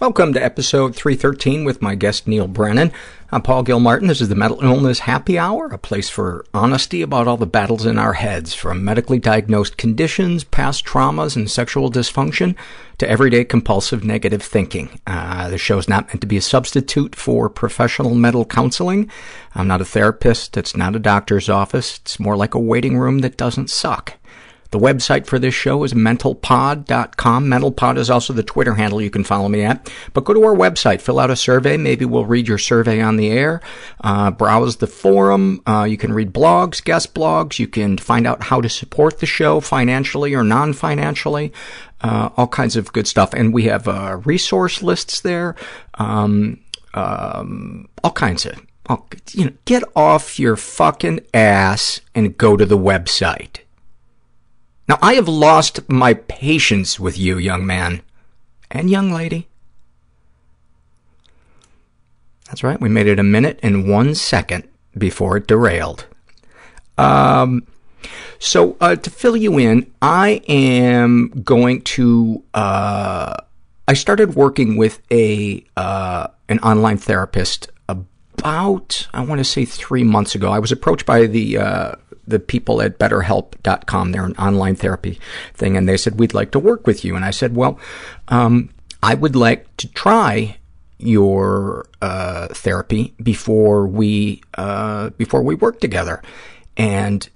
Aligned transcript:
Welcome 0.00 0.32
to 0.32 0.42
episode 0.42 0.96
313 0.96 1.62
with 1.62 1.82
my 1.82 1.94
guest 1.94 2.26
Neal 2.26 2.48
Brennan. 2.48 2.90
I'm 3.30 3.42
Paul 3.42 3.62
Gilmartin. 3.64 4.08
This 4.08 4.22
is 4.22 4.30
the 4.30 4.34
Mental 4.34 4.62
Illness 4.62 5.00
Happy 5.00 5.38
Hour, 5.38 5.66
a 5.66 5.76
place 5.76 6.08
for 6.08 6.46
honesty 6.54 7.02
about 7.02 7.28
all 7.28 7.36
the 7.36 7.46
battles 7.46 7.84
in 7.84 7.98
our 7.98 8.14
heads, 8.14 8.54
from 8.54 8.82
medically 8.82 9.18
diagnosed 9.18 9.76
conditions, 9.76 10.42
past 10.42 10.86
traumas, 10.86 11.36
and 11.36 11.50
sexual 11.50 11.90
dysfunction 11.90 12.56
to 12.96 13.08
everyday 13.10 13.44
compulsive 13.44 14.02
negative 14.02 14.42
thinking. 14.42 14.88
Uh, 15.06 15.50
the 15.50 15.58
show's 15.58 15.86
not 15.86 16.08
meant 16.08 16.22
to 16.22 16.26
be 16.26 16.38
a 16.38 16.42
substitute 16.42 17.14
for 17.14 17.50
professional 17.50 18.14
mental 18.14 18.46
counseling. 18.46 19.10
I'm 19.54 19.68
not 19.68 19.82
a 19.82 19.84
therapist. 19.84 20.56
It's 20.56 20.74
not 20.74 20.96
a 20.96 20.98
doctor's 20.98 21.50
office. 21.50 21.98
It's 21.98 22.18
more 22.18 22.38
like 22.38 22.54
a 22.54 22.58
waiting 22.58 22.96
room 22.96 23.18
that 23.18 23.36
doesn't 23.36 23.68
suck. 23.68 24.14
The 24.70 24.78
website 24.78 25.26
for 25.26 25.38
this 25.38 25.54
show 25.54 25.82
is 25.82 25.94
mentalpod.com. 25.94 27.46
Mentalpod 27.46 27.98
is 27.98 28.08
also 28.08 28.32
the 28.32 28.42
Twitter 28.42 28.74
handle 28.74 29.02
you 29.02 29.10
can 29.10 29.24
follow 29.24 29.48
me 29.48 29.62
at. 29.62 29.90
But 30.12 30.24
go 30.24 30.32
to 30.32 30.44
our 30.44 30.54
website, 30.54 31.00
fill 31.00 31.18
out 31.18 31.30
a 31.30 31.36
survey. 31.36 31.76
Maybe 31.76 32.04
we'll 32.04 32.24
read 32.24 32.46
your 32.46 32.58
survey 32.58 33.00
on 33.00 33.16
the 33.16 33.30
air. 33.30 33.60
Uh, 34.00 34.30
browse 34.30 34.76
the 34.76 34.86
forum. 34.86 35.60
Uh, 35.66 35.84
you 35.88 35.96
can 35.96 36.12
read 36.12 36.32
blogs, 36.32 36.82
guest 36.82 37.14
blogs. 37.14 37.58
You 37.58 37.66
can 37.66 37.98
find 37.98 38.26
out 38.26 38.44
how 38.44 38.60
to 38.60 38.68
support 38.68 39.18
the 39.18 39.26
show 39.26 39.60
financially 39.60 40.34
or 40.34 40.44
non-financially. 40.44 41.52
Uh, 42.00 42.30
all 42.36 42.48
kinds 42.48 42.76
of 42.76 42.92
good 42.92 43.08
stuff. 43.08 43.34
And 43.34 43.52
we 43.52 43.64
have 43.64 43.88
uh, 43.88 44.20
resource 44.24 44.82
lists 44.82 45.20
there. 45.20 45.56
Um, 45.94 46.60
um, 46.94 47.88
all 48.02 48.12
kinds 48.12 48.46
of, 48.46 48.64
all, 48.86 49.08
you 49.32 49.46
know, 49.46 49.52
get 49.64 49.82
off 49.94 50.38
your 50.38 50.56
fucking 50.56 51.20
ass 51.34 52.00
and 52.14 52.38
go 52.38 52.56
to 52.56 52.64
the 52.64 52.78
website. 52.78 53.58
Now, 54.90 54.98
I 55.00 55.14
have 55.14 55.28
lost 55.28 55.88
my 55.88 56.14
patience 56.14 56.98
with 56.98 57.16
you, 57.16 57.38
young 57.38 57.64
man 57.64 58.02
and 58.72 58.90
young 58.90 59.12
lady. 59.12 59.46
That's 62.46 62.64
right. 62.64 62.80
We 62.80 62.88
made 62.88 63.06
it 63.06 63.20
a 63.20 63.22
minute 63.22 63.60
and 63.62 63.88
one 63.88 64.16
second 64.16 64.68
before 64.98 65.36
it 65.36 65.46
derailed. 65.46 66.06
Um, 66.98 67.68
so 68.40 68.76
uh, 68.80 68.96
to 68.96 69.10
fill 69.10 69.36
you 69.36 69.58
in, 69.58 69.88
I 70.02 70.42
am 70.48 71.40
going 71.44 71.82
to. 71.82 72.42
Uh, 72.52 73.36
I 73.86 73.94
started 73.94 74.34
working 74.34 74.76
with 74.76 75.00
a 75.12 75.64
uh, 75.76 76.26
an 76.48 76.58
online 76.64 76.96
therapist 76.96 77.70
about 77.88 79.06
I 79.14 79.20
want 79.24 79.38
to 79.38 79.44
say 79.44 79.64
three 79.64 80.02
months 80.02 80.34
ago. 80.34 80.50
I 80.50 80.58
was 80.58 80.72
approached 80.72 81.06
by 81.06 81.26
the 81.26 81.58
uh, 81.58 81.94
the 82.30 82.38
people 82.38 82.80
at 82.80 82.98
BetterHelp.com. 82.98 84.12
They're 84.12 84.24
an 84.24 84.36
online 84.36 84.76
therapy 84.76 85.20
thing, 85.54 85.76
and 85.76 85.88
they 85.88 85.96
said 85.96 86.18
we'd 86.18 86.34
like 86.34 86.50
to 86.52 86.58
work 86.58 86.86
with 86.86 87.04
you. 87.04 87.16
And 87.16 87.24
I 87.24 87.30
said, 87.30 87.54
well, 87.54 87.78
um, 88.28 88.70
I 89.02 89.14
would 89.14 89.36
like 89.36 89.76
to 89.78 89.88
try 89.88 90.56
your 90.98 91.86
uh, 92.02 92.48
therapy 92.48 93.14
before 93.22 93.86
we 93.86 94.42
uh, 94.54 95.10
before 95.10 95.42
we 95.42 95.54
work 95.54 95.80
together, 95.80 96.22
and 96.76 97.28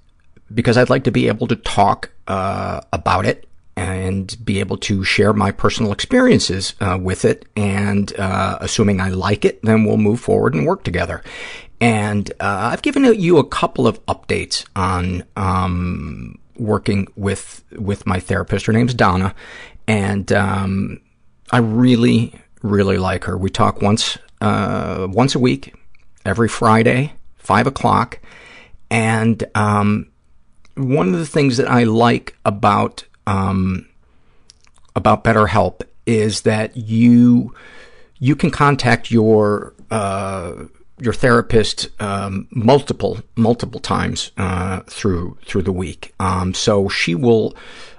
because 0.53 0.77
I'd 0.77 0.89
like 0.89 1.03
to 1.05 1.11
be 1.11 1.27
able 1.27 1.47
to 1.47 1.55
talk 1.55 2.11
uh, 2.27 2.81
about 2.93 3.25
it 3.25 3.47
and 3.77 4.37
be 4.45 4.59
able 4.59 4.77
to 4.77 5.03
share 5.03 5.33
my 5.33 5.51
personal 5.51 5.91
experiences 5.91 6.75
uh, 6.79 6.97
with 7.01 7.25
it. 7.25 7.45
And 7.55 8.17
uh, 8.17 8.57
assuming 8.61 9.01
I 9.01 9.09
like 9.09 9.43
it, 9.43 9.61
then 9.63 9.83
we'll 9.83 9.97
move 9.97 10.19
forward 10.19 10.53
and 10.53 10.65
work 10.65 10.83
together. 10.83 11.23
And 11.81 12.31
uh, 12.39 12.69
I've 12.71 12.81
given 12.81 13.03
you 13.19 13.37
a 13.37 13.43
couple 13.47 13.87
of 13.87 14.03
updates 14.05 14.65
on 14.75 15.23
um, 15.35 16.39
working 16.57 17.07
with 17.15 17.63
with 17.73 18.05
my 18.05 18.19
therapist. 18.19 18.65
Her 18.65 18.73
name's 18.73 18.93
Donna, 18.93 19.35
and 19.87 20.31
um, 20.31 21.01
I 21.51 21.57
really, 21.57 22.33
really 22.61 22.97
like 22.97 23.25
her. 23.25 23.37
We 23.37 23.49
talk 23.49 23.81
once 23.81 24.17
uh, 24.41 25.07
once 25.09 25.35
a 25.35 25.39
week, 25.39 25.75
every 26.25 26.47
Friday, 26.47 27.13
five 27.35 27.67
o'clock. 27.67 28.19
And 28.89 29.43
um, 29.55 30.07
one 30.75 31.13
of 31.13 31.19
the 31.19 31.25
things 31.25 31.57
that 31.57 31.69
I 31.69 31.83
like 31.83 32.37
about 32.45 33.05
um, 33.27 33.87
about 34.95 35.23
BetterHelp 35.23 35.81
is 36.05 36.41
that 36.41 36.75
you 36.77 37.53
you 38.19 38.35
can 38.35 38.51
contact 38.51 39.11
your 39.11 39.73
uh, 39.91 40.65
your 40.99 41.13
therapist 41.13 41.89
um, 42.01 42.47
multiple 42.51 43.19
multiple 43.35 43.79
times 43.79 44.31
uh, 44.37 44.81
through 44.81 45.37
through 45.45 45.63
the 45.63 45.71
week. 45.71 46.13
Um, 46.19 46.53
so 46.53 46.87
she 46.87 47.15
will 47.15 47.55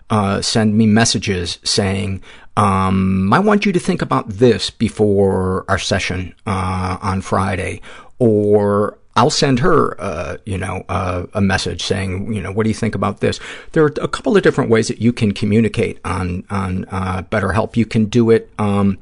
uh, 0.08 0.40
send 0.40 0.76
me 0.76 0.86
messages 0.86 1.58
saying, 1.62 2.22
um, 2.56 3.32
"I 3.32 3.38
want 3.38 3.66
you 3.66 3.72
to 3.72 3.80
think 3.80 4.02
about 4.02 4.28
this 4.28 4.70
before 4.70 5.64
our 5.68 5.78
session 5.78 6.34
uh, 6.46 6.98
on 7.02 7.20
Friday," 7.20 7.80
or 8.18 8.98
I'll 9.16 9.30
send 9.30 9.60
her, 9.60 9.98
uh, 10.00 10.36
you 10.44 10.58
know, 10.58 10.84
uh, 10.90 11.26
a 11.32 11.40
message 11.40 11.82
saying, 11.82 12.34
you 12.34 12.42
know, 12.42 12.52
what 12.52 12.64
do 12.64 12.70
you 12.70 12.74
think 12.74 12.94
about 12.94 13.20
this? 13.20 13.40
There 13.72 13.82
are 13.82 13.92
a 14.00 14.08
couple 14.08 14.36
of 14.36 14.42
different 14.42 14.68
ways 14.68 14.88
that 14.88 15.00
you 15.00 15.12
can 15.12 15.32
communicate 15.32 15.98
on 16.04 16.44
on 16.50 16.84
uh, 16.90 17.22
BetterHelp. 17.22 17.76
You 17.76 17.86
can 17.86 18.06
do 18.06 18.30
it 18.30 18.50
um, 18.58 18.98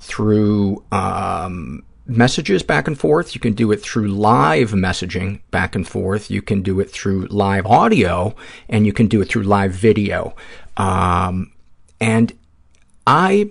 through 0.00 0.82
um, 0.90 1.84
messages 2.08 2.62
back 2.62 2.88
and 2.88 2.98
forth. 2.98 3.34
You 3.34 3.40
can 3.40 3.52
do 3.52 3.70
it 3.70 3.82
through 3.82 4.08
live 4.08 4.70
messaging 4.70 5.40
back 5.50 5.74
and 5.74 5.86
forth. 5.86 6.30
You 6.30 6.40
can 6.40 6.62
do 6.62 6.80
it 6.80 6.90
through 6.90 7.26
live 7.26 7.66
audio, 7.66 8.34
and 8.68 8.86
you 8.86 8.92
can 8.92 9.06
do 9.06 9.20
it 9.20 9.28
through 9.28 9.42
live 9.42 9.72
video. 9.72 10.34
Um, 10.76 11.52
and 12.00 12.32
I, 13.06 13.50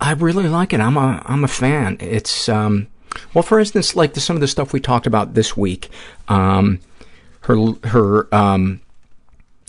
I 0.00 0.12
really 0.12 0.48
like 0.48 0.72
it. 0.72 0.80
I'm 0.80 0.96
a, 0.96 1.22
I'm 1.24 1.44
a 1.44 1.48
fan. 1.48 1.96
It's, 2.00 2.48
um, 2.48 2.88
well, 3.32 3.42
for 3.42 3.58
instance, 3.58 3.96
like 3.96 4.14
the, 4.14 4.20
some 4.20 4.36
of 4.36 4.40
the 4.40 4.48
stuff 4.48 4.72
we 4.72 4.80
talked 4.80 5.06
about 5.06 5.34
this 5.34 5.56
week, 5.56 5.88
um, 6.28 6.80
her, 7.42 7.56
her, 7.84 8.34
um, 8.34 8.80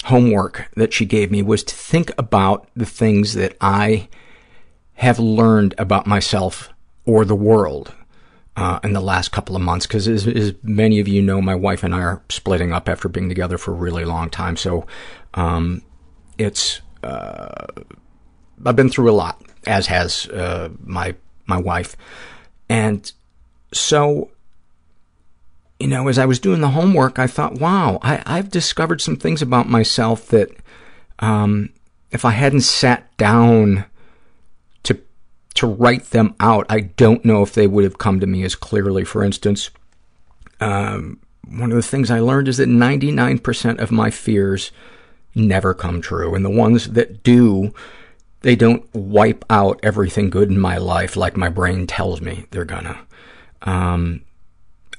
homework 0.05 0.69
that 0.75 0.93
she 0.93 1.05
gave 1.05 1.29
me 1.29 1.41
was 1.41 1.63
to 1.63 1.75
think 1.75 2.11
about 2.17 2.67
the 2.75 2.85
things 2.85 3.33
that 3.33 3.55
I 3.59 4.07
have 4.95 5.19
learned 5.19 5.75
about 5.77 6.07
myself 6.07 6.69
or 7.05 7.25
the 7.25 7.35
world 7.35 7.93
in 8.83 8.93
the 8.93 9.01
last 9.01 9.31
couple 9.31 9.55
of 9.55 9.61
months 9.61 9.85
because, 9.85 10.07
as, 10.07 10.27
as, 10.27 10.53
many 10.63 10.99
of 10.99 11.07
you 11.07 11.21
know, 11.21 11.41
my 11.41 11.55
wife 11.55 11.83
and 11.83 11.95
I 11.95 12.01
are 12.01 12.21
splitting 12.29 12.73
up 12.73 12.89
after 12.89 13.07
being 13.07 13.29
together 13.29 13.57
for 13.57 13.71
a 13.71 13.75
really 13.75 14.05
long 14.05 14.29
time. 14.29 14.57
So 14.57 14.85
um, 15.33 15.81
it's 16.37 16.81
uh, 17.03 17.67
I've 18.65 18.75
been 18.75 18.89
through 18.89 19.09
a 19.09 19.13
lot, 19.13 19.41
as 19.65 19.87
has 19.87 20.27
uh, 20.27 20.69
my 20.83 21.15
my 21.45 21.57
wife, 21.57 21.95
and 22.67 23.11
so 23.71 24.29
you 25.79 25.87
know, 25.87 26.09
as 26.09 26.17
I 26.17 26.25
was 26.25 26.39
doing 26.39 26.59
the 26.59 26.69
homework, 26.69 27.19
I 27.19 27.27
thought, 27.27 27.53
wow, 27.53 27.99
I, 28.01 28.21
I've 28.25 28.51
discovered 28.51 28.99
some 28.99 29.15
things 29.15 29.41
about 29.41 29.69
myself 29.69 30.27
that 30.27 30.49
um, 31.19 31.69
if 32.11 32.25
I 32.25 32.31
hadn't 32.31 32.61
sat 32.61 33.15
down 33.15 33.85
to 35.55 35.67
write 35.67 36.05
them 36.11 36.35
out, 36.39 36.65
I 36.69 36.81
don't 36.81 37.25
know 37.25 37.41
if 37.41 37.53
they 37.53 37.67
would 37.67 37.83
have 37.83 37.97
come 37.97 38.19
to 38.19 38.27
me 38.27 38.43
as 38.43 38.55
clearly. 38.55 39.03
For 39.03 39.23
instance, 39.23 39.69
um, 40.59 41.19
one 41.47 41.71
of 41.71 41.75
the 41.75 41.81
things 41.81 42.11
I 42.11 42.19
learned 42.19 42.47
is 42.47 42.57
that 42.57 42.69
99% 42.69 43.79
of 43.79 43.91
my 43.91 44.09
fears 44.09 44.71
never 45.35 45.73
come 45.73 46.01
true. 46.01 46.35
And 46.35 46.45
the 46.45 46.49
ones 46.49 46.91
that 46.91 47.23
do, 47.23 47.73
they 48.41 48.55
don't 48.55 48.83
wipe 48.93 49.43
out 49.49 49.79
everything 49.83 50.29
good 50.29 50.49
in 50.49 50.59
my 50.59 50.77
life 50.77 51.15
like 51.15 51.35
my 51.35 51.49
brain 51.49 51.87
tells 51.87 52.21
me 52.21 52.45
they're 52.51 52.65
gonna. 52.65 52.99
Um, 53.63 54.21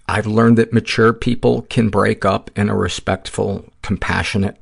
I've 0.08 0.26
learned 0.26 0.58
that 0.58 0.72
mature 0.72 1.12
people 1.12 1.62
can 1.62 1.88
break 1.88 2.24
up 2.24 2.50
in 2.56 2.68
a 2.68 2.76
respectful, 2.76 3.72
compassionate 3.82 4.56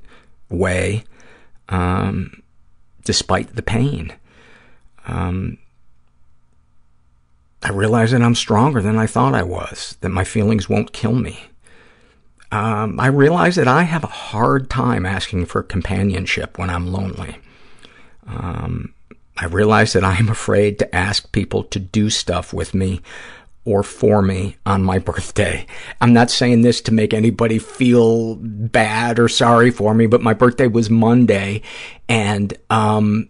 way, 0.50 1.04
um, 1.70 2.42
despite 3.04 3.56
the 3.56 3.62
pain. 3.62 4.12
Um, 5.06 5.56
I 7.62 7.70
realize 7.70 8.12
that 8.12 8.22
I'm 8.22 8.34
stronger 8.34 8.80
than 8.80 8.98
I 8.98 9.06
thought 9.06 9.34
I 9.34 9.42
was, 9.42 9.96
that 10.00 10.10
my 10.10 10.24
feelings 10.24 10.68
won't 10.68 10.92
kill 10.92 11.14
me. 11.14 11.40
Um, 12.50 12.98
I 12.98 13.08
realize 13.08 13.56
that 13.56 13.68
I 13.68 13.82
have 13.82 14.04
a 14.04 14.08
hard 14.08 14.70
time 14.70 15.04
asking 15.04 15.46
for 15.46 15.62
companionship 15.62 16.56
when 16.56 16.70
I'm 16.70 16.92
lonely. 16.92 17.36
Um, 18.26 18.94
I 19.36 19.46
realize 19.46 19.92
that 19.92 20.04
I'm 20.04 20.28
afraid 20.28 20.78
to 20.78 20.94
ask 20.94 21.30
people 21.32 21.64
to 21.64 21.78
do 21.78 22.10
stuff 22.10 22.52
with 22.52 22.74
me 22.74 23.00
or 23.64 23.82
for 23.82 24.22
me 24.22 24.56
on 24.64 24.82
my 24.82 24.98
birthday. 25.10 25.66
I'm 26.00 26.12
not 26.12 26.30
saying 26.30 26.62
this 26.62 26.80
to 26.82 26.94
make 26.94 27.12
anybody 27.12 27.58
feel 27.58 28.36
bad 28.36 29.18
or 29.18 29.28
sorry 29.28 29.70
for 29.70 29.94
me, 29.94 30.06
but 30.06 30.22
my 30.22 30.32
birthday 30.32 30.68
was 30.68 30.88
Monday 30.88 31.62
and, 32.08 32.56
um, 32.70 33.28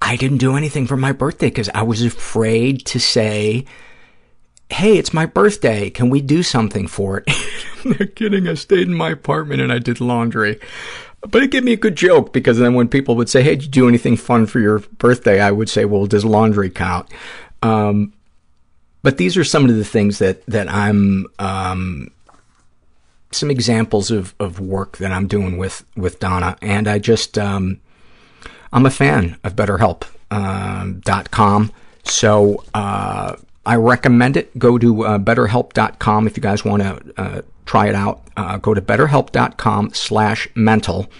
I 0.00 0.16
didn't 0.16 0.38
do 0.38 0.56
anything 0.56 0.86
for 0.86 0.96
my 0.96 1.12
birthday 1.12 1.48
because 1.48 1.68
I 1.74 1.82
was 1.82 2.02
afraid 2.02 2.84
to 2.86 2.98
say, 2.98 3.66
hey, 4.70 4.96
it's 4.96 5.12
my 5.12 5.26
birthday. 5.26 5.90
Can 5.90 6.10
we 6.10 6.20
do 6.20 6.42
something 6.42 6.86
for 6.86 7.18
it? 7.18 7.24
I'm 7.84 8.08
kidding. 8.08 8.48
I 8.48 8.54
stayed 8.54 8.88
in 8.88 8.94
my 8.94 9.10
apartment 9.10 9.60
and 9.60 9.72
I 9.72 9.78
did 9.78 10.00
laundry. 10.00 10.58
But 11.22 11.42
it 11.42 11.50
gave 11.50 11.64
me 11.64 11.74
a 11.74 11.76
good 11.76 11.96
joke 11.96 12.32
because 12.32 12.58
then 12.58 12.74
when 12.74 12.88
people 12.88 13.14
would 13.16 13.28
say, 13.28 13.42
hey, 13.42 13.56
did 13.56 13.64
you 13.64 13.70
do 13.70 13.88
anything 13.88 14.16
fun 14.16 14.46
for 14.46 14.58
your 14.58 14.78
birthday? 14.78 15.40
I 15.40 15.50
would 15.50 15.68
say, 15.68 15.84
well, 15.84 16.06
does 16.06 16.24
laundry 16.24 16.70
count? 16.70 17.08
Um, 17.62 18.14
but 19.02 19.18
these 19.18 19.36
are 19.36 19.44
some 19.44 19.68
of 19.68 19.76
the 19.76 19.84
things 19.84 20.18
that, 20.18 20.44
that 20.46 20.68
I'm, 20.68 21.26
um, 21.38 22.10
some 23.32 23.50
examples 23.50 24.10
of, 24.10 24.34
of 24.40 24.60
work 24.60 24.96
that 24.98 25.12
I'm 25.12 25.26
doing 25.26 25.58
with, 25.58 25.84
with 25.94 26.20
Donna. 26.20 26.56
And 26.62 26.88
I 26.88 26.98
just, 26.98 27.38
um, 27.38 27.80
I'm 28.72 28.86
a 28.86 28.90
fan 28.90 29.36
of 29.44 29.56
BetterHelp.com. 29.56 31.72
So, 32.02 32.64
uh, 32.74 33.36
I 33.66 33.76
recommend 33.76 34.36
it. 34.36 34.58
Go 34.58 34.78
to 34.78 35.04
uh, 35.04 35.18
betterhelp.com 35.18 36.26
if 36.26 36.36
you 36.36 36.42
guys 36.42 36.64
want 36.64 36.82
to 36.82 37.14
uh, 37.16 37.42
try 37.66 37.88
it 37.88 37.94
out. 37.94 38.22
Uh, 38.36 38.56
go 38.56 38.74
to 38.74 38.80
betterhelp.com 38.80 39.90
slash 39.92 40.48
mental, 40.54 41.10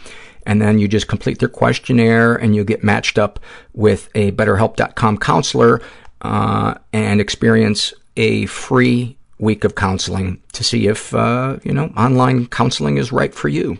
and 0.47 0.61
then 0.61 0.79
you 0.79 0.89
just 0.89 1.07
complete 1.07 1.39
their 1.39 1.49
questionnaire, 1.49 2.35
and 2.35 2.57
you 2.57 2.65
get 2.65 2.83
matched 2.83 3.19
up 3.19 3.39
with 3.75 4.09
a 4.15 4.33
betterhelp.com 4.33 5.19
counselor 5.19 5.83
uh, 6.23 6.75
and 6.93 7.21
experience 7.21 7.93
a 8.17 8.47
free 8.47 9.17
week 9.39 9.65
of 9.65 9.75
counseling 9.75 10.41
to 10.53 10.65
see 10.65 10.87
if, 10.87 11.15
uh, 11.15 11.59
you 11.63 11.73
know, 11.73 11.93
online 11.97 12.47
counseling 12.47 12.97
is 12.97 13.13
right 13.13 13.35
for 13.35 13.49
you. 13.49 13.79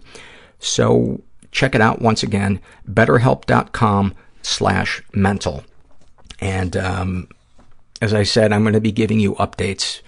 So 0.59 1.21
check 1.53 1.75
it 1.75 1.81
out 1.81 2.01
once 2.01 2.23
again, 2.23 2.61
betterhelp.com 2.91 4.15
slash 4.43 5.03
mental. 5.13 5.65
And 6.41 6.77
um, 6.77 7.29
as 8.01 8.15
I 8.15 8.23
said, 8.23 8.53
I'm 8.53 8.63
going 8.63 8.75
to 8.75 8.81
be 8.81 8.93
giving 8.93 9.21
you 9.21 9.35
updates 9.35 10.01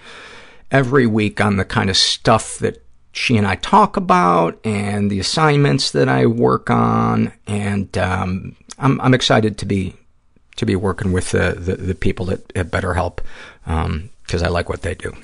every 0.71 1.07
week 1.07 1.41
on 1.41 1.57
the 1.57 1.65
kind 1.65 1.91
of 1.91 1.97
stuff 1.97 2.59
that 2.59 2.83
she 3.13 3.37
and 3.37 3.47
I 3.47 3.57
talk 3.57 3.97
about 3.97 4.59
and 4.65 5.11
the 5.11 5.21
assignments 5.21 5.91
that 5.91 6.09
I 6.09 6.27
work 6.27 6.71
on. 6.71 7.33
And 7.47 7.97
um, 7.99 8.57
I'm, 8.79 9.01
I'm 9.01 9.15
excited 9.15 9.59
to 9.59 9.67
be 9.67 9.95
to 10.57 10.67
be 10.67 10.77
working 10.77 11.13
with 11.13 11.31
the, 11.31 11.57
the, 11.59 11.77
the 11.77 11.95
people 11.95 12.31
at, 12.31 12.41
at 12.55 12.71
BetterHelp 12.71 13.21
because 13.65 14.43
um, 14.43 14.45
I 14.45 14.49
like 14.49 14.69
what 14.69 14.83
they 14.83 14.95
do. 14.95 15.15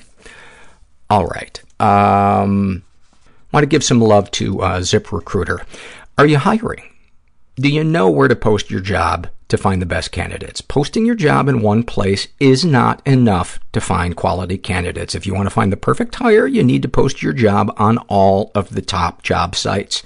All 1.07 1.27
right. 1.27 1.61
Um, 1.79 2.83
want 3.51 3.63
to 3.63 3.67
give 3.67 3.83
some 3.83 4.01
love 4.01 4.29
to 4.31 4.61
uh, 4.61 4.79
ZipRecruiter. 4.79 5.63
Are 6.19 6.27
you 6.27 6.37
hiring? 6.37 6.83
Do 7.55 7.69
you 7.69 7.81
know 7.81 8.09
where 8.09 8.27
to 8.27 8.35
post 8.35 8.69
your 8.69 8.81
job 8.81 9.29
to 9.47 9.57
find 9.57 9.81
the 9.81 9.85
best 9.85 10.11
candidates? 10.11 10.59
Posting 10.59 11.05
your 11.05 11.15
job 11.15 11.47
in 11.47 11.61
one 11.61 11.81
place 11.81 12.27
is 12.41 12.65
not 12.65 13.01
enough 13.07 13.57
to 13.71 13.79
find 13.79 14.17
quality 14.17 14.57
candidates. 14.57 15.15
If 15.15 15.25
you 15.25 15.33
want 15.33 15.45
to 15.45 15.55
find 15.55 15.71
the 15.71 15.77
perfect 15.77 16.15
hire, 16.15 16.45
you 16.45 16.61
need 16.61 16.81
to 16.81 16.89
post 16.89 17.23
your 17.23 17.31
job 17.31 17.73
on 17.77 17.99
all 18.09 18.51
of 18.53 18.75
the 18.75 18.81
top 18.81 19.23
job 19.23 19.55
sites 19.55 20.03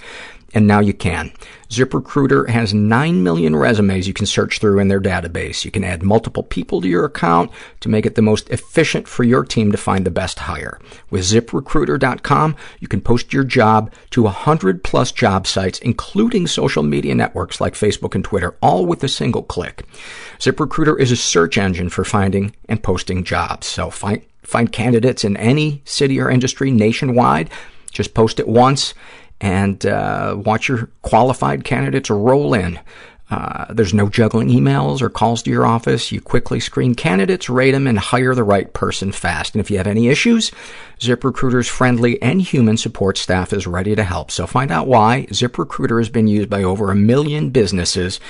and 0.54 0.66
now 0.66 0.78
you 0.78 0.94
can. 0.94 1.32
ZipRecruiter 1.68 2.48
has 2.48 2.72
9 2.72 3.22
million 3.22 3.56
resumes 3.56 4.06
you 4.06 4.14
can 4.14 4.26
search 4.26 4.60
through 4.60 4.78
in 4.78 4.86
their 4.86 5.00
database. 5.00 5.64
You 5.64 5.72
can 5.72 5.82
add 5.82 6.04
multiple 6.04 6.44
people 6.44 6.80
to 6.80 6.88
your 6.88 7.04
account 7.04 7.50
to 7.80 7.88
make 7.88 8.06
it 8.06 8.14
the 8.14 8.22
most 8.22 8.48
efficient 8.50 9.08
for 9.08 9.24
your 9.24 9.44
team 9.44 9.72
to 9.72 9.78
find 9.78 10.06
the 10.06 10.10
best 10.12 10.38
hire. 10.38 10.78
With 11.10 11.22
ZipRecruiter.com, 11.22 12.56
you 12.78 12.86
can 12.86 13.00
post 13.00 13.32
your 13.32 13.42
job 13.42 13.92
to 14.10 14.22
100 14.22 14.84
plus 14.84 15.10
job 15.10 15.48
sites, 15.48 15.80
including 15.80 16.46
social 16.46 16.84
media 16.84 17.14
networks 17.14 17.60
like 17.60 17.74
Facebook 17.74 18.14
and 18.14 18.24
Twitter, 18.24 18.56
all 18.62 18.86
with 18.86 19.02
a 19.02 19.08
single 19.08 19.42
click. 19.42 19.84
ZipRecruiter 20.38 20.98
is 21.00 21.10
a 21.10 21.16
search 21.16 21.58
engine 21.58 21.88
for 21.88 22.04
finding 22.04 22.54
and 22.68 22.82
posting 22.82 23.24
jobs. 23.24 23.66
So 23.66 23.90
find, 23.90 24.22
find 24.44 24.70
candidates 24.70 25.24
in 25.24 25.36
any 25.36 25.82
city 25.84 26.20
or 26.20 26.30
industry 26.30 26.70
nationwide. 26.70 27.50
Just 27.90 28.14
post 28.14 28.40
it 28.40 28.48
once 28.48 28.92
and 29.44 29.84
uh, 29.84 30.34
watch 30.38 30.68
your 30.68 30.88
qualified 31.02 31.64
candidates 31.64 32.08
roll 32.08 32.54
in. 32.54 32.80
Uh, 33.34 33.66
there's 33.68 33.92
no 33.92 34.08
juggling 34.08 34.48
emails 34.48 35.02
or 35.02 35.10
calls 35.10 35.42
to 35.42 35.50
your 35.50 35.66
office. 35.66 36.12
You 36.12 36.20
quickly 36.20 36.60
screen 36.60 36.94
candidates, 36.94 37.50
rate 37.50 37.72
them, 37.72 37.88
and 37.88 37.98
hire 37.98 38.32
the 38.32 38.44
right 38.44 38.72
person 38.72 39.10
fast. 39.10 39.54
And 39.54 39.60
if 39.60 39.72
you 39.72 39.76
have 39.78 39.88
any 39.88 40.06
issues, 40.06 40.52
ZipRecruiter's 41.00 41.66
friendly 41.66 42.22
and 42.22 42.40
human 42.40 42.76
support 42.76 43.18
staff 43.18 43.52
is 43.52 43.66
ready 43.66 43.96
to 43.96 44.04
help. 44.04 44.30
So 44.30 44.46
find 44.46 44.70
out 44.70 44.86
why 44.86 45.26
ZipRecruiter 45.30 45.98
has 45.98 46.08
been 46.08 46.28
used 46.28 46.48
by 46.48 46.62
over 46.62 46.92
a 46.92 46.94
million 46.94 47.50
businesses, 47.50 48.20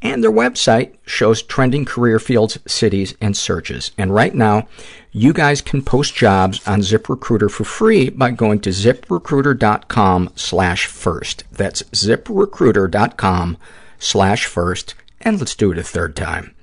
and 0.00 0.24
their 0.24 0.32
website 0.32 0.94
shows 1.04 1.42
trending 1.42 1.84
career 1.84 2.18
fields, 2.18 2.58
cities, 2.66 3.14
and 3.20 3.36
searches. 3.36 3.90
And 3.98 4.14
right 4.14 4.34
now, 4.34 4.66
you 5.12 5.34
guys 5.34 5.60
can 5.60 5.82
post 5.82 6.14
jobs 6.14 6.66
on 6.66 6.80
ZipRecruiter 6.80 7.50
for 7.50 7.64
free 7.64 8.08
by 8.08 8.30
going 8.30 8.60
to 8.60 8.70
ziprecruiter.com 8.70 10.32
slash 10.36 10.86
first. 10.86 11.44
That's 11.52 11.82
ziprecruiter.com 11.82 13.58
slash 13.98 14.46
first. 14.46 14.94
And 15.20 15.38
let's 15.38 15.54
do 15.54 15.72
it 15.72 15.78
a 15.78 15.82
third 15.82 16.16
time. 16.16 16.54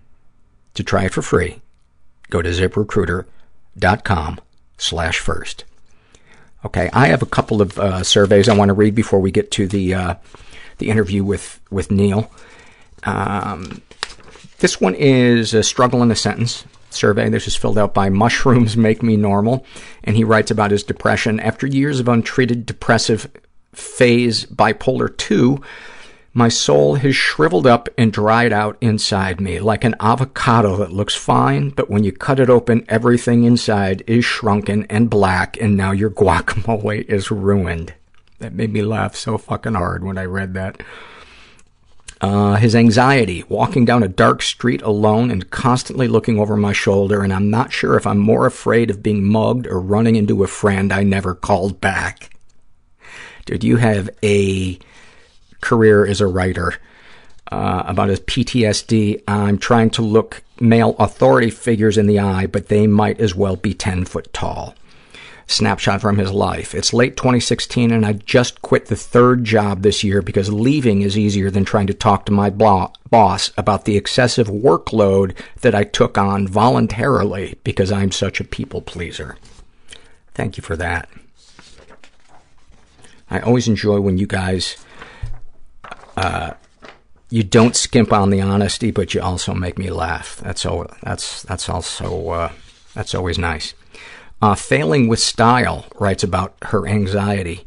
To 0.75 0.83
try 0.83 1.06
it 1.06 1.13
for 1.13 1.22
free, 1.22 1.62
go 2.30 2.42
to 2.42 2.50
ziprecruiter.com 2.50 4.39
slash 4.78 5.19
first. 5.19 5.66
Okay, 6.63 6.89
I 6.94 7.07
have 7.07 7.22
a 7.22 7.28
couple 7.28 7.62
of 7.62 7.78
uh, 7.80 8.04
surveys 8.04 8.48
I 8.48 8.56
want 8.56 8.69
to 8.69 8.74
read 8.74 8.95
before 8.95 9.19
we 9.19 9.31
get 9.31 9.51
to 9.51 9.68
the 9.68 9.94
uh, 9.94 10.16
the 10.81 10.89
interview 10.89 11.24
with, 11.24 11.62
with 11.69 11.92
Neal. 11.92 12.30
Um, 13.04 13.81
this 14.60 14.81
one 14.81 14.95
is 14.95 15.54
a 15.54 15.63
struggle 15.63 16.04
in 16.04 16.12
a 16.12 16.16
sentence 16.16 16.66
survey. 16.89 17.30
This 17.30 17.48
is 17.48 17.56
filled 17.56 17.78
out 17.78 17.94
by 17.94 18.10
Mushrooms 18.10 18.75
Make 18.75 19.01
Me 19.01 19.16
Normal, 19.16 19.66
and 20.04 20.16
he 20.16 20.25
writes 20.25 20.51
about 20.51 20.72
his 20.72 20.83
depression. 20.83 21.39
After 21.39 21.66
years 21.66 22.00
of 22.00 22.10
untreated 22.10 22.66
depressive 22.66 23.31
phase 23.74 24.45
bipolar 24.45 25.16
2, 25.16 25.62
my 26.33 26.48
soul 26.48 26.95
has 26.95 27.16
shriveled 27.16 27.68
up 27.68 27.89
and 27.98 28.13
dried 28.13 28.54
out 28.54 28.78
inside 28.80 29.42
me 29.42 29.60
like 29.60 29.83
an 29.83 29.95
avocado 30.00 30.78
that 30.78 30.94
looks 30.94 31.16
fine, 31.16 31.69
but 31.69 31.89
when 31.89 32.06
you 32.06 32.12
cut 32.13 32.39
it 32.39 32.50
open, 32.50 32.86
everything 32.88 33.44
inside 33.44 34.01
is 34.07 34.24
shrunken 34.24 34.86
and 34.89 35.10
black, 35.10 35.57
and 35.60 35.75
now 35.75 35.92
your 35.92 36.10
guacamole 36.10 37.06
is 37.10 37.31
ruined. 37.31 37.94
That 38.39 38.54
made 38.54 38.72
me 38.72 38.81
laugh 38.81 39.16
so 39.16 39.38
fucking 39.38 39.74
hard 39.74 40.04
when 40.06 40.18
I 40.18 40.24
read 40.24 40.54
that. 40.54 40.81
Uh, 42.22 42.56
his 42.56 42.75
anxiety, 42.75 43.44
walking 43.50 43.83
down 43.83 44.04
a 44.04 44.07
dark 44.07 44.42
street 44.42 44.81
alone 44.83 45.31
and 45.31 45.50
constantly 45.50 46.07
looking 46.07 46.39
over 46.39 46.56
my 46.56 46.72
shoulder, 46.72 47.24
and 47.24 47.33
I'm 47.33 47.50
not 47.50 47.74
sure 47.74 47.98
if 47.98 48.07
I'm 48.07 48.19
more 48.19 48.45
afraid 48.45 48.89
of 48.89 49.04
being 49.04 49.25
mugged 49.25 49.68
or 49.68 49.81
running 49.81 50.16
into 50.16 50.44
a 50.44 50.48
friend 50.48 50.94
I 50.94 51.04
never 51.04 51.36
called 51.36 51.81
back. 51.81 52.30
Dude, 53.45 53.63
you 53.63 53.78
have 53.78 54.10
a 54.24 54.80
career 55.62 56.06
as 56.06 56.22
a 56.22 56.28
writer 56.28 56.74
uh, 57.52 57.84
about 57.86 58.10
his 58.10 58.19
PTSD. 58.22 59.24
I'm 59.28 59.58
trying 59.58 59.90
to 59.92 60.02
look 60.02 60.44
male 60.60 60.96
authority 61.00 61.50
figures 61.50 61.98
in 61.98 62.08
the 62.08 62.19
eye, 62.19 62.48
but 62.48 62.68
they 62.68 62.88
might 62.88 63.19
as 63.19 63.36
well 63.36 63.56
be 63.56 63.74
10 63.74 64.06
foot 64.06 64.31
tall 64.33 64.76
snapshot 65.52 66.02
from 66.02 66.18
his 66.18 66.31
life. 66.31 66.74
It's 66.74 66.94
late 66.94 67.18
2016 67.18 67.92
and 67.92 68.06
I 68.06 68.14
just 68.14 68.62
quit 68.62 68.88
the 68.88 68.95
third 68.95 69.44
job 69.44 69.81
this 69.81 70.04
year 70.04 70.21
because 70.21 70.52
leaving 70.52 71.02
is 71.02 71.18
easier 71.18 71.52
than 71.52 71.66
trying 71.66 71.88
to 71.88 71.94
talk 71.94 72.26
to 72.26 72.31
my 72.31 72.50
boss 72.50 73.52
about 73.57 73.85
the 73.85 73.97
excessive 73.97 74.47
workload 74.47 75.35
that 75.62 75.76
I 75.76 75.83
took 75.83 76.18
on 76.18 76.47
voluntarily 76.47 77.57
because 77.64 77.92
I'm 77.92 78.12
such 78.12 78.40
a 78.40 78.45
people 78.45 78.81
pleaser. 78.81 79.38
Thank 80.33 80.57
you 80.57 80.64
for 80.64 80.78
that. 80.78 81.09
I 83.30 83.40
always 83.40 83.68
enjoy 83.68 84.00
when 84.02 84.18
you 84.18 84.28
guys, 84.28 84.78
uh, 86.18 86.51
you 87.30 87.44
don't 87.44 87.75
skimp 87.75 88.11
on 88.11 88.30
the 88.30 88.41
honesty, 88.41 88.91
but 88.91 89.13
you 89.13 89.21
also 89.21 89.53
make 89.53 89.77
me 89.77 89.89
laugh. 89.89 90.37
That's 90.44 90.65
all, 90.65 90.87
that's, 91.01 91.44
that's 91.44 91.69
also, 91.69 92.30
uh, 92.30 92.51
that's 92.94 93.15
always 93.15 93.37
nice. 93.37 93.73
Uh, 94.41 94.56
Failing 94.56 95.07
with 95.07 95.19
Style 95.19 95.85
writes 95.99 96.23
about 96.23 96.56
her 96.63 96.87
anxiety, 96.87 97.63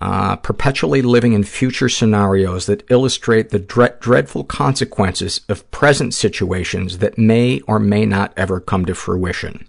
uh, 0.00 0.36
perpetually 0.36 1.02
living 1.02 1.32
in 1.32 1.44
future 1.44 1.88
scenarios 1.88 2.66
that 2.66 2.90
illustrate 2.90 3.50
the 3.50 3.58
dre- 3.58 3.94
dreadful 4.00 4.44
consequences 4.44 5.40
of 5.48 5.68
present 5.70 6.14
situations 6.14 6.98
that 6.98 7.18
may 7.18 7.60
or 7.62 7.78
may 7.78 8.06
not 8.06 8.32
ever 8.36 8.60
come 8.60 8.84
to 8.84 8.94
fruition. 8.94 9.66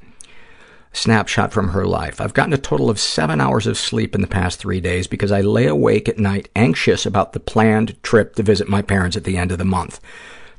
Snapshot 0.93 1.53
from 1.53 1.69
her 1.69 1.85
life. 1.85 2.19
I've 2.19 2.33
gotten 2.33 2.53
a 2.53 2.57
total 2.57 2.89
of 2.89 2.99
seven 2.99 3.39
hours 3.39 3.65
of 3.65 3.77
sleep 3.77 4.13
in 4.13 4.21
the 4.21 4.27
past 4.27 4.59
three 4.59 4.81
days 4.81 5.07
because 5.07 5.31
I 5.31 5.41
lay 5.41 5.67
awake 5.67 6.09
at 6.09 6.19
night 6.19 6.49
anxious 6.55 7.05
about 7.05 7.33
the 7.33 7.39
planned 7.39 8.01
trip 8.03 8.35
to 8.35 8.43
visit 8.43 8.67
my 8.67 8.81
parents 8.81 9.15
at 9.15 9.23
the 9.23 9.37
end 9.37 9.51
of 9.51 9.57
the 9.57 9.65
month. 9.65 9.99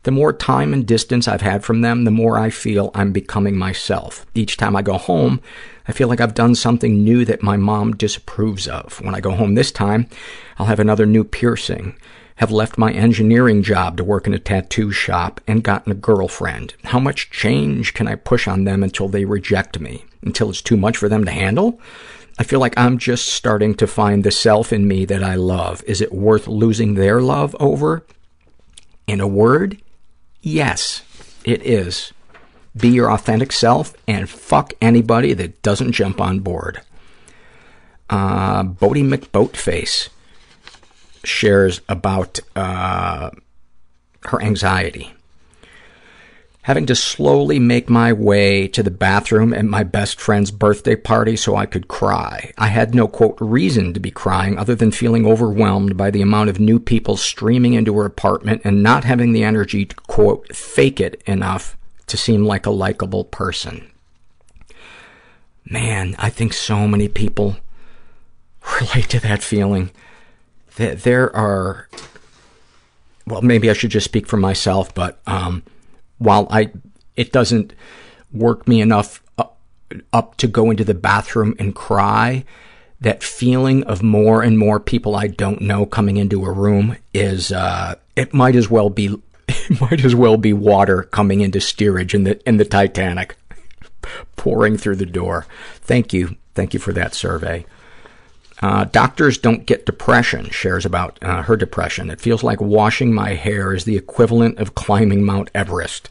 The 0.04 0.10
more 0.10 0.32
time 0.32 0.72
and 0.72 0.84
distance 0.84 1.28
I've 1.28 1.42
had 1.42 1.64
from 1.64 1.80
them, 1.80 2.04
the 2.04 2.10
more 2.10 2.36
I 2.36 2.50
feel 2.50 2.90
I'm 2.92 3.12
becoming 3.12 3.56
myself. 3.56 4.26
Each 4.34 4.56
time 4.56 4.74
I 4.74 4.82
go 4.82 4.98
home, 4.98 5.40
I 5.86 5.92
feel 5.92 6.08
like 6.08 6.20
I've 6.20 6.34
done 6.34 6.56
something 6.56 7.04
new 7.04 7.24
that 7.24 7.42
my 7.42 7.56
mom 7.56 7.94
disapproves 7.94 8.66
of. 8.66 9.00
When 9.02 9.14
I 9.14 9.20
go 9.20 9.30
home 9.30 9.54
this 9.54 9.70
time, 9.70 10.08
I'll 10.58 10.66
have 10.66 10.80
another 10.80 11.06
new 11.06 11.22
piercing, 11.22 11.96
have 12.36 12.50
left 12.50 12.78
my 12.78 12.92
engineering 12.92 13.62
job 13.62 13.96
to 13.96 14.04
work 14.04 14.26
in 14.26 14.34
a 14.34 14.38
tattoo 14.38 14.90
shop, 14.90 15.40
and 15.46 15.62
gotten 15.62 15.92
a 15.92 15.96
girlfriend. 15.96 16.74
How 16.84 16.98
much 16.98 17.30
change 17.30 17.94
can 17.94 18.08
I 18.08 18.14
push 18.14 18.48
on 18.48 18.64
them 18.64 18.82
until 18.82 19.08
they 19.08 19.24
reject 19.24 19.80
me? 19.80 20.04
Until 20.22 20.50
it's 20.50 20.62
too 20.62 20.76
much 20.76 20.96
for 20.96 21.08
them 21.08 21.24
to 21.24 21.30
handle? 21.30 21.80
I 22.38 22.44
feel 22.44 22.60
like 22.60 22.78
I'm 22.78 22.98
just 22.98 23.28
starting 23.28 23.74
to 23.74 23.86
find 23.86 24.24
the 24.24 24.30
self 24.30 24.72
in 24.72 24.88
me 24.88 25.04
that 25.04 25.22
I 25.22 25.34
love. 25.34 25.82
Is 25.86 26.00
it 26.00 26.12
worth 26.12 26.48
losing 26.48 26.94
their 26.94 27.20
love 27.20 27.54
over? 27.60 28.04
In 29.06 29.20
a 29.20 29.26
word, 29.26 29.78
Yes, 30.42 31.02
it 31.44 31.62
is. 31.62 32.12
Be 32.76 32.88
your 32.88 33.12
authentic 33.12 33.52
self 33.52 33.94
and 34.08 34.28
fuck 34.28 34.72
anybody 34.80 35.34
that 35.34 35.62
doesn't 35.62 35.92
jump 35.92 36.20
on 36.20 36.40
board. 36.40 36.80
Uh, 38.10 38.64
Bodie 38.64 39.04
McBoatface 39.04 40.08
shares 41.24 41.80
about 41.88 42.40
uh, 42.56 43.30
her 44.24 44.42
anxiety. 44.42 45.12
Having 46.62 46.86
to 46.86 46.94
slowly 46.94 47.58
make 47.58 47.90
my 47.90 48.12
way 48.12 48.68
to 48.68 48.84
the 48.84 48.90
bathroom 48.90 49.52
at 49.52 49.64
my 49.64 49.82
best 49.82 50.20
friend's 50.20 50.52
birthday 50.52 50.94
party 50.94 51.34
so 51.34 51.56
I 51.56 51.66
could 51.66 51.88
cry. 51.88 52.52
I 52.56 52.68
had 52.68 52.94
no, 52.94 53.08
quote, 53.08 53.36
reason 53.40 53.92
to 53.94 54.00
be 54.00 54.12
crying 54.12 54.56
other 54.56 54.76
than 54.76 54.92
feeling 54.92 55.26
overwhelmed 55.26 55.96
by 55.96 56.12
the 56.12 56.22
amount 56.22 56.50
of 56.50 56.60
new 56.60 56.78
people 56.78 57.16
streaming 57.16 57.74
into 57.74 57.96
her 57.96 58.04
apartment 58.04 58.62
and 58.62 58.80
not 58.80 59.02
having 59.02 59.32
the 59.32 59.42
energy 59.42 59.86
to, 59.86 59.96
quote, 59.96 60.54
fake 60.54 61.00
it 61.00 61.20
enough 61.26 61.76
to 62.06 62.16
seem 62.16 62.44
like 62.44 62.64
a 62.64 62.70
likable 62.70 63.24
person. 63.24 63.90
Man, 65.64 66.14
I 66.18 66.30
think 66.30 66.52
so 66.52 66.86
many 66.86 67.08
people 67.08 67.56
relate 68.80 69.08
to 69.10 69.20
that 69.20 69.42
feeling. 69.42 69.90
That 70.76 71.02
there 71.02 71.34
are, 71.36 71.88
well, 73.26 73.42
maybe 73.42 73.68
I 73.70 73.74
should 73.74 73.90
just 73.90 74.04
speak 74.04 74.26
for 74.26 74.36
myself, 74.36 74.94
but 74.94 75.20
um, 75.26 75.62
while 76.18 76.46
I, 76.50 76.70
it 77.16 77.32
doesn't 77.32 77.74
work 78.32 78.66
me 78.66 78.80
enough 78.80 79.22
up, 79.36 79.58
up 80.12 80.36
to 80.38 80.46
go 80.46 80.70
into 80.70 80.84
the 80.84 80.94
bathroom 80.94 81.54
and 81.58 81.74
cry, 81.74 82.44
that 83.00 83.22
feeling 83.22 83.82
of 83.84 84.02
more 84.02 84.42
and 84.42 84.58
more 84.58 84.78
people 84.80 85.16
I 85.16 85.26
don't 85.26 85.60
know 85.60 85.84
coming 85.84 86.16
into 86.16 86.44
a 86.44 86.52
room 86.52 86.96
is, 87.12 87.52
uh, 87.52 87.96
it 88.16 88.32
might 88.32 88.54
as 88.54 88.70
well 88.70 88.90
be, 88.90 89.16
it 89.48 89.80
might 89.80 90.04
as 90.04 90.14
well 90.14 90.36
be 90.36 90.52
water 90.52 91.02
coming 91.02 91.40
into 91.40 91.60
steerage 91.60 92.14
in 92.14 92.24
the, 92.24 92.48
in 92.48 92.56
the 92.56 92.64
Titanic, 92.64 93.36
pouring 94.36 94.76
through 94.76 94.96
the 94.96 95.06
door. 95.06 95.46
Thank 95.80 96.12
you. 96.12 96.36
Thank 96.54 96.74
you 96.74 96.80
for 96.80 96.92
that 96.92 97.14
survey. 97.14 97.66
Uh, 98.60 98.84
doctors 98.84 99.38
don't 99.38 99.66
get 99.66 99.86
depression, 99.86 100.50
shares 100.50 100.84
about 100.84 101.18
uh, 101.22 101.42
her 101.42 101.56
depression. 101.56 102.10
It 102.10 102.20
feels 102.20 102.42
like 102.42 102.60
washing 102.60 103.12
my 103.12 103.34
hair 103.34 103.72
is 103.72 103.84
the 103.84 103.96
equivalent 103.96 104.58
of 104.58 104.74
climbing 104.74 105.24
Mount 105.24 105.50
Everest. 105.54 106.10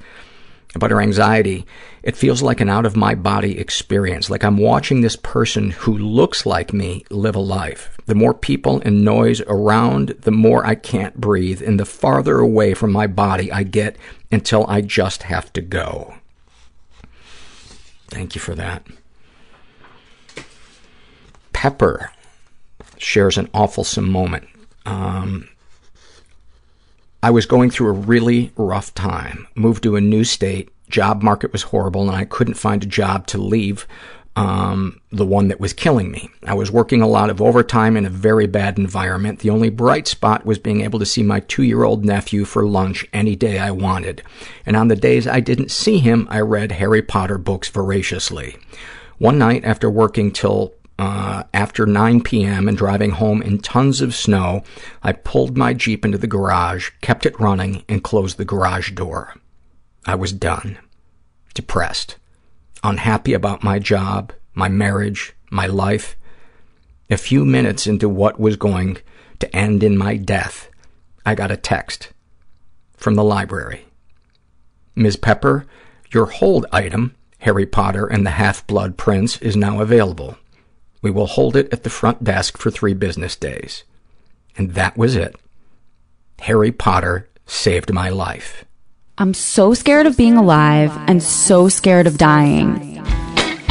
But 0.74 0.92
her 0.92 1.02
anxiety, 1.02 1.66
it 2.02 2.16
feels 2.16 2.42
like 2.42 2.62
an 2.62 2.70
out-of-my-body 2.70 3.60
experience, 3.60 4.30
like 4.30 4.44
I'm 4.44 4.58
watching 4.58 5.02
this 5.02 5.18
person 5.18 5.72
who 5.72 5.98
looks 5.98 6.46
like 6.46 6.74
me 6.74 7.04
live 7.10 7.36
a 7.36 7.40
life. 7.40 7.98
The 8.06 8.16
more 8.16 8.34
people 8.34 8.82
and 8.86 9.04
noise 9.04 9.42
around, 9.42 10.16
the 10.22 10.32
more 10.32 10.66
I 10.66 10.76
can't 10.76 11.20
breathe, 11.20 11.62
and 11.62 11.78
the 11.78 11.86
farther 11.86 12.40
away 12.40 12.74
from 12.74 12.92
my 12.92 13.06
body 13.06 13.52
I 13.52 13.64
get 13.64 13.98
until 14.32 14.66
I 14.68 14.80
just 14.80 15.24
have 15.24 15.52
to 15.54 15.62
go. 15.62 16.16
Thank 18.08 18.36
you 18.36 18.42
for 18.42 18.56
that. 18.56 18.86
Pepper 21.52 22.12
shares 23.02 23.38
an 23.38 23.48
awfulsome 23.48 24.08
moment. 24.08 24.48
Um, 24.86 25.50
I 27.24 27.30
was 27.30 27.46
going 27.46 27.70
through 27.70 27.90
a 27.90 27.94
really 27.94 28.52
rough 28.56 28.94
time, 28.94 29.48
moved 29.56 29.84
to 29.84 29.96
a 29.96 30.02
new 30.02 30.24
state, 30.24 30.70
job 30.90 31.22
market 31.22 31.52
was 31.52 31.64
horrible, 31.64 32.08
and 32.08 32.16
I 32.16 32.26
couldn't 32.26 32.56
find 32.56 32.84
a 32.84 32.88
job 32.88 33.28
to 33.28 33.38
leave 33.38 33.88
um, 34.36 35.02
the 35.12 35.26
one 35.26 35.50
that 35.50 35.60
was 35.60 35.74
killing 35.74 36.10
me. 36.10 36.30
I 36.46 36.54
was 36.54 36.72
working 36.72 37.02
a 37.02 37.08
lot 37.08 37.30
of 37.30 37.42
overtime 37.42 37.98
in 37.98 38.06
a 38.06 38.10
very 38.10 38.48
bad 38.48 38.78
environment. 38.78 39.40
The 39.40 39.50
only 39.50 39.70
bright 39.70 40.08
spot 40.08 40.46
was 40.46 40.58
being 40.58 40.82
able 40.82 41.00
to 41.00 41.06
see 41.06 41.22
my 41.22 41.42
two-year-old 41.42 42.06
nephew 42.06 42.46
for 42.46 42.66
lunch 42.66 43.06
any 43.14 43.36
day 43.36 43.60
I 43.60 43.72
wanted. 43.72 44.24
And 44.66 44.76
on 44.76 44.88
the 44.88 44.96
days 44.96 45.28
I 45.28 45.42
didn't 45.42 45.72
see 45.72 46.00
him, 46.00 46.28
I 46.30 46.40
read 46.40 46.72
Harry 46.72 47.02
Potter 47.02 47.38
books 47.38 47.68
voraciously. 47.68 48.58
One 49.18 49.38
night, 49.38 49.66
after 49.66 49.90
working 49.90 50.32
till 50.32 50.74
uh, 51.00 51.44
after 51.54 51.86
9 51.86 52.22
p.m. 52.22 52.68
and 52.68 52.78
driving 52.78 53.12
home 53.12 53.42
in 53.42 53.60
tons 53.60 54.02
of 54.02 54.14
snow, 54.14 54.64
I 55.02 55.14
pulled 55.14 55.58
my 55.58 55.74
Jeep 55.74 56.06
into 56.06 56.18
the 56.18 56.28
garage, 56.28 56.92
kept 57.02 57.26
it 57.26 57.40
running, 57.40 57.84
and 57.90 58.04
closed 58.04 58.38
the 58.38 58.46
garage 58.46 58.92
door. 58.92 59.36
I 60.06 60.16
was 60.16 60.32
done, 60.32 60.78
depressed, 61.54 62.18
unhappy 62.84 63.34
about 63.34 63.64
my 63.64 63.80
job, 63.80 64.34
my 64.54 64.70
marriage, 64.70 65.34
my 65.50 65.66
life. 65.66 66.16
A 67.10 67.18
few 67.18 67.46
minutes 67.46 67.88
into 67.88 68.08
what 68.08 68.40
was 68.40 68.56
going 68.56 68.98
to 69.40 69.56
end 69.56 69.84
in 69.84 69.98
my 69.98 70.16
death, 70.18 70.70
I 71.26 71.36
got 71.36 71.52
a 71.52 71.58
text 71.58 72.14
from 72.96 73.16
the 73.16 73.24
library. 73.24 73.86
Ms. 74.96 75.18
Pepper, 75.18 75.66
your 76.14 76.28
hold 76.28 76.66
item, 76.72 77.16
Harry 77.40 77.66
Potter 77.66 78.06
and 78.06 78.26
the 78.26 78.32
Half-Blood 78.32 78.98
Prince, 78.98 79.38
is 79.38 79.56
now 79.56 79.82
available. 79.82 80.38
We 81.02 81.12
will 81.12 81.28
hold 81.28 81.56
it 81.56 81.72
at 81.74 81.84
the 81.84 81.90
front 81.90 82.24
desk 82.24 82.58
for 82.58 82.70
three 82.70 82.94
business 82.94 83.36
days. 83.36 83.84
And 84.58 84.72
that 84.76 84.98
was 84.98 85.16
it. 85.16 85.36
Harry 86.42 86.72
Potter 86.72 87.28
saved 87.46 87.94
my 87.94 88.10
life. 88.10 88.66
I'm 89.18 89.34
so 89.34 89.74
scared 89.74 90.06
of 90.06 90.18
being 90.18 90.38
alive 90.38 90.92
and 91.08 91.22
so 91.22 91.70
scared 91.70 92.08
of 92.08 92.18
dying. 92.18 93.00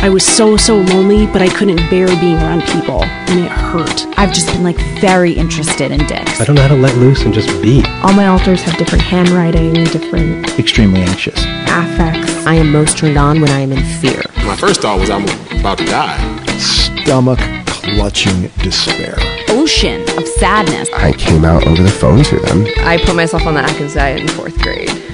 I 0.03 0.09
was 0.09 0.25
so, 0.25 0.57
so 0.57 0.77
lonely, 0.77 1.27
but 1.27 1.43
I 1.43 1.49
couldn't 1.49 1.77
bear 1.91 2.07
being 2.07 2.37
around 2.37 2.63
people, 2.63 3.05
and 3.05 3.41
it 3.45 3.51
hurt. 3.51 4.07
I've 4.19 4.33
just 4.33 4.47
been 4.47 4.63
like 4.63 4.79
very 4.99 5.33
interested 5.33 5.91
in 5.91 6.07
dicks. 6.07 6.41
I 6.41 6.45
don't 6.45 6.57
know 6.57 6.63
how 6.63 6.69
to 6.69 6.75
let 6.75 6.97
loose 6.97 7.23
and 7.23 7.35
just 7.35 7.49
be. 7.61 7.83
All 8.03 8.15
my 8.15 8.27
alters 8.29 8.63
have 8.63 8.79
different 8.79 9.05
handwriting, 9.05 9.77
and 9.77 9.91
different 9.93 10.59
Extremely 10.59 11.03
anxious. 11.03 11.39
affects. 11.69 12.47
I 12.47 12.55
am 12.55 12.73
most 12.73 12.97
turned 12.97 13.19
on 13.19 13.43
when 13.43 13.51
I 13.51 13.61
am 13.61 13.73
in 13.73 13.85
fear. 14.01 14.23
My 14.47 14.57
first 14.57 14.81
thought 14.81 14.99
was 14.99 15.11
I'm 15.11 15.25
about 15.61 15.77
to 15.79 15.85
die. 15.85 16.17
Stomach 17.11 17.41
clutching 17.67 18.43
despair. 18.59 19.17
Ocean 19.49 20.03
of 20.17 20.29
sadness. 20.29 20.89
I 20.95 21.13
came 21.13 21.45
out 21.45 21.67
over 21.67 21.83
the 21.83 21.91
phone 21.91 22.23
to 22.23 22.39
them. 22.39 22.65
I 22.87 23.03
put 23.05 23.17
myself 23.17 23.47
on 23.47 23.55
the 23.55 23.63
Atkins 23.63 23.95
diet 23.95 24.21
in 24.21 24.29
fourth 24.29 24.57
grade. 24.63 25.00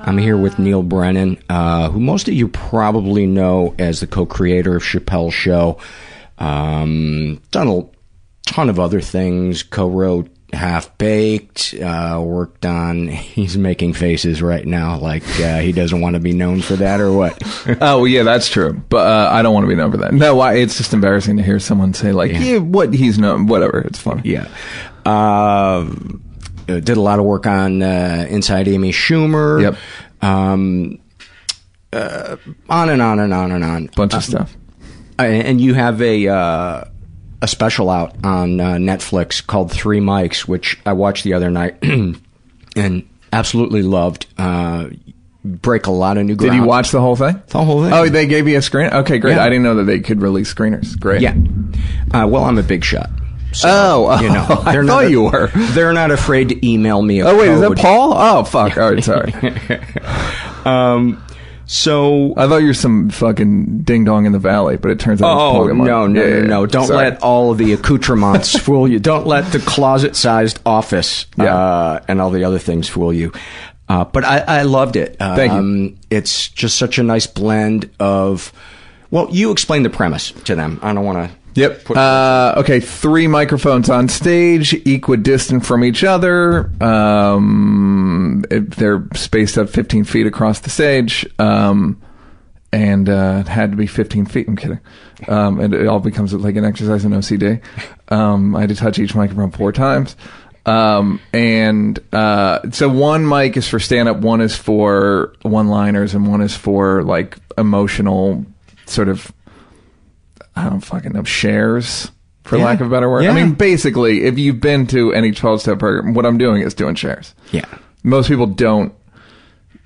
I'm 0.00 0.18
here 0.18 0.36
with 0.36 0.58
Neal 0.58 0.82
Brennan, 0.82 1.42
uh, 1.48 1.90
who 1.90 2.00
most 2.00 2.28
of 2.28 2.34
you 2.34 2.48
probably 2.48 3.26
know 3.26 3.74
as 3.78 4.00
the 4.00 4.06
co-creator 4.06 4.76
of 4.76 4.82
Chappelle's 4.82 5.34
Show. 5.34 5.78
Um, 6.38 7.42
done 7.50 7.68
a 7.68 7.82
ton 8.46 8.70
of 8.70 8.78
other 8.78 9.00
things, 9.00 9.62
co-wrote 9.62 10.30
Half 10.52 10.96
Baked, 10.96 11.74
uh, 11.74 12.22
worked 12.24 12.64
on, 12.64 13.08
he's 13.08 13.58
making 13.58 13.94
faces 13.94 14.40
right 14.40 14.64
now 14.64 14.98
like 14.98 15.24
uh, 15.40 15.58
he 15.58 15.72
doesn't 15.72 16.00
want 16.00 16.14
to 16.14 16.20
be 16.20 16.32
known 16.32 16.62
for 16.62 16.76
that 16.76 17.00
or 17.00 17.12
what? 17.12 17.36
oh, 17.80 17.98
well, 17.98 18.06
yeah, 18.06 18.22
that's 18.22 18.48
true. 18.48 18.72
But 18.88 19.06
uh, 19.06 19.30
I 19.32 19.42
don't 19.42 19.52
want 19.52 19.64
to 19.64 19.68
be 19.68 19.74
known 19.74 19.90
for 19.90 19.98
that. 19.98 20.14
No, 20.14 20.40
I, 20.40 20.54
it's 20.54 20.78
just 20.78 20.94
embarrassing 20.94 21.36
to 21.36 21.42
hear 21.42 21.58
someone 21.58 21.92
say, 21.92 22.12
like, 22.12 22.32
yeah, 22.32 22.40
yeah 22.40 22.58
what 22.58 22.94
he's 22.94 23.18
known, 23.18 23.46
whatever. 23.46 23.80
It's 23.80 23.98
funny. 23.98 24.22
Yeah. 24.24 24.48
Uh, 25.04 25.90
did 26.68 26.96
a 26.96 27.00
lot 27.00 27.18
of 27.18 27.24
work 27.24 27.46
on 27.46 27.82
uh, 27.82 28.26
Inside 28.28 28.68
Amy 28.68 28.92
Schumer. 28.92 29.62
Yep. 29.62 29.76
Um, 30.20 30.98
uh, 31.92 32.36
on 32.68 32.90
and 32.90 33.00
on 33.00 33.18
and 33.20 33.32
on 33.32 33.52
and 33.52 33.64
on. 33.64 33.86
Bunch 33.96 34.14
of 34.14 34.24
stuff. 34.24 34.54
And 35.18 35.60
you 35.60 35.74
have 35.74 36.00
a 36.00 36.28
uh, 36.28 36.84
a 37.42 37.48
special 37.48 37.90
out 37.90 38.14
on 38.24 38.60
uh, 38.60 38.74
Netflix 38.74 39.44
called 39.44 39.72
Three 39.72 40.00
Mics, 40.00 40.46
which 40.46 40.78
I 40.86 40.92
watched 40.92 41.24
the 41.24 41.34
other 41.34 41.50
night 41.50 41.76
and 42.76 43.08
absolutely 43.32 43.82
loved. 43.82 44.26
Uh, 44.36 44.90
break 45.44 45.86
a 45.86 45.90
lot 45.90 46.18
of 46.18 46.26
new 46.26 46.36
ground. 46.36 46.52
Did 46.52 46.58
you 46.58 46.66
watch 46.66 46.90
the 46.90 47.00
whole 47.00 47.16
thing? 47.16 47.40
The 47.48 47.64
whole 47.64 47.82
thing. 47.82 47.92
Oh, 47.92 48.08
they 48.08 48.26
gave 48.26 48.46
you 48.46 48.58
a 48.58 48.62
screen? 48.62 48.90
Okay, 48.90 49.18
great. 49.18 49.36
Yeah. 49.36 49.44
I 49.44 49.48
didn't 49.48 49.62
know 49.62 49.76
that 49.76 49.84
they 49.84 50.00
could 50.00 50.20
release 50.20 50.52
screeners. 50.52 50.98
Great. 50.98 51.22
Yeah. 51.22 51.34
Uh, 52.12 52.26
well, 52.28 52.44
I'm 52.44 52.58
a 52.58 52.62
big 52.62 52.84
shot. 52.84 53.10
So, 53.58 53.68
oh, 54.08 54.20
you 54.20 54.28
know, 54.28 54.42
I 54.64 54.74
thought 54.74 54.84
not, 54.84 55.10
you 55.10 55.24
were. 55.24 55.48
They're 55.72 55.92
not 55.92 56.12
afraid 56.12 56.50
to 56.50 56.66
email 56.66 57.02
me. 57.02 57.24
oh 57.24 57.36
wait, 57.36 57.46
code. 57.46 57.54
is 57.54 57.60
that 57.60 57.78
Paul? 57.78 58.14
Oh 58.14 58.44
fuck! 58.44 58.76
All 58.76 58.92
right, 58.92 59.02
sorry. 59.02 59.32
um, 60.64 61.20
so 61.66 62.34
I 62.36 62.46
thought 62.46 62.58
you 62.58 62.68
were 62.68 62.74
some 62.74 63.10
fucking 63.10 63.80
ding 63.82 64.04
dong 64.04 64.26
in 64.26 64.32
the 64.32 64.38
valley, 64.38 64.76
but 64.76 64.92
it 64.92 65.00
turns 65.00 65.20
out. 65.20 65.36
Oh 65.36 65.66
it's 65.66 65.76
no, 65.76 66.06
no, 66.06 66.24
yeah, 66.24 66.40
no, 66.42 66.46
no! 66.46 66.66
Don't 66.66 66.86
sorry. 66.86 67.10
let 67.10 67.20
all 67.20 67.50
of 67.50 67.58
the 67.58 67.72
accoutrements 67.72 68.56
fool 68.60 68.86
you. 68.86 69.00
Don't 69.00 69.26
let 69.26 69.50
the 69.50 69.58
closet-sized 69.58 70.60
office 70.64 71.26
yeah. 71.36 71.52
uh, 71.52 72.04
and 72.06 72.20
all 72.20 72.30
the 72.30 72.44
other 72.44 72.60
things 72.60 72.88
fool 72.88 73.12
you. 73.12 73.32
Uh, 73.88 74.04
but 74.04 74.22
I, 74.22 74.38
I 74.38 74.62
loved 74.62 74.94
it. 74.94 75.16
Thank 75.18 75.50
you. 75.50 75.58
Um, 75.58 75.96
It's 76.10 76.48
just 76.48 76.78
such 76.78 76.98
a 76.98 77.02
nice 77.02 77.26
blend 77.26 77.90
of. 77.98 78.52
Well, 79.10 79.28
you 79.32 79.50
explain 79.50 79.82
the 79.82 79.90
premise 79.90 80.30
to 80.30 80.54
them. 80.54 80.78
I 80.80 80.92
don't 80.92 81.04
want 81.04 81.28
to. 81.28 81.36
Yep. 81.58 81.90
Uh, 81.90 82.54
okay, 82.58 82.78
three 82.78 83.26
microphones 83.26 83.90
on 83.90 84.08
stage, 84.08 84.74
equidistant 84.86 85.66
from 85.66 85.82
each 85.82 86.04
other. 86.04 86.70
Um, 86.80 88.44
they're 88.48 89.04
spaced 89.14 89.58
out 89.58 89.68
15 89.68 90.04
feet 90.04 90.26
across 90.26 90.60
the 90.60 90.70
stage. 90.70 91.26
Um, 91.40 92.00
and 92.72 93.08
uh, 93.08 93.38
it 93.40 93.48
had 93.48 93.72
to 93.72 93.76
be 93.76 93.88
15 93.88 94.26
feet. 94.26 94.46
I'm 94.46 94.56
kidding. 94.56 94.80
Um, 95.26 95.58
and 95.58 95.74
it 95.74 95.88
all 95.88 95.98
becomes 95.98 96.32
like 96.32 96.54
an 96.54 96.64
exercise 96.64 97.04
in 97.04 97.10
OCD. 97.12 97.60
Um, 98.08 98.54
I 98.54 98.60
had 98.60 98.68
to 98.68 98.76
touch 98.76 98.98
each 98.98 99.14
microphone 99.14 99.50
four 99.50 99.72
times. 99.72 100.16
Um, 100.64 101.20
and 101.32 101.98
uh, 102.12 102.70
so 102.70 102.88
one 102.88 103.26
mic 103.26 103.56
is 103.56 103.66
for 103.66 103.80
stand 103.80 104.08
up, 104.08 104.18
one 104.18 104.40
is 104.40 104.54
for 104.54 105.34
one 105.42 105.68
liners, 105.68 106.14
and 106.14 106.28
one 106.28 106.42
is 106.42 106.54
for 106.54 107.02
like 107.02 107.36
emotional 107.56 108.44
sort 108.86 109.08
of 109.08 109.32
I 110.58 110.68
don't 110.70 110.80
fucking 110.80 111.12
know, 111.12 111.24
shares, 111.24 112.10
for 112.44 112.56
Yeah. 112.58 112.64
lack 112.64 112.80
of 112.80 112.86
a 112.88 112.90
better 112.90 113.08
word. 113.10 113.24
Yeah. 113.24 113.30
I 113.30 113.34
mean, 113.34 113.52
basically, 113.52 114.24
if 114.24 114.38
you've 114.38 114.60
been 114.60 114.86
to 114.88 115.12
any 115.12 115.32
12 115.32 115.60
step 115.60 115.78
program, 115.78 116.14
what 116.14 116.26
I'm 116.26 116.38
doing 116.38 116.62
is 116.62 116.74
doing 116.74 116.94
shares. 116.94 117.34
Yeah. 117.52 117.64
Most 118.02 118.28
people 118.28 118.46
don't 118.46 118.92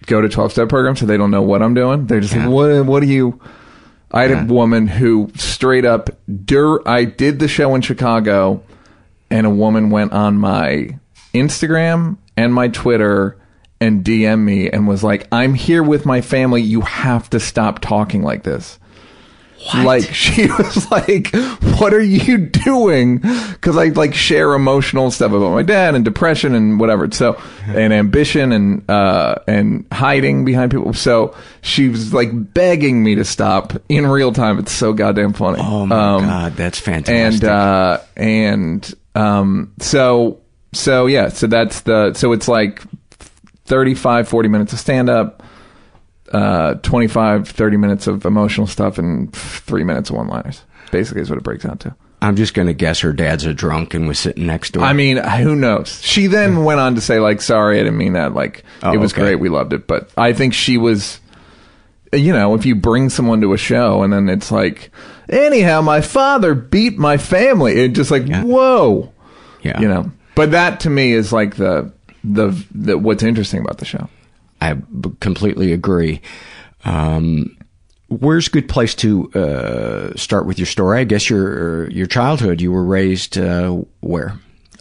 go 0.06 0.20
to 0.20 0.28
12 0.28 0.52
step 0.52 0.68
programs, 0.68 1.00
so 1.00 1.06
they 1.06 1.16
don't 1.16 1.30
know 1.30 1.42
what 1.42 1.62
I'm 1.62 1.74
doing. 1.74 2.06
They're 2.06 2.20
just 2.20 2.34
Yeah. 2.34 2.46
like, 2.46 2.50
what, 2.54 2.86
what 2.86 3.00
do 3.00 3.08
you. 3.08 3.40
I 4.14 4.22
had 4.26 4.50
a 4.50 4.52
woman 4.52 4.86
who 4.88 5.30
straight 5.36 5.84
up, 5.86 6.10
dur- 6.44 6.86
I 6.86 7.04
did 7.04 7.38
the 7.38 7.48
show 7.48 7.74
in 7.74 7.80
Chicago, 7.80 8.62
and 9.30 9.46
a 9.46 9.50
woman 9.50 9.88
went 9.90 10.12
on 10.12 10.36
my 10.36 10.98
Instagram 11.34 12.18
and 12.36 12.52
my 12.52 12.68
Twitter 12.68 13.38
and 13.80 14.04
DM 14.04 14.40
me 14.44 14.68
and 14.70 14.86
was 14.86 15.02
like, 15.02 15.26
I'm 15.32 15.54
here 15.54 15.82
with 15.82 16.04
my 16.06 16.20
family. 16.20 16.60
You 16.62 16.82
have 16.82 17.30
to 17.30 17.40
stop 17.40 17.80
talking 17.80 18.22
like 18.22 18.42
this. 18.42 18.78
Like 19.74 20.04
she 20.14 20.46
was 20.46 20.90
like, 20.90 21.34
"What 21.78 21.94
are 21.94 22.02
you 22.02 22.38
doing?" 22.38 23.18
Because 23.18 23.76
I 23.76 23.86
like 23.88 24.14
share 24.14 24.54
emotional 24.54 25.10
stuff 25.10 25.32
about 25.32 25.52
my 25.52 25.62
dad 25.62 25.94
and 25.94 26.04
depression 26.04 26.54
and 26.54 26.80
whatever. 26.80 27.10
So 27.10 27.40
and 27.66 27.92
ambition 27.92 28.52
and 28.52 28.90
uh 28.90 29.36
and 29.46 29.86
hiding 29.92 30.44
behind 30.44 30.70
people. 30.72 30.92
So 30.94 31.34
she 31.60 31.88
was 31.88 32.12
like 32.12 32.30
begging 32.54 33.02
me 33.04 33.14
to 33.16 33.24
stop 33.24 33.72
in 33.88 34.06
real 34.06 34.32
time. 34.32 34.58
It's 34.58 34.72
so 34.72 34.92
goddamn 34.92 35.32
funny. 35.32 35.58
Oh 35.62 35.86
my 35.86 35.96
Um, 36.16 36.22
god, 36.24 36.52
that's 36.54 36.78
fantastic. 36.80 37.42
and 37.44 37.44
uh 37.50 37.98
and 38.16 38.94
um 39.14 39.72
so 39.78 40.40
so 40.72 41.06
yeah 41.06 41.28
so 41.28 41.46
that's 41.46 41.82
the 41.82 42.14
so 42.14 42.32
it's 42.32 42.48
like 42.48 42.82
35 43.66 44.28
40 44.28 44.48
minutes 44.48 44.72
of 44.72 44.78
stand 44.80 45.08
up 45.08 45.42
uh 46.32 46.74
25 46.74 47.48
30 47.48 47.76
minutes 47.76 48.06
of 48.06 48.24
emotional 48.24 48.66
stuff 48.66 48.98
and 48.98 49.32
3 49.34 49.84
minutes 49.84 50.10
of 50.10 50.16
one 50.16 50.28
liners 50.28 50.62
basically 50.90 51.22
is 51.22 51.30
what 51.30 51.38
it 51.38 51.44
breaks 51.44 51.64
down 51.64 51.78
to 51.78 51.94
I'm 52.22 52.36
just 52.36 52.54
going 52.54 52.68
to 52.68 52.72
guess 52.72 53.00
her 53.00 53.12
dad's 53.12 53.44
a 53.46 53.52
drunk 53.52 53.94
and 53.94 54.06
was 54.06 54.16
sitting 54.16 54.46
next 54.46 54.70
to 54.70 54.78
her. 54.80 54.86
I 54.86 54.92
mean, 54.92 55.16
who 55.16 55.56
knows? 55.56 56.00
She 56.04 56.28
then 56.28 56.62
went 56.62 56.78
on 56.78 56.94
to 56.94 57.00
say, 57.00 57.18
like, 57.18 57.40
sorry, 57.42 57.80
I 57.80 57.82
didn't 57.82 57.98
mean 57.98 58.12
that. 58.12 58.32
Like, 58.32 58.62
Oh, 58.80 58.92
it 58.92 58.98
was 58.98 59.12
okay. 59.12 59.22
great. 59.22 59.34
We 59.40 59.48
loved 59.48 59.72
it. 59.72 59.88
But 59.88 60.08
I 60.16 60.32
think 60.32 60.54
she 60.54 60.78
was, 60.78 61.18
you 62.12 62.32
know, 62.32 62.54
if 62.54 62.64
you 62.64 62.76
bring 62.76 63.10
someone 63.10 63.40
to 63.40 63.52
a 63.54 63.58
show 63.58 64.04
and 64.04 64.12
then 64.12 64.28
it's 64.28 64.52
like, 64.52 64.92
anyhow, 65.28 65.80
my 65.80 66.00
father 66.00 66.54
beat 66.54 66.96
my 66.96 67.16
family. 67.16 67.72
It 67.80 67.88
just 67.88 68.12
like, 68.12 68.28
whoa. 68.28 69.12
Yeah. 69.62 69.80
You 69.80 69.88
know, 69.88 70.12
but 70.36 70.52
that 70.52 70.78
to 70.80 70.90
me 70.90 71.12
is 71.14 71.32
like 71.32 71.56
the, 71.56 71.92
the, 72.22 72.56
the, 72.72 72.98
what's 72.98 73.24
interesting 73.24 73.62
about 73.62 73.78
the 73.78 73.84
show. 73.84 74.08
I 74.70 74.74
b- 74.74 75.10
completely 75.20 75.72
agree. 75.72 76.20
Um, 76.84 77.56
where's 78.08 78.46
a 78.48 78.50
good 78.50 78.68
place 78.68 78.94
to 78.96 79.30
uh, 79.32 80.16
start 80.16 80.46
with 80.46 80.58
your 80.58 80.66
story? 80.66 81.00
I 81.00 81.04
guess 81.04 81.28
your 81.30 81.90
your 81.90 82.06
childhood. 82.06 82.60
You 82.60 82.72
were 82.72 82.84
raised 82.84 83.38
uh, 83.38 83.82
where? 84.00 84.38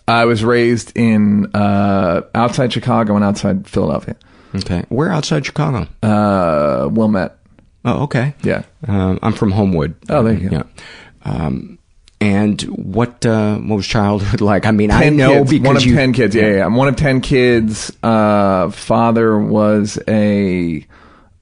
I 0.08 0.26
was 0.26 0.44
raised 0.44 0.92
in, 0.96 1.50
uh, 1.56 2.22
outside 2.36 2.74
Chicago 2.74 3.16
and 3.16 3.24
outside 3.24 3.68
Philadelphia. 3.68 4.16
Okay, 4.56 4.84
where 4.90 5.10
outside 5.10 5.46
Chicago? 5.46 5.88
Uh, 6.04 6.90
Wilmette. 6.92 7.38
Oh, 7.86 8.04
okay. 8.04 8.34
Yeah. 8.44 8.64
Um, 8.88 9.20
I'm 9.24 9.34
from 9.34 9.52
Homewood. 9.52 9.96
Oh, 10.10 10.22
there 10.24 10.34
you 10.34 10.50
go. 10.50 10.56
Yeah. 10.58 10.64
Um, 11.24 11.80
and 12.22 12.62
what 12.62 13.26
uh, 13.26 13.58
what 13.58 13.76
was 13.78 13.88
childhood 13.88 14.40
like? 14.52 14.66
I 14.66 14.72
mean, 14.72 14.92
I 14.92 15.10
know 15.10 15.40
kids. 15.40 15.50
because 15.52 15.68
one 15.68 15.78
of 15.78 15.84
you, 15.86 15.96
10 15.96 16.14
kids. 16.14 16.36
Yeah, 16.36 16.56
yeah, 16.58 16.66
I'm 16.66 16.76
one 16.76 16.88
of 16.88 16.96
10 16.96 17.20
kids. 17.22 17.92
Uh, 18.04 18.70
father 18.70 19.38
was 19.38 20.00
a 20.08 20.86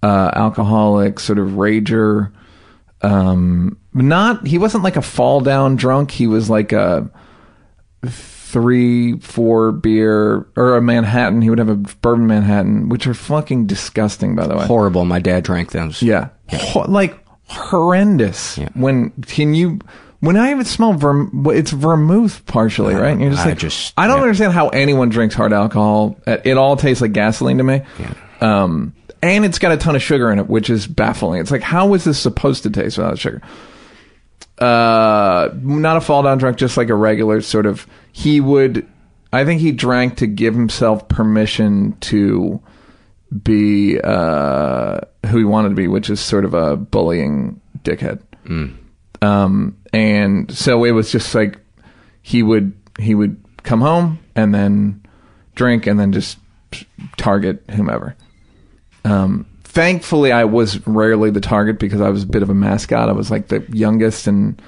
uh, 0.01 0.31
alcoholic, 0.33 1.19
sort 1.19 1.37
of 1.37 1.49
rager. 1.49 2.31
Um, 3.01 3.77
not 3.93 4.47
he 4.47 4.57
wasn't 4.57 4.83
like 4.83 4.95
a 4.95 5.01
fall 5.01 5.41
down 5.41 5.75
drunk. 5.75 6.11
He 6.11 6.27
was 6.27 6.49
like 6.49 6.71
a 6.71 7.09
three, 8.05 9.17
four 9.19 9.71
beer 9.71 10.47
or 10.55 10.75
a 10.77 10.81
Manhattan. 10.81 11.41
He 11.41 11.49
would 11.49 11.59
have 11.59 11.69
a 11.69 11.75
bourbon 11.75 12.27
Manhattan, 12.27 12.89
which 12.89 13.05
are 13.07 13.13
fucking 13.13 13.67
disgusting, 13.67 14.35
by 14.35 14.47
the 14.47 14.57
way. 14.57 14.65
horrible. 14.65 15.05
My 15.05 15.19
dad 15.19 15.43
drank 15.43 15.71
those. 15.71 16.01
Yeah, 16.01 16.29
Ho- 16.51 16.85
like 16.89 17.19
horrendous. 17.47 18.57
Yeah. 18.57 18.69
When 18.73 19.11
can 19.27 19.53
you? 19.53 19.79
When 20.21 20.35
I 20.35 20.51
even 20.51 20.65
smell 20.65 20.93
verm, 20.93 21.55
it's 21.55 21.71
vermouth 21.71 22.45
partially, 22.45 22.93
right? 22.93 23.11
And 23.11 23.21
you're 23.21 23.31
just 23.31 23.45
I 23.45 23.49
like, 23.49 23.57
just- 23.57 23.93
I 23.97 24.07
don't 24.07 24.17
yeah. 24.17 24.23
understand 24.23 24.53
how 24.53 24.67
anyone 24.69 25.09
drinks 25.09 25.33
hard 25.33 25.53
alcohol. 25.53 26.17
It 26.27 26.57
all 26.57 26.75
tastes 26.75 27.01
like 27.01 27.13
gasoline 27.13 27.57
to 27.59 27.63
me. 27.63 27.81
Yeah. 27.99 28.13
Um, 28.41 28.93
and 29.21 29.45
it's 29.45 29.59
got 29.59 29.71
a 29.71 29.77
ton 29.77 29.95
of 29.95 30.01
sugar 30.01 30.29
in 30.31 30.39
it, 30.39 30.47
which 30.49 30.69
is 30.69 30.87
baffling. 30.87 31.39
It's 31.41 31.51
like, 31.51 31.61
how 31.61 31.93
is 31.93 32.03
this 32.03 32.19
supposed 32.19 32.63
to 32.63 32.69
taste 32.69 32.97
without 32.97 33.17
sugar? 33.17 33.41
Uh, 34.57 35.49
not 35.61 35.95
a 35.97 36.01
fall 36.01 36.23
down 36.23 36.37
drunk, 36.37 36.57
just 36.57 36.75
like 36.75 36.89
a 36.89 36.95
regular 36.95 37.39
sort 37.41 37.65
of. 37.65 37.87
He 38.11 38.41
would, 38.41 38.85
I 39.31 39.45
think 39.45 39.61
he 39.61 39.71
drank 39.71 40.17
to 40.17 40.27
give 40.27 40.53
himself 40.53 41.07
permission 41.07 41.95
to 42.01 42.61
be 43.43 43.99
uh, 44.03 44.99
who 45.27 45.37
he 45.37 45.43
wanted 45.45 45.69
to 45.69 45.75
be, 45.75 45.87
which 45.87 46.09
is 46.09 46.19
sort 46.19 46.43
of 46.43 46.53
a 46.53 46.75
bullying 46.75 47.61
dickhead. 47.83 48.19
Um, 49.21 49.77
and 49.93 50.51
so 50.51 50.83
it 50.83 50.91
was 50.91 51.11
just 51.11 51.33
like 51.35 51.59
he 52.21 52.43
would 52.43 52.73
he 52.99 53.15
would 53.15 53.43
come 53.63 53.81
home 53.81 54.19
and 54.35 54.53
then 54.53 55.03
drink 55.55 55.87
and 55.87 55.99
then 55.99 56.11
just 56.11 56.37
target 57.17 57.63
whomever. 57.71 58.15
Um, 59.03 59.45
thankfully, 59.63 60.31
I 60.31 60.45
was 60.45 60.85
rarely 60.87 61.31
the 61.31 61.41
target 61.41 61.79
because 61.79 62.01
I 62.01 62.09
was 62.09 62.23
a 62.23 62.27
bit 62.27 62.43
of 62.43 62.49
a 62.49 62.53
mascot. 62.53 63.09
I 63.09 63.13
was 63.13 63.31
like 63.31 63.47
the 63.47 63.65
youngest 63.71 64.27
and 64.27 64.61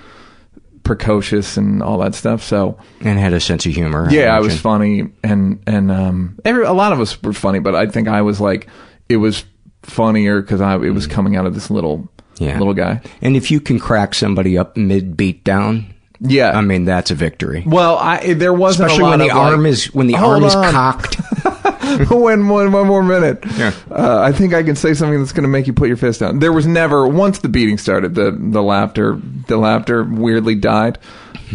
precocious 0.84 1.58
and 1.58 1.82
all 1.84 2.00
that 2.00 2.16
stuff. 2.16 2.44
So 2.44 2.78
and 3.02 3.20
had 3.20 3.34
a 3.34 3.40
sense 3.40 3.66
of 3.66 3.74
humor. 3.74 4.08
yeah, 4.12 4.36
I 4.36 4.40
was 4.40 4.60
funny, 4.60 5.10
and 5.24 5.62
and 5.68 5.92
um, 5.92 6.40
every 6.44 6.66
a 6.66 6.74
lot 6.74 6.94
of 6.94 7.00
us 7.00 7.22
were 7.22 7.34
funny, 7.34 7.60
but 7.60 7.76
I 7.76 7.86
think 7.88 8.08
I 8.08 8.22
was 8.22 8.42
like 8.42 8.68
it 9.10 9.18
was 9.18 9.44
funnier 9.84 10.42
because 10.42 10.62
I 10.62 10.76
it 10.76 10.92
was 10.92 11.08
coming 11.08 11.36
out 11.36 11.46
of 11.46 11.54
this 11.54 11.70
little 11.70 12.10
Yeah. 12.42 12.58
little 12.58 12.74
guy. 12.74 13.02
And 13.22 13.36
if 13.36 13.52
you 13.52 13.60
can 13.60 13.80
crack 13.80 14.14
somebody 14.16 14.58
up 14.58 14.76
mid 14.78 15.16
beat 15.16 15.44
down, 15.44 15.94
Yeah, 16.20 16.52
I 16.58 16.62
mean 16.62 16.86
that's 16.86 17.12
a 17.12 17.16
victory. 17.16 17.64
well, 17.66 17.98
I 17.98 18.34
there 18.34 18.54
wasn't 18.54 18.88
Especially 18.92 19.10
when 19.10 19.20
the 19.20 19.28
like- 19.28 19.36
arm 19.36 19.66
is 19.66 19.94
when 19.94 20.08
the 20.08 20.16
arm 20.16 20.44
is 20.44 20.56
on. 20.56 20.72
cocked. 20.72 21.16
one, 22.10 22.48
one, 22.48 22.72
one 22.72 22.88
more 22.88 23.04
minute. 23.04 23.44
Yeah. 23.58 23.74
Uh, 23.92 24.22
I 24.22 24.32
think 24.32 24.54
I 24.54 24.64
can 24.64 24.76
say 24.76 24.94
something 24.94 25.20
that's 25.20 25.34
going 25.34 25.44
to 25.44 25.50
make 25.50 25.68
you 25.68 25.74
put 25.74 25.88
your 25.88 25.98
fist 25.98 26.20
down. 26.22 26.40
There 26.40 26.54
was 26.54 26.66
never 26.66 27.08
once 27.08 27.40
the 27.40 27.50
beating 27.50 27.78
started, 27.78 28.16
the 28.16 28.32
the 28.32 28.64
laughter, 28.64 29.20
the 29.48 29.58
laughter 29.58 30.04
weirdly 30.04 30.56
died. 30.56 30.98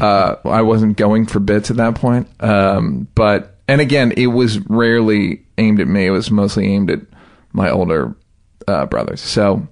Uh, 0.00 0.36
I 0.44 0.60
wasn't 0.62 0.96
going 0.98 1.26
for 1.26 1.40
bits 1.40 1.70
at 1.70 1.78
that 1.78 1.94
point. 1.94 2.28
Um, 2.42 3.08
but 3.14 3.56
and 3.66 3.80
again, 3.80 4.12
it 4.16 4.26
was 4.28 4.58
rarely 4.68 5.42
aimed 5.58 5.80
at 5.80 5.88
me. 5.88 6.06
It 6.06 6.10
was 6.10 6.30
mostly 6.30 6.66
aimed 6.66 6.90
at 6.90 7.00
my 7.52 7.70
older 7.70 8.14
uh, 8.68 8.84
brothers. 8.86 9.20
So, 9.22 9.66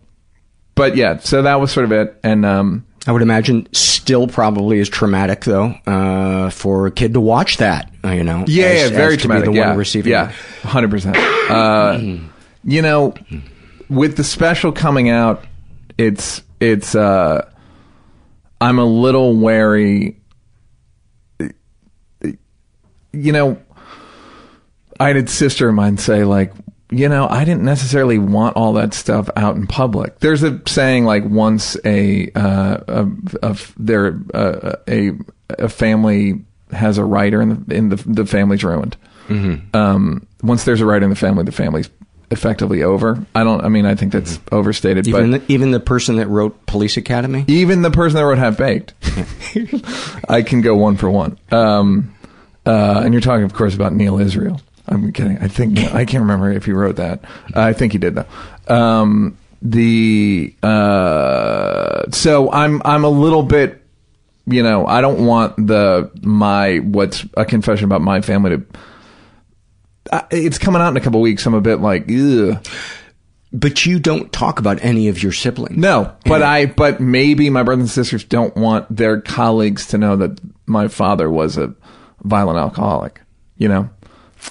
but 0.75 0.97
yeah, 0.97 1.19
so 1.19 1.43
that 1.43 1.61
was 1.61 1.71
sort 1.73 1.85
of 1.85 1.93
it. 1.93 2.19
And 2.23 2.45
um, 2.45 2.87
I 3.07 3.13
would 3.13 3.23
imagine 3.23 3.69
still 3.73 4.27
probably 4.27 4.79
is 4.79 4.89
traumatic 4.89 5.45
though 5.45 5.75
uh, 5.87 6.51
for 6.51 6.87
a 6.87 6.91
kid 6.91 7.15
to 7.15 7.21
watch 7.21 7.59
that. 7.59 7.93
uh, 8.05 8.11
You 8.11 8.25
know, 8.25 8.45
Yeah, 8.47 8.67
as- 8.67 8.91
yeah, 8.91 8.97
very 8.97 9.15
as 9.15 9.23
to 9.23 9.29
be 9.29 9.35
traumatic. 9.35 9.45
The 9.51 9.57
yeah, 9.57 9.69
one 9.69 9.79
receiving, 9.79 10.13
yeah, 10.13 10.33
hundred 10.63 10.91
percent. 10.91 11.17
Uh, 11.17 12.01
you 12.65 12.83
know, 12.83 13.15
with 13.89 14.17
the 14.17 14.25
special 14.25 14.73
coming 14.73 15.09
out, 15.11 15.45
it's 15.99 16.43
it's. 16.61 16.95
Uh, 16.95 17.49
I'm 18.61 18.79
a 18.79 18.85
little 18.85 19.37
wary. 19.37 20.17
You 23.13 23.33
know, 23.33 23.59
I 24.99 25.09
had 25.09 25.17
a 25.17 25.27
sister 25.29 25.69
of 25.69 25.75
mine 25.75 25.99
say 25.99 26.25
like, 26.25 26.53
you 26.95 27.09
know, 27.09 27.27
I 27.29 27.45
didn't 27.45 27.65
necessarily 27.65 28.19
want 28.19 28.57
all 28.57 28.75
that 28.75 28.95
stuff 28.95 29.29
out 29.37 29.57
in 29.57 29.67
public. 29.67 30.21
There's 30.21 30.43
a 30.43 30.61
saying 30.67 31.05
like 31.05 31.25
once 31.25 31.77
a 31.85 32.31
uh, 32.35 32.79
a, 32.89 33.07
a 33.43 33.59
there 33.77 34.21
uh, 34.33 34.77
a 34.89 35.13
a 35.51 35.69
family 35.69 36.45
has 36.73 36.99
a 36.99 37.05
writer 37.05 37.41
and 37.41 37.67
the, 37.67 37.75
in 37.75 37.89
the 37.89 37.97
the 37.97 38.27
family's 38.27 38.65
ruined. 38.65 38.97
Um, 39.75 40.27
once 40.43 40.65
there's 40.65 40.81
a 40.81 40.87
writer 40.87 41.05
in 41.05 41.11
the 41.11 41.17
family, 41.17 41.45
the 41.45 41.53
family's 41.53 41.89
effectively 42.31 42.83
over. 42.83 43.25
I 43.35 43.45
don't. 43.45 43.65
I 43.65 43.69
mean, 43.69 43.87
I 43.87 43.95
think 43.95 44.13
that's 44.13 44.39
overstated. 44.53 45.07
Even 45.07 45.31
but 45.31 45.47
the, 45.47 45.53
even 45.53 45.71
the 45.71 45.81
person 45.81 46.17
that 46.17 46.29
wrote 46.29 46.67
Police 46.67 46.97
Academy. 46.97 47.45
even 47.49 47.83
the 47.83 47.91
person 47.91 48.17
that 48.17 48.27
wrote 48.27 48.39
Half 48.39 48.59
Baked, 48.59 48.95
I 50.29 50.43
can 50.43 50.61
go 50.61 50.75
one 50.77 50.97
for 50.97 51.11
one. 51.11 51.39
Um, 51.51 52.15
uh, 52.67 53.03
and 53.05 53.13
you're 53.15 53.21
talking, 53.21 53.45
of 53.45 53.55
course, 53.55 53.75
about 53.75 53.93
Neal 53.93 54.19
Israel. 54.19 54.61
I'm 54.87 55.13
kidding. 55.13 55.39
I 55.39 55.49
think 55.49 55.79
I 55.95 56.05
can't 56.05 56.23
remember 56.23 56.53
if 56.53 56.67
he 56.67 56.73
wrote 56.73 56.97
that. 56.97 57.25
I 57.55 57.73
think 57.73 57.93
he 57.93 57.99
did 57.99 58.15
though. 58.17 58.27
Um, 58.75 59.39
the 59.63 60.55
uh, 60.63 62.11
so 62.11 62.51
I'm 62.53 62.83
I'm 62.85 63.05
a 63.05 63.09
little 63.09 63.43
bit, 63.43 63.83
you 64.47 64.63
know, 64.63 64.87
I 64.87 65.01
don't 65.01 65.25
want 65.25 65.57
the 65.57 66.11
my 66.23 66.79
what's 66.79 67.25
a 67.37 67.45
confession 67.45 67.87
about 67.87 68.03
my 68.03 68.21
family 68.21 68.59
to. 68.59 68.67
I, 70.13 70.25
it's 70.31 70.59
coming 70.59 70.83
out 70.83 70.91
in 70.91 70.97
a 70.99 71.01
couple 71.01 71.21
weeks. 71.23 71.47
I'm 71.47 71.55
a 71.55 71.63
bit 71.63 71.81
like, 71.81 72.11
ugh. 72.11 72.65
But 73.55 73.87
you 73.87 74.01
don't 74.01 74.33
talk 74.33 74.59
about 74.59 74.85
any 74.85 75.07
of 75.09 75.23
your 75.23 75.31
siblings. 75.31 75.79
No, 75.79 76.13
but 76.27 76.43
I, 76.43 76.67
but 76.67 77.01
maybe 77.01 77.49
my 77.51 77.63
brothers 77.63 77.85
and 77.85 77.91
sisters 77.91 78.25
don't 78.25 78.55
want 78.57 78.95
their 78.95 79.21
colleagues 79.21 79.87
to 79.89 79.99
know 79.99 80.17
that 80.17 80.41
my 80.67 80.89
father 80.89 81.31
was 81.31 81.57
a 81.57 81.73
violent 82.25 82.59
alcoholic, 82.59 83.21
you 83.57 83.69
know? 83.69 83.89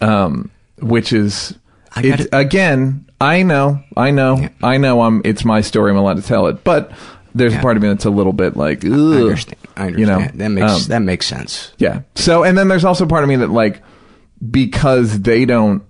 Um, 0.01 0.51
which 0.79 1.13
is, 1.13 1.57
it, 1.97 2.27
again, 2.33 3.05
I 3.21 3.43
know, 3.43 3.81
I 3.95 4.11
know, 4.11 4.37
Yeah. 4.37 4.49
I 4.61 4.77
know 4.77 5.01
I'm, 5.01 5.21
it's 5.23 5.45
my 5.45 5.61
story. 5.61 5.91
I'm 5.91 5.97
allowed 5.97 6.17
to 6.17 6.23
tell 6.23 6.47
it, 6.47 6.63
but 6.63 6.91
there's 7.35 7.53
a 7.53 7.59
part 7.59 7.77
of 7.77 7.83
me 7.83 7.89
that's 7.89 8.05
a 8.05 8.09
little 8.09 8.33
bit 8.33 8.55
like, 8.57 8.83
I 8.83 8.87
understand. 8.89 9.57
I 9.75 9.87
understand. 9.87 9.99
You 9.99 10.05
know, 10.05 10.27
that 10.35 10.49
makes 10.49 10.71
um, 10.71 10.81
that 10.89 10.99
makes 11.01 11.25
sense. 11.27 11.71
yeah. 11.77 12.01
So, 12.15 12.43
and 12.43 12.57
then 12.57 12.67
there's 12.67 12.85
also 12.85 13.05
part 13.05 13.23
of 13.23 13.29
me 13.29 13.37
that 13.37 13.49
like, 13.49 13.81
because 14.51 15.21
they 15.21 15.45
don't, 15.45 15.83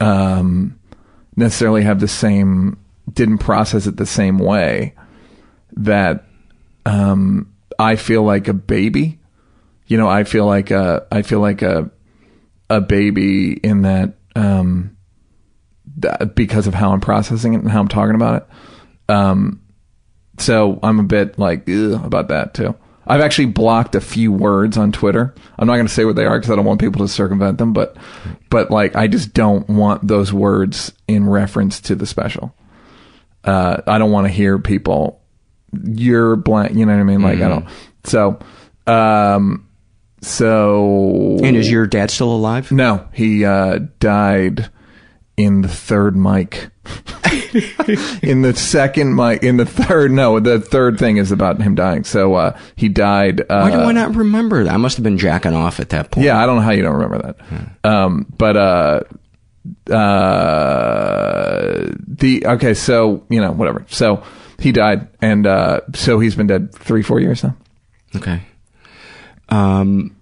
um, 0.00 0.78
necessarily 1.36 1.82
have 1.82 2.00
the 2.00 2.08
same, 2.08 2.78
didn't 3.12 3.38
process 3.38 3.86
it 3.86 3.96
the 3.96 4.06
same 4.06 4.38
way 4.38 4.94
that, 5.76 6.24
um, 6.86 7.52
I 7.78 7.96
feel 7.96 8.22
like 8.24 8.48
a 8.48 8.52
baby. 8.54 9.18
You 9.86 9.96
know, 9.96 10.08
I 10.08 10.24
feel 10.24 10.44
like 10.46 10.70
a, 10.70 11.06
I 11.10 11.22
feel 11.22 11.40
like 11.40 11.62
a, 11.62 11.90
a 12.70 12.80
baby 12.80 13.52
in 13.52 13.82
that, 13.82 14.14
um, 14.34 14.96
that 15.98 16.34
because 16.34 16.66
of 16.66 16.74
how 16.74 16.92
I'm 16.92 17.00
processing 17.00 17.54
it 17.54 17.60
and 17.60 17.70
how 17.70 17.80
I'm 17.80 17.88
talking 17.88 18.14
about 18.14 18.42
it. 18.42 19.12
Um, 19.12 19.60
so 20.38 20.78
I'm 20.82 20.98
a 20.98 21.04
bit 21.04 21.38
like 21.38 21.68
Ugh, 21.68 22.02
about 22.04 22.28
that 22.28 22.54
too. 22.54 22.74
I've 23.06 23.20
actually 23.20 23.46
blocked 23.46 23.94
a 23.94 24.00
few 24.00 24.30
words 24.30 24.76
on 24.76 24.92
Twitter. 24.92 25.34
I'm 25.58 25.66
not 25.66 25.74
going 25.74 25.86
to 25.86 25.92
say 25.92 26.04
what 26.04 26.16
they 26.16 26.26
are 26.26 26.38
because 26.38 26.50
I 26.50 26.56
don't 26.56 26.64
want 26.64 26.80
people 26.80 27.04
to 27.04 27.08
circumvent 27.08 27.58
them, 27.58 27.72
but 27.72 27.96
but 28.50 28.70
like 28.70 28.94
I 28.94 29.08
just 29.08 29.34
don't 29.34 29.68
want 29.68 30.06
those 30.06 30.32
words 30.32 30.92
in 31.08 31.28
reference 31.28 31.80
to 31.82 31.96
the 31.96 32.06
special. 32.06 32.54
Uh, 33.42 33.80
I 33.86 33.98
don't 33.98 34.12
want 34.12 34.28
to 34.28 34.32
hear 34.32 34.58
people 34.58 35.20
you're 35.84 36.36
blank. 36.36 36.74
You 36.74 36.86
know 36.86 36.92
what 36.92 37.00
I 37.00 37.04
mean? 37.04 37.22
Like 37.22 37.40
I 37.40 37.48
don't. 37.48 37.66
So, 38.04 38.38
um, 38.86 39.66
so 40.22 41.38
And 41.42 41.56
is 41.56 41.70
your 41.70 41.86
dad 41.86 42.10
still 42.10 42.32
alive? 42.32 42.70
no, 42.72 43.08
he 43.12 43.44
uh, 43.44 43.80
died 43.98 44.70
in 45.36 45.62
the 45.62 45.68
third 45.68 46.16
mic. 46.16 46.70
in 48.22 48.42
the 48.42 48.52
second 48.54 49.14
mic, 49.14 49.42
in 49.42 49.56
the 49.56 49.64
third, 49.64 50.10
no, 50.10 50.38
the 50.40 50.60
third 50.60 50.98
thing 50.98 51.16
is 51.16 51.32
about 51.32 51.60
him 51.62 51.74
dying. 51.74 52.04
So 52.04 52.34
uh, 52.34 52.58
he 52.76 52.88
died. 52.88 53.40
Uh, 53.42 53.60
Why 53.62 53.70
do 53.70 53.78
I 53.80 53.92
not 53.92 54.14
remember 54.16 54.64
that? 54.64 54.74
I 54.74 54.76
must 54.76 54.96
have 54.96 55.04
been 55.04 55.18
jacking 55.18 55.54
off 55.54 55.80
at 55.80 55.90
that 55.90 56.10
point. 56.10 56.26
Yeah, 56.26 56.42
I 56.42 56.46
don't 56.46 56.56
know 56.56 56.62
how 56.62 56.72
you 56.72 56.82
don't 56.82 56.96
remember 56.96 57.34
that. 57.34 57.90
Um, 57.90 58.26
but 58.36 58.56
uh, 58.56 59.00
uh, 59.92 61.90
the 62.06 62.46
okay, 62.46 62.74
so 62.74 63.24
you 63.28 63.40
know, 63.40 63.52
whatever. 63.52 63.86
So 63.88 64.22
he 64.58 64.72
died, 64.72 65.08
and 65.22 65.46
uh, 65.46 65.80
so 65.94 66.18
he's 66.20 66.34
been 66.34 66.46
dead 66.46 66.74
three, 66.74 67.02
four 67.02 67.20
years 67.20 67.42
now. 67.44 67.56
Okay. 68.16 68.42
Um, 69.50 70.16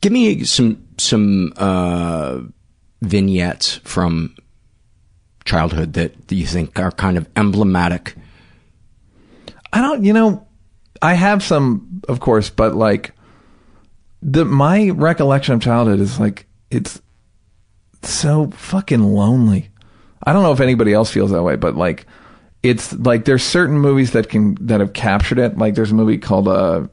give 0.00 0.12
me 0.12 0.44
some 0.44 0.86
some 0.98 1.52
uh, 1.56 2.40
vignettes 3.02 3.76
from 3.84 4.36
childhood 5.44 5.92
that 5.94 6.14
you 6.30 6.46
think 6.46 6.78
are 6.78 6.90
kind 6.90 7.16
of 7.16 7.28
emblematic. 7.36 8.14
I 9.72 9.80
don't, 9.80 10.04
you 10.04 10.12
know, 10.12 10.46
I 11.02 11.14
have 11.14 11.42
some, 11.42 12.00
of 12.08 12.20
course, 12.20 12.48
but 12.48 12.74
like 12.74 13.12
the 14.22 14.44
my 14.44 14.90
recollection 14.90 15.54
of 15.54 15.60
childhood 15.60 16.00
is 16.00 16.18
like 16.18 16.46
it's 16.70 17.00
so 18.02 18.50
fucking 18.50 19.02
lonely. 19.02 19.70
I 20.22 20.32
don't 20.32 20.42
know 20.42 20.52
if 20.52 20.60
anybody 20.60 20.92
else 20.92 21.10
feels 21.10 21.30
that 21.32 21.42
way, 21.42 21.56
but 21.56 21.76
like 21.76 22.06
it's 22.62 22.94
like 22.94 23.26
there's 23.26 23.42
certain 23.42 23.78
movies 23.78 24.12
that 24.12 24.28
can 24.28 24.56
that 24.60 24.80
have 24.80 24.94
captured 24.94 25.38
it. 25.38 25.58
Like 25.58 25.74
there's 25.74 25.92
a 25.92 25.94
movie 25.94 26.18
called 26.18 26.48
uh 26.48 26.86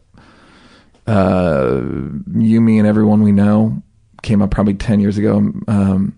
uh 1.08 1.82
You, 2.34 2.62
Me, 2.62 2.80
and 2.80 2.88
Everyone 2.88 3.24
We 3.24 3.32
Know 3.32 3.82
came 4.22 4.42
up 4.42 4.52
probably 4.52 4.76
ten 4.76 5.00
years 5.00 5.18
ago. 5.18 5.38
Um, 5.68 6.16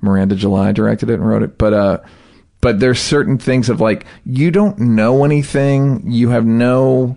Miranda 0.00 0.34
July 0.34 0.72
directed 0.72 1.10
it 1.10 1.14
and 1.14 1.26
wrote 1.28 1.42
it, 1.42 1.58
but 1.58 1.72
uh 1.74 1.98
but 2.60 2.78
there's 2.78 3.00
certain 3.00 3.38
things 3.38 3.68
of 3.68 3.80
like 3.80 4.06
you 4.24 4.50
don't 4.50 4.78
know 4.78 5.24
anything. 5.24 6.10
You 6.10 6.30
have 6.30 6.46
no 6.46 7.16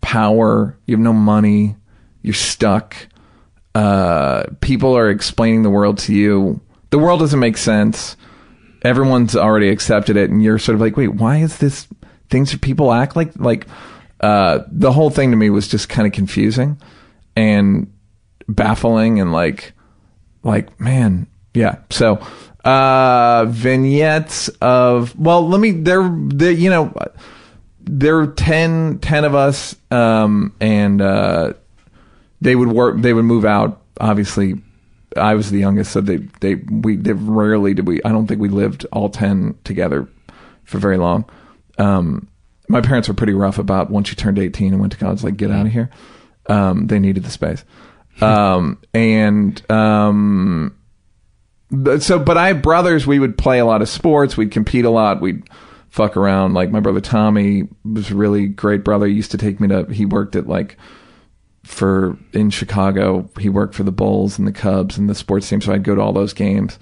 power. 0.00 0.78
You 0.86 0.96
have 0.96 1.02
no 1.02 1.12
money. 1.12 1.76
You're 2.22 2.34
stuck. 2.34 2.96
Uh 3.74 4.44
people 4.60 4.96
are 4.96 5.10
explaining 5.10 5.62
the 5.62 5.70
world 5.70 5.98
to 5.98 6.14
you. 6.14 6.60
The 6.90 6.98
world 6.98 7.20
doesn't 7.20 7.40
make 7.40 7.56
sense. 7.56 8.16
Everyone's 8.82 9.36
already 9.36 9.68
accepted 9.68 10.16
it. 10.16 10.30
And 10.30 10.42
you're 10.42 10.58
sort 10.58 10.74
of 10.74 10.80
like 10.80 10.96
wait 10.96 11.14
why 11.14 11.38
is 11.38 11.58
this 11.58 11.86
things 12.28 12.54
people 12.56 12.92
act 12.92 13.16
like 13.16 13.32
like 13.36 13.66
uh 14.22 14.60
the 14.68 14.92
whole 14.92 15.10
thing 15.10 15.30
to 15.30 15.36
me 15.36 15.50
was 15.50 15.68
just 15.68 15.88
kind 15.88 16.06
of 16.06 16.12
confusing 16.12 16.80
and 17.36 17.92
baffling 18.48 19.20
and 19.20 19.32
like 19.32 19.72
like 20.42 20.78
man 20.80 21.26
yeah. 21.54 21.78
So 21.90 22.24
uh 22.64 23.46
vignettes 23.48 24.48
of 24.60 25.18
well 25.18 25.46
let 25.48 25.60
me 25.60 25.72
there 25.72 26.08
there 26.28 26.52
you 26.52 26.70
know 26.70 26.94
there 27.80 28.14
were 28.16 28.28
10 28.28 29.00
10 29.00 29.24
of 29.24 29.34
us 29.34 29.74
um 29.90 30.54
and 30.60 31.02
uh 31.02 31.52
they 32.40 32.54
would 32.54 32.68
work 32.68 33.00
they 33.00 33.12
would 33.12 33.24
move 33.24 33.44
out 33.44 33.82
obviously. 34.00 34.54
I 35.14 35.34
was 35.34 35.50
the 35.50 35.58
youngest 35.58 35.92
so 35.92 36.00
they 36.00 36.18
they 36.40 36.54
we 36.54 36.96
they 36.96 37.12
rarely 37.12 37.74
did 37.74 37.86
we 37.86 38.02
i 38.02 38.08
don't 38.08 38.26
think 38.26 38.40
we 38.40 38.48
lived 38.48 38.86
all 38.92 39.10
10 39.10 39.58
together 39.62 40.08
for 40.64 40.78
very 40.78 40.96
long. 40.96 41.26
Um 41.76 42.28
my 42.72 42.80
parents 42.80 43.06
were 43.08 43.14
pretty 43.14 43.34
rough 43.34 43.58
about 43.58 43.90
once 43.90 44.10
you 44.10 44.16
turned 44.16 44.38
18 44.38 44.72
and 44.72 44.80
went 44.80 44.92
to 44.92 44.98
college 44.98 45.22
like 45.22 45.36
get 45.36 45.50
out 45.50 45.66
of 45.66 45.72
here. 45.72 45.90
Um 46.46 46.86
they 46.88 46.98
needed 46.98 47.22
the 47.24 47.30
space. 47.30 47.64
Um 48.20 48.78
and 48.92 49.70
um 49.70 50.76
but- 51.70 52.02
so 52.02 52.18
but 52.18 52.36
I 52.36 52.48
have 52.48 52.60
brothers 52.62 53.06
we 53.06 53.18
would 53.18 53.38
play 53.38 53.58
a 53.58 53.64
lot 53.64 53.80
of 53.82 53.88
sports. 53.88 54.36
We'd 54.36 54.50
compete 54.50 54.84
a 54.84 54.90
lot. 54.90 55.20
We'd 55.22 55.48
fuck 55.88 56.16
around. 56.16 56.52
Like 56.54 56.70
my 56.70 56.80
brother 56.80 57.00
Tommy 57.00 57.68
was 57.84 58.10
a 58.10 58.14
really 58.14 58.48
great 58.48 58.82
brother. 58.84 59.06
He 59.06 59.14
used 59.14 59.30
to 59.30 59.38
take 59.38 59.60
me 59.60 59.68
to 59.68 59.84
he 59.86 60.04
worked 60.04 60.36
at 60.36 60.46
like 60.48 60.76
for 61.64 62.18
in 62.32 62.50
Chicago. 62.50 63.30
He 63.38 63.48
worked 63.48 63.74
for 63.74 63.84
the 63.84 63.92
Bulls 63.92 64.38
and 64.38 64.46
the 64.48 64.52
Cubs 64.52 64.98
and 64.98 65.08
the 65.08 65.14
sports 65.14 65.48
team. 65.48 65.60
So 65.60 65.72
I'd 65.72 65.84
go 65.84 65.94
to 65.94 66.00
all 66.02 66.12
those 66.12 66.32
games. 66.32 66.78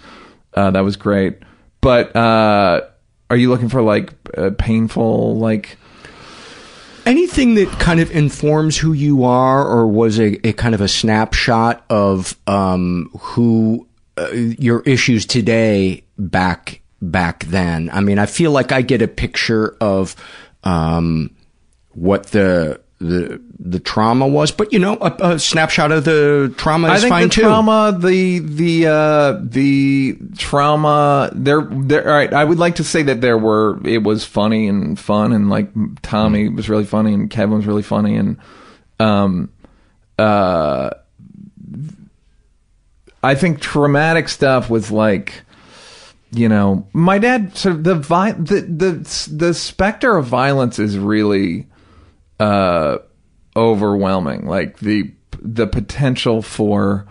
Uh, 0.55 0.71
that 0.73 0.81
was 0.81 0.97
great. 0.97 1.39
But 1.81 2.15
uh 2.17 2.83
are 3.31 3.37
you 3.37 3.49
looking 3.49 3.69
for 3.69 3.81
like 3.81 4.13
painful 4.59 5.39
like 5.39 5.79
Anything 7.07 7.55
that 7.55 7.69
kind 7.79 7.99
of 7.99 8.11
informs 8.11 8.77
who 8.77 8.93
you 8.93 9.25
are, 9.25 9.67
or 9.67 9.87
was 9.87 10.21
a, 10.21 10.47
a 10.47 10.53
kind 10.53 10.75
of 10.75 10.81
a 10.83 10.89
snapshot 10.89 11.85
of 11.89 12.39
um, 12.47 13.11
who 13.19 13.89
uh, 14.19 14.31
your 14.31 14.83
issues 14.83 15.25
today 15.25 16.05
back 16.19 16.83
back 17.01 17.45
then. 17.47 17.89
I 17.91 18.01
mean, 18.01 18.19
I 18.19 18.27
feel 18.27 18.51
like 18.51 18.71
I 18.71 18.83
get 18.83 19.01
a 19.01 19.09
picture 19.09 19.77
of 19.81 20.15
um, 20.63 21.35
what 21.93 22.27
the 22.29 22.81
the 23.01 23.41
the 23.59 23.81
trauma 23.81 24.27
was, 24.29 24.51
but 24.53 24.73
you 24.75 24.79
know, 24.79 24.99
a, 25.01 25.33
a 25.33 25.39
snapshot 25.39 25.91
of 25.91 26.05
the 26.05 26.53
trauma 26.59 26.93
is 26.93 26.99
I 26.99 27.01
think 27.01 27.11
fine 27.11 27.23
the 27.29 27.35
too. 27.35 27.41
trauma, 27.43 27.97
the 27.99 28.39
the 28.41 28.87
uh, 28.89 29.39
the 29.43 30.19
trauma. 30.37 31.31
There, 31.35 31.63
there. 31.63 32.07
All 32.07 32.13
right, 32.15 32.33
I 32.33 32.45
would 32.45 32.59
like 32.59 32.75
to 32.77 32.85
say 32.85 33.03
that 33.05 33.23
there 33.23 33.39
were. 33.39 33.81
It 33.87 34.03
was 34.03 34.25
funny 34.27 34.69
and 34.69 34.99
fun, 34.99 35.33
and 35.33 35.49
like 35.49 35.71
Tommy 36.03 36.49
Mm. 36.51 36.57
was 36.57 36.69
really 36.69 36.85
funny, 36.85 37.15
and 37.15 37.31
Kevin 37.31 37.57
was 37.57 37.67
really 37.67 37.83
funny, 37.83 38.17
and 38.17 38.37
um, 38.99 39.49
uh, 40.19 40.91
I 43.23 43.35
think 43.35 43.61
traumatic 43.61 44.29
stuff 44.29 44.71
was 44.71 44.91
like. 44.91 45.43
You 46.33 46.49
know, 46.49 46.87
my 46.93 47.19
dad 47.19 47.57
sort 47.57 47.75
of 47.75 47.83
the 47.83 47.97
vi- 47.97 48.31
the 48.33 48.61
the 48.61 49.29
the 49.33 49.53
specter 49.53 50.17
of 50.17 50.27
violence 50.27 50.79
is 50.79 50.97
really 50.97 51.67
uh 52.41 52.99
overwhelming 53.55 54.47
like 54.47 54.79
the 54.79 55.13
the 55.41 55.67
potential 55.67 56.43
for 56.43 57.07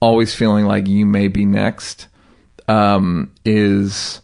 always 0.00 0.34
feeling 0.34 0.64
like 0.64 0.86
you 0.86 1.06
may 1.06 1.28
be 1.28 1.44
next 1.44 2.08
um, 2.68 3.32
is 3.44 4.20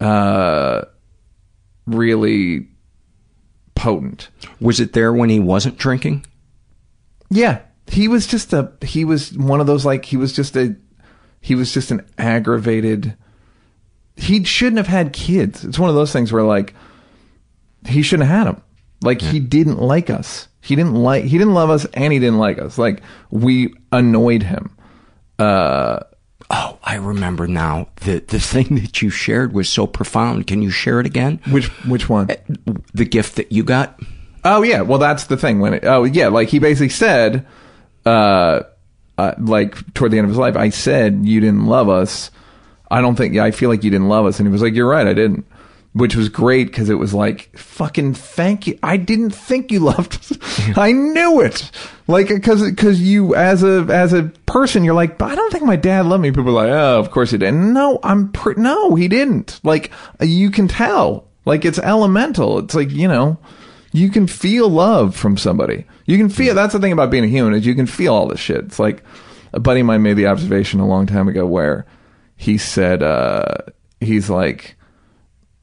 uh, 0.00 0.82
really 1.86 2.68
potent. 3.74 4.28
Was 4.60 4.80
it 4.80 4.92
there 4.92 5.12
when 5.12 5.30
he 5.30 5.40
wasn't 5.40 5.78
drinking? 5.78 6.26
Yeah, 7.30 7.60
he 7.90 8.08
was 8.08 8.26
just 8.26 8.52
a 8.52 8.72
he 8.82 9.04
was 9.04 9.36
one 9.36 9.60
of 9.60 9.66
those 9.66 9.84
like 9.84 10.04
he 10.04 10.16
was 10.16 10.32
just 10.32 10.56
a 10.56 10.76
he 11.40 11.54
was 11.54 11.72
just 11.72 11.90
an 11.90 12.06
aggravated. 12.18 13.16
He 14.16 14.44
shouldn't 14.44 14.78
have 14.78 14.86
had 14.88 15.12
kids. 15.12 15.64
It's 15.64 15.78
one 15.78 15.88
of 15.90 15.96
those 15.96 16.12
things 16.12 16.32
where 16.32 16.42
like 16.42 16.74
he 17.86 18.02
shouldn't 18.02 18.28
have 18.28 18.46
had 18.46 18.54
them. 18.54 18.62
Like 19.00 19.20
he 19.20 19.40
didn't 19.40 19.80
like 19.80 20.10
us. 20.10 20.48
He 20.60 20.74
didn't 20.76 20.94
like 20.94 21.24
he 21.24 21.38
didn't 21.38 21.54
love 21.54 21.70
us 21.70 21.86
and 21.94 22.12
he 22.12 22.18
didn't 22.18 22.38
like 22.38 22.58
us. 22.58 22.78
Like 22.78 23.02
we 23.30 23.74
annoyed 23.92 24.42
him. 24.42 24.76
Uh 25.38 26.00
Oh, 26.50 26.78
I 26.82 26.94
remember 26.94 27.46
now. 27.46 27.88
The 27.96 28.20
the 28.20 28.40
thing 28.40 28.76
that 28.76 29.02
you 29.02 29.10
shared 29.10 29.52
was 29.52 29.68
so 29.68 29.86
profound. 29.86 30.46
Can 30.46 30.62
you 30.62 30.70
share 30.70 30.98
it 31.00 31.06
again? 31.06 31.40
which 31.50 31.68
which 31.84 32.08
one? 32.08 32.28
The 32.94 33.04
gift 33.04 33.36
that 33.36 33.52
you 33.52 33.62
got? 33.62 34.00
Oh 34.44 34.62
yeah, 34.62 34.80
well 34.80 34.98
that's 34.98 35.24
the 35.24 35.36
thing 35.36 35.60
when 35.60 35.74
it, 35.74 35.84
oh 35.84 36.04
yeah, 36.04 36.28
like 36.28 36.48
he 36.48 36.58
basically 36.58 36.88
said 36.88 37.46
uh, 38.06 38.62
uh 39.18 39.34
like 39.38 39.92
toward 39.94 40.12
the 40.12 40.18
end 40.18 40.24
of 40.24 40.30
his 40.30 40.38
life, 40.38 40.56
I 40.56 40.70
said 40.70 41.26
you 41.26 41.40
didn't 41.40 41.66
love 41.66 41.88
us. 41.88 42.30
I 42.90 43.02
don't 43.02 43.16
think 43.16 43.36
I 43.36 43.50
feel 43.50 43.68
like 43.68 43.84
you 43.84 43.90
didn't 43.90 44.08
love 44.08 44.24
us 44.24 44.38
and 44.38 44.48
he 44.48 44.52
was 44.52 44.62
like 44.62 44.74
you're 44.74 44.88
right, 44.88 45.06
I 45.06 45.14
didn't. 45.14 45.46
Which 45.94 46.14
was 46.14 46.28
great 46.28 46.72
cuz 46.72 46.90
it 46.90 46.98
was 46.98 47.14
like 47.14 47.56
fucking 47.58 48.14
thank 48.14 48.66
you. 48.66 48.78
I 48.82 48.96
didn't 48.96 49.30
think 49.30 49.72
you 49.72 49.80
loved. 49.80 50.38
I 50.76 50.92
knew 50.92 51.40
it. 51.40 51.70
Like 52.06 52.28
cuz 52.42 52.70
cuz 52.72 53.00
you 53.00 53.34
as 53.34 53.62
a 53.62 53.86
as 53.90 54.12
a 54.12 54.24
person 54.46 54.84
you're 54.84 54.94
like, 54.94 55.18
"But 55.18 55.32
I 55.32 55.34
don't 55.34 55.52
think 55.52 55.64
my 55.64 55.76
dad 55.76 56.06
loved 56.06 56.22
me." 56.22 56.30
People 56.30 56.50
are 56.50 56.66
like, 56.66 56.70
"Oh, 56.70 56.98
of 56.98 57.10
course 57.10 57.30
he 57.30 57.38
didn't. 57.38 57.72
No, 57.72 57.98
I'm 58.02 58.28
pre- 58.28 58.54
no, 58.56 58.94
he 58.94 59.08
didn't. 59.08 59.60
Like 59.64 59.90
you 60.20 60.50
can 60.50 60.68
tell. 60.68 61.24
Like 61.44 61.64
it's 61.64 61.78
elemental. 61.78 62.58
It's 62.58 62.74
like, 62.74 62.90
you 62.90 63.08
know, 63.08 63.38
you 63.92 64.10
can 64.10 64.26
feel 64.26 64.68
love 64.68 65.16
from 65.16 65.38
somebody. 65.38 65.86
You 66.04 66.18
can 66.18 66.28
feel 66.28 66.54
that's 66.54 66.74
the 66.74 66.78
thing 66.78 66.92
about 66.92 67.10
being 67.10 67.24
a 67.24 67.28
human 67.28 67.54
is 67.54 67.66
you 67.66 67.74
can 67.74 67.86
feel 67.86 68.14
all 68.14 68.28
this 68.28 68.38
shit. 68.40 68.64
It's 68.64 68.78
like 68.78 69.02
a 69.54 69.58
buddy 69.58 69.80
of 69.80 69.86
mine 69.86 70.02
made 70.02 70.18
the 70.18 70.26
observation 70.26 70.78
a 70.80 70.86
long 70.86 71.06
time 71.06 71.26
ago 71.26 71.46
where 71.46 71.86
he 72.36 72.58
said 72.58 73.02
uh 73.02 73.46
he's 74.00 74.28
like 74.30 74.76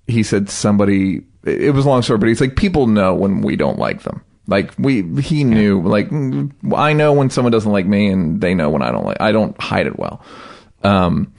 he 0.08 0.24
said 0.24 0.50
somebody 0.50 1.24
it 1.44 1.74
was 1.76 1.86
a 1.86 1.90
long 1.90 2.02
story, 2.02 2.18
but 2.18 2.28
he's 2.28 2.42
like 2.42 2.56
people 2.56 2.88
know 2.88 3.14
when 3.14 3.42
we 3.42 3.56
don't 3.56 3.78
like 3.78 4.04
them. 4.04 4.24
Like 4.48 4.74
we 4.78 5.04
he 5.22 5.44
knew 5.44 5.82
like 5.82 6.12
I 6.76 6.94
know 6.94 7.14
when 7.14 7.30
someone 7.30 7.52
doesn't 7.52 7.72
like 7.72 7.86
me 7.86 8.08
and 8.10 8.42
they 8.42 8.54
know 8.54 8.70
when 8.70 8.82
I 8.82 8.92
don't 8.92 9.06
like 9.06 9.20
I 9.20 9.32
don't 9.32 9.60
hide 9.62 9.88
it 9.88 9.98
well. 9.98 10.24
Um 10.84 11.34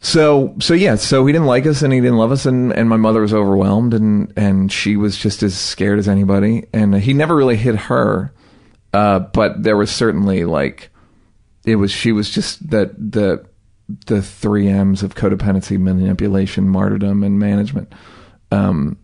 so 0.00 0.54
so 0.60 0.72
yeah, 0.74 0.94
so 0.94 1.26
he 1.26 1.32
didn't 1.32 1.46
like 1.46 1.66
us 1.66 1.82
and 1.82 1.92
he 1.92 2.00
didn't 2.00 2.16
love 2.16 2.32
us 2.32 2.46
and 2.46 2.72
and 2.72 2.88
my 2.88 2.96
mother 2.96 3.20
was 3.20 3.34
overwhelmed 3.34 3.94
and 3.94 4.32
and 4.36 4.72
she 4.72 4.96
was 4.96 5.16
just 5.16 5.42
as 5.42 5.58
scared 5.58 5.98
as 5.98 6.08
anybody 6.08 6.66
and 6.72 6.94
he 6.94 7.12
never 7.12 7.34
really 7.34 7.56
hit 7.56 7.76
her 7.76 8.32
uh 8.92 9.18
but 9.18 9.62
there 9.62 9.76
was 9.76 9.90
certainly 9.90 10.44
like 10.44 10.90
it 11.64 11.76
was 11.76 11.90
she 11.90 12.12
was 12.12 12.30
just 12.30 12.70
that 12.70 12.92
the 12.96 13.44
the 14.06 14.22
3 14.22 14.68
M's 14.68 15.02
of 15.02 15.14
codependency, 15.14 15.78
manipulation, 15.78 16.68
martyrdom 16.68 17.22
and 17.22 17.38
management. 17.38 17.92
Um 18.50 18.98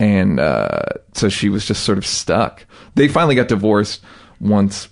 and 0.00 0.38
uh 0.38 0.82
so 1.12 1.28
she 1.28 1.48
was 1.48 1.64
just 1.64 1.84
sort 1.84 1.98
of 1.98 2.06
stuck. 2.06 2.66
They 2.94 3.08
finally 3.08 3.34
got 3.34 3.48
divorced 3.48 4.02
once 4.40 4.88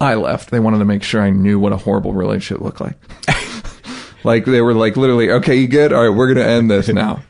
I 0.00 0.14
left. 0.14 0.50
They 0.50 0.60
wanted 0.60 0.78
to 0.78 0.84
make 0.84 1.02
sure 1.02 1.22
I 1.22 1.30
knew 1.30 1.58
what 1.58 1.72
a 1.72 1.76
horrible 1.76 2.12
relationship 2.12 2.62
looked 2.62 2.80
like. 2.80 2.96
like 4.24 4.44
they 4.44 4.60
were 4.60 4.74
like 4.74 4.96
literally, 4.96 5.30
okay, 5.30 5.56
you 5.56 5.68
good? 5.68 5.92
All 5.92 6.08
right, 6.08 6.16
we're 6.16 6.32
gonna 6.32 6.46
end 6.46 6.70
this 6.70 6.88
now. 6.88 7.22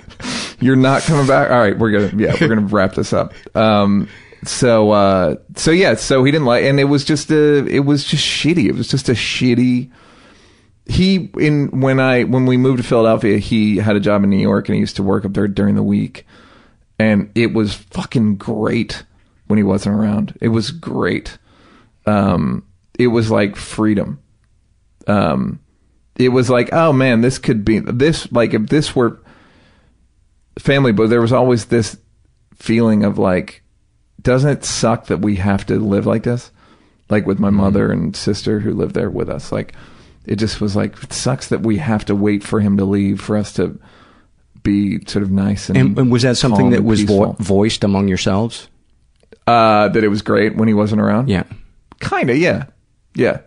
You're 0.60 0.76
not 0.76 1.02
coming 1.02 1.26
back. 1.26 1.50
All 1.50 1.58
right, 1.58 1.78
we're 1.78 1.90
gonna 1.90 2.22
yeah, 2.22 2.34
we're 2.40 2.48
gonna 2.48 2.62
wrap 2.62 2.94
this 2.94 3.12
up. 3.12 3.34
Um, 3.54 4.08
so 4.44 4.92
uh, 4.92 5.36
so 5.56 5.70
yeah, 5.70 5.94
so 5.94 6.24
he 6.24 6.32
didn't 6.32 6.46
like, 6.46 6.64
and 6.64 6.80
it 6.80 6.84
was 6.84 7.04
just 7.04 7.30
a, 7.30 7.66
it 7.66 7.80
was 7.80 8.04
just 8.04 8.24
shitty. 8.24 8.66
It 8.66 8.74
was 8.74 8.88
just 8.88 9.08
a 9.08 9.12
shitty. 9.12 9.90
He 10.86 11.30
in 11.38 11.80
when 11.80 11.98
I 11.98 12.24
when 12.24 12.46
we 12.46 12.56
moved 12.56 12.78
to 12.78 12.88
Philadelphia, 12.88 13.38
he 13.38 13.78
had 13.78 13.96
a 13.96 14.00
job 14.00 14.22
in 14.22 14.30
New 14.30 14.36
York, 14.36 14.68
and 14.68 14.74
he 14.74 14.80
used 14.80 14.96
to 14.96 15.02
work 15.02 15.24
up 15.24 15.34
there 15.34 15.48
during 15.48 15.74
the 15.74 15.82
week, 15.82 16.26
and 16.98 17.30
it 17.34 17.52
was 17.52 17.74
fucking 17.74 18.36
great 18.36 19.04
when 19.46 19.56
he 19.56 19.62
wasn't 19.62 19.96
around. 19.96 20.36
It 20.40 20.48
was 20.48 20.70
great. 20.70 21.38
Um, 22.06 22.64
it 22.98 23.08
was 23.08 23.30
like 23.30 23.56
freedom. 23.56 24.20
Um, 25.06 25.60
it 26.16 26.30
was 26.30 26.48
like, 26.48 26.72
oh 26.72 26.92
man, 26.92 27.20
this 27.20 27.38
could 27.38 27.64
be 27.64 27.78
this. 27.80 28.30
Like 28.32 28.54
if 28.54 28.68
this 28.68 28.94
were 28.94 29.20
family, 30.58 30.92
but 30.92 31.10
there 31.10 31.20
was 31.20 31.32
always 31.32 31.66
this 31.66 31.98
feeling 32.54 33.04
of 33.04 33.18
like, 33.18 33.62
doesn't 34.22 34.50
it 34.50 34.64
suck 34.64 35.06
that 35.06 35.20
we 35.20 35.36
have 35.36 35.66
to 35.66 35.78
live 35.78 36.06
like 36.06 36.22
this? 36.22 36.50
Like 37.08 37.26
with 37.26 37.38
my 37.38 37.50
mother 37.50 37.92
and 37.92 38.16
sister 38.16 38.60
who 38.60 38.72
lived 38.72 38.94
there 38.94 39.10
with 39.10 39.28
us. 39.28 39.52
Like 39.52 39.74
it 40.26 40.36
just 40.36 40.60
was 40.60 40.76
like, 40.76 41.02
it 41.02 41.12
sucks 41.12 41.48
that 41.48 41.60
we 41.60 41.78
have 41.78 42.04
to 42.06 42.14
wait 42.14 42.42
for 42.42 42.60
him 42.60 42.76
to 42.76 42.84
leave 42.84 43.20
for 43.20 43.36
us 43.36 43.52
to 43.54 43.78
be 44.62 45.04
sort 45.06 45.22
of 45.22 45.30
nice 45.30 45.68
and. 45.68 45.78
And, 45.78 45.98
and 45.98 46.12
was 46.12 46.22
that 46.22 46.36
something 46.36 46.70
that 46.70 46.84
was 46.84 47.02
vo- 47.02 47.36
voiced 47.38 47.84
among 47.84 48.08
yourselves? 48.08 48.68
Uh, 49.46 49.88
that 49.88 50.02
it 50.02 50.08
was 50.08 50.22
great 50.22 50.56
when 50.56 50.66
he 50.68 50.74
wasn't 50.74 51.00
around. 51.00 51.28
Yeah. 51.28 51.44
Kind 52.00 52.30
of, 52.30 52.36
yeah, 52.36 52.66
yeah. 53.14 53.40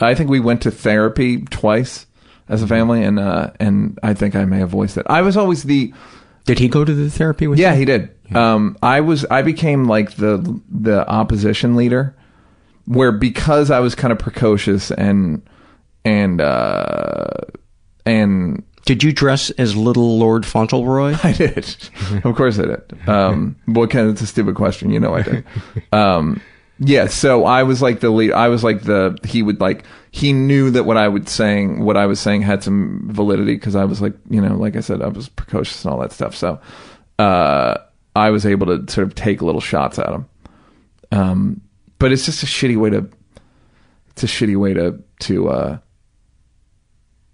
I 0.00 0.14
think 0.14 0.30
we 0.30 0.40
went 0.40 0.62
to 0.62 0.70
therapy 0.70 1.42
twice 1.42 2.06
as 2.48 2.62
a 2.62 2.66
family, 2.66 3.02
and 3.02 3.18
uh, 3.18 3.50
and 3.58 3.98
I 4.02 4.14
think 4.14 4.36
I 4.36 4.44
may 4.44 4.58
have 4.58 4.70
voiced 4.70 4.96
it. 4.96 5.06
I 5.08 5.22
was 5.22 5.36
always 5.36 5.64
the 5.64 5.92
Did 6.44 6.58
he 6.58 6.68
go 6.68 6.84
to 6.84 6.94
the 6.94 7.10
therapy 7.10 7.46
with 7.46 7.58
yeah, 7.58 7.72
you? 7.72 7.80
he 7.80 7.84
did. 7.84 8.10
Um, 8.34 8.76
I 8.82 9.00
was 9.00 9.24
I 9.26 9.42
became 9.42 9.86
like 9.86 10.16
the 10.16 10.60
the 10.70 11.08
opposition 11.08 11.76
leader, 11.76 12.14
where 12.86 13.12
because 13.12 13.70
I 13.70 13.80
was 13.80 13.94
kind 13.94 14.12
of 14.12 14.18
precocious 14.18 14.90
and 14.90 15.42
and 16.06 16.40
uh, 16.40 17.26
and 18.06 18.62
Did 18.86 19.02
you 19.02 19.12
dress 19.12 19.50
as 19.50 19.76
little 19.76 20.18
Lord 20.18 20.46
Fauntleroy? 20.46 21.16
I 21.22 21.32
did. 21.32 21.76
of 22.24 22.34
course 22.36 22.58
I 22.58 22.62
did. 22.62 23.08
Um, 23.08 23.56
what 23.66 23.90
kind 23.90 24.06
of, 24.06 24.12
it's 24.12 24.22
a 24.22 24.26
stupid 24.26 24.54
question. 24.54 24.90
You 24.90 25.00
know 25.00 25.14
I 25.14 25.22
did. 25.22 25.44
Um, 25.92 26.40
yeah. 26.78 27.06
So 27.06 27.44
I 27.44 27.62
was 27.64 27.82
like 27.82 28.00
the 28.00 28.10
lead. 28.10 28.32
I 28.32 28.48
was 28.48 28.62
like 28.62 28.82
the, 28.82 29.18
he 29.24 29.42
would 29.42 29.60
like, 29.60 29.84
he 30.10 30.32
knew 30.32 30.70
that 30.70 30.84
what 30.84 30.96
I 30.96 31.08
would 31.08 31.28
saying, 31.28 31.82
what 31.82 31.96
I 31.96 32.06
was 32.06 32.20
saying 32.20 32.42
had 32.42 32.62
some 32.62 33.08
validity 33.10 33.54
because 33.54 33.74
I 33.74 33.84
was 33.84 34.00
like, 34.00 34.14
you 34.30 34.40
know, 34.40 34.54
like 34.56 34.76
I 34.76 34.80
said, 34.80 35.02
I 35.02 35.08
was 35.08 35.28
precocious 35.28 35.84
and 35.84 35.92
all 35.92 36.00
that 36.00 36.12
stuff. 36.12 36.36
So, 36.36 36.60
uh, 37.18 37.78
I 38.14 38.30
was 38.30 38.46
able 38.46 38.66
to 38.66 38.92
sort 38.92 39.06
of 39.06 39.14
take 39.14 39.42
little 39.42 39.60
shots 39.60 39.98
at 39.98 40.10
him. 40.10 40.28
Um, 41.12 41.60
but 41.98 42.12
it's 42.12 42.26
just 42.26 42.42
a 42.42 42.46
shitty 42.46 42.76
way 42.76 42.90
to, 42.90 43.08
it's 44.10 44.22
a 44.22 44.26
shitty 44.26 44.56
way 44.56 44.74
to, 44.74 45.02
to, 45.20 45.48
uh, 45.48 45.78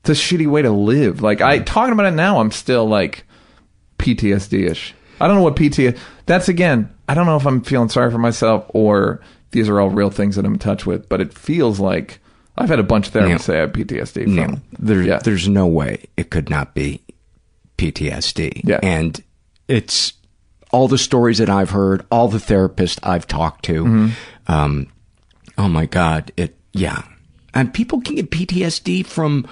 it's 0.04 0.10
a 0.10 0.12
shitty 0.12 0.46
way 0.48 0.62
to 0.62 0.70
live. 0.70 1.22
Like 1.22 1.40
I 1.40 1.58
talking 1.60 1.92
about 1.92 2.06
it 2.06 2.10
now, 2.16 2.38
I'm 2.40 2.50
still 2.50 2.86
like 2.86 3.24
PTSD 3.98 4.70
ish. 4.70 4.94
I 5.20 5.28
don't 5.28 5.36
know 5.36 5.42
what 5.42 5.56
PT. 5.56 5.96
That's 6.26 6.48
again. 6.48 6.92
I 7.08 7.14
don't 7.14 7.26
know 7.26 7.36
if 7.36 7.46
I'm 7.46 7.62
feeling 7.62 7.88
sorry 7.88 8.10
for 8.10 8.18
myself 8.18 8.64
or 8.70 9.20
these 9.52 9.68
are 9.68 9.80
all 9.80 9.90
real 9.90 10.10
things 10.10 10.36
that 10.36 10.44
I'm 10.44 10.54
in 10.54 10.58
touch 10.58 10.86
with. 10.86 11.08
But 11.08 11.20
it 11.20 11.32
feels 11.32 11.78
like 11.78 12.18
I've 12.56 12.68
had 12.68 12.78
a 12.80 12.84
bunch 12.84 13.06
of 13.08 13.12
therapists 13.14 13.28
No. 13.30 13.36
say 13.38 13.56
I 13.58 13.60
have 13.60 13.72
PTSD. 13.72 14.24
From, 14.24 14.34
No, 14.34 14.60
there, 14.78 15.02
yeah. 15.02 15.18
there's 15.18 15.48
no 15.48 15.66
way 15.66 16.06
it 16.16 16.30
could 16.30 16.50
not 16.50 16.74
be 16.74 17.00
PTSD. 17.78 18.62
Yeah. 18.64 18.80
And 18.82 19.22
it's 19.68 20.14
all 20.70 20.88
the 20.88 20.98
stories 20.98 21.38
that 21.38 21.50
I've 21.50 21.70
heard, 21.70 22.04
all 22.10 22.28
the 22.28 22.38
therapists 22.38 22.98
I've 23.02 23.26
talked 23.26 23.64
to. 23.66 23.84
Mm-hmm. 23.84 24.52
Um, 24.52 24.86
oh 25.58 25.68
my 25.68 25.86
God. 25.86 26.32
It, 26.36 26.56
yeah. 26.72 27.02
And 27.54 27.72
people 27.72 28.00
can 28.00 28.16
get 28.16 28.30
PTSD 28.30 29.04
from 29.04 29.46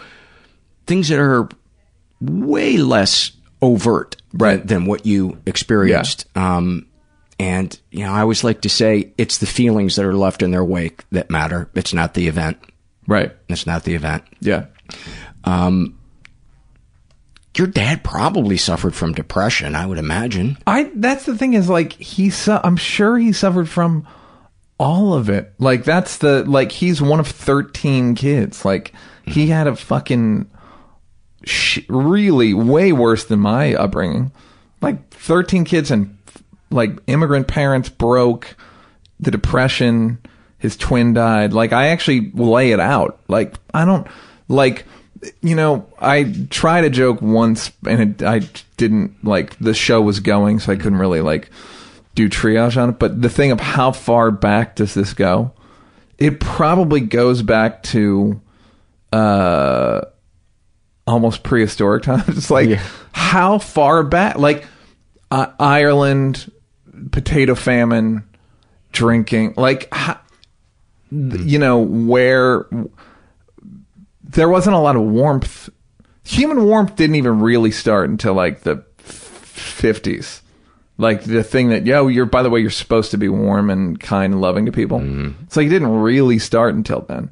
things 0.90 1.08
that 1.08 1.18
are 1.20 1.48
way 2.20 2.76
less 2.76 3.32
overt 3.62 4.16
Right. 4.34 4.66
than 4.66 4.84
what 4.86 5.06
you 5.06 5.38
experienced. 5.46 6.26
Um, 6.36 6.86
and, 7.38 7.78
you 7.90 8.04
know, 8.04 8.12
I 8.12 8.20
always 8.20 8.44
like 8.44 8.60
to 8.62 8.68
say 8.68 9.12
it's 9.16 9.38
the 9.38 9.46
feelings 9.46 9.96
that 9.96 10.04
are 10.04 10.14
left 10.14 10.42
in 10.42 10.50
their 10.50 10.64
wake 10.64 11.04
that 11.12 11.30
matter. 11.30 11.70
It's 11.74 11.94
not 11.94 12.14
the 12.14 12.26
event. 12.28 12.58
right. 13.06 13.32
It's 13.48 13.66
not 13.66 13.84
the 13.84 13.94
event. 13.94 14.24
Yeah. 14.40 14.66
Um, 15.44 15.98
your 17.56 17.66
dad 17.66 18.02
probably 18.04 18.56
suffered 18.56 18.94
from 18.94 19.12
depression, 19.12 19.74
I 19.74 19.86
would 19.86 19.98
imagine. 19.98 20.56
I 20.66 20.90
that's 20.94 21.24
the 21.26 21.36
thing 21.36 21.54
is 21.54 21.68
like 21.68 21.92
he 21.94 22.30
su- 22.30 22.60
I'm 22.62 22.76
sure 22.76 23.18
he 23.18 23.32
suffered 23.32 23.68
from 23.68 24.06
all 24.78 25.14
of 25.14 25.28
it. 25.28 25.52
Like 25.58 25.84
that's 25.84 26.18
the 26.18 26.44
like 26.44 26.72
he's 26.72 27.02
one 27.02 27.20
of 27.20 27.26
13 27.26 28.14
kids. 28.14 28.64
Like 28.64 28.92
he 29.26 29.48
had 29.48 29.66
a 29.66 29.76
fucking 29.76 30.49
sh- 31.50 31.80
really 31.88 32.54
way 32.54 32.92
worse 32.92 33.24
than 33.24 33.40
my 33.40 33.74
upbringing. 33.74 34.32
Like 34.80 35.10
13 35.10 35.64
kids 35.64 35.90
and 35.90 36.16
like 36.70 36.98
immigrant 37.06 37.48
parents 37.48 37.88
broke 37.88 38.56
the 39.18 39.30
depression. 39.30 40.18
His 40.58 40.76
twin 40.76 41.14
died. 41.14 41.52
Like 41.52 41.72
i 41.72 41.88
actually 41.88 42.30
lay 42.34 42.72
it 42.72 42.80
out. 42.80 43.20
Like 43.28 43.54
i 43.74 43.84
don't 43.84 44.06
like 44.48 44.84
you 45.42 45.54
know 45.54 45.86
i 45.98 46.24
tried 46.48 46.82
a 46.82 46.88
joke 46.88 47.20
once 47.20 47.72
and 47.86 48.00
it, 48.00 48.22
i 48.22 48.38
didn't 48.78 49.22
like 49.22 49.54
the 49.58 49.74
show 49.74 50.00
was 50.00 50.18
going 50.18 50.58
so 50.58 50.72
i 50.72 50.76
couldn't 50.76 50.98
really 50.98 51.20
like 51.20 51.50
do 52.14 52.28
triage 52.28 52.80
on 52.80 52.90
it. 52.90 52.98
But 52.98 53.22
the 53.22 53.28
thing 53.28 53.50
of 53.50 53.60
how 53.60 53.92
far 53.92 54.30
back 54.30 54.76
does 54.76 54.94
this 54.94 55.14
go? 55.14 55.52
It 56.18 56.40
probably 56.40 57.00
goes 57.00 57.42
back 57.42 57.82
to 57.84 58.40
uh 59.12 60.02
almost 61.06 61.42
prehistoric 61.42 62.02
times. 62.02 62.28
It's 62.36 62.50
like 62.50 62.78
how 63.12 63.58
far 63.58 64.02
back? 64.02 64.36
Like 64.38 64.66
uh, 65.30 65.46
ireland 65.58 66.50
potato 67.12 67.54
famine 67.54 68.24
drinking 68.92 69.54
like 69.56 69.88
how, 69.92 70.18
you 71.10 71.58
know 71.58 71.78
where 71.78 72.66
there 74.22 74.48
wasn't 74.48 74.76
a 74.76 74.78
lot 74.78 74.96
of 74.96 75.02
warmth. 75.02 75.68
Human 76.24 76.64
warmth 76.64 76.94
didn't 76.96 77.16
even 77.16 77.40
really 77.40 77.70
start 77.70 78.08
until 78.08 78.34
like 78.34 78.60
the 78.60 78.84
50s 78.98 80.42
like 80.98 81.24
the 81.24 81.42
thing 81.42 81.70
that 81.70 81.86
yo 81.86 82.06
you're 82.08 82.26
by 82.26 82.42
the 82.42 82.50
way 82.50 82.60
you're 82.60 82.70
supposed 82.70 83.10
to 83.10 83.18
be 83.18 83.28
warm 83.28 83.70
and 83.70 83.98
kind 83.98 84.34
and 84.34 84.40
loving 84.40 84.66
to 84.66 84.72
people. 84.72 84.98
It's 85.44 85.56
like 85.56 85.66
it 85.66 85.70
didn't 85.70 86.00
really 86.00 86.38
start 86.38 86.74
until 86.74 87.00
then 87.00 87.30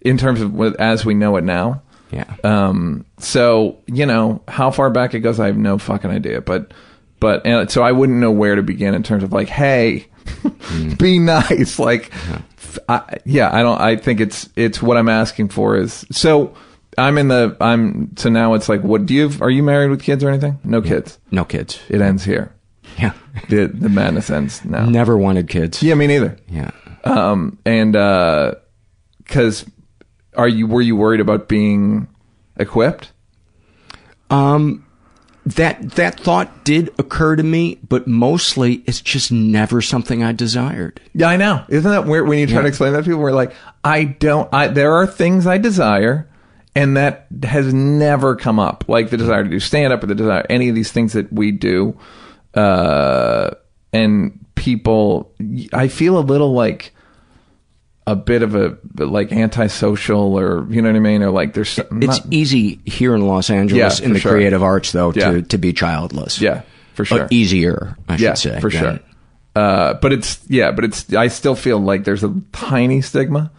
in 0.00 0.16
terms 0.16 0.40
of 0.40 0.58
as 0.76 1.04
we 1.04 1.14
know 1.14 1.36
it 1.36 1.44
now 1.44 1.82
Yeah. 2.12 2.34
um 2.44 3.04
so 3.18 3.78
you 3.86 4.04
know 4.06 4.42
how 4.48 4.70
far 4.70 4.90
back 4.90 5.14
it 5.14 5.20
goes 5.20 5.38
i 5.38 5.46
have 5.46 5.56
no 5.56 5.78
fucking 5.78 6.10
idea 6.10 6.40
but 6.40 6.72
but 7.20 7.44
and 7.46 7.70
so 7.70 7.82
i 7.82 7.92
wouldn't 7.92 8.18
know 8.18 8.30
where 8.32 8.54
to 8.56 8.62
begin 8.62 8.94
in 8.94 9.02
terms 9.02 9.22
of 9.22 9.32
like 9.32 9.48
hey 9.48 10.06
be 10.98 11.18
nice 11.18 11.78
like 11.78 12.12
f- 12.56 12.78
I, 12.88 13.18
yeah 13.24 13.54
i 13.54 13.62
don't 13.62 13.80
i 13.80 13.94
think 13.96 14.20
it's 14.20 14.48
it's 14.56 14.82
what 14.82 14.96
i'm 14.96 15.08
asking 15.08 15.48
for 15.50 15.76
is 15.76 16.04
so 16.10 16.54
i'm 16.98 17.16
in 17.18 17.28
the 17.28 17.56
i'm 17.60 18.16
so 18.16 18.28
now 18.28 18.54
it's 18.54 18.68
like 18.68 18.82
what 18.82 19.06
do 19.06 19.14
you 19.14 19.30
are 19.40 19.50
you 19.50 19.62
married 19.62 19.90
with 19.90 20.02
kids 20.02 20.24
or 20.24 20.30
anything 20.30 20.58
no 20.64 20.82
kids 20.82 21.18
No 21.30 21.44
kids. 21.44 21.80
it 21.88 22.00
ends 22.00 22.24
here 22.24 22.52
Yeah. 22.98 23.12
the 23.48 23.66
the 23.66 23.88
madness 23.88 24.30
ends 24.30 24.64
now 24.64 24.84
Never 24.86 25.16
wanted 25.16 25.48
kids. 25.48 25.80
yeah 25.82 25.94
me 25.94 26.06
neither 26.08 26.36
Yeah. 26.48 26.70
um 27.04 27.58
and 27.64 27.94
uh 27.94 28.54
because 29.18 29.64
are 30.36 30.48
you 30.48 30.66
were 30.66 30.82
you 30.82 30.96
worried 30.96 31.20
about 31.20 31.48
being 31.48 32.06
equipped 32.56 33.12
Um, 34.30 34.84
that 35.46 35.92
that 35.92 36.20
thought 36.20 36.64
did 36.64 36.90
occur 36.98 37.34
to 37.34 37.42
me, 37.42 37.78
but 37.88 38.06
mostly 38.06 38.82
it's 38.86 39.00
just 39.00 39.32
never 39.32 39.80
something 39.80 40.22
I 40.22 40.32
desired. 40.32 41.00
Yeah, 41.14 41.28
I 41.28 41.36
know. 41.36 41.64
Isn't 41.68 41.90
that 41.90 42.06
weird 42.06 42.28
when 42.28 42.38
you 42.38 42.46
try 42.46 42.56
Yeah. 42.56 42.62
to 42.62 42.68
explain 42.68 42.92
that 42.92 42.98
to 43.00 43.04
people? 43.04 43.20
We're 43.20 43.32
like, 43.32 43.52
I 43.82 44.04
don't. 44.04 44.48
I 44.52 44.68
there 44.68 44.92
are 44.94 45.06
things 45.06 45.46
I 45.46 45.58
desire, 45.58 46.28
and 46.76 46.96
that 46.96 47.26
has 47.42 47.72
never 47.74 48.36
come 48.36 48.60
up. 48.60 48.84
Like 48.86 49.10
the 49.10 49.16
desire 49.16 49.42
to 49.42 49.48
do 49.50 49.58
stand 49.58 49.92
up 49.92 50.02
or 50.04 50.06
the 50.06 50.14
desire 50.14 50.44
any 50.50 50.68
of 50.68 50.74
these 50.74 50.92
things 50.92 51.14
that 51.14 51.32
we 51.32 51.50
do. 51.52 51.96
Uh, 52.54 53.50
and 53.92 54.38
people, 54.54 55.32
I 55.72 55.88
feel 55.88 56.18
a 56.18 56.20
little 56.20 56.52
like 56.52 56.92
a 58.06 58.16
bit 58.16 58.42
of 58.42 58.54
a 58.54 58.76
like 58.96 59.30
antisocial, 59.32 60.38
or 60.38 60.66
you 60.70 60.82
know 60.82 60.88
what 60.88 60.96
I 60.96 61.00
mean, 61.00 61.22
or 61.22 61.30
like 61.30 61.54
there's 61.54 61.78
It's 61.78 61.90
not- 61.90 62.26
easy 62.30 62.80
here 62.84 63.14
in 63.14 63.26
Los 63.26 63.50
Angeles 63.50 64.00
Yeah, 64.00 64.06
in 64.06 64.12
the 64.14 64.18
sure. 64.20 64.32
creative 64.32 64.62
arts, 64.62 64.92
though, 64.92 65.12
Yeah. 65.14 65.30
to, 65.32 65.42
to 65.42 65.58
be 65.58 65.72
childless. 65.72 66.40
Yeah, 66.40 66.62
for 66.94 67.02
Uh, 67.02 67.04
sure. 67.04 67.28
easier, 67.30 67.96
I 68.08 68.16
yeah, 68.16 68.34
should 68.34 68.54
say. 68.54 68.60
for 68.60 68.70
sure. 68.70 68.98
Uh, 69.54 69.94
but 69.94 70.12
it's 70.12 70.40
yeah, 70.48 70.70
but 70.70 70.84
it's 70.84 71.12
I 71.12 71.28
still 71.28 71.54
feel 71.54 71.78
like 71.78 72.04
there's 72.04 72.24
a 72.24 72.34
tiny 72.52 73.00
stigma 73.02 73.50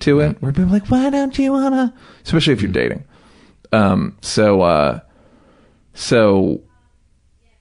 to 0.00 0.20
it 0.20 0.36
where 0.40 0.52
people 0.52 0.70
are 0.70 0.72
like, 0.72 0.86
why 0.88 1.10
don't 1.10 1.38
you 1.38 1.52
wanna? 1.52 1.92
Especially 2.24 2.52
if 2.52 2.62
you're 2.62 2.72
dating. 2.72 3.04
Um. 3.72 4.16
So. 4.22 4.62
Uh. 4.62 5.00
So. 5.94 6.60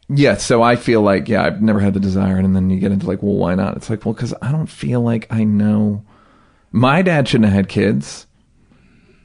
Yeah. 0.08 0.38
So 0.38 0.62
I 0.62 0.76
feel 0.76 1.02
like 1.02 1.28
yeah, 1.30 1.44
I've 1.44 1.62
never 1.62 1.80
had 1.80 1.94
the 1.94 2.00
desire, 2.00 2.38
and 2.38 2.56
then 2.56 2.70
you 2.70 2.80
get 2.80 2.92
into 2.92 3.06
like, 3.08 3.22
well, 3.22 3.36
why 3.36 3.56
not? 3.56 3.76
It's 3.78 3.90
like, 3.90 4.06
well, 4.06 4.14
because 4.14 4.34
I 4.42 4.52
don't 4.52 4.68
feel 4.70 5.02
like 5.02 5.28
I 5.32 5.44
know. 5.44 6.04
My 6.72 7.02
dad 7.02 7.28
shouldn't 7.28 7.46
have 7.46 7.56
had 7.56 7.70
kids. 7.70 8.28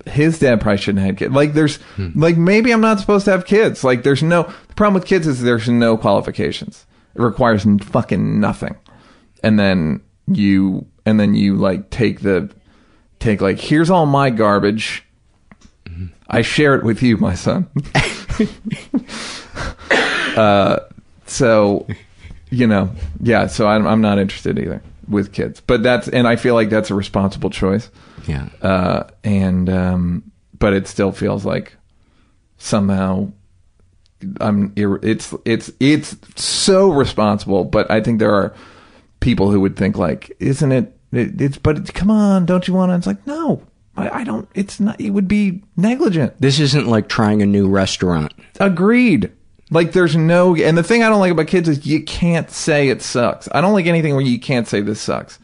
His 0.06 0.38
dad 0.38 0.60
probably 0.60 0.78
shouldn't 0.78 1.00
have 1.00 1.06
had 1.06 1.18
kids. 1.18 1.34
Like, 1.34 1.54
there's, 1.54 1.78
like, 2.14 2.36
maybe 2.36 2.72
I'm 2.72 2.80
not 2.80 3.00
supposed 3.00 3.24
to 3.26 3.30
have 3.30 3.46
kids. 3.46 3.84
Like, 3.84 4.02
there's 4.02 4.22
no, 4.22 4.42
the 4.68 4.74
problem 4.74 4.94
with 4.94 5.06
kids 5.06 5.26
is 5.26 5.42
there's 5.42 5.68
no 5.68 5.96
qualifications. 5.96 6.86
It 7.14 7.22
requires 7.22 7.64
fucking 7.82 8.40
nothing. 8.40 8.76
And 9.42 9.58
then 9.58 10.02
you, 10.26 10.86
and 11.06 11.18
then 11.18 11.34
you, 11.34 11.56
like, 11.56 11.90
take 11.90 12.20
the, 12.20 12.50
take, 13.18 13.40
like, 13.40 13.58
here's 13.58 13.90
all 13.90 14.06
my 14.06 14.30
garbage. 14.30 15.04
I 16.28 16.42
share 16.42 16.74
it 16.74 16.84
with 16.84 17.02
you, 17.02 17.16
my 17.16 17.34
son. 17.34 17.68
uh, 20.36 20.80
so, 21.26 21.86
you 22.50 22.66
know, 22.66 22.90
yeah, 23.20 23.46
so 23.46 23.66
I'm, 23.66 23.86
I'm 23.86 24.00
not 24.00 24.18
interested 24.18 24.58
either 24.58 24.82
with 25.08 25.32
kids. 25.32 25.60
But 25.60 25.82
that's, 25.82 26.08
and 26.08 26.26
I 26.26 26.36
feel 26.36 26.54
like 26.54 26.70
that's 26.70 26.90
a 26.90 26.94
responsible 26.94 27.50
choice. 27.50 27.90
Yeah. 28.26 28.48
Uh, 28.62 29.04
and, 29.22 29.68
um, 29.68 30.32
but 30.58 30.72
it 30.72 30.86
still 30.86 31.12
feels 31.12 31.44
like 31.44 31.76
somehow 32.58 33.32
I'm, 34.40 34.72
it's, 34.76 35.34
it's, 35.44 35.70
it's 35.80 36.16
so 36.36 36.90
responsible, 36.90 37.64
but 37.64 37.90
I 37.90 38.00
think 38.00 38.18
there 38.18 38.34
are 38.34 38.54
people 39.20 39.50
who 39.50 39.60
would 39.60 39.76
think 39.76 39.98
like, 39.98 40.34
isn't 40.38 40.72
it, 40.72 40.96
it 41.12 41.40
it's, 41.40 41.58
but 41.58 41.78
it's, 41.78 41.90
come 41.90 42.10
on, 42.10 42.46
don't 42.46 42.66
you 42.66 42.74
want 42.74 42.90
to? 42.90 42.96
It's 42.96 43.06
like, 43.06 43.26
no, 43.26 43.62
I, 43.96 44.20
I 44.20 44.24
don't, 44.24 44.48
it's 44.54 44.80
not, 44.80 45.00
it 45.00 45.10
would 45.10 45.28
be 45.28 45.62
negligent. 45.76 46.40
This 46.40 46.58
isn't 46.58 46.86
like 46.86 47.08
trying 47.08 47.42
a 47.42 47.46
new 47.46 47.68
restaurant. 47.68 48.32
Agreed. 48.60 49.30
Like 49.70 49.92
there's 49.92 50.14
no 50.14 50.54
and 50.54 50.76
the 50.76 50.82
thing 50.82 51.02
I 51.02 51.08
don't 51.08 51.20
like 51.20 51.32
about 51.32 51.46
kids 51.46 51.68
is 51.68 51.86
you 51.86 52.02
can't 52.02 52.50
say 52.50 52.88
it 52.88 53.02
sucks. 53.02 53.48
I 53.52 53.60
don't 53.60 53.72
like 53.72 53.86
anything 53.86 54.12
where 54.12 54.24
you 54.24 54.38
can't 54.38 54.68
say 54.68 54.80
this 54.80 55.00
sucks. 55.00 55.38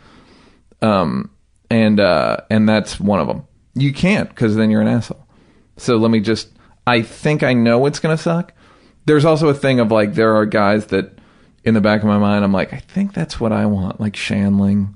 Um 0.83 1.31
and 1.71 1.99
uh 2.01 2.39
and 2.51 2.69
that's 2.69 3.01
one 3.01 3.21
of 3.21 3.27
them. 3.27 3.45
You 3.75 3.93
can't 3.93 4.35
cuz 4.35 4.57
then 4.57 4.71
you're 4.71 4.83
an 4.83 4.89
asshole. 4.89 5.27
So 5.79 5.97
let 5.97 6.11
me 6.11 6.21
just 6.21 6.51
I 6.87 7.03
think 7.03 7.43
I 7.43 7.55
know 7.55 7.87
it's 7.87 8.01
going 8.01 8.17
to 8.17 8.23
suck. 8.23 8.53
There's 9.07 9.25
also 9.25 9.49
a 9.49 9.55
thing 9.55 9.81
of 9.81 9.91
like 9.91 10.15
there 10.15 10.37
are 10.37 10.45
guys 10.47 10.87
that 10.87 11.19
in 11.65 11.75
the 11.75 11.81
back 11.81 12.01
of 12.01 12.07
my 12.07 12.19
mind 12.19 12.45
I'm 12.45 12.53
like 12.53 12.73
I 12.73 12.79
think 12.79 13.15
that's 13.15 13.41
what 13.41 13.53
I 13.53 13.67
want 13.67 14.01
like 14.01 14.15
Shandling 14.15 14.95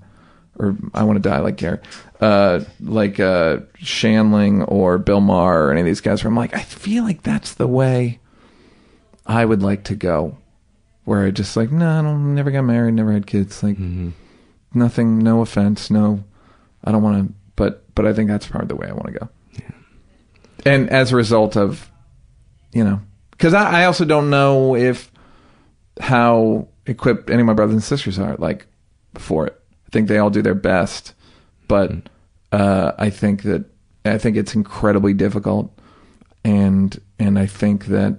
or 0.58 0.76
I 0.92 1.04
want 1.04 1.16
to 1.22 1.28
die 1.28 1.38
like 1.38 1.56
Garry. 1.56 1.78
Uh 2.20 2.60
like 2.80 3.18
uh 3.18 3.58
Shandling 3.80 4.64
or 4.70 4.98
Bill 4.98 5.20
Maher 5.20 5.66
or 5.66 5.70
any 5.70 5.80
of 5.80 5.86
these 5.86 6.02
guys 6.02 6.22
where 6.22 6.28
I'm 6.30 6.36
like 6.36 6.54
I 6.54 6.62
feel 6.62 7.04
like 7.04 7.22
that's 7.22 7.54
the 7.54 7.66
way 7.66 8.20
I 9.26 9.44
would 9.44 9.62
like 9.62 9.84
to 9.84 9.96
go, 9.96 10.36
where 11.04 11.24
I 11.24 11.30
just 11.30 11.56
like, 11.56 11.70
no, 11.70 11.98
I 11.98 12.02
don't, 12.02 12.34
never 12.34 12.50
got 12.50 12.62
married, 12.62 12.94
never 12.94 13.12
had 13.12 13.26
kids, 13.26 13.62
like 13.62 13.78
nothing, 14.74 15.18
no 15.18 15.40
offense, 15.40 15.90
no, 15.90 16.24
I 16.84 16.92
don't 16.92 17.02
want 17.02 17.28
to, 17.28 17.34
but 17.56 17.94
but 17.94 18.06
I 18.06 18.12
think 18.12 18.28
that's 18.28 18.46
probably 18.46 18.68
the 18.68 18.76
way 18.76 18.88
I 18.88 18.92
want 18.92 19.06
to 19.06 19.18
go. 19.20 19.28
And 20.66 20.90
as 20.90 21.12
a 21.12 21.16
result 21.16 21.56
of, 21.56 21.90
you 22.72 22.84
know, 22.84 23.00
because 23.30 23.54
I, 23.54 23.82
I 23.82 23.84
also 23.84 24.04
don't 24.04 24.30
know 24.30 24.74
if 24.74 25.10
how 26.00 26.68
equipped 26.86 27.30
any 27.30 27.40
of 27.40 27.46
my 27.46 27.54
brothers 27.54 27.74
and 27.74 27.82
sisters 27.82 28.18
are 28.18 28.36
like 28.36 28.66
for 29.14 29.46
it. 29.46 29.60
I 29.86 29.90
think 29.90 30.08
they 30.08 30.18
all 30.18 30.30
do 30.30 30.42
their 30.42 30.54
best, 30.54 31.14
but 31.68 31.92
uh, 32.52 32.92
I 32.98 33.10
think 33.10 33.42
that 33.42 33.64
I 34.04 34.18
think 34.18 34.36
it's 34.36 34.54
incredibly 34.54 35.14
difficult, 35.14 35.76
and 36.44 36.98
and 37.18 37.38
I 37.38 37.46
think 37.46 37.86
that 37.86 38.18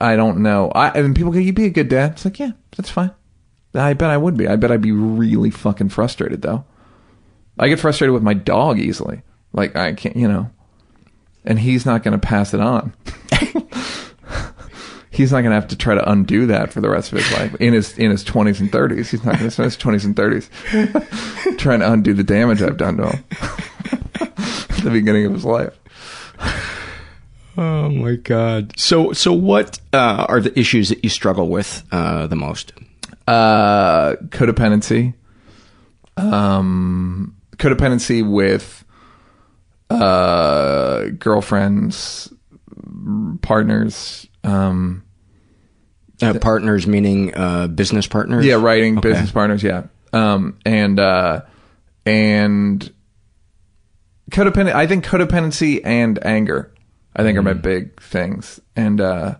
I 0.00 0.16
don't 0.16 0.38
know. 0.38 0.70
I 0.74 0.88
and 0.90 1.14
people 1.14 1.32
go, 1.32 1.38
"You'd 1.38 1.54
be 1.54 1.66
a 1.66 1.70
good 1.70 1.88
dad." 1.88 2.12
It's 2.12 2.24
like, 2.24 2.38
yeah, 2.38 2.52
that's 2.76 2.90
fine. 2.90 3.12
I 3.74 3.92
bet 3.94 4.10
I 4.10 4.16
would 4.16 4.36
be. 4.36 4.46
I 4.46 4.56
bet 4.56 4.70
I'd 4.70 4.82
be 4.82 4.92
really 4.92 5.50
fucking 5.50 5.88
frustrated 5.88 6.42
though. 6.42 6.64
I 7.58 7.68
get 7.68 7.80
frustrated 7.80 8.12
with 8.12 8.22
my 8.22 8.34
dog 8.34 8.78
easily. 8.78 9.22
Like 9.52 9.76
I 9.76 9.94
can't, 9.94 10.16
you 10.16 10.28
know, 10.28 10.50
and 11.44 11.58
he's 11.58 11.86
not 11.86 12.02
going 12.02 12.18
to 12.18 12.24
pass 12.24 12.54
it 12.54 12.60
on. 12.60 12.94
he's 15.10 15.30
not 15.30 15.40
going 15.40 15.50
to 15.50 15.60
have 15.60 15.68
to 15.68 15.76
try 15.76 15.94
to 15.94 16.10
undo 16.10 16.46
that 16.46 16.72
for 16.72 16.80
the 16.80 16.90
rest 16.90 17.12
of 17.12 17.18
his 17.18 17.32
life 17.32 17.54
in 17.56 17.72
his 17.72 17.96
in 17.98 18.10
his 18.10 18.24
twenties 18.24 18.60
and 18.60 18.70
thirties. 18.70 19.10
He's 19.10 19.24
not 19.24 19.38
going 19.38 19.46
to 19.46 19.50
spend 19.50 19.66
his 19.66 19.76
twenties 19.76 20.04
and 20.04 20.16
thirties 20.16 20.50
trying 21.58 21.80
to 21.80 21.92
undo 21.92 22.14
the 22.14 22.24
damage 22.24 22.62
I've 22.62 22.76
done 22.76 22.96
to 22.98 23.10
him 23.10 23.24
at 24.20 24.36
the 24.82 24.90
beginning 24.92 25.26
of 25.26 25.32
his 25.32 25.44
life. 25.44 25.78
Oh 27.56 27.88
my 27.88 28.16
god. 28.16 28.72
So 28.78 29.12
so 29.12 29.32
what 29.32 29.78
uh, 29.92 30.26
are 30.28 30.40
the 30.40 30.58
issues 30.58 30.88
that 30.88 31.04
you 31.04 31.10
struggle 31.10 31.48
with 31.48 31.84
uh, 31.92 32.26
the 32.26 32.36
most? 32.36 32.72
Uh, 33.26 34.16
codependency. 34.28 35.14
Um, 36.16 37.36
codependency 37.56 38.28
with 38.28 38.84
uh, 39.90 41.04
girlfriends, 41.18 42.32
partners. 43.42 44.26
Um, 44.42 45.02
Uh, 46.22 46.34
partners 46.38 46.86
meaning 46.86 47.34
uh, 47.34 47.66
business 47.66 48.06
partners? 48.06 48.44
yeah, 48.46 48.54
writing 48.54 48.98
Okay. 48.98 49.10
business 49.10 49.30
partners. 49.32 49.62
Yeah, 49.62 49.84
um, 50.12 50.56
and 50.64 50.98
uh, 51.00 51.42
and 52.06 52.92
codependent. 54.30 54.74
I 54.74 54.86
think 54.86 55.04
codependency 55.04 55.80
and 55.84 56.24
anger, 56.24 56.70
I 57.16 57.22
think, 57.22 57.38
are 57.38 57.42
my 57.42 57.54
Mm. 57.54 57.62
big 57.62 58.00
things. 58.02 58.60
And 58.76 59.00
uh, 59.00 59.36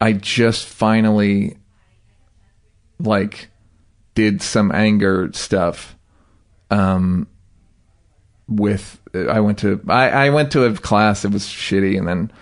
I 0.00 0.12
just 0.12 0.66
finally 0.66 1.56
like 3.00 3.48
did 4.14 4.42
some 4.42 4.72
anger 4.72 5.30
stuff. 5.32 5.96
Um, 6.70 7.26
with 8.48 9.00
I 9.14 9.40
went 9.40 9.58
to 9.58 9.80
I, 9.88 10.08
I 10.08 10.30
went 10.30 10.52
to 10.52 10.64
a 10.64 10.74
class. 10.74 11.24
It 11.24 11.32
was 11.32 11.44
shitty, 11.44 11.98
and 11.98 12.08
then 12.08 12.32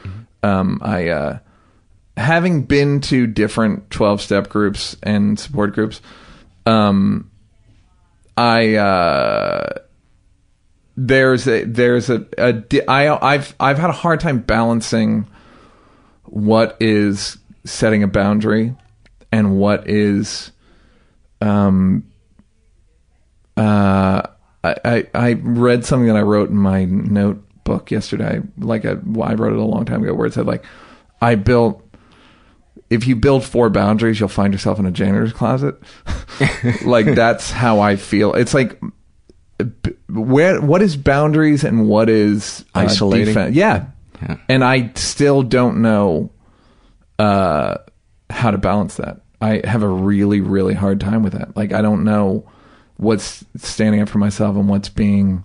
um, 0.42 0.78
I 0.82 1.08
uh, 1.08 1.38
having 2.16 2.62
been 2.62 3.00
to 3.02 3.26
different 3.26 3.90
twelve 3.90 4.20
step 4.20 4.48
groups 4.48 4.96
and 5.02 5.38
support 5.38 5.74
groups. 5.74 6.00
Um, 6.64 7.30
I 8.36 8.74
uh, 8.74 9.72
there's 10.96 11.46
a 11.46 11.64
there's 11.64 12.08
a, 12.08 12.26
a 12.38 12.90
I 12.90 13.34
I've 13.34 13.54
I've 13.60 13.78
had 13.78 13.90
a 13.90 13.94
hard 13.94 14.20
time 14.20 14.38
balancing 14.40 15.26
what 16.24 16.76
is 16.80 17.36
setting 17.64 18.02
a 18.02 18.08
boundary 18.08 18.74
and 19.30 19.58
what 19.58 19.88
is 19.88 20.52
um 21.42 22.04
uh 23.56 24.22
I, 24.64 24.76
I 24.84 25.06
I 25.14 25.32
read 25.34 25.84
something 25.84 26.08
that 26.08 26.16
I 26.16 26.22
wrote 26.22 26.48
in 26.48 26.56
my 26.56 26.86
notebook 26.86 27.90
yesterday. 27.90 28.40
Like 28.58 28.84
a, 28.84 29.00
I 29.22 29.34
wrote 29.34 29.52
it 29.52 29.58
a 29.58 29.64
long 29.64 29.84
time 29.84 30.02
ago 30.02 30.14
where 30.14 30.26
it 30.26 30.32
said 30.32 30.46
like 30.46 30.64
I 31.20 31.34
built 31.34 31.82
if 32.88 33.06
you 33.06 33.16
build 33.16 33.44
four 33.44 33.68
boundaries 33.68 34.18
you'll 34.18 34.28
find 34.28 34.52
yourself 34.54 34.78
in 34.78 34.86
a 34.86 34.90
janitor's 34.90 35.32
closet. 35.32 35.76
Like 36.84 37.06
that's 37.14 37.50
how 37.50 37.80
I 37.80 37.96
feel. 37.96 38.34
It's 38.34 38.52
like 38.52 38.78
where 40.08 40.60
what 40.60 40.82
is 40.82 40.96
boundaries 40.96 41.64
and 41.64 41.88
what 41.88 42.08
is 42.10 42.64
uh, 42.74 42.80
Isolating? 42.80 43.34
defen- 43.34 43.54
yeah. 43.54 43.86
Yeah. 44.22 44.36
and 44.48 44.64
I 44.64 44.92
still 44.94 45.42
don't 45.42 45.82
know 45.82 46.30
uh, 47.18 47.76
how 48.30 48.50
to 48.50 48.58
balance 48.58 48.96
that. 48.96 49.20
I 49.40 49.60
have 49.64 49.82
a 49.82 49.88
really 49.88 50.40
really 50.40 50.74
hard 50.74 51.00
time 51.00 51.22
with 51.22 51.34
that. 51.34 51.56
Like 51.56 51.72
I 51.72 51.82
don't 51.82 52.04
know 52.04 52.48
what's 52.96 53.44
standing 53.56 54.00
up 54.00 54.08
for 54.08 54.18
myself 54.18 54.56
and 54.56 54.68
what's 54.68 54.88
being 54.88 55.44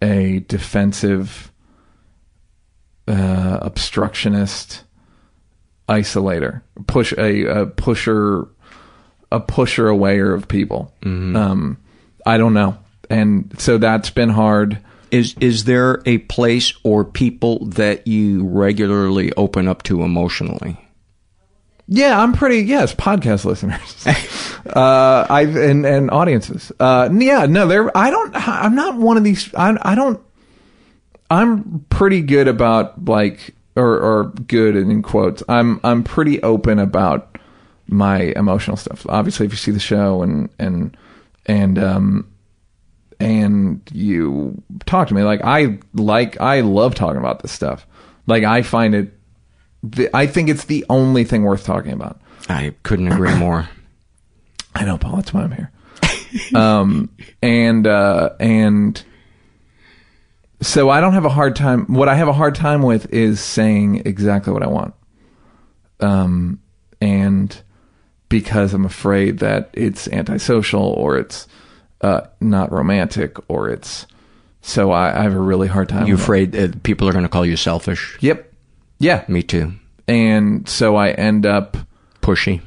a 0.00 0.40
defensive 0.46 1.50
uh, 3.08 3.58
obstructionist 3.62 4.82
isolator 5.88 6.62
push 6.88 7.12
a, 7.16 7.44
a 7.44 7.66
pusher 7.66 8.48
a 9.30 9.38
pusher 9.38 9.86
awayer 9.88 10.34
of 10.34 10.48
people 10.48 10.92
um 11.04 11.76
i 12.26 12.36
don't 12.36 12.52
know 12.54 12.76
and 13.10 13.54
so 13.58 13.78
that's 13.78 14.10
been 14.10 14.30
hard 14.30 14.78
Is 15.10 15.34
is 15.40 15.64
there 15.64 16.02
a 16.04 16.18
place 16.18 16.72
or 16.82 17.04
people 17.04 17.64
that 17.66 18.06
you 18.06 18.44
regularly 18.46 19.32
open 19.36 19.68
up 19.68 19.82
to 19.84 20.02
emotionally? 20.02 20.76
Yeah, 21.88 22.20
I'm 22.20 22.32
pretty. 22.32 22.62
Yes, 22.62 22.92
podcast 22.92 23.44
listeners, 23.44 24.04
uh, 24.66 25.24
I 25.30 25.42
and 25.42 25.86
and 25.86 26.10
audiences. 26.10 26.72
Uh, 26.80 27.08
yeah, 27.12 27.46
no, 27.46 27.68
there. 27.68 27.96
I 27.96 28.10
don't. 28.10 28.34
I'm 28.34 28.74
not 28.74 28.96
one 28.96 29.16
of 29.16 29.22
these. 29.22 29.54
I 29.54 29.76
I 29.80 29.94
don't. 29.94 30.20
I'm 31.30 31.86
pretty 31.88 32.22
good 32.22 32.48
about 32.48 33.04
like 33.04 33.54
or 33.76 33.98
or 34.00 34.24
good 34.48 34.74
in 34.74 35.02
quotes. 35.02 35.44
I'm 35.48 35.78
I'm 35.84 36.02
pretty 36.02 36.42
open 36.42 36.80
about 36.80 37.38
my 37.88 38.32
emotional 38.34 38.76
stuff. 38.76 39.06
Obviously, 39.08 39.46
if 39.46 39.52
you 39.52 39.56
see 39.58 39.70
the 39.70 39.78
show 39.78 40.22
and 40.22 40.48
and 40.58 40.96
and 41.46 41.78
um 41.78 42.26
and 43.20 43.80
you 43.92 44.62
talk 44.84 45.08
to 45.08 45.14
me 45.14 45.22
like 45.22 45.40
I 45.42 45.78
like 45.94 46.40
I 46.40 46.60
love 46.60 46.94
talking 46.94 47.20
about 47.20 47.40
this 47.42 47.52
stuff. 47.52 47.86
Like 48.26 48.44
I 48.44 48.62
find 48.62 48.94
it 48.94 49.12
the, 49.82 50.14
I 50.14 50.26
think 50.26 50.48
it's 50.48 50.64
the 50.64 50.84
only 50.90 51.24
thing 51.24 51.42
worth 51.42 51.64
talking 51.64 51.92
about. 51.92 52.20
I 52.48 52.74
couldn't 52.82 53.12
agree 53.12 53.34
more. 53.38 53.68
I 54.74 54.84
know, 54.84 54.98
Paul. 54.98 55.16
That's 55.16 55.32
why 55.32 55.42
I'm 55.42 55.52
here. 55.52 55.70
um, 56.54 57.10
and 57.42 57.86
uh, 57.86 58.30
and 58.40 59.02
so 60.60 60.90
I 60.90 61.00
don't 61.00 61.12
have 61.12 61.24
a 61.24 61.30
hard 61.30 61.56
time. 61.56 61.86
What 61.92 62.08
I 62.08 62.14
have 62.14 62.28
a 62.28 62.32
hard 62.32 62.54
time 62.54 62.82
with 62.82 63.12
is 63.12 63.40
saying 63.40 64.02
exactly 64.04 64.52
what 64.52 64.62
I 64.62 64.68
want. 64.68 64.94
Um, 66.00 66.60
and 67.00 67.56
because 68.28 68.74
I'm 68.74 68.84
afraid 68.84 69.38
that 69.38 69.70
it's 69.72 70.08
antisocial 70.08 70.82
or 70.82 71.16
it's 71.18 71.46
uh, 72.00 72.22
not 72.40 72.72
romantic 72.72 73.36
or 73.48 73.70
it's 73.70 74.06
so 74.60 74.90
I, 74.90 75.20
I 75.20 75.22
have 75.22 75.34
a 75.34 75.40
really 75.40 75.68
hard 75.68 75.88
time. 75.88 76.06
You 76.06 76.14
afraid 76.14 76.52
that 76.52 76.82
people 76.82 77.08
are 77.08 77.12
going 77.12 77.24
to 77.24 77.28
call 77.28 77.46
you 77.46 77.56
selfish? 77.56 78.18
Yep. 78.20 78.52
Yeah. 78.98 79.24
Me 79.28 79.42
too. 79.42 79.74
And 80.08 80.68
so 80.68 80.96
I 80.96 81.10
end 81.10 81.46
up 81.46 81.76
Pushy. 82.20 82.60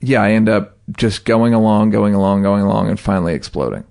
yeah, 0.00 0.22
I 0.22 0.32
end 0.32 0.48
up 0.48 0.76
just 0.96 1.24
going 1.24 1.54
along, 1.54 1.90
going 1.90 2.14
along, 2.14 2.42
going 2.42 2.62
along, 2.62 2.88
and 2.90 3.00
finally 3.00 3.34
exploding. 3.34 3.84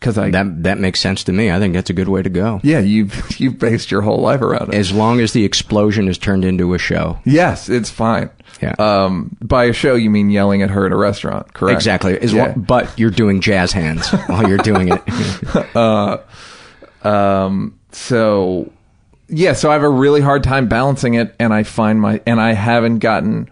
Because 0.00 0.16
I 0.18 0.30
That 0.30 0.62
that 0.62 0.78
makes 0.78 1.00
sense 1.00 1.24
to 1.24 1.32
me. 1.32 1.50
I 1.50 1.58
think 1.58 1.74
that's 1.74 1.90
a 1.90 1.92
good 1.92 2.08
way 2.08 2.22
to 2.22 2.30
go. 2.30 2.60
yeah, 2.62 2.78
you've 2.80 3.12
you've 3.40 3.58
based 3.58 3.90
your 3.90 4.02
whole 4.02 4.20
life 4.20 4.40
around 4.40 4.68
it. 4.72 4.74
As 4.76 4.92
long 4.92 5.20
as 5.20 5.32
the 5.32 5.44
explosion 5.44 6.06
is 6.08 6.18
turned 6.18 6.44
into 6.44 6.74
a 6.74 6.78
show. 6.78 7.18
yes, 7.24 7.68
it's 7.68 7.90
fine. 7.90 8.30
Yeah. 8.62 8.74
Um, 8.78 9.36
by 9.40 9.64
a 9.66 9.72
show, 9.72 9.94
you 9.94 10.10
mean 10.10 10.30
yelling 10.30 10.62
at 10.62 10.70
her 10.70 10.86
at 10.86 10.90
a 10.92 10.96
restaurant, 10.96 11.52
correct? 11.54 11.76
Exactly. 11.76 12.18
As 12.18 12.32
Yeah. 12.32 12.54
but 12.56 12.96
you're 12.98 13.10
doing 13.10 13.40
jazz 13.40 13.70
hands 13.72 14.08
while 14.26 14.48
you're 14.48 14.58
doing 14.58 14.88
it. 14.88 15.76
uh, 15.76 16.18
um, 17.02 17.78
so 17.92 18.72
yeah, 19.28 19.52
so 19.52 19.70
I 19.70 19.74
have 19.74 19.82
a 19.82 19.88
really 19.88 20.20
hard 20.20 20.42
time 20.42 20.68
balancing 20.68 21.14
it, 21.14 21.34
and 21.38 21.52
I 21.52 21.62
find 21.62 22.00
my 22.00 22.20
and 22.26 22.40
I 22.40 22.52
haven't 22.52 22.98
gotten. 23.00 23.50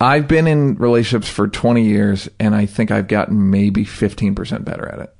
I've 0.00 0.26
been 0.26 0.48
in 0.48 0.74
relationships 0.74 1.28
for 1.28 1.46
20 1.46 1.84
years, 1.84 2.28
and 2.40 2.56
I 2.56 2.66
think 2.66 2.90
I've 2.90 3.06
gotten 3.06 3.50
maybe 3.50 3.84
15% 3.84 4.64
better 4.64 4.88
at 4.88 4.98
it. 4.98 5.14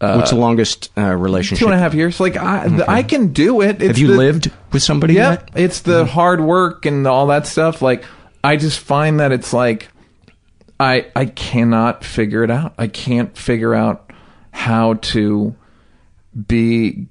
What's 0.00 0.30
the 0.30 0.36
longest 0.36 0.90
uh, 0.96 1.14
relationship? 1.14 1.58
Two 1.60 1.66
and 1.70 1.74
a 1.74 1.78
half 1.78 1.92
years. 1.94 2.20
Like 2.20 2.36
I, 2.36 2.68
th- 2.68 2.82
I 2.88 3.02
can 3.02 3.32
do 3.32 3.60
it. 3.62 3.76
It's 3.82 3.86
Have 3.86 3.98
you 3.98 4.08
the- 4.08 4.16
lived 4.16 4.50
with 4.72 4.82
somebody 4.82 5.14
Yeah, 5.14 5.30
yet? 5.32 5.50
it's 5.56 5.80
the 5.80 6.04
hard 6.06 6.40
work 6.40 6.86
and 6.86 7.06
all 7.06 7.26
that 7.28 7.46
stuff. 7.46 7.82
Like 7.82 8.04
I 8.44 8.56
just 8.56 8.78
find 8.78 9.18
that 9.20 9.32
it's 9.32 9.52
like 9.52 9.88
I 10.78 11.06
I 11.16 11.26
cannot 11.26 12.04
figure 12.04 12.44
it 12.44 12.50
out. 12.50 12.74
I 12.78 12.86
can't 12.86 13.36
figure 13.36 13.74
out 13.74 14.12
how 14.52 14.94
to 14.94 15.56
be 16.46 17.08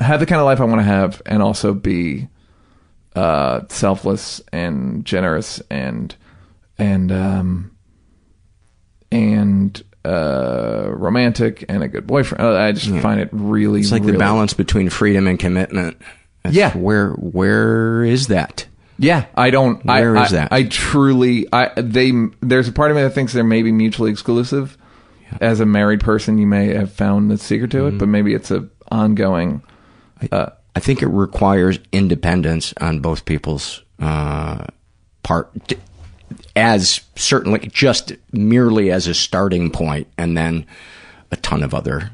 have 0.00 0.20
the 0.20 0.26
kind 0.26 0.40
of 0.40 0.44
life 0.44 0.60
I 0.60 0.64
want 0.64 0.80
to 0.80 0.84
have 0.84 1.22
and 1.24 1.42
also 1.42 1.72
be 1.72 2.28
uh 3.16 3.60
selfless 3.68 4.42
and 4.52 5.04
generous 5.04 5.62
and 5.70 6.14
and 6.78 7.12
um 7.12 7.70
and 9.12 9.82
uh 10.04 10.90
romantic 10.90 11.64
and 11.68 11.82
a 11.82 11.88
good 11.88 12.06
boyfriend. 12.06 12.44
Uh, 12.44 12.54
I 12.56 12.72
just 12.72 12.90
find 13.02 13.20
it 13.20 13.28
really 13.32 13.80
It's 13.80 13.92
like 13.92 14.02
really 14.02 14.12
the 14.12 14.18
balance 14.18 14.54
between 14.54 14.90
freedom 14.90 15.26
and 15.26 15.38
commitment. 15.38 15.96
That's 16.42 16.54
Yeah. 16.54 16.76
Where 16.76 17.10
where 17.12 18.04
is 18.04 18.26
that? 18.28 18.66
Yeah, 18.98 19.26
I 19.34 19.50
don't. 19.50 19.84
Where 19.84 20.16
I, 20.16 20.24
is 20.24 20.32
I- 20.32 20.36
that? 20.36 20.52
I 20.52 20.62
truly, 20.64 21.46
I 21.52 21.70
they. 21.80 22.12
There's 22.40 22.68
a 22.68 22.72
part 22.72 22.90
of 22.92 22.96
me 22.96 23.02
that 23.02 23.10
thinks 23.10 23.32
they're 23.32 23.42
maybe 23.42 23.72
mutually 23.72 24.10
exclusive. 24.10 24.76
As 25.40 25.58
a 25.58 25.66
married 25.66 26.00
person, 26.00 26.38
you 26.38 26.46
may 26.46 26.68
have 26.74 26.92
found 26.92 27.28
the 27.30 27.36
secret 27.38 27.72
to 27.72 27.78
Mm-hmm. 27.78 27.96
it, 27.96 27.98
but 27.98 28.08
maybe 28.08 28.34
it's 28.34 28.52
a 28.52 28.68
ongoing. 28.92 29.62
Uh, 30.30 30.50
I 30.76 30.80
think 30.80 31.02
it 31.02 31.08
requires 31.08 31.80
independence 31.92 32.72
on 32.80 33.00
both 33.00 33.24
people's 33.24 33.82
uh, 33.98 34.64
part, 35.24 35.50
as 36.56 37.00
certainly 37.16 37.68
just 37.72 38.12
merely 38.32 38.90
as 38.90 39.06
a 39.06 39.14
starting 39.14 39.70
point, 39.70 40.06
and 40.16 40.36
then 40.36 40.66
a 41.30 41.36
ton 41.36 41.62
of 41.62 41.74
other 41.74 42.10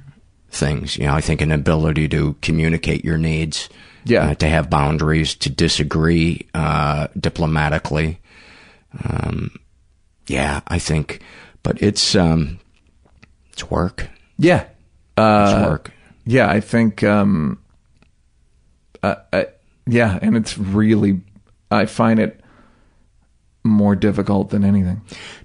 things. 0.51 0.97
You 0.97 1.07
know, 1.07 1.15
I 1.15 1.21
think 1.21 1.41
an 1.41 1.53
ability 1.53 2.09
to 2.09 2.35
communicate 2.43 3.05
your 3.05 3.19
needs, 3.19 3.69
Yeah. 4.05 4.31
uh, 4.31 4.35
to 4.37 4.49
have 4.49 4.71
boundaries, 4.71 5.35
to 5.37 5.51
disagree 5.51 6.47
uh, 6.55 7.09
diplomatically. 7.19 8.19
Um, 9.05 9.51
yeah, 10.27 10.61
I 10.69 10.79
think, 10.79 11.21
but 11.63 11.81
it's 11.83 12.15
um, 12.17 12.59
it's 13.53 13.71
work. 13.71 14.09
yeah, 14.39 14.65
uh, 15.17 15.55
It's 15.61 15.69
work. 15.69 15.93
yeah. 16.25 16.49
I 16.51 16.61
think. 16.61 17.03
Um, 17.05 17.59
uh, 19.03 19.17
I, 19.33 19.47
yeah, 19.87 20.19
and 20.23 20.37
it's 20.37 20.57
really. 20.59 21.21
I 21.71 21.87
find 21.87 22.19
it 22.21 22.41
more 23.65 23.95
difficult 23.95 24.51
than 24.51 24.65
anything 24.65 25.03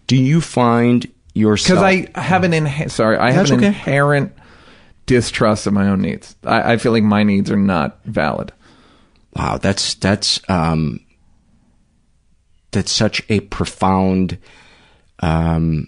Do 0.07 0.15
you 0.15 0.41
find 0.41 1.05
yourself? 1.33 1.79
because 1.79 2.09
I 2.15 2.19
have 2.21 2.43
an 2.43 2.51
inha- 2.51 2.89
sorry, 2.89 3.17
I 3.17 3.31
have 3.31 3.49
an 3.51 3.57
okay. 3.57 3.67
inherent 3.67 4.33
distrust 5.05 5.67
of 5.67 5.73
my 5.73 5.87
own 5.87 6.01
needs. 6.01 6.35
I, 6.43 6.73
I 6.73 6.77
feel 6.77 6.91
like 6.91 7.03
my 7.03 7.23
needs 7.23 7.51
are 7.51 7.57
not 7.57 8.03
valid. 8.05 8.51
Wow, 9.35 9.57
that's 9.57 9.95
that's 9.95 10.39
um, 10.49 11.01
that's 12.71 12.91
such 12.91 13.21
a 13.29 13.41
profound 13.41 14.37
um, 15.19 15.87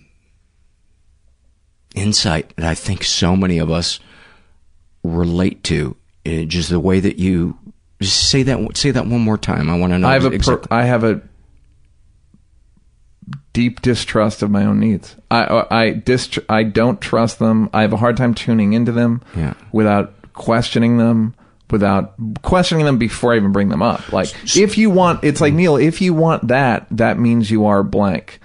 insight 1.96 2.54
that 2.58 2.66
I 2.66 2.76
think 2.76 3.04
so 3.04 3.36
many 3.36 3.58
of 3.58 3.72
us 3.72 4.00
relate 5.04 5.64
to? 5.66 5.96
Uh, 6.26 6.44
just 6.44 6.70
the 6.70 6.80
way 6.80 7.00
that 7.00 7.18
you 7.18 7.58
just 8.02 8.30
say 8.30 8.44
that. 8.44 8.78
Say 8.78 8.92
that 8.92 9.08
one 9.08 9.22
more 9.22 9.38
time. 9.38 9.70
I 9.70 9.78
want 9.78 9.94
to 9.94 10.00
know. 10.00 10.08
I 10.08 10.14
have 10.14 10.26
a 10.26 10.38
per, 10.38 10.62
I 10.70 10.84
have 10.84 11.04
a 11.04 11.22
deep 13.58 13.82
distrust 13.82 14.44
of 14.44 14.52
my 14.52 14.64
own 14.66 14.80
needs. 14.80 15.16
I 15.32 15.44
I 15.46 15.82
I, 15.84 15.90
dist- 15.94 16.38
I 16.48 16.62
don't 16.64 17.02
trust 17.02 17.40
them. 17.40 17.70
I 17.74 17.82
have 17.82 17.92
a 17.94 17.98
hard 17.98 18.16
time 18.18 18.34
tuning 18.36 18.74
into 18.74 18.92
them 18.92 19.22
Yeah. 19.36 19.54
without 19.72 20.14
questioning 20.34 20.98
them, 21.00 21.34
without 21.72 22.14
questioning 22.44 22.86
them 22.86 22.98
before 23.00 23.34
I 23.34 23.38
even 23.38 23.52
bring 23.52 23.70
them 23.70 23.82
up. 23.82 24.14
Like 24.14 24.30
if 24.56 24.78
you 24.78 24.92
want, 24.92 25.24
it's 25.24 25.42
like 25.42 25.54
Neal. 25.56 25.78
If 25.78 26.02
you 26.02 26.14
want 26.14 26.48
that, 26.50 26.86
that 26.92 27.18
means 27.18 27.50
you 27.50 27.66
are 27.66 27.82
blank. 27.84 28.40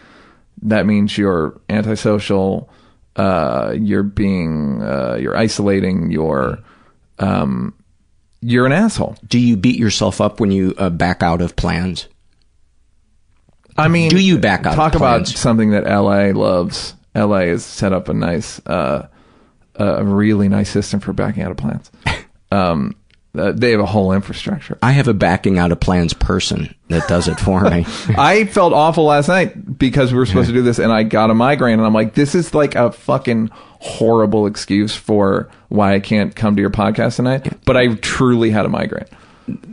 That 0.63 0.87
means 0.87 1.19
you're 1.19 1.61
antisocial. 1.69 2.71
Uh, 3.15 3.75
you're 3.79 4.03
being 4.05 4.81
uh, 4.83 5.17
you're 5.21 5.37
isolating. 5.37 6.11
You're 6.11 6.59
um, 7.19 7.75
you're 8.41 8.65
an 8.67 8.73
asshole. 8.73 9.17
Do 9.29 9.39
you 9.39 9.57
beat 9.57 9.79
yourself 9.79 10.21
up 10.21 10.41
when 10.41 10.51
you 10.51 10.75
uh, 10.79 10.89
back 10.91 11.23
out 11.23 11.43
of 11.43 11.55
plans? 11.57 12.09
I 13.77 13.89
mean, 13.89 14.11
Do 14.11 14.19
you 14.19 14.39
back 14.39 14.67
up? 14.67 14.75
Talk 14.75 14.95
about 14.95 15.27
something 15.27 15.71
that 15.71 15.85
LA 15.85 16.39
loves. 16.39 16.95
LA 17.15 17.41
has 17.41 17.65
set 17.65 17.93
up 17.93 18.09
a 18.09 18.15
nice, 18.15 18.61
uh, 18.67 19.07
a 19.77 20.05
really 20.05 20.49
nice 20.49 20.71
system 20.71 21.01
for 21.01 21.13
backing 21.13 21.43
out 21.43 21.51
of 21.51 21.57
plans. 21.57 21.91
Um, 22.53 22.95
uh, 23.35 23.53
they 23.53 23.71
have 23.71 23.81
a 23.81 23.87
whole 23.87 24.13
infrastructure. 24.13 24.77
I 24.83 24.93
have 24.93 25.09
a 25.09 25.15
backing 25.15 25.59
out 25.59 25.73
of 25.73 25.81
plans 25.81 26.13
person 26.13 26.75
that 26.89 27.09
does 27.09 27.29
it 27.29 27.41
for 27.41 27.63
me. 27.63 27.87
I 28.19 28.45
felt 28.45 28.75
awful 28.75 29.05
last 29.05 29.29
night 29.29 29.79
because 29.79 30.13
we 30.13 30.19
were 30.19 30.27
supposed 30.27 30.49
to 30.49 30.53
do 30.53 30.61
this, 30.61 30.79
and 30.79 30.93
I 30.93 31.03
got 31.03 31.31
a 31.31 31.35
migraine, 31.35 31.79
and 31.79 31.87
I'm 31.87 31.95
like, 31.95 32.13
this 32.13 32.35
is 32.35 32.53
like 32.53 32.75
a 32.75 32.93
fucking 32.93 33.49
horrible 33.81 34.45
excuse 34.45 34.95
for 34.95 35.49
why 35.71 35.95
I 35.95 36.01
can't 36.01 36.37
come 36.37 36.57
to 36.57 36.61
your 36.61 36.71
podcast 36.71 37.17
tonight. 37.17 37.51
But 37.65 37.79
I 37.79 37.95
truly 37.95 38.51
had 38.51 38.67
a 38.67 38.69
migraine. 38.69 39.07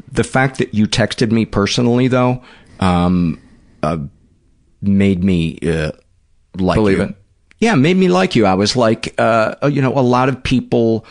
the 0.09 0.23
fact 0.23 0.59
that 0.59 0.73
you 0.73 0.87
texted 0.87 1.31
me 1.33 1.43
personally, 1.45 2.07
though, 2.07 2.41
um, 2.79 3.41
uh, 3.83 3.97
made 4.81 5.23
me 5.23 5.59
uh, 5.63 5.91
like 6.57 6.75
Believe 6.75 6.97
you. 6.97 7.03
it. 7.05 7.15
Yeah, 7.59 7.75
made 7.75 7.97
me 7.97 8.07
like 8.07 8.35
you. 8.35 8.45
I 8.45 8.53
was 8.53 8.75
like, 8.75 9.13
uh, 9.17 9.55
you 9.69 9.81
know, 9.81 9.97
a 9.97 9.99
lot 9.99 10.29
of 10.29 10.41
people 10.43 11.05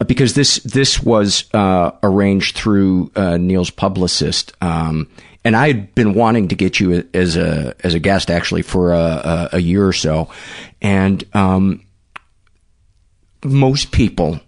uh, 0.00 0.04
because 0.04 0.32
this 0.34 0.56
this 0.60 1.02
was 1.02 1.44
uh, 1.52 1.90
arranged 2.02 2.56
through 2.56 3.10
uh, 3.14 3.36
Neal's 3.36 3.70
publicist, 3.70 4.52
um, 4.62 5.08
and 5.44 5.54
I 5.54 5.66
had 5.66 5.94
been 5.94 6.14
wanting 6.14 6.48
to 6.48 6.54
get 6.54 6.80
you 6.80 7.06
as 7.12 7.36
a 7.36 7.74
as 7.84 7.92
a 7.94 7.98
guest 7.98 8.30
actually 8.30 8.62
for 8.62 8.94
a, 8.94 8.98
a, 8.98 9.48
a 9.54 9.58
year 9.58 9.86
or 9.86 9.92
so, 9.92 10.30
and 10.80 11.22
um, 11.34 11.84
most 13.44 13.92
people 13.92 14.40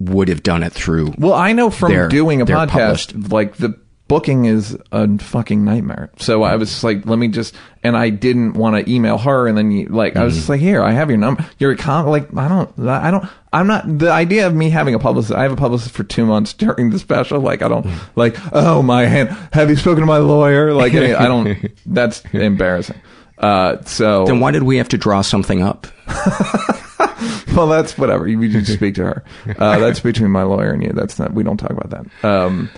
would 0.00 0.28
have 0.28 0.42
done 0.42 0.62
it 0.62 0.72
through. 0.72 1.12
Well, 1.18 1.34
I 1.34 1.52
know 1.52 1.70
from 1.70 1.90
their- 1.92 2.08
doing 2.08 2.40
a 2.40 2.46
podcast, 2.46 3.32
like 3.32 3.56
the 3.56 3.78
booking 4.08 4.44
is 4.44 4.76
a 4.92 5.18
fucking 5.18 5.64
nightmare. 5.64 6.10
So 6.18 6.42
I 6.42 6.56
was 6.56 6.68
just 6.70 6.84
like, 6.84 7.06
let 7.06 7.18
me 7.18 7.28
just, 7.28 7.54
and 7.82 7.96
I 7.96 8.10
didn't 8.10 8.54
want 8.54 8.76
to 8.76 8.92
email 8.92 9.18
her, 9.18 9.48
and 9.48 9.56
then 9.56 9.70
you, 9.70 9.86
like, 9.86 10.16
I 10.16 10.24
was 10.24 10.34
just 10.34 10.48
like, 10.48 10.60
here, 10.60 10.82
I 10.82 10.92
have 10.92 11.08
your 11.08 11.18
number. 11.18 11.44
You're 11.58 11.72
a 11.72 11.76
con, 11.76 12.06
like, 12.06 12.34
I 12.36 12.48
don't, 12.48 12.78
I 12.78 13.10
don't, 13.10 13.26
I'm 13.52 13.66
not, 13.66 13.98
the 13.98 14.10
idea 14.10 14.46
of 14.46 14.54
me 14.54 14.70
having 14.70 14.94
a 14.94 14.98
publicist, 14.98 15.34
I 15.34 15.42
have 15.42 15.52
a 15.52 15.56
publicist 15.56 15.94
for 15.94 16.04
two 16.04 16.26
months 16.26 16.52
during 16.54 16.90
the 16.90 16.98
special, 16.98 17.40
like, 17.40 17.62
I 17.62 17.68
don't, 17.68 17.86
like, 18.14 18.36
oh, 18.52 18.82
my 18.82 19.06
hand, 19.06 19.30
have 19.52 19.70
you 19.70 19.76
spoken 19.76 20.00
to 20.00 20.06
my 20.06 20.18
lawyer? 20.18 20.72
Like, 20.72 20.94
I 20.94 21.26
don't, 21.26 21.72
that's 21.86 22.22
embarrassing. 22.32 23.00
Uh, 23.38 23.82
so. 23.82 24.24
Then 24.26 24.40
why 24.40 24.52
did 24.52 24.62
we 24.62 24.76
have 24.76 24.88
to 24.90 24.98
draw 24.98 25.22
something 25.22 25.62
up? 25.62 25.86
well, 27.54 27.66
that's 27.66 27.98
whatever. 27.98 28.28
You 28.28 28.48
just 28.48 28.72
speak 28.72 28.94
to 28.96 29.04
her. 29.04 29.24
Uh, 29.58 29.78
that's 29.78 30.00
between 30.00 30.30
my 30.30 30.44
lawyer 30.44 30.72
and 30.72 30.82
you. 30.82 30.92
That's 30.92 31.18
not. 31.18 31.32
We 31.34 31.42
don't 31.42 31.56
talk 31.56 31.70
about 31.70 31.90
that. 31.90 32.24
Um, 32.24 32.70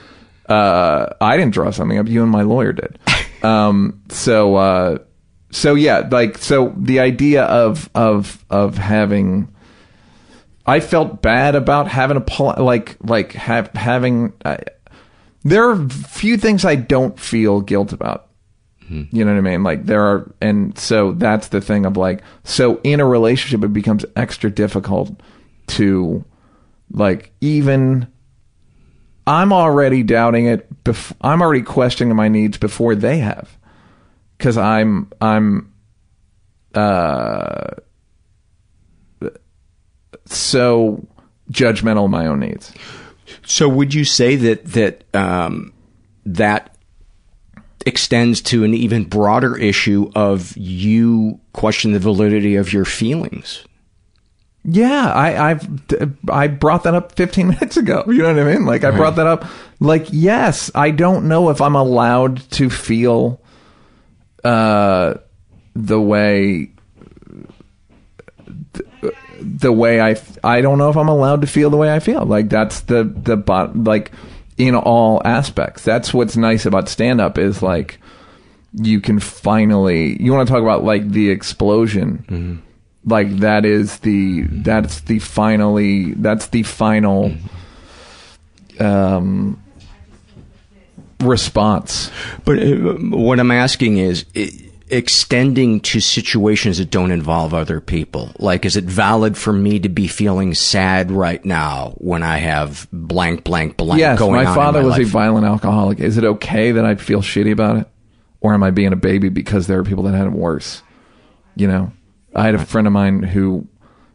uh, 0.48 1.06
I 1.20 1.36
didn't 1.36 1.54
draw 1.54 1.70
something 1.70 1.98
up. 1.98 2.08
You 2.08 2.22
and 2.22 2.30
my 2.30 2.42
lawyer 2.42 2.72
did. 2.72 2.98
Um, 3.42 4.02
so, 4.08 4.56
uh, 4.56 4.98
so 5.52 5.74
yeah, 5.74 6.08
like, 6.10 6.38
so 6.38 6.72
the 6.76 6.98
idea 6.98 7.44
of 7.44 7.88
of 7.94 8.44
of 8.50 8.76
having, 8.76 9.54
I 10.64 10.80
felt 10.80 11.22
bad 11.22 11.54
about 11.54 11.86
having 11.86 12.16
a 12.16 12.22
pol- 12.22 12.56
like 12.58 12.96
like 13.04 13.32
have 13.34 13.68
having. 13.74 14.32
Uh, 14.44 14.56
there 15.44 15.68
are 15.68 15.88
few 15.88 16.36
things 16.38 16.64
I 16.64 16.74
don't 16.74 17.20
feel 17.20 17.60
guilt 17.60 17.92
about. 17.92 18.28
You 18.88 19.24
know 19.24 19.32
what 19.32 19.38
I 19.38 19.42
mean? 19.42 19.62
Like 19.62 19.86
there 19.86 20.02
are, 20.02 20.32
and 20.40 20.76
so 20.78 21.12
that's 21.12 21.48
the 21.48 21.60
thing 21.60 21.86
of 21.86 21.96
like, 21.96 22.22
so 22.42 22.80
in 22.82 22.98
a 22.98 23.06
relationship, 23.06 23.64
it 23.64 23.72
becomes 23.72 24.04
extra 24.16 24.50
difficult 24.50 25.20
to, 25.68 26.24
like, 26.90 27.32
even. 27.40 28.08
I'm 29.26 29.52
already 29.52 30.02
doubting 30.02 30.46
it. 30.46 30.84
Bef- 30.84 31.12
I'm 31.20 31.42
already 31.42 31.62
questioning 31.62 32.14
my 32.14 32.28
needs 32.28 32.58
before 32.58 32.94
they 32.94 33.18
have, 33.18 33.56
because 34.38 34.56
I'm 34.56 35.10
I'm, 35.20 35.72
uh, 36.74 37.70
so 40.26 41.06
judgmental 41.50 42.04
of 42.04 42.10
my 42.10 42.26
own 42.26 42.40
needs. 42.40 42.72
So 43.44 43.68
would 43.68 43.94
you 43.94 44.04
say 44.04 44.36
that 44.36 44.64
that 44.66 45.04
um, 45.14 45.72
that 46.24 46.76
extends 47.84 48.40
to 48.42 48.64
an 48.64 48.74
even 48.74 49.04
broader 49.04 49.56
issue 49.56 50.10
of 50.14 50.56
you 50.56 51.40
question 51.52 51.92
the 51.92 51.98
validity 51.98 52.56
of 52.56 52.72
your 52.72 52.84
feelings? 52.84 53.64
Yeah, 54.68 55.12
I, 55.12 55.50
I've 55.50 55.68
I 56.28 56.48
brought 56.48 56.82
that 56.84 56.94
up 56.94 57.12
15 57.12 57.48
minutes 57.54 57.76
ago. 57.76 58.04
You 58.08 58.18
know 58.18 58.34
what 58.34 58.42
I 58.42 58.52
mean? 58.52 58.66
Like 58.66 58.82
I 58.82 58.90
brought 58.90 59.16
that 59.16 59.26
up. 59.26 59.44
Like 59.78 60.08
yes, 60.10 60.70
I 60.74 60.90
don't 60.90 61.28
know 61.28 61.50
if 61.50 61.60
I'm 61.60 61.76
allowed 61.76 62.38
to 62.52 62.68
feel 62.68 63.40
uh, 64.42 65.14
the 65.74 66.00
way 66.00 66.70
the, 68.72 69.14
the 69.40 69.72
way 69.72 70.00
I 70.00 70.16
I 70.42 70.60
don't 70.62 70.78
know 70.78 70.90
if 70.90 70.96
I'm 70.96 71.08
allowed 71.08 71.42
to 71.42 71.46
feel 71.46 71.70
the 71.70 71.76
way 71.76 71.92
I 71.92 72.00
feel. 72.00 72.24
Like 72.24 72.48
that's 72.48 72.80
the 72.80 73.04
the 73.04 73.36
bot 73.36 73.76
like 73.76 74.10
in 74.56 74.74
all 74.74 75.22
aspects. 75.24 75.84
That's 75.84 76.12
what's 76.12 76.36
nice 76.36 76.66
about 76.66 76.88
stand 76.88 77.20
up 77.20 77.38
is 77.38 77.62
like 77.62 78.00
you 78.72 79.00
can 79.00 79.20
finally 79.20 80.20
you 80.20 80.32
want 80.32 80.48
to 80.48 80.52
talk 80.52 80.62
about 80.62 80.82
like 80.84 81.08
the 81.08 81.30
explosion 81.30 82.62
like 83.06 83.30
that 83.38 83.64
is 83.64 84.00
the 84.00 84.42
that's 84.42 85.00
the 85.02 85.20
finally 85.20 86.12
that's 86.14 86.48
the 86.48 86.64
final 86.64 87.32
um 88.80 89.62
response. 91.20 92.10
But 92.44 92.58
uh, 92.58 92.94
what 93.10 93.40
I'm 93.40 93.50
asking 93.50 93.98
is 93.98 94.26
extending 94.88 95.80
to 95.80 96.00
situations 96.00 96.78
that 96.78 96.90
don't 96.90 97.10
involve 97.10 97.54
other 97.54 97.80
people. 97.80 98.32
Like, 98.38 98.64
is 98.64 98.76
it 98.76 98.84
valid 98.84 99.36
for 99.36 99.52
me 99.52 99.78
to 99.80 99.88
be 99.88 100.06
feeling 100.06 100.54
sad 100.54 101.10
right 101.10 101.44
now 101.44 101.94
when 101.96 102.22
I 102.22 102.36
have 102.36 102.86
blank, 102.92 103.44
blank, 103.44 103.76
blank 103.76 103.98
yes 103.98 104.18
going 104.18 104.34
my 104.34 104.46
on? 104.46 104.54
father 104.54 104.82
my 104.82 104.88
was 104.88 104.98
a 104.98 105.04
violent 105.04 105.46
alcoholic. 105.46 106.00
Is 106.00 106.18
it 106.18 106.24
okay 106.24 106.72
that 106.72 106.84
i 106.84 106.94
feel 106.96 107.20
shitty 107.20 107.52
about 107.52 107.78
it? 107.78 107.88
Or 108.40 108.54
am 108.54 108.62
i 108.62 108.70
being 108.70 108.92
a 108.92 108.96
baby 108.96 109.28
because 109.28 109.66
there 109.66 109.78
are 109.78 109.84
people 109.84 110.04
that 110.04 110.14
had 110.14 110.26
it 110.26 110.32
worse? 110.32 110.82
You 111.56 111.68
know 111.68 111.92
i 112.36 112.44
had 112.44 112.54
a 112.54 112.64
friend 112.64 112.86
of 112.86 112.92
mine 112.92 113.22
who 113.22 113.66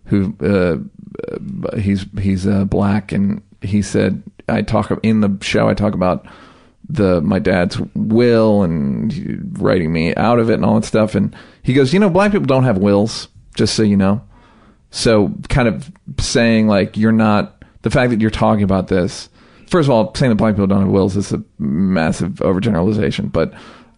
who 0.06 0.36
uh, 0.42 1.78
he's 1.78 2.06
he's 2.20 2.48
uh, 2.48 2.66
black 2.66 3.12
and 3.12 3.42
he 3.62 3.82
said 3.82 4.24
i 4.48 4.62
talk 4.62 4.92
in 5.04 5.22
the 5.22 5.38
show 5.42 5.68
i 5.68 5.74
talk 5.74 5.94
about 5.94 6.26
the 6.90 7.22
my 7.22 7.40
dad's 7.40 7.78
will 7.96 8.64
and 8.64 9.60
writing 9.62 9.94
me 9.94 10.16
out 10.16 10.40
of 10.40 10.50
it 10.50 10.56
and 10.56 10.66
all 10.66 10.76
that 10.76 10.86
stuff 10.86 11.16
and 11.16 11.36
he 11.64 11.74
goes 11.74 11.94
you 11.94 12.00
know 12.00 12.10
black 12.10 12.32
people 12.32 12.48
don't 12.48 12.64
have 12.64 12.78
wills 12.78 13.28
just 13.56 13.76
so 13.76 13.84
you 13.84 13.98
know. 13.98 14.22
So 14.90 15.34
kind 15.50 15.68
of 15.68 15.92
saying 16.20 16.68
like 16.68 16.98
you're 16.98 17.12
not 17.12 17.64
the 17.82 17.90
fact 17.90 18.12
that 18.12 18.22
you're 18.22 18.30
talking 18.30 18.64
about 18.64 18.88
this 18.88 19.30
first 19.68 19.88
of 19.88 19.92
all 19.92 20.14
saying 20.16 20.30
that 20.30 20.36
black 20.36 20.54
people 20.54 20.68
don't 20.68 20.82
have 20.82 20.90
wills 20.90 21.16
is 21.16 21.32
a 21.32 21.42
massive 21.58 22.34
overgeneralization 22.34 23.32
but 23.32 23.54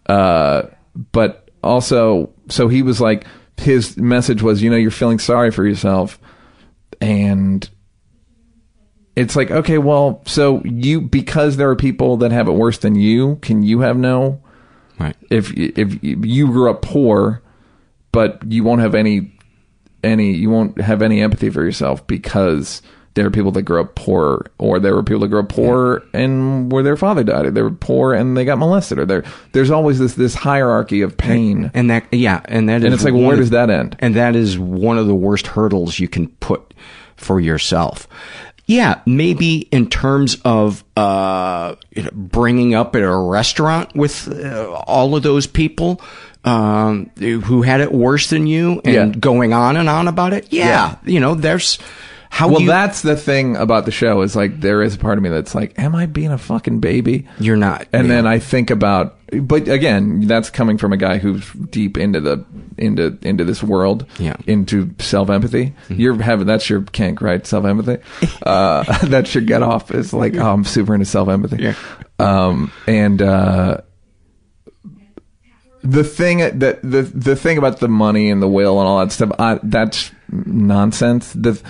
uh 0.06 0.62
but 1.10 1.50
also 1.64 2.30
so 2.48 2.68
he 2.68 2.82
was 2.82 3.00
like 3.00 3.26
his 3.56 3.96
message 3.96 4.42
was 4.42 4.62
you 4.62 4.70
know 4.70 4.76
you're 4.76 4.90
feeling 4.90 5.18
sorry 5.18 5.50
for 5.50 5.66
yourself 5.66 6.18
and 7.00 7.68
it's 9.16 9.36
like 9.36 9.50
okay 9.50 9.78
well 9.78 10.22
so 10.26 10.60
you 10.64 11.00
because 11.00 11.56
there 11.56 11.70
are 11.70 11.76
people 11.76 12.16
that 12.16 12.32
have 12.32 12.48
it 12.48 12.52
worse 12.52 12.78
than 12.78 12.94
you 12.94 13.36
can 13.36 13.62
you 13.62 13.80
have 13.80 13.96
no 13.96 14.40
Right. 14.98 15.16
if 15.28 15.52
if 15.56 15.98
you 16.02 16.46
grew 16.46 16.70
up 16.70 16.82
poor 16.82 17.42
but 18.12 18.40
you 18.46 18.62
won't 18.62 18.80
have 18.80 18.94
any 18.94 19.36
any 20.04 20.32
you 20.32 20.50
won't 20.50 20.80
have 20.80 21.02
any 21.02 21.20
empathy 21.20 21.50
for 21.50 21.64
yourself 21.64 22.06
because 22.06 22.80
there 23.14 23.26
are 23.26 23.30
people 23.30 23.52
that 23.52 23.62
grew 23.62 23.80
up 23.80 23.94
poor 23.94 24.46
or 24.58 24.78
there 24.80 24.94
were 24.94 25.02
people 25.02 25.20
that 25.20 25.28
grew 25.28 25.40
up 25.40 25.48
poor 25.48 26.02
and 26.12 26.70
where 26.72 26.82
their 26.82 26.96
father 26.96 27.22
died 27.24 27.46
or 27.46 27.50
they 27.52 27.62
were 27.62 27.70
poor 27.70 28.12
and 28.12 28.36
they 28.36 28.44
got 28.44 28.58
molested 28.58 28.98
or 28.98 29.04
there 29.06 29.22
there's 29.52 29.70
always 29.70 29.98
this 30.00 30.14
this 30.14 30.34
hierarchy 30.34 31.00
of 31.02 31.16
pain 31.16 31.70
And 31.74 31.90
that, 31.90 32.04
yeah, 32.12 32.40
and 32.46 32.68
that, 32.68 32.82
and 32.84 32.92
it's 32.92 33.04
like 33.04 33.14
where 33.14 33.36
does 33.36 33.50
that 33.50 33.70
end 33.70 33.96
And 34.00 34.16
that 34.16 34.34
is 34.36 34.58
one 34.58 34.98
of 34.98 35.06
the 35.06 35.14
worst 35.14 35.46
hurdles 35.46 35.98
you 35.98 36.08
can 36.08 36.28
put 36.40 36.74
for 37.16 37.40
yourself. 37.40 38.08
Yeah, 38.66 39.00
maybe 39.06 39.58
in 39.70 39.90
terms 39.90 40.38
of 40.44 40.82
uh, 40.96 41.76
you 41.90 42.02
know, 42.02 42.10
bringing 42.14 42.74
up 42.74 42.96
at 42.96 43.02
a 43.02 43.14
restaurant 43.14 43.94
with 43.94 44.26
uh, 44.26 44.72
all 44.86 45.14
of 45.14 45.22
those 45.22 45.46
people 45.46 46.00
um, 46.44 47.10
who 47.18 47.62
had 47.62 47.80
it 47.82 47.92
worse 47.92 48.30
than 48.30 48.46
you 48.46 48.80
and 48.84 49.14
Yeah. 49.14 49.20
going 49.20 49.52
on 49.52 49.76
and 49.76 49.88
on 49.88 50.08
about 50.08 50.32
it. 50.32 50.50
Yeah, 50.50 50.66
Yeah. 50.66 50.96
you 51.04 51.20
know, 51.20 51.34
there's 51.34 51.78
how 52.34 52.48
well, 52.48 52.62
you, 52.62 52.66
that's 52.66 53.02
the 53.02 53.16
thing 53.16 53.54
about 53.54 53.84
the 53.84 53.92
show 53.92 54.22
is 54.22 54.34
like 54.34 54.58
there 54.60 54.82
is 54.82 54.96
a 54.96 54.98
part 54.98 55.18
of 55.18 55.22
me 55.22 55.30
that's 55.30 55.54
like, 55.54 55.78
am 55.78 55.94
I 55.94 56.06
being 56.06 56.32
a 56.32 56.36
fucking 56.36 56.80
baby? 56.80 57.28
you're 57.38 57.56
not. 57.56 57.86
And 57.92 58.08
yeah. 58.08 58.14
then 58.14 58.26
I 58.26 58.40
think 58.40 58.72
about, 58.72 59.16
but 59.40 59.68
again, 59.68 60.26
that's 60.26 60.50
coming 60.50 60.76
from 60.76 60.92
a 60.92 60.96
guy 60.96 61.18
who's 61.18 61.48
deep 61.52 61.96
into 61.96 62.20
the 62.20 62.44
into 62.76 63.16
into 63.22 63.44
this 63.44 63.62
world, 63.62 64.04
Yeah. 64.18 64.32
Mm-hmm. 64.32 64.50
into 64.50 64.94
self 64.98 65.30
empathy. 65.30 65.74
You're 65.88 66.20
having 66.20 66.48
that's 66.48 66.68
your 66.68 66.82
kink, 66.82 67.20
right? 67.20 67.46
Self 67.46 67.66
empathy. 67.66 68.02
uh, 68.42 68.82
that's 69.06 69.32
your 69.32 69.44
get 69.44 69.62
off. 69.62 69.92
It's 69.92 70.12
like, 70.12 70.34
oh, 70.34 70.52
I'm 70.54 70.64
super 70.64 70.92
into 70.92 71.06
self 71.06 71.28
empathy. 71.28 71.62
Yeah. 71.62 71.76
Um, 72.18 72.72
and 72.88 73.22
uh, 73.22 73.76
the 75.84 76.02
thing 76.02 76.38
that 76.38 76.82
the 76.82 77.02
the 77.14 77.36
thing 77.36 77.58
about 77.58 77.78
the 77.78 77.86
money 77.86 78.28
and 78.28 78.42
the 78.42 78.48
will 78.48 78.80
and 78.80 78.88
all 78.88 78.98
that 78.98 79.12
stuff, 79.12 79.30
I, 79.38 79.60
that's 79.62 80.10
nonsense. 80.32 81.32
The 81.32 81.62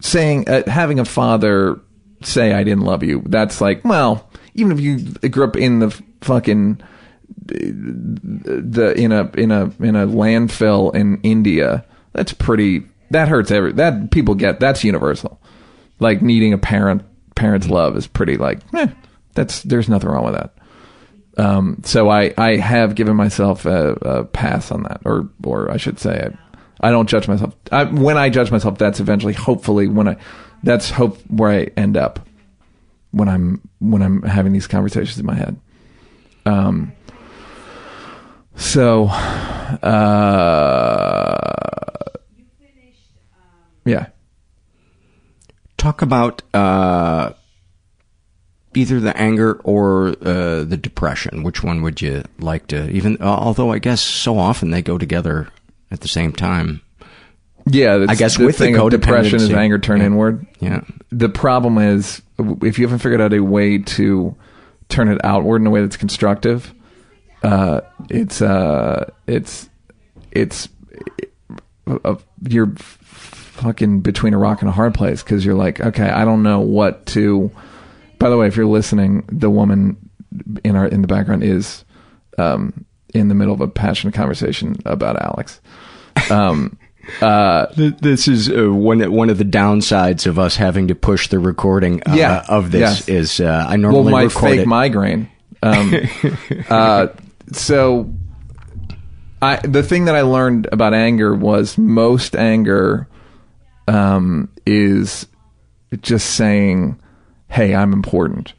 saying 0.00 0.48
uh, 0.48 0.68
having 0.68 0.98
a 0.98 1.04
father 1.04 1.80
say 2.22 2.52
I 2.52 2.64
didn't 2.64 2.84
love 2.84 3.02
you, 3.02 3.22
that's 3.26 3.60
like, 3.60 3.84
well, 3.84 4.28
even 4.54 4.72
if 4.72 4.80
you 4.80 4.98
grew 5.28 5.44
up 5.44 5.56
in 5.56 5.78
the 5.78 5.90
fucking 6.20 6.80
the 7.46 8.94
in 8.96 9.12
a 9.12 9.30
in 9.34 9.50
a 9.50 9.64
in 9.80 9.96
a 9.96 10.06
landfill 10.06 10.94
in 10.94 11.20
India, 11.22 11.84
that's 12.12 12.32
pretty. 12.32 12.84
That 13.10 13.28
hurts 13.28 13.50
every. 13.50 13.72
That 13.72 14.10
people 14.10 14.34
get. 14.34 14.60
That's 14.60 14.84
universal. 14.84 15.40
Like 15.98 16.20
needing 16.22 16.52
a 16.52 16.58
parent 16.58 17.02
parent's 17.34 17.68
love 17.68 17.96
is 17.96 18.06
pretty 18.06 18.36
like. 18.36 18.60
Eh, 18.74 18.88
that's 19.34 19.62
there's 19.62 19.88
nothing 19.88 20.10
wrong 20.10 20.24
with 20.24 20.34
that. 20.34 20.54
Um, 21.38 21.80
so 21.84 22.08
I, 22.08 22.34
I 22.36 22.56
have 22.56 22.96
given 22.96 23.14
myself 23.16 23.64
a, 23.64 23.92
a 24.02 24.24
pass 24.24 24.72
on 24.72 24.82
that, 24.82 25.00
or 25.04 25.28
or 25.44 25.70
I 25.70 25.76
should 25.76 25.98
say, 25.98 26.34
I, 26.80 26.90
don't 26.90 27.08
judge 27.08 27.28
myself. 27.28 27.54
I, 27.72 27.84
when 27.84 28.16
I 28.16 28.28
judge 28.28 28.50
myself, 28.50 28.78
that's 28.78 29.00
eventually, 29.00 29.32
hopefully, 29.34 29.88
when 29.88 30.08
I, 30.08 30.16
that's 30.62 30.90
hope 30.90 31.18
where 31.28 31.50
I 31.50 31.70
end 31.76 31.96
up 31.96 32.20
when 33.10 33.28
I'm 33.28 33.60
when 33.78 34.02
I'm 34.02 34.22
having 34.22 34.52
these 34.52 34.66
conversations 34.66 35.18
in 35.18 35.26
my 35.26 35.34
head. 35.34 35.60
Um. 36.46 36.92
So, 38.58 39.06
uh, 39.06 39.88
yeah. 43.84 44.06
talk 45.76 46.02
about 46.02 46.42
uh, 46.52 47.34
either 48.74 48.98
the 48.98 49.16
anger 49.16 49.60
or 49.62 50.08
uh, 50.22 50.64
the 50.64 50.76
depression. 50.76 51.44
Which 51.44 51.62
one 51.62 51.82
would 51.82 52.02
you 52.02 52.24
like 52.40 52.66
to? 52.68 52.90
Even 52.90 53.22
although 53.22 53.70
I 53.70 53.78
guess 53.78 54.00
so 54.00 54.36
often 54.38 54.70
they 54.70 54.82
go 54.82 54.98
together 54.98 55.50
at 55.90 56.00
the 56.00 56.08
same 56.08 56.32
time. 56.32 56.80
Yeah, 57.70 58.06
I 58.08 58.14
guess 58.14 58.36
the 58.38 58.46
with 58.46 58.56
the 58.56 58.64
thing 58.64 58.76
of 58.78 58.90
depression 58.90 59.36
is 59.36 59.50
anger 59.52 59.78
turn 59.78 60.00
Yeah. 60.00 60.06
inward. 60.06 60.46
Yeah. 60.60 60.80
The 61.10 61.28
problem 61.28 61.76
is 61.78 62.22
if 62.62 62.78
you 62.78 62.86
haven't 62.86 63.00
figured 63.00 63.20
out 63.20 63.34
a 63.34 63.40
way 63.40 63.78
to 63.78 64.34
turn 64.88 65.08
it 65.08 65.22
outward 65.24 65.60
in 65.60 65.66
a 65.66 65.70
way 65.70 65.82
that's 65.82 65.96
constructive, 65.98 66.72
uh, 67.42 67.82
it's 68.08 68.40
uh, 68.40 69.10
it's 69.26 69.68
it's 70.32 70.68
uh, 72.04 72.14
you're 72.48 72.72
fucking 73.02 74.00
between 74.00 74.34
a 74.34 74.38
rock 74.38 74.60
and 74.62 74.68
a 74.68 74.72
hard 74.72 74.94
place 74.94 75.22
because 75.22 75.44
you're 75.44 75.54
like, 75.54 75.80
okay, 75.80 76.08
I 76.08 76.24
don't 76.24 76.42
know 76.42 76.60
what 76.60 77.04
to. 77.06 77.50
By 78.18 78.30
the 78.30 78.36
way, 78.36 78.46
if 78.46 78.56
you're 78.56 78.66
listening, 78.66 79.24
the 79.30 79.50
woman 79.50 79.96
in 80.64 80.74
our 80.74 80.86
in 80.86 81.02
the 81.02 81.08
background 81.08 81.42
is 81.42 81.84
um, 82.38 82.84
in 83.14 83.28
the 83.28 83.34
middle 83.34 83.54
of 83.54 83.60
a 83.60 83.68
passionate 83.68 84.14
conversation 84.14 84.76
about 84.84 85.20
Alex. 85.20 85.60
Um, 86.30 86.78
uh, 87.22 87.66
This 87.76 88.28
is 88.28 88.50
uh, 88.50 88.72
one 88.72 89.00
one 89.12 89.30
of 89.30 89.38
the 89.38 89.44
downsides 89.44 90.26
of 90.26 90.38
us 90.38 90.56
having 90.56 90.88
to 90.88 90.94
push 90.94 91.28
the 91.28 91.38
recording 91.38 92.02
uh, 92.06 92.14
Yeah. 92.14 92.44
of 92.48 92.70
this 92.70 93.08
Yes. 93.08 93.08
is 93.08 93.40
uh, 93.40 93.64
I 93.66 93.70
well, 93.72 93.78
normally 93.78 94.12
my 94.12 94.22
record 94.24 94.40
fake 94.40 94.60
it. 94.60 94.66
migraine. 94.66 95.30
Um, 95.62 95.92
uh, 96.70 97.08
so, 97.52 98.12
I 99.40 99.56
the 99.66 99.82
thing 99.82 100.04
that 100.06 100.14
I 100.14 100.22
learned 100.22 100.68
about 100.72 100.94
anger 100.94 101.34
was 101.34 101.78
most 101.78 102.36
anger 102.36 103.08
um, 103.86 104.48
is 104.66 105.26
just 106.02 106.30
saying, 106.34 106.98
"Hey, 107.48 107.74
I'm 107.74 107.92
important." 107.92 108.52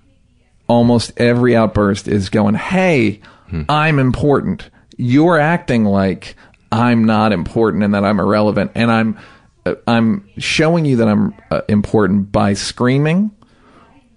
Almost 0.68 1.14
every 1.18 1.56
outburst 1.56 2.08
is 2.08 2.30
going, 2.30 2.56
"Hey, 2.56 3.22
I'm 3.68 4.00
important." 4.00 4.70
You're 4.98 5.40
acting 5.40 5.86
like 5.86 6.36
I'm 6.72 7.06
not 7.06 7.32
important 7.32 7.84
and 7.84 7.94
that 7.94 8.04
I'm 8.04 8.20
irrelevant, 8.20 8.72
and 8.76 8.92
I'm 8.92 9.18
uh, 9.66 9.76
I'm 9.88 10.28
showing 10.38 10.86
you 10.86 10.98
that 10.98 11.08
I'm 11.08 11.34
uh, 11.52 11.62
important 11.68 12.32
by 12.32 12.54
screaming 12.54 13.32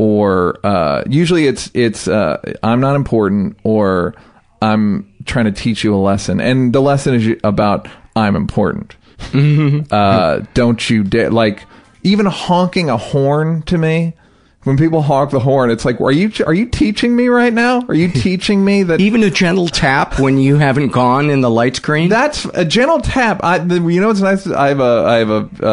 or 0.02 0.58
uh, 0.66 1.04
usually 1.08 1.46
it's 1.46 1.70
it's 1.74 2.08
uh, 2.08 2.38
I'm 2.64 2.80
not 2.80 2.96
important 2.96 3.56
or 3.62 4.14
I'm 4.60 5.12
trying 5.24 5.44
to 5.44 5.52
teach 5.52 5.84
you 5.84 5.94
a 5.94 5.96
lesson, 5.96 6.40
and 6.40 6.72
the 6.72 6.80
lesson 6.80 7.14
is 7.14 7.36
about 7.44 7.88
I'm 8.16 8.34
important. 8.34 8.96
uh, 9.92 10.40
don't 10.54 10.90
you 10.90 11.04
dare 11.04 11.30
like 11.30 11.64
even 12.02 12.26
honking 12.26 12.90
a 12.90 12.96
horn 12.96 13.62
to 13.62 13.78
me. 13.78 14.14
When 14.64 14.76
people 14.76 15.02
honk 15.02 15.30
the 15.32 15.40
horn, 15.40 15.70
it's 15.70 15.84
like, 15.84 16.00
are 16.00 16.12
you 16.12 16.30
are 16.46 16.54
you 16.54 16.66
teaching 16.66 17.16
me 17.16 17.26
right 17.28 17.52
now? 17.52 17.82
Are 17.88 17.94
you 17.94 18.08
teaching 18.12 18.64
me 18.64 18.84
that 18.84 19.00
Even 19.00 19.22
a 19.24 19.30
gentle 19.30 19.66
tap 19.68 20.20
when 20.20 20.38
you 20.38 20.56
haven't 20.56 20.88
gone 20.92 21.30
in 21.30 21.40
the 21.40 21.50
light 21.50 21.76
screen. 21.76 22.08
that's 22.08 22.44
a 22.54 22.64
gentle 22.64 23.00
tap. 23.00 23.40
I, 23.42 23.58
the, 23.58 23.80
you 23.80 24.00
know 24.00 24.08
what's 24.08 24.20
nice? 24.20 24.46
I 24.46 24.68
have 24.68 24.80
a, 24.80 25.04
I 25.06 25.16
have 25.16 25.30
a, 25.30 25.66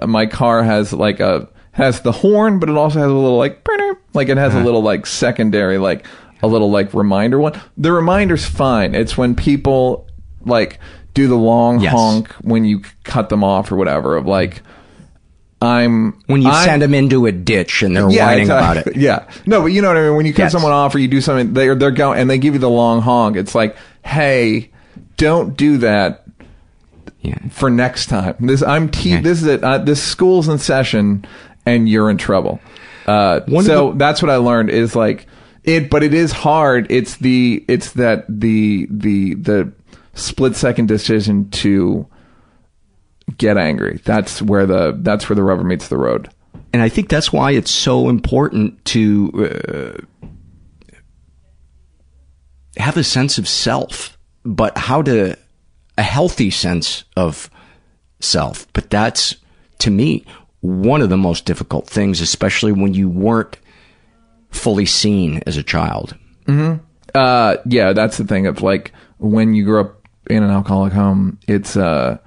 uh, 0.00 0.06
my 0.06 0.26
car 0.26 0.62
has 0.62 0.92
like 0.92 1.18
a, 1.20 1.48
has 1.72 2.02
the 2.02 2.12
horn, 2.12 2.58
but 2.60 2.68
it 2.68 2.76
also 2.76 3.00
has 3.00 3.10
a 3.10 3.14
little 3.14 3.38
like, 3.38 3.66
like 4.14 4.28
it 4.28 4.36
has 4.36 4.54
a 4.54 4.60
little 4.60 4.82
like 4.82 5.06
secondary, 5.06 5.78
like 5.78 6.06
a 6.42 6.46
little 6.46 6.70
like 6.70 6.92
reminder 6.94 7.38
one. 7.40 7.60
The 7.76 7.90
reminder's 7.92 8.44
fine. 8.44 8.94
It's 8.94 9.16
when 9.16 9.34
people 9.34 10.06
like 10.44 10.78
do 11.14 11.26
the 11.28 11.36
long 11.36 11.80
Yes. 11.80 11.92
honk 11.92 12.30
when 12.42 12.64
you 12.64 12.82
cut 13.04 13.30
them 13.30 13.42
off 13.42 13.72
or 13.72 13.76
whatever 13.76 14.16
of 14.16 14.26
like, 14.26 14.62
I'm, 15.62 16.20
when 16.26 16.42
you 16.42 16.48
I'm- 16.50 16.64
send 16.64 16.82
them 16.82 16.92
into 16.94 17.26
a 17.26 17.32
ditch 17.32 17.82
and 17.82 17.96
they're 17.96 18.06
whining 18.08 18.46
about 18.50 18.76
it. 18.78 18.96
Yeah. 18.96 19.28
No, 19.46 19.60
but 19.62 19.66
you 19.66 19.80
know 19.82 19.88
what 19.88 19.96
I 19.96 20.02
mean. 20.08 20.16
When 20.16 20.26
you 20.26 20.32
cut 20.32 20.44
Yes. 20.44 20.52
someone 20.52 20.72
off 20.72 20.94
or 20.94 20.98
you 20.98 21.08
do 21.08 21.20
something, 21.20 21.52
they're 21.54 21.74
they're 21.74 21.90
going 21.90 22.18
and 22.18 22.28
they 22.28 22.38
give 22.38 22.54
you 22.54 22.60
the 22.60 22.68
long 22.70 23.00
honk. 23.00 23.36
It's 23.36 23.54
like, 23.54 23.76
hey, 24.04 24.70
don't 25.16 25.56
do 25.56 25.78
that 25.78 26.24
Yeah. 27.20 27.38
for 27.50 27.70
next 27.70 28.06
time. 28.06 28.34
This 28.40 28.62
I'm 28.62 28.88
te- 28.88 29.10
Yeah. 29.10 29.20
this 29.20 29.40
is 29.42 29.46
it. 29.46 29.62
Uh, 29.62 29.78
this 29.78 30.02
school's 30.02 30.48
in 30.48 30.58
session 30.58 31.24
and 31.64 31.88
you're 31.88 32.10
in 32.10 32.16
trouble. 32.18 32.60
Uh, 33.06 33.40
so 33.62 33.90
the- 33.92 33.98
that's 33.98 34.22
what 34.22 34.30
I 34.30 34.36
learned 34.36 34.70
is 34.70 34.96
like 34.96 35.26
it, 35.64 35.90
but 35.90 36.02
it 36.02 36.12
is 36.14 36.32
hard. 36.32 36.86
It's 36.90 37.16
the 37.16 37.64
it's 37.68 37.92
that 37.92 38.24
the 38.28 38.88
the 38.90 39.34
the 39.34 39.72
split 40.14 40.56
second 40.56 40.86
decision 40.88 41.48
to 41.50 42.06
get 43.42 43.58
angry. 43.58 44.00
That's 44.04 44.40
where 44.40 44.66
the 44.66 44.96
that's 45.00 45.28
where 45.28 45.34
the 45.34 45.42
rubber 45.42 45.64
meets 45.64 45.88
the 45.88 45.98
road. 45.98 46.30
And 46.72 46.80
I 46.80 46.88
think 46.88 47.08
that's 47.08 47.32
why 47.32 47.50
it's 47.50 47.70
so 47.70 48.08
important 48.08 48.82
to 48.86 50.00
uh, 50.24 50.28
have 52.76 52.96
a 52.96 53.04
sense 53.04 53.36
of 53.36 53.46
self, 53.46 54.16
but 54.44 54.78
how 54.78 55.02
to 55.02 55.36
a 55.98 56.02
healthy 56.02 56.50
sense 56.50 57.04
of 57.16 57.50
self. 58.20 58.72
But 58.72 58.88
that's 58.88 59.36
to 59.80 59.90
me 59.90 60.24
one 60.60 61.02
of 61.02 61.10
the 61.10 61.16
most 61.16 61.44
difficult 61.44 61.88
things, 61.88 62.20
especially 62.20 62.72
when 62.72 62.94
you 62.94 63.08
weren't 63.08 63.58
fully 64.50 64.86
seen 64.86 65.42
as 65.46 65.56
a 65.56 65.62
child. 65.62 66.16
Uh, 67.14 67.56
yeah, 67.66 67.92
that's 67.92 68.16
the 68.16 68.24
thing 68.24 68.46
of 68.46 68.62
like 68.62 68.92
when 69.18 69.52
you 69.52 69.64
grew 69.64 69.80
up 69.80 70.06
in 70.30 70.42
an 70.42 70.50
alcoholic 70.50 70.92
home, 70.92 71.38
it's 71.48 71.76
uh, 71.76 72.18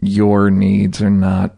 your 0.00 0.50
needs 0.50 1.02
are 1.02 1.10
not. 1.10 1.56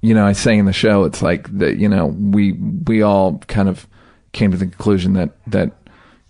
You 0.00 0.14
know, 0.14 0.26
I 0.26 0.32
say 0.32 0.58
in 0.58 0.64
the 0.64 0.72
show, 0.72 1.04
it's 1.04 1.22
like 1.22 1.48
that. 1.58 1.76
You 1.76 1.88
know, 1.88 2.06
we 2.06 2.52
we 2.52 3.02
all 3.02 3.38
kind 3.38 3.68
of 3.68 3.86
came 4.32 4.50
to 4.50 4.56
the 4.56 4.66
conclusion 4.66 5.12
that 5.14 5.30
that 5.46 5.72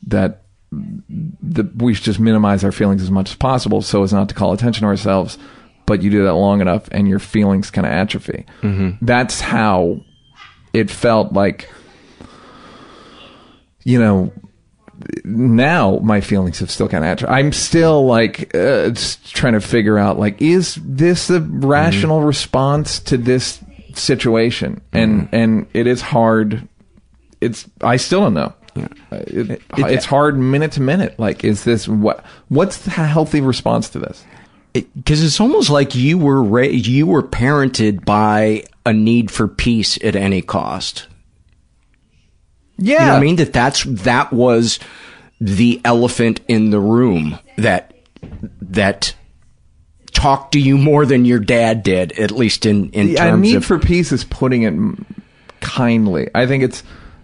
that 0.06 0.42
the, 0.70 1.70
we 1.76 1.94
should 1.94 2.04
just 2.04 2.20
minimize 2.20 2.64
our 2.64 2.72
feelings 2.72 3.02
as 3.02 3.10
much 3.10 3.30
as 3.30 3.36
possible, 3.36 3.82
so 3.82 4.02
as 4.02 4.12
not 4.12 4.28
to 4.28 4.34
call 4.34 4.52
attention 4.52 4.82
to 4.82 4.88
ourselves. 4.88 5.38
But 5.86 6.02
you 6.02 6.10
do 6.10 6.24
that 6.24 6.34
long 6.34 6.60
enough, 6.60 6.88
and 6.92 7.08
your 7.08 7.18
feelings 7.18 7.70
kind 7.70 7.86
of 7.86 7.92
atrophy. 7.92 8.46
Mm-hmm. 8.62 9.04
That's 9.04 9.40
how 9.40 10.00
it 10.72 10.90
felt 10.90 11.32
like 11.32 11.68
you 13.84 13.98
know, 13.98 14.32
now 15.24 15.98
my 16.02 16.20
feelings 16.20 16.58
have 16.60 16.70
still 16.70 16.88
kind 16.88 17.04
of. 17.04 17.28
I'm 17.28 17.52
still 17.52 18.06
like 18.06 18.54
uh, 18.54 18.92
trying 19.24 19.54
to 19.54 19.60
figure 19.60 19.98
out 19.98 20.18
like 20.18 20.40
is 20.42 20.78
this 20.82 21.28
the 21.28 21.40
rational 21.40 22.22
response 22.22 22.98
to 23.00 23.16
this 23.16 23.60
situation, 23.94 24.80
and 24.92 25.28
and 25.32 25.66
it 25.72 25.86
is 25.86 26.00
hard. 26.00 26.68
It's 27.40 27.68
I 27.80 27.96
still 27.96 28.20
don't 28.20 28.34
know. 28.34 28.54
Uh, 28.76 28.88
It, 29.26 29.62
it's 29.76 30.06
hard 30.06 30.38
minute 30.38 30.72
to 30.72 30.80
minute. 30.80 31.18
Like, 31.18 31.44
is 31.44 31.64
this 31.64 31.86
what? 31.86 32.24
What's 32.48 32.78
the 32.78 32.90
healthy 32.90 33.40
response 33.40 33.88
to 33.90 33.98
this? 33.98 34.24
because 34.72 35.22
it's 35.22 35.38
almost 35.38 35.68
like 35.68 35.94
you 35.94 36.16
were 36.16 36.42
ra- 36.42 36.62
you 36.62 37.06
were 37.06 37.22
parented 37.22 38.04
by 38.06 38.64
a 38.86 38.92
need 38.94 39.30
for 39.30 39.46
peace 39.46 39.98
at 40.02 40.16
any 40.16 40.40
cost. 40.40 41.06
Yeah, 42.78 43.00
You 43.00 43.06
know 43.06 43.12
what 43.12 43.18
I 43.18 43.20
mean 43.20 43.36
that 43.36 43.52
that's 43.52 43.84
that 43.84 44.32
was 44.32 44.78
the 45.40 45.80
elephant 45.84 46.40
in 46.48 46.70
the 46.70 46.80
room 46.80 47.38
that 47.58 47.94
that 48.60 49.14
talked 50.12 50.52
to 50.52 50.60
you 50.60 50.78
more 50.78 51.04
than 51.06 51.24
your 51.24 51.38
dad 51.38 51.82
did, 51.82 52.12
at 52.18 52.30
least 52.30 52.66
in 52.66 52.90
in 52.90 53.08
Yeah, 53.08 53.24
a 53.24 53.30
terms 53.30 53.42
need 53.42 53.56
of 53.56 53.64
for 53.64 53.78
peace 53.78 54.12
is 54.12 54.24
putting 54.24 54.62
it 54.62 54.98
kindly. 55.60 56.28
I 56.34 56.46
think 56.46 56.62
it's 56.64 56.82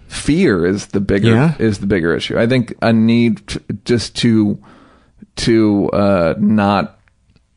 fear 0.08 0.64
is 0.66 0.86
the 0.86 1.00
bigger 1.00 1.28
Yeah? 1.28 1.54
is 1.58 1.78
the 1.78 1.86
bigger 1.86 2.14
issue. 2.14 2.38
I 2.38 2.46
think 2.46 2.74
a 2.82 2.92
need 2.92 3.46
t- 3.46 3.60
just 3.84 4.16
to 4.16 4.58
to 5.36 5.88
uh, 5.90 6.34
not 6.38 6.98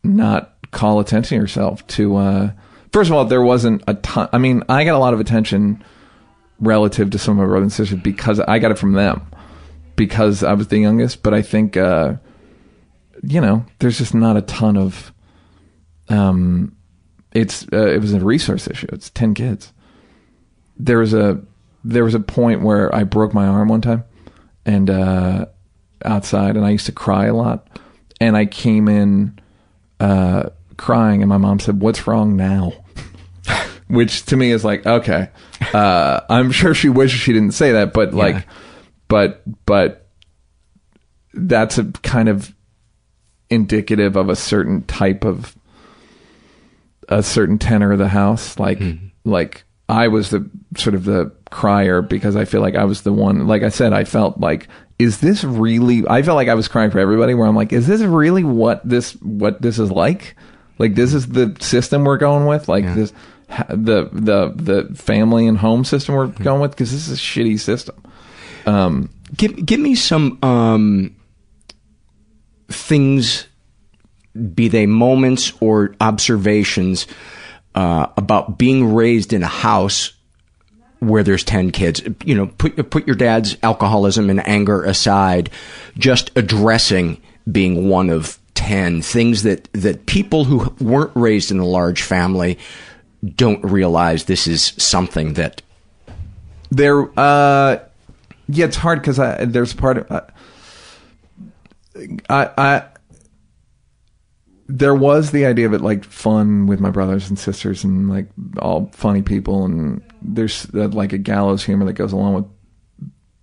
not 0.03 0.53
call 0.71 0.99
attention 0.99 1.37
to 1.37 1.41
yourself. 1.41 1.85
To 1.87 2.15
uh, 2.17 2.51
first 2.91 3.09
of 3.09 3.15
all, 3.15 3.25
there 3.25 3.41
wasn't 3.41 3.83
a 3.87 3.93
ton. 3.95 4.29
I 4.31 4.37
mean, 4.37 4.63
I 4.69 4.83
got 4.83 4.95
a 4.95 4.99
lot 4.99 5.13
of 5.13 5.19
attention 5.19 5.83
relative 6.61 7.09
to 7.09 7.17
some 7.17 7.33
of 7.33 7.39
my 7.39 7.45
brothers 7.45 7.63
and 7.63 7.73
sisters 7.73 7.99
because 7.99 8.39
I 8.39 8.59
got 8.59 8.71
it 8.71 8.77
from 8.77 8.93
them 8.93 9.27
because 9.95 10.43
I 10.43 10.53
was 10.53 10.67
the 10.67 10.79
youngest. 10.79 11.23
But 11.23 11.33
I 11.33 11.41
think 11.41 11.75
uh, 11.75 12.15
you 13.23 13.41
know, 13.41 13.65
there's 13.79 13.97
just 13.97 14.13
not 14.13 14.37
a 14.37 14.41
ton 14.41 14.77
of 14.77 15.11
um 16.09 16.75
it's 17.33 17.65
uh, 17.71 17.87
it 17.87 18.01
was 18.01 18.13
a 18.13 18.19
resource 18.19 18.67
issue. 18.67 18.87
It's 18.91 19.09
ten 19.09 19.33
kids. 19.33 19.73
There 20.77 20.99
was 20.99 21.13
a 21.13 21.41
there 21.83 22.03
was 22.03 22.15
a 22.15 22.19
point 22.19 22.61
where 22.61 22.93
I 22.93 23.03
broke 23.03 23.33
my 23.33 23.47
arm 23.47 23.69
one 23.69 23.81
time, 23.81 24.03
and 24.65 24.89
uh, 24.89 25.45
outside, 26.03 26.55
and 26.57 26.65
I 26.65 26.69
used 26.69 26.85
to 26.87 26.91
cry 26.91 27.25
a 27.25 27.33
lot. 27.33 27.67
And 28.19 28.37
I 28.37 28.45
came 28.45 28.87
in 28.87 29.39
uh, 29.99 30.49
crying, 30.77 31.21
and 31.21 31.29
my 31.29 31.37
mom 31.37 31.59
said, 31.59 31.81
"What's 31.81 32.05
wrong 32.05 32.35
now?" 32.35 32.73
Which 33.91 34.25
to 34.27 34.37
me 34.37 34.51
is 34.51 34.63
like, 34.63 34.85
okay, 34.85 35.29
uh, 35.73 36.21
I'm 36.29 36.51
sure 36.51 36.73
she 36.73 36.89
wishes 36.89 37.19
she 37.19 37.33
didn't 37.33 37.51
say 37.51 37.73
that, 37.73 37.93
but 37.93 38.13
like, 38.13 38.47
but 39.07 39.41
but 39.65 40.07
that's 41.33 41.77
a 41.77 41.85
kind 41.85 42.29
of 42.29 42.53
indicative 43.49 44.15
of 44.15 44.29
a 44.29 44.35
certain 44.35 44.83
type 44.83 45.25
of 45.25 45.55
a 47.09 47.21
certain 47.21 47.57
tenor 47.57 47.91
of 47.91 47.99
the 47.99 48.07
house. 48.07 48.57
Like 48.57 48.79
like 49.23 49.63
i 49.87 50.07
was 50.07 50.29
the 50.29 50.49
sort 50.77 50.95
of 50.95 51.03
the 51.03 51.31
crier 51.51 52.01
because 52.01 52.35
i 52.35 52.45
feel 52.45 52.61
like 52.61 52.75
i 52.75 52.85
was 52.85 53.01
the 53.01 53.11
one 53.11 53.45
like 53.45 53.61
i 53.61 53.69
said 53.69 53.93
i 53.93 54.03
felt 54.03 54.39
like 54.39 54.67
is 54.97 55.19
this 55.19 55.43
really 55.43 56.07
i 56.07 56.21
felt 56.21 56.35
like 56.37 56.47
i 56.47 56.53
was 56.53 56.67
crying 56.67 56.89
for 56.89 56.97
everybody 56.97 57.33
where 57.33 57.45
i'm 57.45 57.55
like 57.55 57.73
is 57.73 57.87
this 57.87 58.01
really 58.01 58.43
what 58.43 58.81
this 58.87 59.13
what 59.21 59.61
this 59.61 59.79
is 59.79 59.91
like? 59.91 60.35
Like 60.77 60.95
this 60.95 61.13
is 61.13 61.27
the 61.27 61.55
system 61.59 62.05
we're 62.05 62.17
going 62.17 62.45
with? 62.47 62.67
Like 62.67 62.85
this 62.95 63.11
ha- 63.11 63.17
the 63.69 64.09
the 64.11 64.53
the 64.55 64.95
family 64.95 65.47
and 65.47 65.57
home 65.57 65.83
system 65.83 66.15
we're 66.15 66.27
going 66.27 66.61
with 66.61 66.71
because 66.71 66.91
this 66.91 67.07
is 67.07 67.17
a 67.17 67.21
shitty 67.21 67.59
system. 67.59 67.95
Um 68.65 69.09
give 69.35 69.65
give 69.65 69.79
me 69.79 69.95
some 69.95 70.39
um 70.41 71.15
things 72.69 73.47
be 74.53 74.67
they 74.69 74.85
moments 74.85 75.53
or 75.59 75.95
observations 75.99 77.05
uh, 77.75 78.07
about 78.17 78.57
being 78.57 78.93
raised 78.93 79.33
in 79.33 79.43
a 79.43 79.47
house 79.47 80.13
where 80.99 81.23
there's 81.23 81.43
10 81.43 81.71
kids. 81.71 82.01
You 82.23 82.35
know 82.35 82.47
put 82.47 82.89
put 82.89 83.07
your 83.07 83.15
dad's 83.15 83.57
alcoholism 83.63 84.29
and 84.29 84.45
anger 84.47 84.83
aside 84.83 85.49
just 85.97 86.31
addressing 86.37 87.21
being 87.51 87.89
one 87.89 88.09
of 88.09 88.39
10 88.53 89.01
things 89.01 89.43
that 89.43 89.71
that 89.73 90.05
people 90.05 90.45
who 90.45 90.73
weren't 90.79 91.11
raised 91.15 91.51
in 91.51 91.59
a 91.59 91.65
large 91.65 92.03
family 92.03 92.57
don't 93.35 93.63
realize 93.63 94.25
this 94.25 94.47
is 94.47 94.73
something 94.77 95.33
that 95.33 95.61
there 96.69 97.07
uh 97.19 97.77
yeah 98.47 98.65
it's 98.65 98.77
hard 98.77 98.99
because 99.01 99.17
there's 99.51 99.73
part 99.73 99.97
of 99.97 100.11
uh, 100.11 100.21
i 102.29 102.49
i 102.57 102.83
there 104.67 104.95
was 104.95 105.31
the 105.31 105.45
idea 105.45 105.65
of 105.65 105.73
it 105.73 105.81
like 105.81 106.05
fun 106.05 106.65
with 106.65 106.79
my 106.79 106.89
brothers 106.89 107.29
and 107.29 107.37
sisters 107.37 107.83
and 107.83 108.09
like 108.09 108.27
all 108.59 108.89
funny 108.93 109.21
people 109.21 109.65
and 109.65 110.01
there's 110.21 110.65
uh, 110.73 110.87
like 110.87 111.11
a 111.11 111.17
gallows 111.17 111.63
humor 111.63 111.85
that 111.85 111.93
goes 111.93 112.13
along 112.13 112.49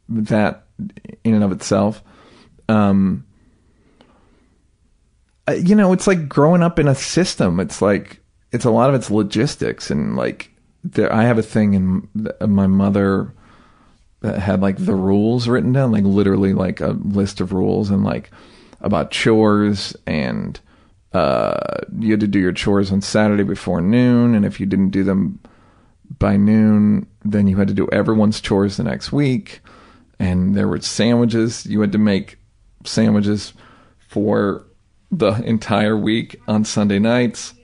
with 0.08 0.26
that 0.26 0.64
in 1.24 1.34
and 1.34 1.44
of 1.44 1.52
itself. 1.52 2.02
Um 2.68 3.26
uh, 5.46 5.52
you 5.52 5.74
know 5.74 5.92
it's 5.92 6.06
like 6.06 6.28
growing 6.28 6.62
up 6.62 6.78
in 6.78 6.88
a 6.88 6.94
system. 6.94 7.60
It's 7.60 7.82
like 7.82 8.20
it's 8.52 8.64
a 8.64 8.70
lot 8.70 8.88
of 8.88 8.94
it's 8.94 9.10
logistics 9.10 9.90
and 9.90 10.16
like 10.16 10.50
there 10.84 11.12
i 11.12 11.24
have 11.24 11.38
a 11.38 11.42
thing 11.42 11.74
in 11.74 12.08
my 12.46 12.66
mother 12.66 13.32
had 14.22 14.60
like 14.60 14.76
the 14.78 14.94
rules 14.94 15.48
written 15.48 15.72
down 15.72 15.92
like 15.92 16.04
literally 16.04 16.52
like 16.52 16.80
a 16.80 16.90
list 17.02 17.40
of 17.40 17.52
rules 17.52 17.90
and 17.90 18.04
like 18.04 18.30
about 18.80 19.10
chores 19.10 19.96
and 20.06 20.60
uh 21.12 21.78
you 21.98 22.10
had 22.10 22.20
to 22.20 22.26
do 22.26 22.38
your 22.38 22.52
chores 22.52 22.92
on 22.92 23.00
saturday 23.00 23.42
before 23.42 23.80
noon 23.80 24.34
and 24.34 24.44
if 24.44 24.60
you 24.60 24.66
didn't 24.66 24.90
do 24.90 25.04
them 25.04 25.38
by 26.18 26.36
noon 26.36 27.06
then 27.24 27.46
you 27.46 27.56
had 27.56 27.68
to 27.68 27.74
do 27.74 27.88
everyone's 27.92 28.40
chores 28.40 28.76
the 28.76 28.84
next 28.84 29.12
week 29.12 29.60
and 30.18 30.54
there 30.54 30.68
were 30.68 30.80
sandwiches. 30.80 31.64
You 31.66 31.80
had 31.80 31.92
to 31.92 31.98
make 31.98 32.38
sandwiches 32.84 33.52
for 33.98 34.64
the 35.10 35.32
entire 35.42 35.96
week 35.96 36.38
on 36.46 36.64
sunday 36.64 36.98
nights 36.98 37.54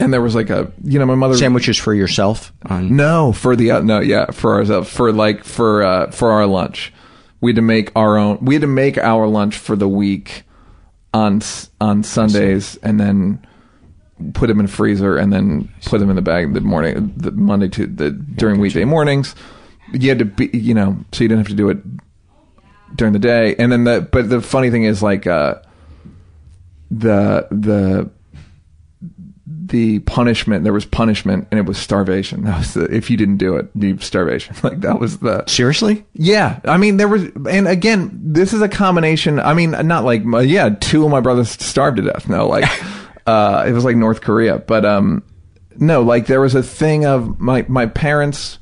and 0.00 0.12
there 0.12 0.22
was 0.22 0.34
like 0.34 0.50
a 0.50 0.70
you 0.84 0.98
know 0.98 1.06
my 1.06 1.14
mother 1.14 1.36
sandwiches 1.36 1.76
for 1.76 1.94
yourself 1.94 2.52
on 2.66 2.94
no 2.96 3.32
for 3.32 3.56
the 3.56 3.70
uh, 3.70 3.80
no 3.80 4.00
yeah 4.00 4.30
for 4.30 4.54
ourselves 4.54 4.90
for 4.90 5.12
like 5.12 5.44
for 5.44 5.82
uh 5.82 6.10
for 6.10 6.30
our 6.32 6.46
lunch. 6.46 6.92
We 7.40 7.50
had 7.50 7.56
to 7.56 7.62
make 7.62 7.92
our 7.94 8.16
own 8.16 8.38
we 8.40 8.54
had 8.54 8.62
to 8.62 8.66
make 8.66 8.98
our 8.98 9.26
lunch 9.26 9.58
for 9.58 9.76
the 9.76 9.88
week 9.88 10.44
on 11.12 11.40
on 11.80 12.02
sundays 12.02 12.76
and 12.82 12.98
then 12.98 13.46
put 14.32 14.46
them 14.46 14.60
in 14.60 14.66
freezer 14.66 15.16
and 15.16 15.32
then 15.32 15.72
put 15.84 15.98
them 15.98 16.08
in 16.10 16.16
the 16.16 16.22
bag 16.22 16.54
the 16.54 16.60
morning 16.60 17.12
the 17.16 17.30
monday 17.32 17.68
to 17.68 17.86
the 17.86 18.10
during 18.10 18.60
weekday 18.60 18.84
mornings. 18.84 19.34
You 19.92 20.08
had 20.08 20.18
to 20.18 20.24
be 20.24 20.50
you 20.52 20.74
know 20.74 20.98
so 21.12 21.24
you 21.24 21.28
didn't 21.28 21.40
have 21.40 21.48
to 21.48 21.54
do 21.54 21.68
it 21.68 21.78
during 22.94 23.12
the 23.12 23.18
day. 23.18 23.54
And 23.56 23.70
then 23.70 23.84
the 23.84 24.08
but 24.10 24.28
the 24.28 24.40
funny 24.40 24.70
thing 24.70 24.84
is 24.84 25.02
like 25.02 25.26
uh 25.26 25.56
the 26.90 27.46
the 27.50 28.10
the 29.76 29.98
punishment 30.00 30.64
there 30.64 30.72
was 30.72 30.86
punishment 30.86 31.46
and 31.50 31.60
it 31.60 31.66
was 31.66 31.76
starvation. 31.76 32.44
That 32.48 32.58
was 32.58 32.74
the 32.74 32.84
if 32.94 33.10
you 33.10 33.16
didn't 33.16 33.36
do 33.36 33.56
it 33.56 33.66
you 33.74 33.98
starvation. 33.98 34.54
Like 34.62 34.80
that 34.80 34.98
was 34.98 35.18
the 35.18 35.44
seriously? 35.46 36.04
Yeah. 36.14 36.60
I 36.64 36.76
mean 36.78 36.96
there 36.96 37.08
was 37.08 37.24
and 37.50 37.68
again 37.68 38.10
this 38.12 38.52
is 38.52 38.62
a 38.62 38.68
combination 38.68 39.38
i 39.40 39.52
mean 39.54 39.70
not 39.86 40.04
like 40.04 40.24
my- 40.24 40.40
yeah 40.56 40.70
two 40.80 41.04
of 41.04 41.10
my 41.10 41.20
brothers 41.20 41.50
starved 41.50 41.98
to 41.98 42.02
death. 42.02 42.28
No 42.28 42.46
like 42.48 42.64
uh 43.26 43.64
it 43.68 43.72
was 43.72 43.84
like 43.84 43.96
north 43.96 44.20
korea 44.20 44.58
but 44.58 44.84
um 44.84 45.22
no 45.78 46.02
like 46.02 46.26
there 46.26 46.40
was 46.40 46.54
a 46.54 46.62
thing 46.62 47.04
of 47.04 47.38
my 47.40 47.64
my 47.68 47.86
parents 47.86 48.58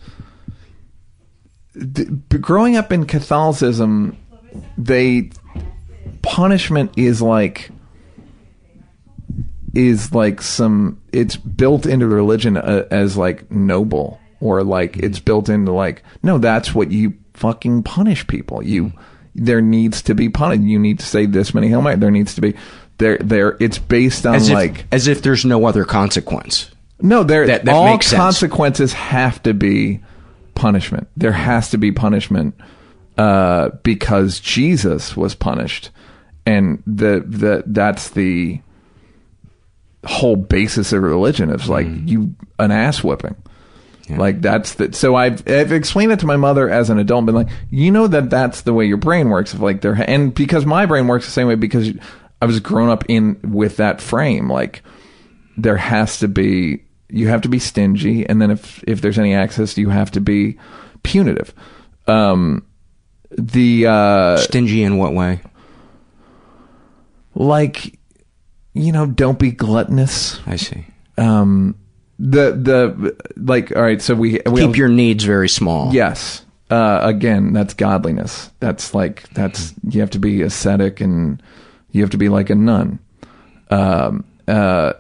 d- 1.92 2.06
growing 2.40 2.76
up 2.76 2.92
in 2.92 3.04
catholicism 3.06 4.16
they 4.78 5.30
punishment 6.22 6.90
is 6.96 7.20
like 7.20 7.70
is 9.74 10.12
like 10.14 10.40
some 10.42 11.00
it's 11.12 11.36
built 11.36 11.86
into 11.86 12.06
the 12.06 12.14
religion 12.14 12.56
uh, 12.56 12.86
as 12.90 13.16
like 13.16 13.50
noble 13.50 14.20
or 14.40 14.62
like 14.62 14.96
it's 14.96 15.18
built 15.20 15.48
into 15.48 15.72
like 15.72 16.02
no 16.22 16.38
that's 16.38 16.74
what 16.74 16.90
you 16.90 17.14
fucking 17.34 17.82
punish 17.82 18.26
people. 18.26 18.62
You 18.62 18.92
there 19.34 19.60
needs 19.60 20.00
to 20.02 20.14
be 20.14 20.28
punished 20.28 20.62
you 20.62 20.78
need 20.78 20.98
to 21.00 21.06
say 21.06 21.26
this 21.26 21.52
many 21.54 21.68
Mary 21.68 21.96
there 21.96 22.10
needs 22.10 22.34
to 22.36 22.40
be 22.40 22.54
there 22.98 23.18
there 23.18 23.56
it's 23.58 23.78
based 23.78 24.24
on 24.24 24.36
as 24.36 24.48
if, 24.48 24.54
like 24.54 24.86
as 24.92 25.08
if 25.08 25.22
there's 25.22 25.44
no 25.44 25.66
other 25.66 25.84
consequence. 25.84 26.70
No, 27.00 27.24
there 27.24 27.46
That- 27.46 27.64
that 27.64 27.74
all 27.74 27.86
makes 27.86 28.06
sense. 28.06 28.18
consequences 28.20 28.92
have 28.92 29.42
to 29.42 29.52
be 29.52 30.00
punishment. 30.54 31.08
There 31.16 31.32
has 31.32 31.70
to 31.70 31.78
be 31.78 31.90
punishment 31.90 32.54
uh, 33.18 33.70
because 33.82 34.38
Jesus 34.40 35.16
was 35.16 35.34
punished, 35.34 35.90
and 36.46 36.82
the 36.86 37.24
the 37.26 37.64
that's 37.66 38.10
the 38.10 38.60
whole 40.06 40.36
basis 40.36 40.92
of 40.92 41.02
religion. 41.02 41.50
Is 41.50 41.68
like 41.68 41.86
Mm-hmm. 41.86 42.08
you 42.08 42.34
an 42.58 42.70
ass 42.70 43.02
whipping. 43.02 43.36
Like 44.10 44.42
that's 44.42 44.74
the 44.74 44.92
so 44.92 45.14
I've 45.14 45.48
I've 45.48 45.72
explained 45.72 46.12
it 46.12 46.18
to 46.20 46.26
my 46.26 46.36
mother 46.36 46.68
as 46.68 46.90
an 46.90 46.98
adult, 46.98 47.24
been 47.24 47.34
like, 47.34 47.48
you 47.70 47.90
know 47.90 48.06
that 48.06 48.28
that's 48.28 48.60
the 48.60 48.74
way 48.74 48.84
your 48.84 48.98
brain 48.98 49.30
works. 49.30 49.54
Of 49.54 49.60
like 49.60 49.80
there 49.80 49.94
and 49.94 50.34
because 50.34 50.66
my 50.66 50.84
brain 50.84 51.06
works 51.06 51.24
the 51.24 51.30
same 51.32 51.46
way 51.48 51.54
because 51.54 51.90
I 52.42 52.44
was 52.44 52.60
grown 52.60 52.90
up 52.90 53.04
in 53.08 53.40
with 53.42 53.78
that 53.78 54.02
frame. 54.02 54.50
Like 54.50 54.82
there 55.56 55.78
has 55.78 56.18
to 56.18 56.28
be 56.28 56.84
you 57.08 57.28
have 57.28 57.40
to 57.42 57.48
be 57.48 57.58
stingy, 57.58 58.28
and 58.28 58.42
then 58.42 58.50
if 58.50 58.84
if 58.86 59.00
there's 59.00 59.18
any 59.18 59.34
access, 59.34 59.78
you 59.78 59.88
have 59.88 60.10
to 60.10 60.20
be 60.20 60.58
punitive. 61.02 61.54
Um, 62.06 62.66
the 63.30 63.86
uh, 63.86 64.36
Stingy 64.36 64.82
in 64.82 64.98
what 64.98 65.14
way? 65.14 65.40
like 67.34 67.98
you 68.74 68.92
know, 68.92 69.06
don't 69.06 69.38
be 69.38 69.50
gluttonous. 69.52 70.40
I 70.46 70.56
see. 70.56 70.86
Um, 71.16 71.76
the 72.18 72.52
the 72.52 73.16
like 73.36 73.74
all 73.74 73.82
right, 73.82 74.02
so 74.02 74.14
we, 74.14 74.40
we 74.46 74.60
Keep 74.60 74.66
have- 74.70 74.76
your 74.76 74.88
needs 74.88 75.24
very 75.24 75.48
small. 75.48 75.92
Yes. 75.94 76.44
Uh, 76.70 77.00
again, 77.02 77.52
that's 77.52 77.74
godliness. 77.74 78.50
That's 78.58 78.94
like 78.94 79.28
that's 79.30 79.74
you 79.88 80.00
have 80.00 80.10
to 80.10 80.18
be 80.18 80.42
ascetic 80.42 81.00
and 81.00 81.42
you 81.92 82.00
have 82.02 82.10
to 82.10 82.16
be 82.16 82.28
like 82.28 82.50
a 82.50 82.54
nun. 82.54 82.98
Um, 83.70 84.24
uh, 84.48 84.94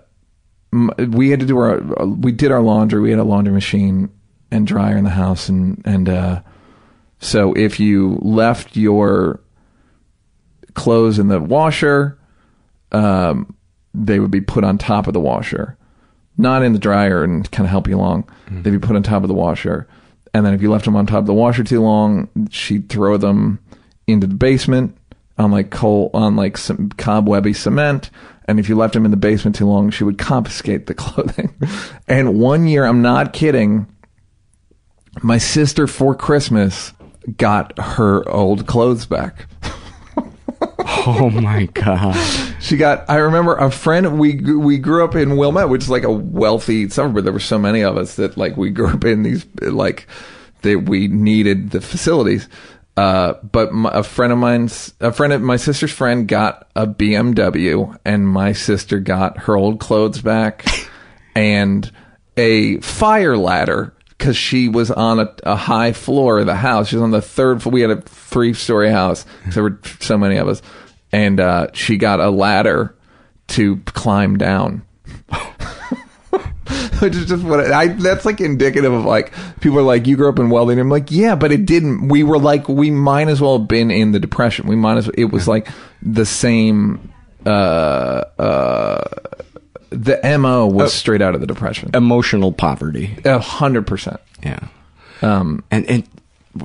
we 1.08 1.30
had 1.30 1.40
to 1.40 1.46
do 1.46 1.58
our 1.58 1.80
we 2.04 2.32
did 2.32 2.52
our 2.52 2.60
laundry. 2.60 3.00
We 3.00 3.10
had 3.10 3.18
a 3.18 3.24
laundry 3.24 3.52
machine 3.52 4.10
and 4.50 4.66
dryer 4.66 4.96
in 4.96 5.04
the 5.04 5.10
house, 5.10 5.48
and 5.48 5.80
and 5.84 6.08
uh, 6.08 6.42
so 7.18 7.52
if 7.54 7.80
you 7.80 8.18
left 8.22 8.76
your 8.76 9.40
clothes 10.74 11.18
in 11.18 11.28
the 11.28 11.40
washer, 11.40 12.18
um, 12.92 13.54
they 13.94 14.18
would 14.18 14.30
be 14.30 14.40
put 14.40 14.64
on 14.64 14.76
top 14.76 15.06
of 15.06 15.14
the 15.14 15.20
washer, 15.20 15.76
not 16.36 16.62
in 16.62 16.72
the 16.72 16.78
dryer, 16.78 17.22
and 17.22 17.48
kind 17.50 17.66
of 17.66 17.70
help 17.70 17.88
you 17.88 17.96
along. 17.96 18.24
Mm-hmm. 18.46 18.62
They'd 18.62 18.70
be 18.70 18.78
put 18.78 18.96
on 18.96 19.02
top 19.02 19.22
of 19.22 19.28
the 19.28 19.34
washer, 19.34 19.86
and 20.32 20.44
then 20.44 20.52
if 20.52 20.60
you 20.60 20.70
left 20.70 20.84
them 20.84 20.96
on 20.96 21.06
top 21.06 21.20
of 21.20 21.26
the 21.26 21.34
washer 21.34 21.62
too 21.64 21.80
long, 21.80 22.28
she'd 22.50 22.88
throw 22.88 23.16
them 23.16 23.60
into 24.06 24.26
the 24.26 24.34
basement 24.34 24.96
on 25.38 25.50
like 25.50 25.70
coal 25.70 26.10
on 26.12 26.36
like 26.36 26.56
some 26.56 26.90
cobwebby 26.90 27.52
cement. 27.52 28.10
And 28.46 28.60
if 28.60 28.68
you 28.68 28.76
left 28.76 28.92
them 28.92 29.06
in 29.06 29.10
the 29.10 29.16
basement 29.16 29.56
too 29.56 29.66
long, 29.66 29.90
she 29.90 30.04
would 30.04 30.18
confiscate 30.18 30.86
the 30.86 30.94
clothing. 30.94 31.54
and 32.06 32.38
one 32.38 32.66
year, 32.66 32.84
I'm 32.84 33.00
not 33.00 33.32
kidding, 33.32 33.86
my 35.22 35.38
sister 35.38 35.86
for 35.86 36.14
Christmas 36.14 36.92
got 37.38 37.78
her 37.78 38.28
old 38.28 38.66
clothes 38.66 39.06
back. 39.06 39.46
Oh 41.06 41.28
my 41.28 41.66
god. 41.66 42.16
She 42.64 42.78
got. 42.78 43.04
I 43.10 43.16
remember 43.16 43.54
a 43.56 43.70
friend. 43.70 44.18
We 44.18 44.36
we 44.36 44.78
grew 44.78 45.04
up 45.04 45.14
in 45.14 45.36
Wilmette, 45.36 45.68
which 45.68 45.82
is 45.82 45.90
like 45.90 46.04
a 46.04 46.10
wealthy 46.10 46.88
suburb. 46.88 47.22
There 47.24 47.32
were 47.32 47.38
so 47.38 47.58
many 47.58 47.82
of 47.82 47.98
us 47.98 48.16
that 48.16 48.38
like 48.38 48.56
we 48.56 48.70
grew 48.70 48.88
up 48.94 49.04
in 49.04 49.22
these 49.22 49.44
like 49.60 50.06
that 50.62 50.84
we 50.88 51.08
needed 51.08 51.72
the 51.72 51.82
facilities. 51.82 52.48
Uh, 52.96 53.34
but 53.42 53.72
my, 53.74 53.90
a 53.92 54.02
friend 54.02 54.32
of 54.32 54.38
mine's, 54.38 54.94
a 55.00 55.12
friend 55.12 55.32
of 55.34 55.42
my 55.42 55.56
sister's 55.56 55.92
friend 55.92 56.26
got 56.26 56.66
a 56.74 56.86
BMW, 56.86 57.98
and 58.04 58.26
my 58.26 58.52
sister 58.54 58.98
got 58.98 59.36
her 59.40 59.56
old 59.56 59.78
clothes 59.78 60.22
back 60.22 60.64
and 61.34 61.90
a 62.38 62.78
fire 62.78 63.36
ladder 63.36 63.92
because 64.08 64.36
she 64.38 64.68
was 64.70 64.90
on 64.90 65.20
a, 65.20 65.34
a 65.42 65.56
high 65.56 65.92
floor 65.92 66.38
of 66.38 66.46
the 66.46 66.54
house. 66.54 66.88
She 66.88 66.96
was 66.96 67.02
on 67.02 67.10
the 67.10 67.20
third 67.20 67.62
floor. 67.62 67.72
We 67.74 67.80
had 67.82 67.90
a 67.90 68.00
three 68.00 68.54
story 68.54 68.90
house. 68.90 69.26
'cause 69.44 69.54
There 69.54 69.64
were 69.64 69.78
so 70.00 70.16
many 70.16 70.36
of 70.36 70.48
us. 70.48 70.62
And 71.14 71.38
uh, 71.38 71.68
she 71.72 71.96
got 71.96 72.18
a 72.18 72.28
ladder 72.28 72.96
to 73.48 73.76
climb 73.86 74.36
down. 74.36 74.84
Which 76.98 77.14
is 77.14 77.26
just 77.26 77.44
what 77.44 77.60
I, 77.70 77.88
that's 77.88 78.24
like 78.24 78.40
indicative 78.40 78.92
of 78.92 79.04
like 79.04 79.32
people 79.60 79.78
are 79.78 79.82
like 79.82 80.06
you 80.08 80.16
grew 80.16 80.28
up 80.28 80.38
in 80.40 80.50
Wilmette. 80.50 80.78
I'm 80.78 80.88
like 80.88 81.10
yeah, 81.10 81.36
but 81.36 81.52
it 81.52 81.66
didn't. 81.66 82.08
We 82.08 82.24
were 82.24 82.38
like 82.38 82.68
we 82.68 82.90
might 82.90 83.28
as 83.28 83.40
well 83.40 83.58
have 83.58 83.68
been 83.68 83.90
in 83.90 84.12
the 84.12 84.18
depression. 84.18 84.66
We 84.66 84.74
might 84.74 84.96
as 84.96 85.08
it 85.08 85.26
was 85.26 85.46
like 85.46 85.68
the 86.02 86.26
same. 86.26 87.12
Uh, 87.46 88.24
uh, 88.38 89.04
the 89.90 90.18
mo 90.38 90.66
was 90.66 90.92
straight 90.92 91.22
out 91.22 91.34
of 91.34 91.40
the 91.40 91.46
depression. 91.46 91.90
Emotional 91.94 92.50
poverty. 92.50 93.18
A 93.24 93.38
hundred 93.38 93.86
percent. 93.86 94.18
Yeah. 94.42 94.66
Um, 95.22 95.62
and 95.70 95.86
and 95.86 96.08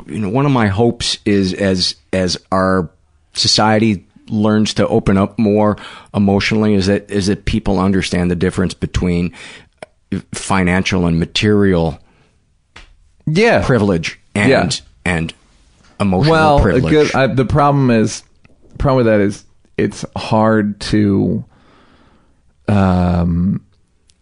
you 0.08 0.20
know 0.20 0.30
one 0.30 0.46
of 0.46 0.52
my 0.52 0.68
hopes 0.68 1.20
is 1.26 1.54
as 1.54 1.96
as 2.14 2.38
our 2.52 2.90
society 3.34 4.06
learns 4.30 4.74
to 4.76 4.88
open 4.88 5.18
up 5.18 5.38
more 5.40 5.78
emotionally 6.14 6.74
is 6.74 6.86
that 6.88 7.10
is 7.10 7.28
that 7.28 7.46
people 7.46 7.80
understand 7.80 8.30
the 8.32 8.36
difference 8.36 8.74
between 8.74 9.34
financial 10.34 11.06
and 11.06 11.20
material 11.20 12.00
yeah 13.26 13.66
privilege 13.66 14.20
and 14.36 14.50
Yeah. 14.50 14.70
and 15.06 15.34
emotional 16.00 16.32
well, 16.32 16.60
privilege. 16.62 16.92
good. 16.92 17.16
I, 17.16 17.28
the 17.28 17.46
problem 17.46 17.92
is, 17.92 18.24
problem 18.78 19.06
with 19.06 19.06
that 19.08 19.20
is 19.20 19.44
it's 19.78 20.06
hard 20.16 20.80
to 20.82 21.44
um, 22.68 23.66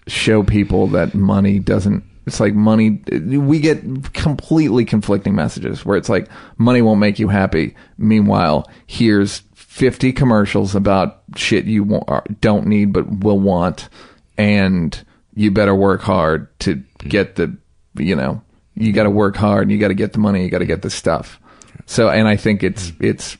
show 0.08 0.44
people 0.44 0.88
that 0.88 1.14
money 1.14 1.60
doesn't. 1.60 2.04
It's 2.26 2.40
like 2.40 2.54
money. 2.54 3.02
We 3.12 3.60
get 3.60 4.14
completely 4.14 4.84
conflicting 4.86 5.36
messages 5.36 5.86
where 5.86 5.98
it's 5.98 6.10
like 6.10 6.28
money 6.58 6.82
won't 6.82 7.00
make 7.00 7.20
you 7.20 7.28
happy. 7.30 7.76
Meanwhile, 7.98 8.70
here's 8.86 9.42
50 9.78 10.12
commercials 10.14 10.74
about 10.76 11.22
shit 11.36 11.66
you 11.66 11.84
wa- 11.84 12.22
don't 12.42 12.66
need 12.68 12.92
but 12.94 13.20
will 13.22 13.40
want, 13.40 13.90
and 14.38 15.00
you 15.36 15.52
better 15.52 15.76
work 15.76 16.02
hard 16.02 16.48
to 16.62 16.84
get 17.00 17.36
the. 17.36 17.56
You 17.96 18.16
know, 18.16 18.42
you 18.76 18.92
got 18.92 19.04
to 19.04 19.10
work 19.10 19.36
hard. 19.36 19.64
and 19.64 19.72
You 19.72 19.78
got 19.80 19.88
to 19.90 19.94
get 19.96 20.14
the 20.14 20.20
money. 20.20 20.44
You 20.44 20.50
got 20.50 20.60
to 20.60 20.66
get 20.66 20.82
the 20.82 20.90
stuff. 20.90 21.40
So, 21.86 22.10
and 22.10 22.28
I 22.28 22.36
think 22.38 22.64
it's 22.64 22.92
it's 23.00 23.38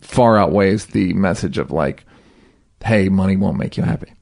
far 0.00 0.38
outweighs 0.38 0.86
the 0.86 1.12
message 1.14 1.58
of 1.58 1.70
like, 1.70 2.04
hey, 2.84 3.08
money 3.08 3.36
won't 3.36 3.58
make 3.58 3.76
you 3.76 3.82
happy. 3.82 4.12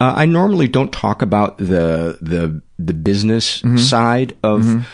Uh, 0.00 0.12
I 0.16 0.26
normally 0.26 0.68
don't 0.68 0.92
talk 0.92 1.22
about 1.22 1.56
the 1.58 2.18
the 2.20 2.60
the 2.78 2.94
business 2.94 3.62
Mm-hmm. 3.62 3.76
side 3.78 4.36
of 4.42 4.86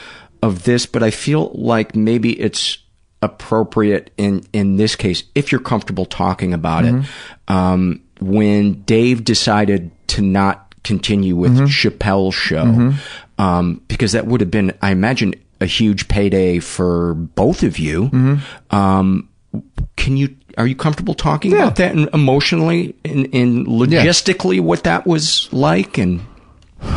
of 0.42 0.62
this, 0.64 0.86
but 0.86 1.02
I 1.02 1.10
feel 1.10 1.50
like 1.54 1.94
maybe 1.96 2.38
it's 2.40 2.78
appropriate 3.22 4.10
in 4.16 4.46
in 4.52 4.76
this 4.76 4.96
case 4.96 5.24
if 5.34 5.52
you're 5.52 5.60
comfortable 5.60 6.06
talking 6.06 6.54
about 6.54 6.84
it. 6.84 6.94
Mm-hmm. 6.94 7.52
Um, 7.52 8.02
when 8.20 8.82
Dave 8.82 9.24
decided 9.24 9.90
to 10.08 10.22
not 10.22 10.74
continue 10.82 11.36
with 11.36 11.52
Mm-hmm. 11.52 11.64
Chappelle's 11.66 12.34
show, 12.34 12.94
um, 13.38 13.82
because 13.88 14.12
that 14.12 14.26
would 14.26 14.40
have 14.40 14.50
been, 14.50 14.72
I 14.82 14.90
imagine, 14.92 15.34
a 15.60 15.66
huge 15.66 16.08
payday 16.08 16.58
for 16.58 17.14
both 17.14 17.62
of 17.62 17.78
you. 17.78 18.04
Mm-hmm. 18.04 18.76
Um, 18.76 19.28
can 19.96 20.16
you 20.16 20.36
are 20.58 20.66
you 20.66 20.76
comfortable 20.76 21.14
talking 21.14 21.52
about 21.52 21.76
that 21.76 21.94
and 21.94 22.08
emotionally 22.12 22.94
and, 23.04 23.32
and 23.34 23.66
logistically 23.66 24.60
what 24.60 24.84
that 24.84 25.06
was 25.06 25.52
like 25.52 25.96
and 25.98 26.20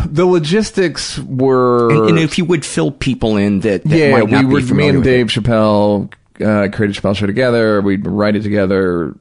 The 0.06 0.26
logistics 0.26 1.20
were, 1.20 1.92
and, 1.92 2.10
and 2.12 2.20
if 2.20 2.38
you 2.38 2.46
would 2.46 2.66
fill 2.66 2.92
people 2.92 3.36
in 3.38 3.62
that, 3.62 3.84
that 3.84 3.98
yeah, 3.98 4.22
we 4.22 4.46
were 4.46 4.62
me 4.62 4.88
and 4.90 5.00
with 5.00 5.08
it. 5.08 5.10
Dave 5.10 5.28
Chappelle 5.28 6.14
uh, 6.40 6.70
created 6.70 6.96
Chappelle 6.96 7.16
Show 7.16 7.26
together. 7.26 7.82
We'd 7.82 8.06
write 8.08 8.36
it 8.36 8.44
together. 8.44 9.16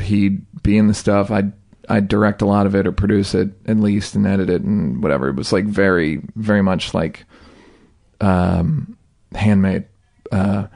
He'd 0.00 0.44
be 0.62 0.76
in 0.76 0.86
the 0.86 0.94
stuff. 0.94 1.30
I'd 1.30 1.52
I'd 1.88 2.08
direct 2.08 2.42
a 2.42 2.46
lot 2.46 2.66
of 2.66 2.74
it 2.74 2.86
or 2.86 2.92
produce 2.92 3.34
it 3.34 3.50
at 3.66 3.78
least 3.78 4.14
and 4.14 4.26
edit 4.26 4.50
it 4.50 4.62
and 4.62 5.02
whatever. 5.02 5.28
It 5.28 5.36
was 5.36 5.52
like 5.52 5.64
very 5.64 6.20
very 6.36 6.62
much 6.62 6.94
like 6.94 7.24
um, 8.20 8.96
handmade. 9.34 9.86
Uh, 10.30 10.66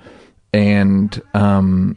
and 0.53 1.23
um, 1.35 1.97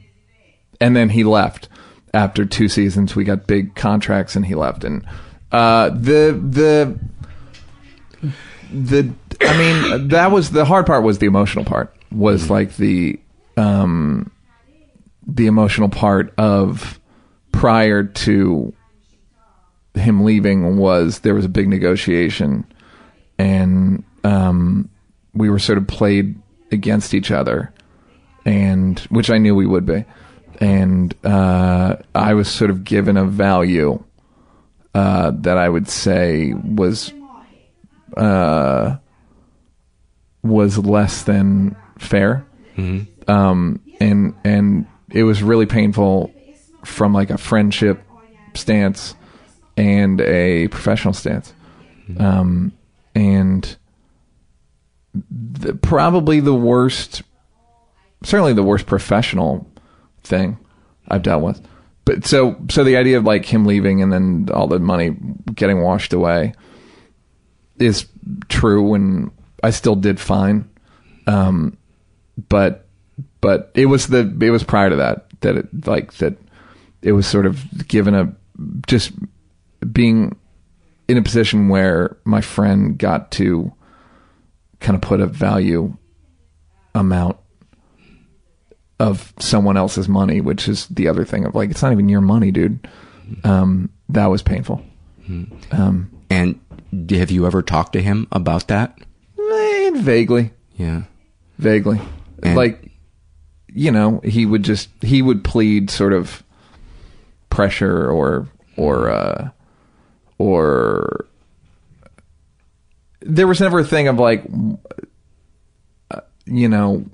and 0.81 0.95
then 0.95 1.09
he 1.09 1.23
left 1.23 1.69
after 2.13 2.45
two 2.45 2.67
seasons. 2.67 3.15
We 3.15 3.23
got 3.23 3.47
big 3.47 3.75
contracts, 3.75 4.35
and 4.35 4.45
he 4.45 4.55
left. 4.55 4.83
And 4.83 5.05
uh, 5.51 5.89
the 5.89 6.39
the 6.41 6.99
the 8.72 9.11
I 9.41 9.57
mean 9.57 10.07
that 10.09 10.32
was 10.32 10.51
the 10.51 10.65
hard 10.65 10.86
part. 10.86 11.03
Was 11.03 11.20
the 11.20 11.28
emotional 11.28 11.65
part? 11.65 11.95
Was 12.11 12.49
like 12.49 12.76
the 12.78 13.20
um 13.57 14.32
the 15.28 15.47
emotional 15.47 15.89
part 15.89 16.34
of 16.38 16.99
prior 17.51 18.03
to 18.03 18.74
him 19.95 20.24
leaving 20.24 20.78
was 20.78 21.20
there 21.20 21.36
was 21.36 21.45
a 21.45 21.49
big 21.49 21.67
negotiation 21.67 22.65
and 23.38 24.03
um 24.24 24.89
we 25.34 25.49
were 25.49 25.59
sort 25.59 25.78
of 25.78 25.88
played 25.88 26.36
against 26.72 27.13
each 27.13 27.32
other 27.32 27.74
and 28.45 28.99
which 29.09 29.30
I 29.30 29.38
knew 29.38 29.55
we 29.55 29.65
would 29.65 29.86
be 29.86 30.05
and 30.59 31.13
uh 31.26 31.97
I 32.15 32.34
was 32.34 32.47
sort 32.47 32.70
of 32.70 32.84
given 32.84 33.17
a 33.17 33.26
value 33.26 34.03
uh 34.93 35.32
that 35.36 35.57
I 35.57 35.70
would 35.70 35.89
say 35.89 36.53
was 36.53 37.11
uh 38.20 38.97
was 40.43 40.78
less 40.78 41.24
than 41.24 41.76
fair. 41.97 42.45
Um 43.28 43.82
and 43.99 44.36
and 44.43 44.86
it 45.11 45.24
was 45.24 45.41
really 45.41 45.65
painful 45.65 46.32
from 46.86 47.13
like 47.13 47.30
a 47.30 47.38
friendship 47.38 48.01
stance 48.53 49.15
and 49.78 50.22
a 50.22 50.67
professional 50.70 51.13
stance. 51.13 51.53
Um 52.20 52.74
and 53.15 53.78
the, 55.32 55.74
probably 55.74 56.39
the 56.39 56.53
worst 56.53 57.24
certainly 58.24 58.53
the 58.53 58.63
worst 58.63 58.86
professional 58.86 59.65
thing 60.24 60.57
I've 61.07 61.24
dealt 61.24 61.43
with. 61.43 61.61
But 62.05 62.26
so 62.26 62.57
so 62.70 62.84
the 62.84 62.97
idea 62.97 63.17
of 63.17 63.24
like 63.24 63.45
him 63.45 63.65
leaving 63.65 64.01
and 64.01 64.11
then 64.11 64.49
all 64.53 64.67
the 64.67 64.80
money 64.80 65.15
getting 65.53 65.82
washed 65.82 66.13
away 66.13 66.53
is 67.80 68.07
true, 68.47 68.93
and 68.93 69.32
I 69.63 69.71
still 69.71 69.95
did 69.95 70.19
fine. 70.19 70.69
Um, 71.27 71.77
but 72.49 72.86
but 73.41 73.71
it 73.73 73.86
was 73.86 74.07
the 74.07 74.36
it 74.41 74.49
was 74.49 74.63
prior 74.63 74.89
to 74.89 74.95
that 74.97 75.27
that 75.41 75.57
it 75.57 75.88
like 75.88 76.13
that 76.15 76.38
it 77.01 77.13
was 77.13 77.27
sort 77.27 77.45
of 77.45 77.88
given 77.88 78.13
a 78.13 78.34
just 78.88 79.11
being 79.91 80.36
in 81.07 81.17
a 81.17 81.21
position 81.21 81.69
where 81.69 82.17
my 82.23 82.41
friend 82.41 82.97
got 82.97 83.32
to 83.32 83.73
kind 84.80 84.95
of 84.95 85.01
put 85.01 85.21
a 85.21 85.25
value 85.25 85.95
amount 86.93 87.38
of 88.99 89.34
someone 89.39 89.77
else's 89.77 90.09
money, 90.09 90.41
which 90.41 90.67
is 90.67 90.88
the 90.88 91.07
other 91.07 91.23
thing 91.25 91.45
of 91.45 91.55
like 91.55 91.71
it's 91.71 91.82
not 91.82 91.91
even 91.91 92.09
your 92.09 92.21
money, 92.21 92.51
dude. 92.51 92.88
Um, 93.43 93.89
that 94.09 94.27
was 94.27 94.41
painful. 94.41 94.84
Um, 95.71 96.11
and 96.30 96.59
have 97.11 97.31
you 97.31 97.45
ever 97.45 97.61
talked 97.61 97.93
to 97.93 98.01
him 98.01 98.27
about 98.31 98.67
that? 98.67 98.97
eh, 99.37 99.91
vaguely, 99.95 100.51
Yeah. 100.77 101.03
vaguely, 101.57 101.99
And- 102.43 102.55
like 102.55 102.85
you 103.71 103.91
know, 103.91 104.19
he 104.23 104.45
would 104.47 104.63
just 104.63 104.89
he 105.01 105.21
would 105.21 105.43
plead 105.43 105.89
sort 105.91 106.11
of 106.13 106.43
pressure 107.51 108.09
or 108.09 108.47
or 108.77 109.09
uh, 109.11 109.49
or 110.39 111.25
there 113.21 113.45
was 113.47 113.59
never 113.59 113.79
a 113.79 113.83
thing 113.83 114.07
of 114.07 114.17
like 114.17 114.43
uh, 116.11 116.21
you 116.45 116.67
know 116.69 117.05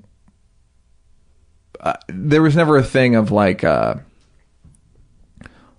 uh, 1.80 1.94
there 2.08 2.42
was 2.42 2.56
never 2.56 2.76
a 2.76 2.82
thing 2.82 3.16
of 3.16 3.30
like 3.30 3.64
uh 3.64 3.94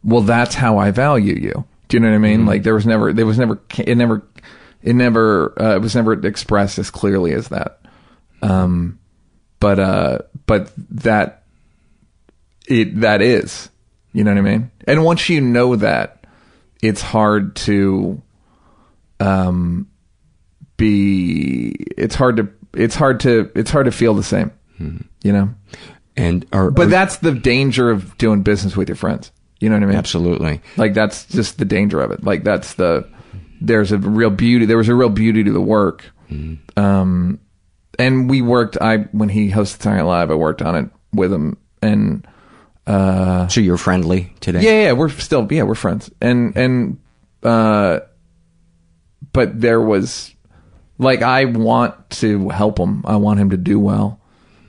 well 0.04 0.22
that's 0.22 0.56
how 0.56 0.78
i 0.78 0.92
value 0.92 1.34
you 1.36 1.66
do 1.88 1.98
you 1.98 2.02
know 2.02 2.10
what 2.10 2.16
i 2.16 2.20
mean? 2.20 2.46
Like 2.46 2.64
there 2.64 2.74
was 2.74 2.86
never 2.86 3.14
there 3.14 3.26
was 3.26 3.38
never 3.38 3.62
it 3.78 3.96
never 3.98 4.24
it 4.82 4.94
never 4.94 5.54
uh, 5.62 5.76
it 5.76 5.82
was 5.82 5.96
never 5.96 6.14
expressed 6.26 6.78
as 6.80 6.90
clearly 6.90 7.34
as 7.34 7.48
that. 7.50 7.82
Um 8.42 9.00
but 9.60 9.80
uh 9.80 10.20
but 10.46 10.72
that 10.92 11.44
it 12.68 13.02
that 13.02 13.22
is. 13.22 13.70
You 14.14 14.24
know 14.24 14.32
what 14.32 14.38
i 14.38 14.42
mean? 14.42 14.72
And 14.88 15.04
once 15.04 15.30
you 15.30 15.42
know 15.42 15.76
that 15.76 16.26
it's 16.82 17.02
hard 17.02 17.56
to 17.58 18.22
um 19.20 19.88
be 20.78 21.70
it's 21.98 22.16
hard 22.16 22.38
to 22.38 22.50
it's 22.74 22.96
hard 22.96 23.20
to 23.22 23.52
it's 23.56 23.72
hard 23.72 23.86
to 23.86 23.92
feel 23.92 24.14
the 24.14 24.24
same. 24.24 24.52
You 25.24 25.32
know? 25.32 25.56
And 26.16 26.46
are, 26.52 26.70
but 26.72 26.88
are- 26.88 26.90
that's 26.90 27.18
the 27.18 27.32
danger 27.32 27.90
of 27.92 28.18
doing 28.18 28.42
business 28.44 28.76
with 28.76 28.90
your 28.90 28.96
friends 28.96 29.32
you 29.60 29.70
know 29.70 29.76
what 29.76 29.84
i 29.84 29.86
mean 29.86 29.96
absolutely. 29.96 30.62
like 30.78 30.94
that's 30.94 31.26
just 31.26 31.58
the 31.58 31.66
danger 31.66 32.00
of 32.02 32.12
it 32.12 32.24
like 32.24 32.44
that's 32.44 32.76
the 32.76 33.08
there's 33.62 33.92
a 33.92 33.98
real 33.98 34.30
beauty 34.30 34.66
there 34.66 34.78
was 34.78 34.90
a 34.90 34.96
real 34.96 35.10
beauty 35.10 35.44
to 35.44 35.52
the 35.52 35.62
work 35.62 36.06
um 36.76 37.40
and 37.98 38.30
we 38.30 38.42
worked 38.42 38.78
i 38.82 38.98
when 39.14 39.30
he 39.30 39.50
hosted 39.50 39.82
Saturday 39.82 39.98
Night 40.04 40.08
live 40.08 40.32
i 40.32 40.36
worked 40.36 40.62
on 40.62 40.76
it 40.76 40.90
with 41.14 41.32
him 41.34 41.58
and 41.82 42.28
uh 42.86 43.48
So 43.48 43.60
you're 43.62 43.78
friendly 43.78 44.34
today? 44.40 44.62
yeah, 44.62 44.84
yeah, 44.84 44.92
we're 44.94 45.10
still 45.10 45.48
yeah, 45.52 45.64
we're 45.64 45.76
friends. 45.76 46.10
And 46.22 46.56
and 46.56 47.00
uh 47.44 48.00
but 49.34 49.60
there 49.60 49.82
was 49.82 50.34
like 50.98 51.22
I 51.22 51.46
want 51.46 52.10
to 52.22 52.50
help 52.50 52.80
him. 52.80 53.04
I 53.06 53.18
want 53.18 53.40
him 53.40 53.50
to 53.52 53.58
do 53.58 53.80
well. 53.80 54.20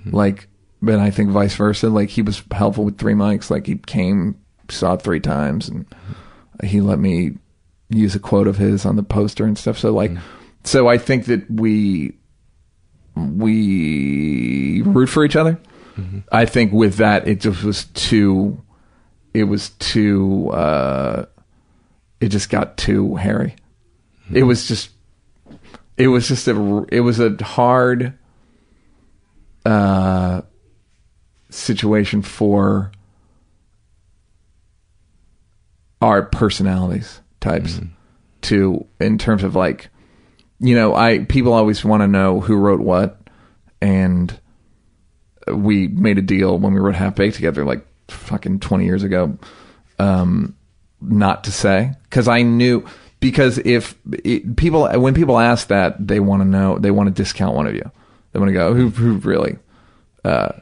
Like 0.05 0.49
but 0.83 0.99
I 0.99 1.11
think 1.11 1.31
vice 1.31 1.55
versa. 1.55 1.89
Like 1.91 2.09
he 2.11 2.23
was 2.23 2.43
helpful 2.53 2.85
with 2.85 2.99
three 2.99 3.15
mics. 3.15 3.51
Like 3.51 3.67
he 3.67 3.77
came, 3.77 4.37
saw 4.71 4.95
it 4.95 5.03
three 5.03 5.21
times 5.21 5.69
and 5.69 5.87
he 6.65 6.81
let 6.81 6.99
me 6.99 7.33
use 7.91 8.15
a 8.15 8.21
quote 8.21 8.47
of 8.47 8.57
his 8.57 8.85
on 8.85 8.97
the 8.97 9.03
poster 9.03 9.45
and 9.45 9.57
stuff. 9.57 9.79
So 9.79 9.93
like 9.93 10.13
so 10.65 10.89
I 10.89 10.99
think 10.99 11.27
that 11.27 11.51
we 11.51 12.15
we 13.17 14.83
root 14.83 15.09
for 15.09 15.25
each 15.25 15.37
other. 15.37 15.59
I 16.31 16.45
think 16.45 16.73
with 16.73 16.97
that 16.97 17.27
it 17.27 17.41
just 17.41 17.65
was 17.65 17.87
too 17.87 18.63
it 19.35 19.45
was 19.45 19.71
too 19.71 20.51
uh 20.51 21.27
it 22.21 22.29
just 22.29 22.51
got 22.51 22.77
too 22.77 23.17
hairy. 23.17 23.57
It 24.33 24.43
was 24.45 24.69
just 24.69 24.91
it 25.97 26.09
was 26.09 26.29
just 26.29 26.47
a 26.47 26.87
it 26.91 27.01
was 27.01 27.19
a 27.19 27.37
hard 27.43 28.17
uh 29.65 30.43
situation 31.51 32.23
for 32.23 32.93
our 36.01 36.23
personalities 36.23 37.21
types 37.41 37.81
to 38.43 38.87
in 39.01 39.19
terms 39.19 39.43
of 39.43 39.55
like 39.55 39.91
you 40.61 40.75
know 40.75 40.95
i 40.95 41.21
people 41.21 41.53
always 41.53 41.85
want 41.85 42.03
to 42.03 42.07
know 42.07 42.41
who 42.41 42.57
wrote 42.57 42.81
what 42.81 43.21
and 43.81 44.41
we 45.47 45.89
made 45.89 46.19
a 46.19 46.23
deal 46.23 46.59
when 46.59 46.73
we 46.73 46.81
wrote 46.81 46.95
half 46.95 47.15
baked 47.15 47.37
together 47.37 47.65
like 47.65 47.87
fucking 48.09 48.61
20 48.61 48.85
years 48.85 49.03
ago 49.03 49.39
um 49.99 50.57
not 51.01 51.45
to 51.45 51.53
say 51.53 51.93
because 52.05 52.29
i 52.29 52.43
knew 52.43 52.85
because 53.21 53.59
if 53.59 53.97
it, 54.25 54.57
people 54.57 54.89
when 55.01 55.15
people 55.15 55.39
ask 55.39 55.69
that 55.69 56.07
they 56.07 56.21
want 56.21 56.43
to 56.43 56.49
know 56.49 56.79
they 56.79 56.91
want 56.91 57.09
to 57.09 57.23
discount 57.23 57.55
one 57.55 57.67
of 57.67 57.75
you. 57.75 57.91
They 58.33 58.39
want 58.39 58.51
to 58.51 58.53
go 58.53 58.75
who 58.75 58.91
who 58.91 59.15
really? 59.15 59.59
Uh 60.25 60.53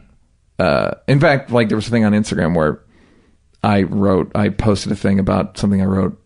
uh 0.59 0.95
in 1.07 1.21
fact 1.21 1.51
like 1.51 1.69
there 1.69 1.77
was 1.77 1.87
a 1.87 1.91
thing 1.91 2.05
on 2.05 2.13
instagram 2.13 2.57
where 2.57 2.81
i 3.67 3.83
wrote 3.83 4.31
i 4.35 4.49
posted 4.49 4.91
a 4.93 4.97
thing 4.97 5.19
about 5.19 5.59
something 5.59 5.83
i 5.83 5.85
wrote 5.85 6.19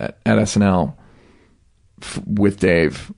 at, 0.00 0.18
at 0.26 0.38
snl 0.38 0.94
f- 2.00 2.20
with 2.26 2.58
dave 2.58 3.12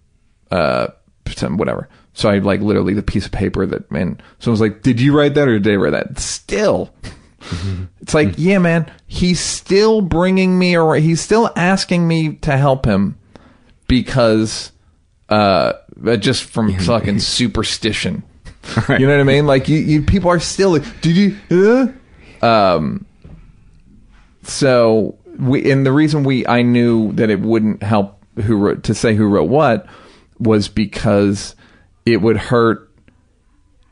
uh 0.51 0.89
some- 1.35 1.57
whatever 1.57 1.89
so 2.13 2.29
i 2.29 2.39
like 2.39 2.61
literally 2.61 2.93
the 2.95 3.03
piece 3.03 3.25
of 3.25 3.33
paper 3.33 3.65
that 3.65 3.91
man 3.91 4.21
someone 4.39 4.53
was 4.53 4.61
like 4.61 4.83
did 4.83 5.01
you 5.01 5.17
write 5.17 5.35
that 5.35 5.49
or 5.49 5.59
did 5.59 5.63
dave 5.65 5.81
write 5.81 5.93
that 5.93 6.19
still 6.19 6.93
it's 8.01 8.15
like, 8.15 8.35
yeah, 8.37 8.59
man, 8.59 8.91
he's 9.07 9.41
still 9.41 10.01
bringing 10.01 10.59
me 10.59 10.77
or 10.77 10.97
he's 10.97 11.21
still 11.21 11.51
asking 11.57 12.07
me 12.09 12.37
to 12.37 12.57
help 12.57 12.87
him 12.87 13.19
because 13.89 14.73
uh 15.29 15.75
uh, 16.07 16.17
just 16.17 16.45
from 16.45 16.77
fucking 16.79 17.19
superstition. 17.21 18.23
You 18.89 19.07
know 19.07 19.09
what 19.09 19.21
I 19.21 19.25
mean? 19.25 19.47
Like 19.47 19.69
you, 19.69 19.79
you 19.79 20.03
people 20.03 20.31
are 20.31 20.41
still 20.41 20.71
like, 20.71 21.01
did 21.03 21.17
you 21.17 21.93
uh? 22.43 22.47
um 22.47 23.05
so 24.45 25.19
we 25.39 25.71
and 25.71 25.85
the 25.85 25.93
reason 25.93 26.25
we 26.25 26.47
I 26.47 26.63
knew 26.63 27.13
that 27.13 27.31
it 27.31 27.41
wouldn't 27.41 27.83
help 27.83 28.23
who 28.43 28.57
wrote 28.57 28.85
to 28.85 28.95
say 28.95 29.15
who 29.15 29.27
wrote 29.27 29.49
what 29.49 29.87
was 30.39 30.69
because 30.69 31.55
it 32.07 32.21
would 32.21 32.37
hurt 32.37 32.91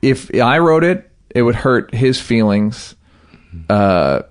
if 0.02 0.34
I 0.34 0.58
wrote 0.58 0.84
it, 0.84 1.10
it 1.30 1.42
would 1.42 1.54
hurt 1.54 1.94
his 1.94 2.20
feelings 2.20 2.96
uh, 3.70 4.22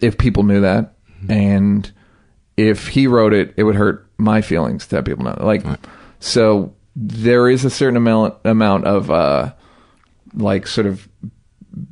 if 0.00 0.18
people 0.18 0.42
knew 0.42 0.60
that, 0.60 0.94
and 1.28 1.90
if 2.56 2.88
he 2.88 3.06
wrote 3.06 3.32
it, 3.32 3.54
it 3.56 3.62
would 3.62 3.76
hurt 3.76 4.10
my 4.18 4.40
feelings 4.40 4.86
to 4.88 4.96
have 4.96 5.04
people 5.04 5.24
know. 5.24 5.36
Like, 5.40 5.64
so 6.18 6.74
there 6.96 7.48
is 7.48 7.64
a 7.64 7.70
certain 7.70 7.96
amount 7.96 8.34
amount 8.44 8.84
of 8.84 9.10
uh, 9.10 9.52
like 10.34 10.66
sort 10.66 10.86
of 10.86 11.08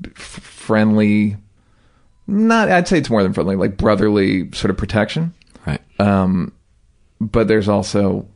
f- 0.05 0.13
friendly. 0.21 1.37
Not, 2.27 2.71
I'd 2.71 2.89
say 2.89 2.99
it's 2.99 3.11
more 3.11 3.23
than 3.23 3.33
friendly, 3.33 3.57
like 3.57 3.77
brotherly 3.77 4.51
sort 4.53 4.71
of 4.71 4.77
protection. 4.77 5.33
Right. 5.67 5.81
Um, 6.01 6.53
but 7.21 7.49
there's 7.49 7.69
also 7.69 8.27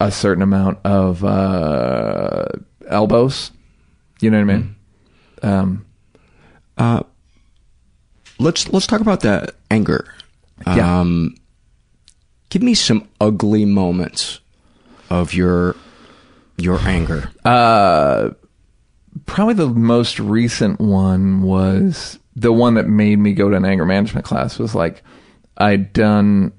a 0.00 0.10
certain 0.12 0.42
amount 0.42 0.78
of 0.84 1.24
uh, 1.24 2.44
elbows. 2.88 3.52
You 4.20 4.30
know 4.30 4.38
what 4.44 4.50
I 4.50 4.56
mean? 4.56 4.76
Um, 5.42 5.86
Uh, 6.78 7.02
let's 8.38 8.68
let's 8.70 8.86
talk 8.86 9.00
about 9.00 9.20
the 9.20 9.52
anger. 9.70 10.12
Yeah. 10.66 11.00
Um, 11.00 11.34
give 12.50 12.62
me 12.62 12.74
some 12.74 13.08
ugly 13.20 13.64
moments 13.64 14.40
of 15.10 15.32
your 15.32 15.74
your 16.58 16.78
anger. 16.80 17.30
Uh, 17.44 18.30
probably 19.24 19.54
the 19.54 19.68
most 19.68 20.18
recent 20.18 20.80
one 20.80 21.42
was 21.42 22.18
the 22.36 22.52
one 22.52 22.74
that 22.74 22.86
made 22.86 23.18
me 23.18 23.32
go 23.32 23.48
to 23.48 23.56
an 23.56 23.64
anger 23.64 23.86
management 23.86 24.26
class. 24.26 24.58
Was 24.58 24.74
like 24.74 25.02
I'd 25.56 25.92
done. 25.92 26.52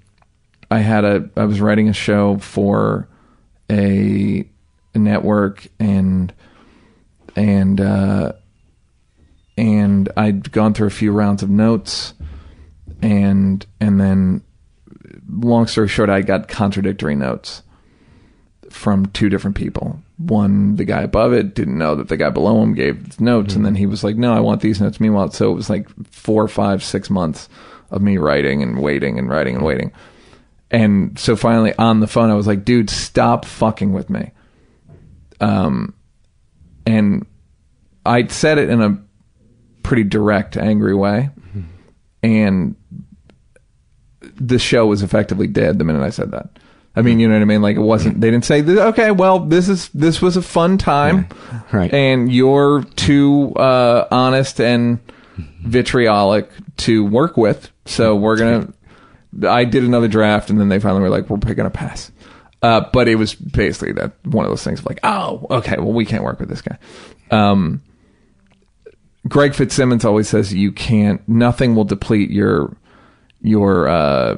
I 0.69 0.79
had 0.79 1.05
a. 1.05 1.29
I 1.37 1.45
was 1.45 1.61
writing 1.61 1.87
a 1.87 1.93
show 1.93 2.37
for 2.39 3.07
a, 3.71 4.49
network 4.95 5.67
and 5.79 6.33
and 7.35 7.79
uh, 7.79 8.33
and 9.55 10.09
I'd 10.17 10.51
gone 10.51 10.73
through 10.73 10.87
a 10.87 10.91
few 10.91 11.11
rounds 11.11 11.43
of 11.43 11.49
notes 11.49 12.15
and 13.01 13.65
and 13.79 13.99
then 13.99 14.41
long 15.29 15.67
story 15.67 15.87
short 15.87 16.09
I 16.09 16.21
got 16.21 16.47
contradictory 16.47 17.15
notes 17.15 17.61
from 18.71 19.05
two 19.07 19.29
different 19.29 19.55
people. 19.55 20.01
One, 20.17 20.75
the 20.77 20.85
guy 20.85 21.03
above 21.03 21.33
it 21.33 21.53
didn't 21.53 21.77
know 21.77 21.95
that 21.95 22.07
the 22.07 22.17
guy 22.17 22.29
below 22.31 22.61
him 22.63 22.73
gave 22.73 23.21
notes, 23.21 23.55
and 23.55 23.65
then 23.65 23.75
he 23.75 23.85
was 23.85 24.03
like, 24.03 24.15
"No, 24.15 24.33
I 24.33 24.39
want 24.39 24.61
these 24.61 24.81
notes." 24.81 24.99
Meanwhile, 24.99 25.31
so 25.31 25.51
it 25.51 25.55
was 25.55 25.69
like 25.69 25.87
four, 26.09 26.47
five, 26.47 26.83
six 26.83 27.09
months 27.09 27.49
of 27.91 28.01
me 28.01 28.17
writing 28.17 28.61
and 28.61 28.81
waiting 28.81 29.17
and 29.17 29.29
writing 29.29 29.55
and 29.55 29.65
waiting, 29.65 29.91
And 30.69 31.17
so 31.17 31.35
finally 31.35 31.73
on 31.77 32.01
the 32.01 32.07
phone, 32.07 32.29
I 32.29 32.33
was 32.33 32.47
like, 32.47 32.65
dude, 32.65 32.89
stop 32.89 33.45
fucking 33.45 33.93
with 33.93 34.09
me. 34.09 34.31
Um, 35.39 35.93
and 36.85 37.25
I 38.05 38.27
said 38.27 38.57
it 38.57 38.69
in 38.69 38.81
a 38.81 39.01
pretty 39.83 40.03
direct, 40.03 40.57
angry 40.57 40.95
way. 40.95 41.29
And 42.23 42.75
the 44.35 44.59
show 44.59 44.85
was 44.87 45.03
effectively 45.03 45.47
dead 45.47 45.77
the 45.77 45.85
minute 45.85 46.03
I 46.03 46.09
said 46.09 46.31
that. 46.31 46.59
I 46.97 47.03
mean, 47.03 47.19
you 47.19 47.27
know 47.27 47.35
what 47.35 47.43
I 47.43 47.45
mean? 47.45 47.61
Like 47.61 47.75
it 47.75 47.81
wasn't. 47.81 48.19
They 48.19 48.31
didn't 48.31 48.45
say, 48.45 48.63
"Okay, 48.63 49.11
well, 49.11 49.39
this 49.39 49.69
is 49.69 49.89
this 49.89 50.19
was 50.19 50.35
a 50.35 50.41
fun 50.41 50.79
time, 50.79 51.27
right?" 51.71 51.93
And 51.93 52.31
you're 52.31 52.83
too 52.95 53.53
uh, 53.55 54.07
honest 54.09 54.59
and 54.59 54.99
vitriolic 55.61 56.49
to 56.77 57.05
work 57.05 57.37
with, 57.37 57.71
so 57.85 58.15
we're 58.15 58.37
gonna. 58.37 58.73
I 59.47 59.65
did 59.65 59.83
another 59.83 60.07
draft, 60.07 60.49
and 60.49 60.59
then 60.59 60.69
they 60.69 60.79
finally 60.79 61.01
were 61.01 61.09
like, 61.09 61.29
"We're 61.29 61.37
picking 61.37 61.67
a 61.67 61.69
pass." 61.69 62.11
Uh, 62.63 62.81
but 62.91 63.07
it 63.07 63.15
was 63.15 63.35
basically 63.35 63.91
that 63.93 64.13
one 64.25 64.43
of 64.43 64.51
those 64.51 64.63
things 64.63 64.79
of 64.79 64.87
like, 64.87 64.99
"Oh, 65.03 65.45
okay, 65.51 65.75
well, 65.77 65.93
we 65.93 66.03
can't 66.03 66.23
work 66.23 66.39
with 66.39 66.49
this 66.49 66.63
guy." 66.63 66.79
Um, 67.29 67.83
Greg 69.27 69.53
Fitzsimmons 69.53 70.03
always 70.03 70.27
says 70.27 70.51
you 70.51 70.71
can't. 70.71 71.21
Nothing 71.29 71.75
will 71.75 71.83
deplete 71.83 72.31
your 72.31 72.75
your 73.41 73.87
uh, 73.87 74.37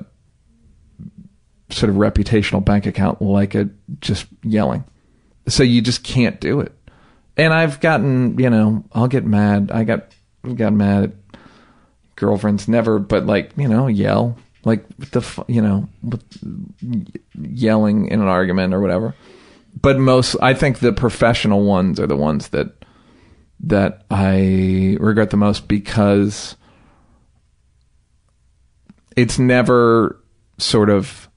sort 1.69 1.89
of 1.89 1.95
reputational 1.97 2.63
bank 2.63 2.85
account 2.85 3.21
like 3.21 3.55
a 3.55 3.69
just 4.01 4.27
yelling. 4.43 4.83
So 5.47 5.63
you 5.63 5.81
just 5.81 6.03
can't 6.03 6.39
do 6.39 6.59
it. 6.59 6.73
And 7.37 7.53
I've 7.53 7.79
gotten, 7.79 8.37
you 8.37 8.49
know, 8.49 8.83
I'll 8.91 9.07
get 9.07 9.25
mad. 9.25 9.71
I 9.71 9.83
got 9.83 10.11
got 10.55 10.73
mad 10.73 11.03
at 11.03 11.39
girlfriends 12.15 12.67
never, 12.67 12.99
but 12.99 13.25
like, 13.25 13.51
you 13.57 13.67
know, 13.67 13.87
yell 13.87 14.37
like 14.65 14.85
the 14.97 15.45
you 15.47 15.61
know, 15.61 15.87
yelling 17.41 18.07
in 18.07 18.21
an 18.21 18.27
argument 18.27 18.73
or 18.73 18.81
whatever. 18.81 19.15
But 19.81 19.99
most 19.99 20.35
I 20.41 20.53
think 20.53 20.79
the 20.79 20.91
professional 20.91 21.63
ones 21.63 21.99
are 21.99 22.07
the 22.07 22.17
ones 22.17 22.49
that 22.49 22.73
that 23.61 24.03
I 24.09 24.97
regret 24.99 25.29
the 25.29 25.37
most 25.37 25.67
because 25.67 26.55
it's 29.15 29.39
never 29.39 30.21
sort 30.57 30.89
of 30.89 31.28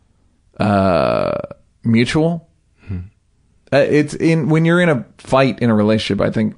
uh, 0.63 1.39
mutual. 1.85 2.49
Hmm. 2.87 2.99
Uh, 3.73 3.79
it's 3.79 4.15
in 4.15 4.49
when 4.49 4.65
you're 4.65 4.81
in 4.81 4.89
a 4.89 5.05
fight 5.19 5.59
in 5.61 5.71
a 5.71 5.75
relationship. 5.75 6.25
I 6.25 6.31
think 6.31 6.55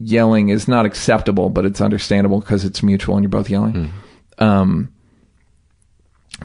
yelling 0.00 0.48
is 0.48 0.68
not 0.68 0.86
acceptable, 0.86 1.50
but 1.50 1.64
it's 1.64 1.80
understandable 1.80 2.40
because 2.40 2.64
it's 2.64 2.82
mutual 2.82 3.16
and 3.16 3.24
you're 3.24 3.30
both 3.30 3.50
yelling. 3.50 3.90
Hmm. 4.38 4.44
Um, 4.44 4.92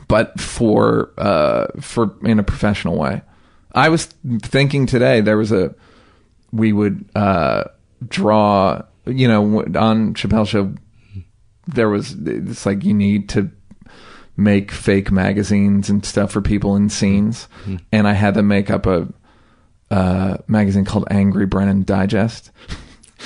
but 0.07 0.39
for 0.39 1.11
uh, 1.17 1.67
for 1.79 2.15
in 2.23 2.39
a 2.39 2.43
professional 2.43 2.97
way, 2.97 3.21
I 3.73 3.89
was 3.89 4.05
thinking 4.41 4.85
today 4.85 5.21
there 5.21 5.37
was 5.37 5.51
a 5.51 5.73
we 6.51 6.73
would 6.73 7.05
uh, 7.15 7.65
draw. 8.07 8.81
You 9.05 9.27
know, 9.27 9.59
on 9.61 10.13
Chappelle 10.13 10.47
show, 10.47 10.73
there 11.67 11.89
was 11.89 12.15
it's 12.25 12.65
like 12.65 12.83
you 12.83 12.93
need 12.93 13.29
to 13.29 13.51
make 14.35 14.71
fake 14.71 15.11
magazines 15.11 15.89
and 15.89 16.05
stuff 16.05 16.31
for 16.31 16.41
people 16.41 16.75
in 16.75 16.89
scenes, 16.89 17.47
mm-hmm. 17.61 17.77
and 17.91 18.07
I 18.07 18.13
had 18.13 18.33
them 18.33 18.47
make 18.47 18.69
up 18.69 18.85
a 18.85 19.07
uh, 19.91 20.37
magazine 20.47 20.85
called 20.85 21.05
Angry 21.09 21.45
Brennan 21.45 21.83
Digest. 21.83 22.51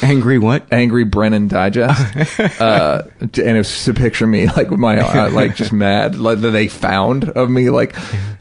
Angry 0.02 0.38
what? 0.38 0.72
Angry 0.72 1.06
Brennan 1.06 1.48
Digest. 1.48 2.40
uh, 2.62 3.04
and 3.20 3.38
it 3.38 3.58
was 3.58 3.88
a 3.88 3.94
picture 3.94 4.26
of 4.26 4.30
me 4.30 4.48
like 4.48 4.70
with 4.70 4.80
my 4.80 5.00
uh, 5.00 5.32
like 5.32 5.56
just 5.56 5.74
mad 5.74 6.16
like 6.16 6.40
that 6.42 6.52
they 6.52 6.68
found 6.68 7.30
of 7.30 7.50
me 7.50 7.70
like 7.70 7.96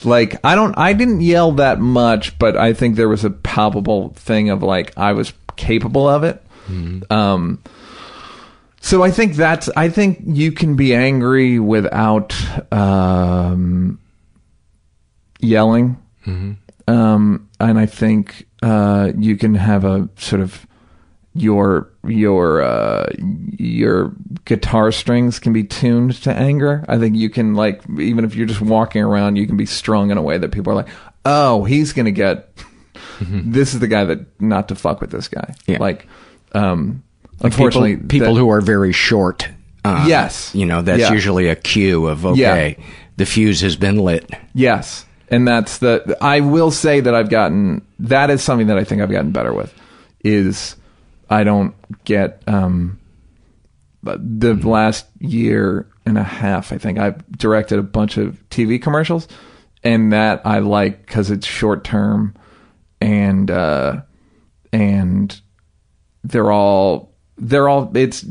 like 0.04 0.36
I 0.44 0.54
don't 0.54 0.76
I 0.76 0.92
didn't 0.92 1.22
yell 1.22 1.52
that 1.52 1.80
much, 1.80 2.38
but 2.38 2.56
I 2.56 2.72
think 2.72 2.96
there 2.96 3.08
was 3.08 3.24
a 3.24 3.30
palpable 3.30 4.10
thing 4.10 4.50
of 4.50 4.62
like 4.62 4.96
I 4.98 5.12
was 5.12 5.32
capable 5.56 6.08
of 6.08 6.24
it. 6.24 6.42
Mm-hmm. 6.68 7.10
Um, 7.12 7.62
so 8.86 9.02
I 9.02 9.10
think 9.10 9.34
that's 9.34 9.68
I 9.76 9.88
think 9.88 10.20
you 10.24 10.52
can 10.52 10.76
be 10.76 10.94
angry 10.94 11.58
without 11.58 12.32
um, 12.72 13.98
yelling, 15.40 16.00
mm-hmm. 16.24 16.52
um, 16.86 17.48
and 17.58 17.80
I 17.80 17.86
think 17.86 18.46
uh, 18.62 19.10
you 19.18 19.36
can 19.36 19.56
have 19.56 19.84
a 19.84 20.08
sort 20.16 20.40
of 20.40 20.68
your 21.34 21.90
your 22.06 22.62
uh, 22.62 23.08
your 23.58 24.12
guitar 24.44 24.92
strings 24.92 25.40
can 25.40 25.52
be 25.52 25.64
tuned 25.64 26.22
to 26.22 26.32
anger. 26.32 26.84
I 26.88 26.96
think 26.98 27.16
you 27.16 27.28
can 27.28 27.54
like 27.54 27.82
even 27.98 28.24
if 28.24 28.36
you're 28.36 28.46
just 28.46 28.60
walking 28.60 29.02
around, 29.02 29.34
you 29.34 29.48
can 29.48 29.56
be 29.56 29.66
strung 29.66 30.12
in 30.12 30.16
a 30.16 30.22
way 30.22 30.38
that 30.38 30.52
people 30.52 30.72
are 30.72 30.76
like, 30.76 30.88
oh, 31.24 31.64
he's 31.64 31.92
gonna 31.92 32.12
get. 32.12 32.54
Mm-hmm. 33.18 33.50
This 33.50 33.74
is 33.74 33.80
the 33.80 33.88
guy 33.88 34.04
that 34.04 34.40
not 34.40 34.68
to 34.68 34.76
fuck 34.76 35.00
with 35.00 35.10
this 35.10 35.26
guy. 35.26 35.56
Yeah. 35.66 35.78
Like, 35.78 36.06
um, 36.52 37.02
like 37.40 37.52
Unfortunately, 37.52 37.96
people, 37.96 38.08
people 38.08 38.34
that, 38.34 38.40
who 38.40 38.50
are 38.50 38.60
very 38.60 38.92
short. 38.92 39.48
Uh, 39.84 40.04
yes, 40.08 40.54
you 40.54 40.66
know 40.66 40.82
that's 40.82 41.00
yeah. 41.00 41.12
usually 41.12 41.48
a 41.48 41.56
cue 41.56 42.06
of 42.06 42.26
okay, 42.26 42.76
yeah. 42.78 42.84
the 43.16 43.26
fuse 43.26 43.60
has 43.60 43.76
been 43.76 43.98
lit. 43.98 44.28
Yes, 44.54 45.04
and 45.28 45.46
that's 45.46 45.78
the. 45.78 46.16
I 46.20 46.40
will 46.40 46.70
say 46.70 47.00
that 47.00 47.14
I've 47.14 47.30
gotten 47.30 47.86
that 48.00 48.30
is 48.30 48.42
something 48.42 48.68
that 48.68 48.78
I 48.78 48.84
think 48.84 49.02
I've 49.02 49.10
gotten 49.10 49.32
better 49.32 49.52
with. 49.52 49.72
Is 50.24 50.76
I 51.28 51.44
don't 51.44 51.74
get 52.04 52.42
um, 52.46 52.98
the 54.02 54.54
last 54.54 55.06
year 55.18 55.86
and 56.04 56.16
a 56.16 56.22
half. 56.22 56.72
I 56.72 56.78
think 56.78 56.98
I've 56.98 57.26
directed 57.32 57.78
a 57.78 57.82
bunch 57.82 58.16
of 58.16 58.42
TV 58.48 58.80
commercials, 58.80 59.28
and 59.82 60.12
that 60.12 60.42
I 60.44 60.60
like 60.60 61.04
because 61.04 61.30
it's 61.30 61.46
short 61.46 61.84
term, 61.84 62.34
and 63.00 63.50
uh, 63.50 64.02
and 64.72 65.40
they're 66.24 66.50
all 66.50 67.12
they're 67.38 67.68
all 67.68 67.94
it's 67.96 68.24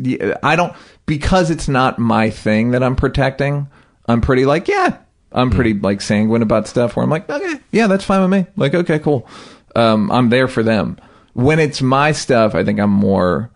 I 0.43 0.55
don't 0.55 0.73
because 1.05 1.51
it's 1.51 1.67
not 1.67 1.99
my 1.99 2.29
thing 2.29 2.71
that 2.71 2.83
I'm 2.83 2.95
protecting. 2.95 3.67
I'm 4.07 4.21
pretty 4.21 4.45
like 4.45 4.67
yeah, 4.67 4.97
I'm 5.31 5.49
pretty 5.49 5.73
mm. 5.73 5.83
like 5.83 6.01
sanguine 6.01 6.41
about 6.41 6.67
stuff 6.67 6.95
where 6.95 7.03
I'm 7.03 7.09
like 7.09 7.29
okay, 7.29 7.59
yeah, 7.71 7.87
that's 7.87 8.05
fine 8.05 8.21
with 8.21 8.31
me. 8.31 8.47
Like 8.55 8.73
okay, 8.73 8.99
cool. 8.99 9.27
Um, 9.75 10.11
I'm 10.11 10.29
there 10.29 10.47
for 10.47 10.63
them. 10.63 10.97
When 11.33 11.59
it's 11.59 11.81
my 11.81 12.13
stuff, 12.13 12.55
I 12.55 12.63
think 12.63 12.79
I'm 12.79 12.91
more 12.91 13.51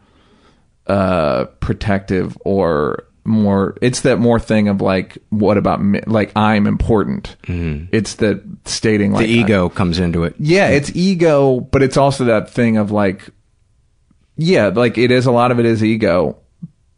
uh, 0.87 1.45
protective 1.59 2.37
or 2.41 3.05
more 3.25 3.77
it's 3.81 4.01
that 4.01 4.17
more 4.17 4.39
thing 4.39 4.67
of 4.67 4.81
like 4.81 5.19
what 5.29 5.55
about 5.57 5.83
me 5.83 6.01
like 6.07 6.31
i'm 6.35 6.65
important 6.65 7.35
mm. 7.43 7.87
it's 7.91 8.15
that 8.15 8.41
stating 8.65 9.11
like 9.11 9.27
the 9.27 9.31
ego 9.31 9.69
I, 9.69 9.69
comes 9.69 9.99
into 9.99 10.23
it 10.23 10.33
yeah 10.39 10.69
it's 10.69 10.95
ego 10.95 11.59
but 11.59 11.83
it's 11.83 11.95
also 11.95 12.23
that 12.23 12.49
thing 12.49 12.77
of 12.77 12.89
like 12.89 13.29
yeah, 14.41 14.67
like 14.67 14.97
it 14.97 15.11
is 15.11 15.25
a 15.25 15.31
lot 15.31 15.51
of 15.51 15.59
it 15.59 15.65
is 15.65 15.83
ego, 15.83 16.37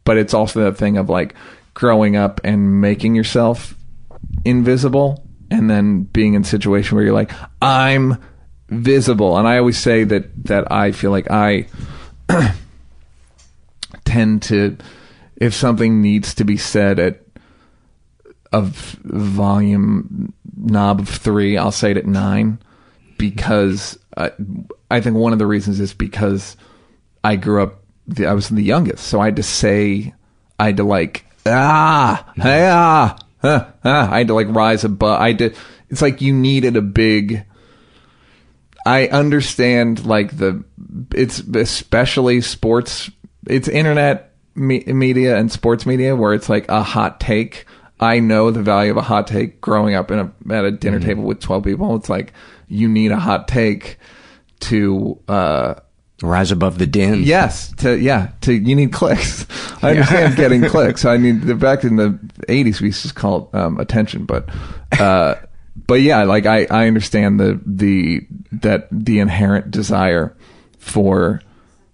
but 0.04 0.16
it's 0.16 0.32
also 0.32 0.64
that 0.64 0.76
thing 0.76 0.96
of 0.96 1.08
like 1.08 1.34
growing 1.74 2.14
up 2.14 2.40
and 2.44 2.80
making 2.80 3.16
yourself 3.16 3.74
invisible 4.44 5.26
and 5.50 5.68
then 5.68 6.04
being 6.04 6.34
in 6.34 6.42
a 6.42 6.44
situation 6.44 6.94
where 6.94 7.04
you're 7.04 7.12
like, 7.12 7.32
I'm 7.60 8.16
visible. 8.68 9.36
And 9.36 9.48
I 9.48 9.58
always 9.58 9.76
say 9.76 10.04
that 10.04 10.44
that 10.44 10.70
I 10.70 10.92
feel 10.92 11.10
like 11.10 11.32
I 11.32 11.66
tend 14.04 14.42
to 14.42 14.76
if 15.36 15.52
something 15.52 16.00
needs 16.00 16.34
to 16.34 16.44
be 16.44 16.56
said 16.56 17.00
at 17.00 17.22
a 18.52 18.60
volume 18.62 20.32
knob 20.56 21.00
of 21.00 21.08
three, 21.08 21.58
I'll 21.58 21.72
say 21.72 21.90
it 21.90 21.96
at 21.96 22.06
nine 22.06 22.60
because 23.18 23.98
I, 24.16 24.30
I 24.92 25.00
think 25.00 25.16
one 25.16 25.32
of 25.32 25.40
the 25.40 25.46
reasons 25.46 25.80
is 25.80 25.92
because 25.92 26.56
I 27.24 27.36
grew 27.36 27.62
up, 27.62 27.82
I 28.18 28.32
was 28.32 28.48
the 28.48 28.62
youngest, 28.62 29.04
so 29.04 29.20
I 29.20 29.26
had 29.26 29.36
to 29.36 29.42
say, 29.42 30.14
I 30.58 30.66
had 30.66 30.76
to 30.78 30.84
like, 30.84 31.24
ah, 31.46 32.32
hey, 32.36 32.68
ah, 32.70 33.16
ah, 33.42 33.72
ah. 33.84 34.12
I 34.12 34.18
had 34.18 34.28
to 34.28 34.34
like 34.34 34.48
rise 34.48 34.84
above. 34.84 35.20
I 35.20 35.32
did. 35.32 35.56
It's 35.88 36.02
like 36.02 36.20
you 36.20 36.32
needed 36.32 36.76
a 36.76 36.82
big. 36.82 37.44
I 38.84 39.06
understand 39.08 40.04
like 40.06 40.36
the, 40.36 40.64
it's 41.14 41.38
especially 41.38 42.40
sports. 42.40 43.10
It's 43.46 43.68
internet 43.68 44.32
me- 44.54 44.84
media 44.86 45.36
and 45.36 45.50
sports 45.50 45.86
media 45.86 46.16
where 46.16 46.34
it's 46.34 46.48
like 46.48 46.68
a 46.68 46.82
hot 46.82 47.20
take. 47.20 47.66
I 48.00 48.18
know 48.18 48.50
the 48.50 48.62
value 48.62 48.90
of 48.90 48.96
a 48.96 49.02
hot 49.02 49.28
take 49.28 49.60
growing 49.60 49.94
up 49.94 50.10
in 50.10 50.18
a 50.18 50.54
at 50.54 50.64
a 50.64 50.72
dinner 50.72 50.98
mm-hmm. 50.98 51.06
table 51.06 51.22
with 51.22 51.40
twelve 51.40 51.64
people. 51.64 51.94
It's 51.96 52.08
like 52.08 52.32
you 52.66 52.88
need 52.88 53.12
a 53.12 53.18
hot 53.18 53.46
take 53.46 53.98
to 54.60 55.20
uh, 55.28 55.74
rise 56.22 56.50
above 56.50 56.78
the 56.78 56.86
din. 56.86 57.22
Yes, 57.22 57.72
to 57.76 57.98
yeah, 57.98 58.30
to 58.42 58.52
you 58.52 58.74
need 58.76 58.92
clicks. 58.92 59.46
I 59.82 59.90
understand 59.90 60.36
getting 60.36 60.62
clicks. 60.68 61.04
I 61.04 61.18
mean, 61.18 61.58
back 61.58 61.84
in 61.84 61.96
the 61.96 62.18
'80s, 62.48 62.80
we 62.80 62.88
used 62.88 63.06
to 63.06 63.14
call 63.14 63.50
it 63.52 63.56
um, 63.56 63.78
attention, 63.78 64.24
but 64.24 64.48
uh, 64.98 65.36
but 65.86 66.00
yeah, 66.00 66.24
like 66.24 66.46
I 66.46 66.66
I 66.70 66.86
understand 66.86 67.40
the 67.40 67.60
the 67.64 68.26
that 68.52 68.88
the 68.90 69.18
inherent 69.18 69.70
desire 69.70 70.36
for 70.78 71.40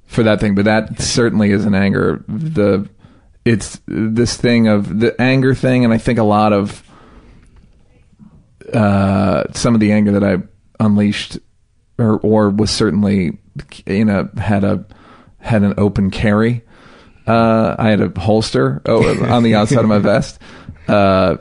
for 0.07 0.23
that 0.23 0.41
thing, 0.41 0.55
but 0.55 0.65
that 0.65 1.01
certainly 1.01 1.51
is 1.51 1.65
an 1.65 1.75
anger. 1.75 2.25
The 2.29 2.89
it's 3.45 3.81
this 3.87 4.37
thing 4.37 4.69
of 4.69 5.01
the 5.01 5.19
anger 5.21 5.55
thing, 5.55 5.85
and 5.85 5.93
I 5.93 5.99
think 5.99 6.19
a 6.19 6.25
lot 6.25 6.53
of 6.53 6.83
uh, 8.73 9.45
some 9.53 9.75
of 9.75 9.81
the 9.81 9.93
anger 9.93 10.13
that 10.13 10.25
I 10.25 10.39
unleashed, 10.85 11.39
or 11.99 12.19
or 12.21 12.51
was 12.51 12.71
certainly, 12.71 13.39
you 13.87 14.05
know, 14.05 14.29
had 14.37 14.65
a 14.65 14.85
had 15.39 15.63
an 15.63 15.75
open 15.79 16.11
carry. 16.11 16.65
Uh, 17.27 17.77
I 17.79 17.91
had 17.91 18.01
a 18.01 18.21
holster 18.21 18.81
oh, 18.87 19.25
on 19.33 19.43
the 19.43 19.55
outside 19.55 19.81
of 19.81 19.89
my 19.89 19.99
vest 19.99 20.41
uh, 20.89 21.37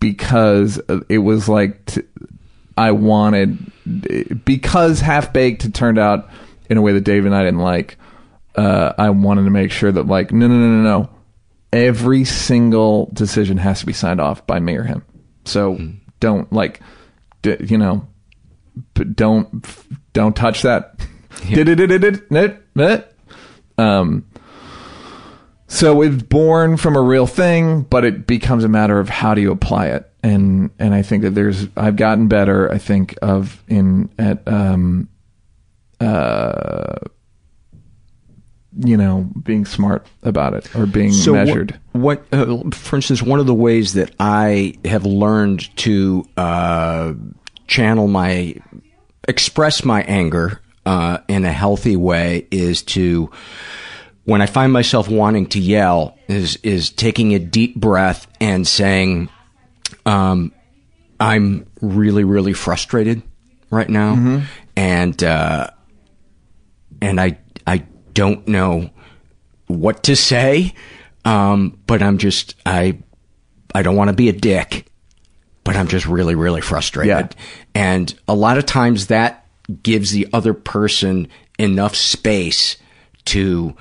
because 0.00 0.80
it 1.08 1.18
was 1.18 1.48
like 1.48 1.84
t- 1.86 2.02
I 2.76 2.92
wanted 2.92 3.58
because 4.44 5.00
half 5.00 5.32
baked 5.32 5.62
had 5.62 5.74
turned 5.74 5.98
out 5.98 6.28
in 6.68 6.78
a 6.78 6.82
way 6.82 6.92
that 6.92 7.02
Dave 7.02 7.26
and 7.26 7.34
I 7.34 7.42
didn't 7.42 7.60
like. 7.60 7.98
Uh, 8.54 8.94
I 8.96 9.10
wanted 9.10 9.44
to 9.44 9.50
make 9.50 9.70
sure 9.70 9.92
that 9.92 10.06
like 10.06 10.32
no 10.32 10.48
no 10.48 10.54
no 10.54 10.68
no 10.68 10.82
no 10.82 11.10
every 11.72 12.24
single 12.24 13.10
decision 13.12 13.58
has 13.58 13.80
to 13.80 13.86
be 13.86 13.92
signed 13.92 14.20
off 14.20 14.46
by 14.46 14.58
me 14.58 14.76
or 14.76 14.84
him. 14.84 15.04
So 15.44 15.74
mm. 15.74 15.98
don't 16.20 16.50
like 16.52 16.80
d- 17.42 17.56
you 17.60 17.78
know 17.78 18.06
don't 19.14 19.64
don't 20.12 20.34
touch 20.34 20.62
that. 20.62 20.98
Yeah. 21.44 21.56
um 23.78 24.24
so 25.68 26.02
it's 26.02 26.22
born 26.22 26.76
from 26.76 26.94
a 26.94 27.02
real 27.02 27.26
thing, 27.26 27.82
but 27.82 28.04
it 28.04 28.26
becomes 28.26 28.62
a 28.62 28.68
matter 28.68 29.00
of 29.00 29.08
how 29.08 29.34
do 29.34 29.40
you 29.40 29.50
apply 29.50 29.88
it. 29.88 30.10
And 30.22 30.70
and 30.78 30.94
I 30.94 31.02
think 31.02 31.22
that 31.22 31.30
there's 31.30 31.66
I've 31.76 31.96
gotten 31.96 32.28
better. 32.28 32.70
I 32.70 32.78
think 32.78 33.16
of 33.20 33.62
in 33.68 34.08
at 34.18 34.46
um 34.46 35.08
uh 36.00 36.96
you 38.78 38.96
know 38.96 39.28
being 39.42 39.64
smart 39.64 40.06
about 40.22 40.54
it 40.54 40.74
or 40.76 40.86
being 40.86 41.12
so 41.12 41.32
measured. 41.32 41.78
What, 41.92 42.24
what 42.30 42.38
uh, 42.48 42.70
for 42.70 42.96
instance, 42.96 43.22
one 43.22 43.40
of 43.40 43.46
the 43.46 43.54
ways 43.54 43.94
that 43.94 44.14
I 44.20 44.74
have 44.84 45.04
learned 45.04 45.74
to 45.78 46.24
uh, 46.36 47.14
channel 47.66 48.06
my 48.06 48.56
express 49.26 49.84
my 49.84 50.02
anger 50.02 50.60
uh, 50.86 51.18
in 51.26 51.44
a 51.44 51.52
healthy 51.52 51.96
way 51.96 52.46
is 52.50 52.82
to 52.82 53.30
when 54.24 54.40
I 54.40 54.46
find 54.46 54.72
myself 54.72 55.08
wanting 55.08 55.46
to 55.48 55.60
yell, 55.60 56.16
is 56.28 56.56
is 56.62 56.90
taking 56.90 57.34
a 57.34 57.38
deep 57.38 57.76
breath 57.76 58.26
and 58.40 58.66
saying, 58.66 59.28
um, 60.04 60.52
"I'm 61.20 61.66
really, 61.80 62.24
really 62.24 62.52
frustrated 62.52 63.22
right 63.70 63.88
now, 63.88 64.14
mm-hmm. 64.14 64.44
and 64.76 65.22
uh, 65.22 65.70
and 67.02 67.20
I 67.20 67.38
I 67.66 67.84
don't 68.12 68.46
know 68.48 68.90
what 69.66 70.04
to 70.04 70.16
say, 70.16 70.74
um, 71.24 71.78
but 71.86 72.02
I'm 72.02 72.18
just 72.18 72.54
I 72.64 72.98
I 73.74 73.82
don't 73.82 73.96
want 73.96 74.10
to 74.10 74.16
be 74.16 74.28
a 74.28 74.32
dick, 74.32 74.86
but 75.64 75.76
I'm 75.76 75.88
just 75.88 76.06
really, 76.06 76.36
really 76.36 76.60
frustrated, 76.60 77.34
yeah. 77.36 77.44
and 77.74 78.14
a 78.28 78.34
lot 78.34 78.58
of 78.58 78.66
times 78.66 79.08
that 79.08 79.45
gives 79.82 80.12
the 80.12 80.28
other 80.32 80.54
person 80.54 81.28
enough 81.58 81.94
space 81.94 82.76
to 83.26 83.76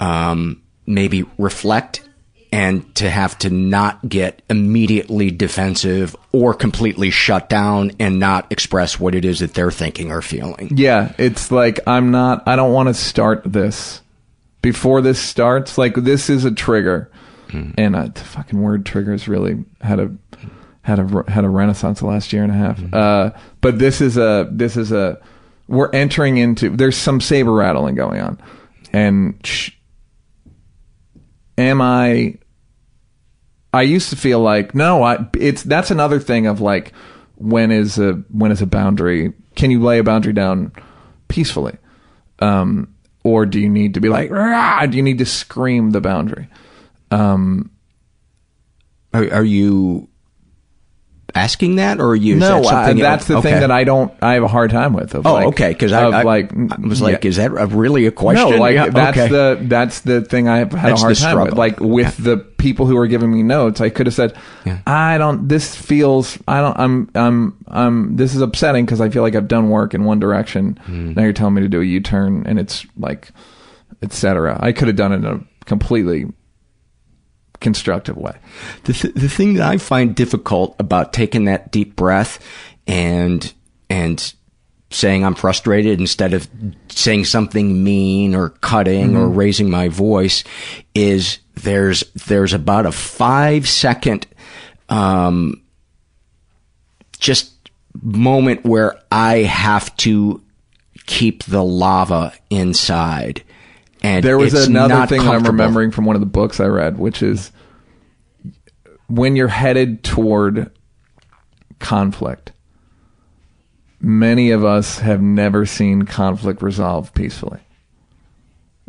um, 0.00 0.62
maybe 0.86 1.24
reflect 1.38 2.08
and 2.50 2.94
to 2.94 3.08
have 3.10 3.38
to 3.38 3.50
not 3.50 4.08
get 4.08 4.42
immediately 4.48 5.30
defensive 5.30 6.16
or 6.32 6.54
completely 6.54 7.10
shut 7.10 7.48
down 7.48 7.92
and 7.98 8.18
not 8.18 8.50
express 8.50 8.98
what 8.98 9.14
it 9.14 9.24
is 9.24 9.40
that 9.40 9.54
they're 9.54 9.70
thinking 9.70 10.10
or 10.10 10.22
feeling. 10.22 10.70
Yeah, 10.74 11.12
it's 11.18 11.50
like 11.50 11.80
I'm 11.86 12.10
not 12.10 12.46
I 12.48 12.56
don't 12.56 12.72
want 12.72 12.88
to 12.88 12.94
start 12.94 13.42
this 13.44 14.00
before 14.62 15.02
this 15.02 15.20
starts. 15.20 15.76
Like 15.76 15.94
this 15.94 16.30
is 16.30 16.44
a 16.44 16.50
trigger. 16.50 17.10
Mm. 17.48 17.74
And 17.78 17.96
uh, 17.96 18.08
the 18.08 18.20
fucking 18.20 18.60
word 18.60 18.84
triggers 18.84 19.28
really 19.28 19.64
had 19.80 20.00
a 20.00 20.10
had 20.82 20.98
a 20.98 21.30
had 21.30 21.44
a 21.44 21.48
renaissance 21.48 22.00
the 22.00 22.06
last 22.06 22.32
year 22.32 22.42
and 22.42 22.52
a 22.52 22.54
half. 22.54 22.78
Mm. 22.78 22.94
Uh, 22.94 23.36
but 23.60 23.78
this 23.78 24.00
is 24.00 24.16
a 24.16 24.48
this 24.50 24.76
is 24.76 24.92
a 24.92 25.20
we're 25.68 25.90
entering 25.90 26.38
into 26.38 26.70
there's 26.70 26.96
some 26.96 27.20
saber 27.20 27.52
rattling 27.52 27.94
going 27.94 28.20
on. 28.20 28.40
And 28.92 29.38
sh- 29.44 29.72
am 31.58 31.82
I 31.82 32.38
I 33.72 33.82
used 33.82 34.10
to 34.10 34.16
feel 34.16 34.40
like 34.40 34.74
no, 34.74 35.02
I 35.02 35.26
it's 35.38 35.62
that's 35.62 35.90
another 35.90 36.18
thing 36.18 36.46
of 36.46 36.60
like 36.60 36.92
when 37.36 37.70
is 37.70 37.98
a 37.98 38.12
when 38.30 38.50
is 38.50 38.62
a 38.62 38.66
boundary 38.66 39.34
can 39.54 39.70
you 39.70 39.82
lay 39.82 39.98
a 39.98 40.04
boundary 40.04 40.32
down 40.32 40.72
peacefully? 41.28 41.76
Um 42.38 42.94
or 43.24 43.44
do 43.44 43.60
you 43.60 43.68
need 43.68 43.94
to 43.94 44.00
be 44.00 44.08
like 44.08 44.30
Rah! 44.30 44.86
do 44.86 44.96
you 44.96 45.02
need 45.02 45.18
to 45.18 45.26
scream 45.26 45.90
the 45.90 46.00
boundary? 46.00 46.48
Um 47.10 47.70
are, 49.12 49.30
are 49.32 49.44
you 49.44 50.08
asking 51.34 51.76
that, 51.76 52.00
or 52.00 52.10
are 52.10 52.16
you? 52.16 52.36
No, 52.36 52.62
that 52.62 52.96
that's 52.96 53.26
the 53.26 53.38
okay. 53.38 53.50
thing 53.50 53.60
that 53.60 53.70
I 53.70 53.84
don't. 53.84 54.12
I 54.22 54.34
have 54.34 54.42
a 54.42 54.48
hard 54.48 54.70
time 54.70 54.92
with. 54.92 55.14
oh, 55.14 55.20
like, 55.20 55.46
okay. 55.48 55.68
Because 55.70 55.92
I, 55.92 56.04
I, 56.04 56.22
like 56.22 56.52
I 56.52 56.76
was 56.80 57.00
like, 57.00 57.24
yeah. 57.24 57.28
is 57.28 57.36
that 57.36 57.50
a, 57.52 57.66
really 57.66 58.06
a 58.06 58.12
question? 58.12 58.50
No, 58.50 58.56
like 58.56 58.74
yeah, 58.74 58.88
that's 58.88 59.18
okay. 59.18 59.28
the 59.28 59.58
that's 59.62 60.00
the 60.00 60.22
thing 60.22 60.48
I 60.48 60.58
have 60.58 60.72
had 60.72 60.92
that's 60.92 61.02
a 61.02 61.04
hard 61.04 61.16
time 61.16 61.40
with. 61.44 61.54
Like 61.54 61.80
with 61.80 62.16
the 62.16 62.38
people 62.38 62.86
who 62.86 62.96
are 62.96 63.06
giving 63.06 63.32
me 63.32 63.42
notes, 63.42 63.80
I 63.80 63.90
could 63.90 64.06
have 64.06 64.14
said, 64.14 64.36
yeah. 64.64 64.80
I 64.86 65.18
don't. 65.18 65.48
This 65.48 65.74
feels. 65.74 66.38
I 66.48 66.60
don't. 66.60 66.78
I'm. 66.78 67.10
I'm. 67.14 67.64
I'm. 67.68 68.16
This 68.16 68.34
is 68.34 68.40
upsetting 68.40 68.84
because 68.84 69.00
I 69.00 69.10
feel 69.10 69.22
like 69.22 69.34
I've 69.34 69.48
done 69.48 69.68
work 69.68 69.94
in 69.94 70.04
one 70.04 70.20
direction. 70.20 70.80
Mm. 70.86 71.16
Now 71.16 71.22
you're 71.22 71.32
telling 71.32 71.54
me 71.54 71.62
to 71.62 71.68
do 71.68 71.80
a 71.80 71.84
U 71.84 72.00
turn, 72.00 72.46
and 72.46 72.58
it's 72.58 72.86
like, 72.96 73.30
etc. 74.02 74.58
I 74.60 74.72
could 74.72 74.88
have 74.88 74.96
done 74.96 75.12
it 75.12 75.16
in 75.16 75.26
a 75.26 75.40
completely 75.66 76.26
constructive 77.60 78.16
way. 78.16 78.36
The, 78.84 78.92
th- 78.92 79.14
the 79.14 79.28
thing 79.28 79.54
that 79.54 79.68
I 79.68 79.78
find 79.78 80.14
difficult 80.14 80.76
about 80.78 81.12
taking 81.12 81.44
that 81.46 81.70
deep 81.70 81.96
breath 81.96 82.44
and, 82.86 83.52
and 83.90 84.32
saying 84.90 85.24
I'm 85.24 85.34
frustrated 85.34 86.00
instead 86.00 86.34
of 86.34 86.48
saying 86.88 87.24
something 87.24 87.82
mean 87.82 88.34
or 88.34 88.50
cutting 88.50 89.08
mm-hmm. 89.08 89.18
or 89.18 89.28
raising 89.28 89.70
my 89.70 89.88
voice 89.88 90.44
is 90.94 91.38
there's, 91.54 92.04
there's 92.26 92.52
about 92.52 92.86
a 92.86 92.92
five 92.92 93.68
second, 93.68 94.26
um, 94.88 95.62
just 97.18 97.52
moment 98.00 98.64
where 98.64 99.00
I 99.10 99.38
have 99.38 99.94
to 99.98 100.42
keep 101.06 101.42
the 101.44 101.64
lava 101.64 102.32
inside 102.50 103.42
and 104.02 104.24
there 104.24 104.38
was 104.38 104.54
another 104.66 105.06
thing 105.06 105.24
that 105.24 105.34
I'm 105.34 105.44
remembering 105.44 105.90
from 105.90 106.04
one 106.04 106.16
of 106.16 106.20
the 106.20 106.26
books 106.26 106.60
I 106.60 106.66
read, 106.66 106.98
which 106.98 107.22
is 107.22 107.52
when 109.08 109.36
you're 109.36 109.48
headed 109.48 110.04
toward 110.04 110.70
conflict. 111.78 112.52
Many 114.00 114.52
of 114.52 114.64
us 114.64 115.00
have 115.00 115.20
never 115.20 115.66
seen 115.66 116.02
conflict 116.02 116.62
resolved 116.62 117.14
peacefully, 117.14 117.60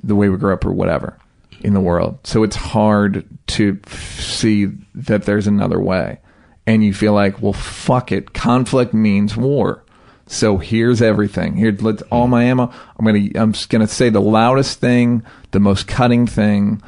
the 0.03 0.15
way 0.15 0.29
we 0.29 0.37
grew 0.37 0.53
up 0.53 0.65
or 0.65 0.71
whatever 0.71 1.17
in 1.61 1.73
the 1.73 1.81
world. 1.81 2.19
So 2.23 2.43
it's 2.43 2.55
hard 2.55 3.25
to 3.47 3.79
see 3.87 4.65
that 4.93 5.23
there's 5.23 5.47
another 5.47 5.79
way. 5.79 6.19
And 6.67 6.83
you 6.83 6.93
feel 6.93 7.13
like, 7.13 7.41
well, 7.41 7.53
fuck 7.53 8.11
it. 8.11 8.33
Conflict 8.33 8.93
means 8.93 9.35
war. 9.35 9.83
So 10.31 10.59
here's 10.59 11.01
everything. 11.01 11.57
Here, 11.57 11.75
let 11.79 12.03
all 12.11 12.27
my 12.27 12.43
ammo. 12.43 12.71
I'm 12.97 13.05
gonna. 13.05 13.29
I'm 13.33 13.51
just 13.51 13.69
gonna 13.69 13.87
say 13.87 14.09
the 14.09 14.21
loudest 14.21 14.79
thing, 14.79 15.23
the 15.49 15.59
most 15.59 15.87
cutting 15.87 16.27
thing, 16.27 16.83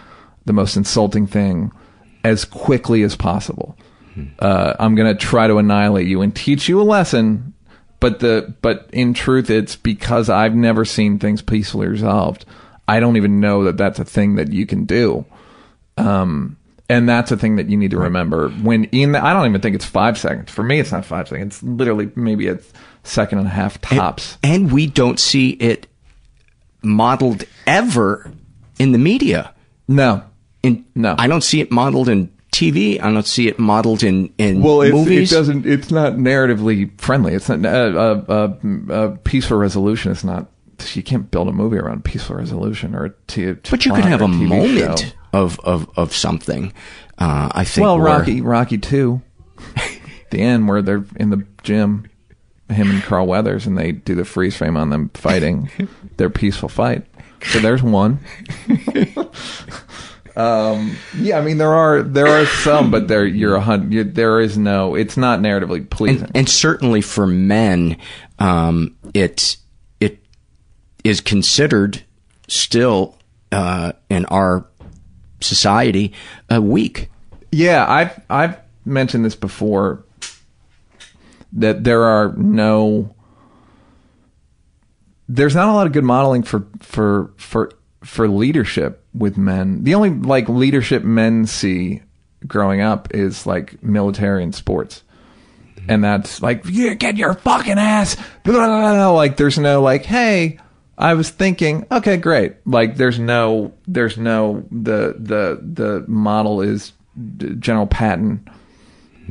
the 0.46 0.54
most 0.54 0.78
insulting 0.78 1.26
thing, 1.26 1.72
as 2.24 2.46
quickly 2.46 3.02
as 3.02 3.16
possible. 3.16 3.76
Uh, 4.38 4.74
I'm 4.80 4.94
gonna 4.94 5.16
try 5.16 5.48
to 5.48 5.58
annihilate 5.58 6.08
you 6.08 6.22
and 6.22 6.36
teach 6.36 6.70
you 6.70 6.80
a 6.80 6.84
lesson. 6.84 7.54
But 8.00 8.20
the 8.20 8.54
but 8.62 8.88
in 8.94 9.16
truth, 9.16 9.50
it's 9.50 9.76
because 9.76 10.30
I've 10.30 10.56
never 10.56 10.86
seen 10.86 11.18
things 11.18 11.42
peacefully 11.42 11.88
resolved. 11.88 12.46
I 12.88 13.00
don't 13.00 13.18
even 13.18 13.40
know 13.40 13.64
that 13.64 13.78
that's 13.78 13.98
a 13.98 14.06
thing 14.06 14.36
that 14.36 14.54
you 14.54 14.68
can 14.68 14.86
do. 14.86 15.26
Um, 15.98 16.58
and 16.90 17.08
that's 17.08 17.32
a 17.32 17.38
thing 17.38 17.56
that 17.56 17.70
you 17.70 17.78
need 17.78 17.92
to 17.92 17.98
remember 17.98 18.50
when 18.50 18.84
in 18.86 19.14
the, 19.14 19.24
I 19.24 19.34
don't 19.34 19.48
even 19.48 19.62
think 19.62 19.76
it's 19.76 19.86
five 19.86 20.18
seconds. 20.18 20.52
For 20.52 20.62
me, 20.62 20.80
it's 20.80 20.92
not 20.92 21.06
five 21.06 21.28
seconds. 21.28 21.56
It's 21.56 21.64
literally 21.64 22.12
maybe 22.16 22.48
a 22.50 22.60
second 23.04 23.40
and 23.40 23.48
a 23.48 23.52
half 23.52 23.80
tops. 23.82 24.38
And, 24.44 24.64
and 24.64 24.72
we 24.72 24.88
don't 24.88 25.20
see 25.20 25.52
it 25.52 25.88
modeled 26.82 27.44
ever 27.68 28.32
in 28.80 28.92
the 28.92 28.98
media. 28.98 29.54
No, 29.88 30.24
in 30.64 30.86
no, 30.96 31.16
I 31.18 31.28
don't 31.28 31.44
see 31.44 31.62
it 31.62 31.72
modeled 31.72 32.10
in 32.10 32.32
TV. 32.52 33.02
I 33.02 33.12
don't 33.12 33.28
see 33.28 33.48
it 33.48 33.60
modeled 33.60 34.04
in 34.04 34.34
in 34.38 34.62
well, 34.62 34.82
movies. 34.90 35.32
it 35.32 35.36
doesn't. 35.36 35.66
It's 35.66 35.92
not 35.92 36.14
narratively 36.14 37.00
friendly. 37.00 37.34
It's 37.34 37.50
not 37.50 37.66
a 37.66 38.00
uh, 38.00 38.24
uh, 38.28 38.58
uh, 38.64 38.94
uh, 38.94 39.18
peaceful 39.24 39.58
resolution. 39.58 40.12
It's 40.12 40.24
not. 40.24 40.48
You 40.94 41.04
can't 41.04 41.30
build 41.30 41.48
a 41.48 41.52
movie 41.52 41.78
around 41.78 42.04
peaceful 42.04 42.38
resolution 42.38 42.96
or 42.96 43.06
a 43.06 43.10
t- 43.28 43.52
but 43.52 43.86
you 43.86 43.94
could 43.94 44.06
have 44.06 44.22
a, 44.22 44.26
a 44.26 44.28
moment 44.28 45.00
show 45.00 45.08
of 45.32 45.60
of 45.60 45.90
of 45.96 46.14
something. 46.14 46.74
Uh, 47.18 47.52
I 47.54 47.64
think. 47.64 47.84
Well, 47.84 48.00
Rocky, 48.00 48.42
Rocky 48.42 48.78
two, 48.80 49.22
the 50.32 50.42
end 50.42 50.68
where 50.68 50.82
they're 50.82 51.06
in 51.18 51.30
the 51.30 51.46
gym, 51.62 52.10
him 52.74 52.90
and 52.90 53.02
Carl 53.04 53.28
Weathers, 53.28 53.68
and 53.68 53.78
they 53.78 53.92
do 53.92 54.16
the 54.16 54.26
freeze 54.26 54.56
frame 54.56 54.78
on 54.78 54.90
them 54.90 55.10
fighting 55.14 55.70
their 56.18 56.30
peaceful 56.30 56.70
fight. 56.70 57.06
So 57.44 57.60
there's 57.60 57.82
one. 57.82 58.20
Um, 60.36 60.96
yeah, 61.18 61.38
I 61.38 61.42
mean 61.42 61.58
there 61.58 61.74
are 61.74 62.02
there 62.02 62.28
are 62.28 62.46
some, 62.46 62.90
but 62.90 63.08
there 63.08 63.26
you're 63.26 63.56
a 63.56 63.62
hundred. 63.62 64.16
There 64.16 64.40
is 64.40 64.58
no. 64.58 64.96
It's 64.96 65.18
not 65.18 65.40
narratively 65.40 65.90
pleasing. 65.90 66.28
And, 66.28 66.38
and 66.38 66.50
certainly 66.50 67.02
for 67.02 67.28
men, 67.28 67.98
um, 68.40 68.96
it 69.14 69.58
it 70.00 70.20
is 71.04 71.20
considered 71.20 72.04
still 72.48 73.18
uh, 73.52 73.92
in 74.10 74.26
our 74.28 74.66
society 75.42 76.14
uh, 76.52 76.62
weak. 76.62 77.10
Yeah, 77.52 77.86
I've 77.88 78.22
I've 78.30 78.58
mentioned 78.86 79.26
this 79.26 79.36
before 79.36 80.06
that 81.54 81.84
there 81.84 82.04
are 82.04 82.34
no 82.34 83.16
there's 85.28 85.56
not 85.56 85.70
a 85.70 85.74
lot 85.74 85.88
of 85.88 85.94
good 85.94 86.04
modeling 86.04 86.44
for 86.44 86.68
for 86.80 87.34
for 87.38 87.72
for 88.04 88.28
leadership 88.28 89.06
with 89.14 89.38
men. 89.38 89.84
The 89.84 89.96
only 89.96 90.10
like 90.10 90.50
leadership 90.50 91.04
men 91.04 91.46
see 91.46 92.02
growing 92.48 92.82
up 92.82 93.14
is 93.14 93.46
like 93.46 93.82
military 93.84 94.44
and 94.44 94.54
sports. 94.54 95.04
And 95.88 96.04
that's 96.04 96.42
like, 96.42 96.66
you 96.66 96.94
get 96.96 97.18
your 97.18 97.34
fucking 97.34 97.80
ass. 97.80 98.16
Blah, 98.44 98.54
blah, 98.68 98.94
blah. 98.94 99.12
Like, 99.12 99.38
there's 99.38 99.58
no 99.58 99.82
like, 99.82 100.06
hey, 100.06 100.60
I 100.98 101.16
was 101.16 101.30
thinking, 101.30 101.86
okay, 101.92 102.18
great. 102.18 102.56
Like, 102.66 102.98
there's 102.98 103.18
no, 103.18 103.74
there's 103.88 104.18
no, 104.18 104.64
the, 104.72 105.16
the, 105.18 105.60
the 105.62 106.06
model 106.08 106.62
is 106.62 106.94
General 107.60 107.88
Patton 107.88 108.48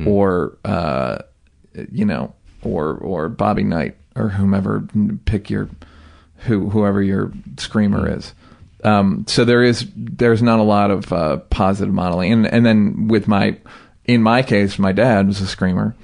or, 0.05 0.57
uh, 0.65 1.19
you 1.91 2.05
know, 2.05 2.33
or, 2.63 2.95
or 2.95 3.29
Bobby 3.29 3.63
Knight 3.63 3.97
or 4.15 4.29
whomever, 4.29 4.87
pick 5.25 5.49
your, 5.49 5.69
who, 6.37 6.69
whoever 6.69 7.01
your 7.01 7.31
screamer 7.57 8.17
is. 8.17 8.33
Um, 8.83 9.25
so 9.27 9.45
there 9.45 9.63
is 9.63 9.87
there's 9.95 10.41
not 10.41 10.59
a 10.59 10.63
lot 10.63 10.91
of 10.91 11.13
uh, 11.13 11.37
positive 11.37 11.93
modeling, 11.93 12.31
and 12.33 12.47
and 12.47 12.65
then 12.65 13.07
with 13.07 13.27
my 13.27 13.57
in 14.05 14.23
my 14.23 14.41
case, 14.41 14.79
my 14.79 14.91
dad 14.91 15.27
was 15.27 15.39
a 15.39 15.47
screamer, 15.47 15.95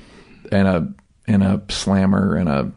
and 0.51 0.67
a 0.67 0.93
and 1.27 1.43
a 1.43 1.61
slammer 1.69 2.35
and 2.35 2.49
a 2.49 2.71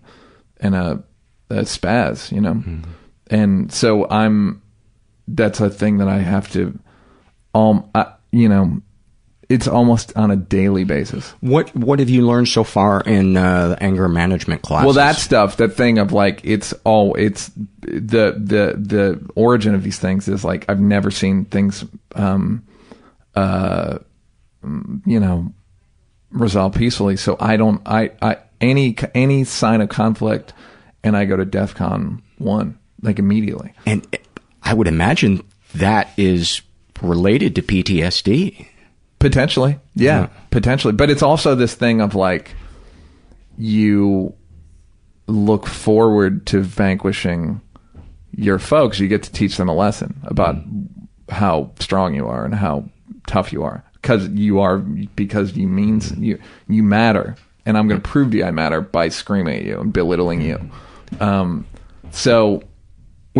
and 0.60 0.74
a, 0.74 1.02
a 1.50 1.62
spaz, 1.62 2.32
you 2.32 2.40
know, 2.40 2.54
mm-hmm. 2.54 2.90
and 3.26 3.72
so 3.72 4.08
I'm 4.08 4.62
that's 5.28 5.60
a 5.60 5.70
thing 5.70 5.98
that 5.98 6.08
I 6.08 6.18
have 6.18 6.50
to, 6.52 6.78
um, 7.54 7.88
I, 7.94 8.14
you 8.32 8.48
know, 8.48 8.80
it's 9.50 9.66
almost 9.66 10.16
on 10.16 10.30
a 10.30 10.36
daily 10.36 10.84
basis. 10.84 11.34
What 11.40 11.74
what 11.74 11.98
have 11.98 12.08
you 12.08 12.24
learned 12.24 12.48
so 12.48 12.62
far 12.62 13.00
in 13.00 13.36
uh, 13.36 13.76
anger 13.80 14.08
management 14.08 14.62
class? 14.62 14.84
Well, 14.84 14.94
that 14.94 15.16
stuff, 15.16 15.56
that 15.56 15.74
thing 15.74 15.98
of 15.98 16.12
like 16.12 16.40
it's 16.44 16.72
all 16.84 17.14
it's 17.16 17.50
the 17.80 18.36
the 18.38 18.76
the 18.78 19.30
origin 19.34 19.74
of 19.74 19.82
these 19.82 19.98
things 19.98 20.28
is 20.28 20.44
like 20.44 20.64
I've 20.70 20.80
never 20.80 21.10
seen 21.10 21.46
things, 21.46 21.84
um, 22.14 22.64
uh, 23.34 23.98
you 25.04 25.18
know, 25.18 25.52
resolve 26.30 26.74
peacefully. 26.74 27.16
So 27.16 27.36
I 27.40 27.56
don't 27.56 27.82
I 27.84 28.12
I 28.22 28.36
any 28.60 28.96
any 29.16 29.42
sign 29.42 29.80
of 29.80 29.88
conflict, 29.88 30.52
and 31.02 31.16
I 31.16 31.24
go 31.24 31.36
to 31.36 31.44
DEFCON 31.44 32.22
one 32.38 32.78
like 33.02 33.18
immediately. 33.18 33.74
And 33.84 34.06
I 34.62 34.74
would 34.74 34.86
imagine 34.86 35.42
that 35.74 36.12
is 36.16 36.62
related 37.02 37.56
to 37.56 37.62
PTSD. 37.62 38.68
Potentially. 39.20 39.78
Yeah, 39.94 40.20
yeah, 40.20 40.26
potentially. 40.50 40.92
But 40.92 41.10
it's 41.10 41.22
also 41.22 41.54
this 41.54 41.74
thing 41.74 42.00
of 42.00 42.14
like 42.14 42.54
you 43.56 44.34
look 45.26 45.66
forward 45.66 46.46
to 46.48 46.60
vanquishing 46.60 47.60
your 48.32 48.58
folks. 48.58 48.98
You 48.98 49.06
get 49.06 49.22
to 49.24 49.32
teach 49.32 49.56
them 49.56 49.68
a 49.68 49.74
lesson 49.74 50.18
about 50.24 50.56
mm. 50.56 50.88
how 51.28 51.70
strong 51.78 52.14
you 52.14 52.26
are 52.26 52.44
and 52.44 52.54
how 52.54 52.88
tough 53.26 53.52
you 53.52 53.62
are 53.62 53.84
because 53.94 54.28
you 54.30 54.58
are 54.58 54.78
because 54.78 55.56
you 55.56 55.68
means 55.68 56.12
you 56.16 56.40
you 56.68 56.82
matter 56.82 57.36
and 57.66 57.76
I'm 57.76 57.86
going 57.86 58.00
to 58.00 58.08
prove 58.08 58.30
to 58.32 58.38
you 58.38 58.44
I 58.44 58.50
matter 58.50 58.80
by 58.80 59.08
screaming 59.10 59.58
at 59.58 59.64
you 59.64 59.80
and 59.80 59.92
belittling 59.92 60.40
you. 60.40 60.70
Um, 61.20 61.66
so 62.10 62.62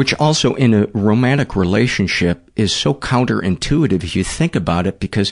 which 0.01 0.15
also 0.15 0.55
in 0.55 0.73
a 0.73 0.87
romantic 0.95 1.55
relationship 1.55 2.51
is 2.57 2.75
so 2.75 2.95
counterintuitive 2.95 4.03
if 4.03 4.17
you 4.17 4.25
think 4.25 4.57
about 4.57 4.87
it 4.87 4.99
because 4.99 5.31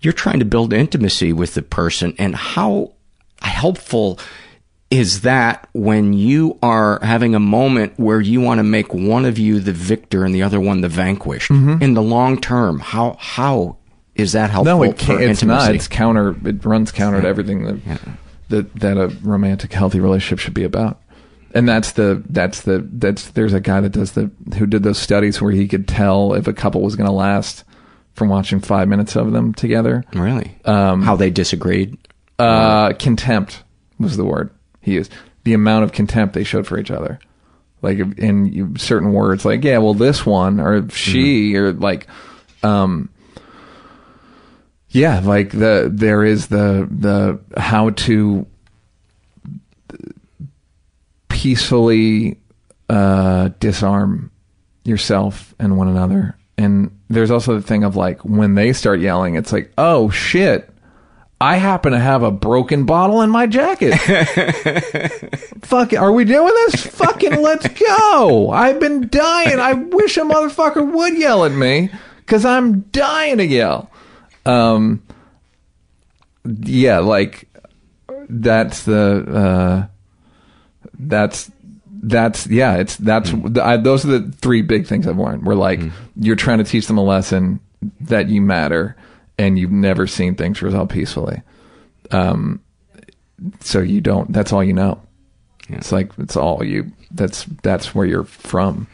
you're 0.00 0.10
trying 0.10 0.38
to 0.38 0.44
build 0.46 0.72
intimacy 0.72 1.34
with 1.34 1.52
the 1.52 1.60
person 1.60 2.14
and 2.16 2.34
how 2.34 2.94
helpful 3.42 4.18
is 4.90 5.20
that 5.20 5.68
when 5.74 6.14
you 6.14 6.58
are 6.62 6.98
having 7.02 7.34
a 7.34 7.38
moment 7.38 7.92
where 7.98 8.18
you 8.18 8.40
want 8.40 8.58
to 8.58 8.62
make 8.62 8.94
one 8.94 9.26
of 9.26 9.38
you 9.38 9.60
the 9.60 9.74
victor 9.74 10.24
and 10.24 10.34
the 10.34 10.42
other 10.42 10.62
one 10.62 10.80
the 10.80 10.88
vanquished? 10.88 11.50
Mm-hmm. 11.50 11.82
in 11.82 11.92
the 11.92 12.00
long 12.00 12.40
term 12.40 12.78
how 12.78 13.18
how 13.20 13.76
is 14.14 14.32
that 14.32 14.48
helpful 14.48 14.78
no 14.78 14.82
it 14.82 14.96
can't, 14.96 15.20
it's 15.20 15.42
not. 15.42 15.74
it's 15.74 15.88
counter 15.88 16.34
it 16.48 16.64
runs 16.64 16.90
counter 16.90 17.20
to 17.20 17.28
everything 17.28 17.64
that, 17.64 17.80
yeah. 17.86 17.98
that 18.48 18.74
that 18.76 18.96
a 18.96 19.08
romantic 19.22 19.74
healthy 19.74 20.00
relationship 20.00 20.38
should 20.38 20.54
be 20.54 20.64
about 20.64 21.02
and 21.56 21.66
that's 21.66 21.92
the 21.92 22.22
that's 22.28 22.60
the 22.62 22.86
that's 22.92 23.30
there's 23.30 23.54
a 23.54 23.60
guy 23.60 23.80
that 23.80 23.88
does 23.88 24.12
the 24.12 24.30
who 24.58 24.66
did 24.66 24.82
those 24.82 24.98
studies 24.98 25.40
where 25.40 25.52
he 25.52 25.66
could 25.66 25.88
tell 25.88 26.34
if 26.34 26.46
a 26.46 26.52
couple 26.52 26.82
was 26.82 26.96
going 26.96 27.06
to 27.06 27.12
last 27.12 27.64
from 28.12 28.28
watching 28.28 28.60
five 28.60 28.88
minutes 28.88 29.16
of 29.16 29.32
them 29.32 29.54
together. 29.54 30.04
Really? 30.12 30.54
Um, 30.66 31.02
How 31.02 31.16
they 31.16 31.30
disagreed? 31.30 31.96
Uh, 32.38 32.92
contempt 32.92 33.62
was 33.98 34.18
the 34.18 34.24
word 34.24 34.50
he 34.82 34.92
used. 34.92 35.10
The 35.44 35.54
amount 35.54 35.84
of 35.84 35.92
contempt 35.92 36.34
they 36.34 36.44
showed 36.44 36.66
for 36.66 36.78
each 36.78 36.90
other, 36.90 37.18
like 37.80 37.98
in 38.18 38.76
certain 38.76 39.14
words, 39.14 39.46
like 39.46 39.64
yeah, 39.64 39.78
well, 39.78 39.94
this 39.94 40.26
one 40.26 40.60
or 40.60 40.90
she 40.90 41.52
mm-hmm. 41.52 41.56
or 41.56 41.72
like, 41.72 42.06
um, 42.62 43.08
yeah, 44.90 45.20
like 45.20 45.52
the 45.52 45.90
there 45.90 46.22
is 46.22 46.48
the 46.48 46.86
the 46.90 47.40
how 47.58 47.90
to 47.90 48.46
peacefully 51.46 52.36
uh, 52.88 53.50
disarm 53.60 54.32
yourself 54.82 55.54
and 55.60 55.78
one 55.78 55.86
another. 55.86 56.36
And 56.58 56.98
there's 57.08 57.30
also 57.30 57.54
the 57.54 57.62
thing 57.62 57.84
of 57.84 57.94
like 57.94 58.24
when 58.24 58.56
they 58.56 58.72
start 58.72 58.98
yelling, 58.98 59.36
it's 59.36 59.52
like, 59.52 59.72
oh 59.78 60.10
shit, 60.10 60.68
I 61.40 61.58
happen 61.58 61.92
to 61.92 62.00
have 62.00 62.24
a 62.24 62.32
broken 62.32 62.84
bottle 62.84 63.22
in 63.22 63.30
my 63.30 63.46
jacket. 63.46 63.94
Fucking, 65.62 66.00
are 66.00 66.10
we 66.10 66.24
doing 66.24 66.52
this? 66.52 66.84
Fucking 66.84 67.40
let's 67.40 67.68
go. 67.68 68.50
I've 68.50 68.80
been 68.80 69.08
dying. 69.08 69.60
I 69.60 69.74
wish 69.74 70.16
a 70.16 70.22
motherfucker 70.22 70.94
would 70.94 71.16
yell 71.16 71.44
at 71.44 71.52
me 71.52 71.90
because 72.16 72.44
I'm 72.44 72.80
dying 72.90 73.38
to 73.38 73.46
yell. 73.46 73.88
Um, 74.44 75.00
yeah, 76.44 76.98
like 76.98 77.48
that's 78.28 78.82
the, 78.82 79.86
uh, 79.88 79.95
that's 80.98 81.50
that's 82.02 82.46
yeah 82.46 82.76
it's 82.76 82.96
that's 82.96 83.30
mm. 83.30 83.58
I, 83.58 83.76
those 83.76 84.04
are 84.04 84.18
the 84.18 84.32
three 84.32 84.62
big 84.62 84.86
things 84.86 85.06
i've 85.06 85.18
learned 85.18 85.44
we're 85.44 85.54
like 85.54 85.80
mm. 85.80 85.92
you're 86.16 86.36
trying 86.36 86.58
to 86.58 86.64
teach 86.64 86.86
them 86.86 86.98
a 86.98 87.04
lesson 87.04 87.60
that 88.00 88.28
you 88.28 88.40
matter 88.40 88.96
and 89.38 89.58
you've 89.58 89.72
never 89.72 90.06
seen 90.06 90.34
things 90.34 90.62
resolve 90.62 90.88
peacefully 90.88 91.42
um 92.10 92.60
so 93.60 93.80
you 93.80 94.00
don't 94.00 94.32
that's 94.32 94.52
all 94.52 94.62
you 94.62 94.72
know 94.72 95.00
yeah. 95.68 95.76
it's 95.76 95.92
like 95.92 96.10
it's 96.18 96.36
all 96.36 96.62
you 96.64 96.90
that's 97.10 97.44
that's 97.62 97.94
where 97.94 98.06
you're 98.06 98.24
from 98.24 98.86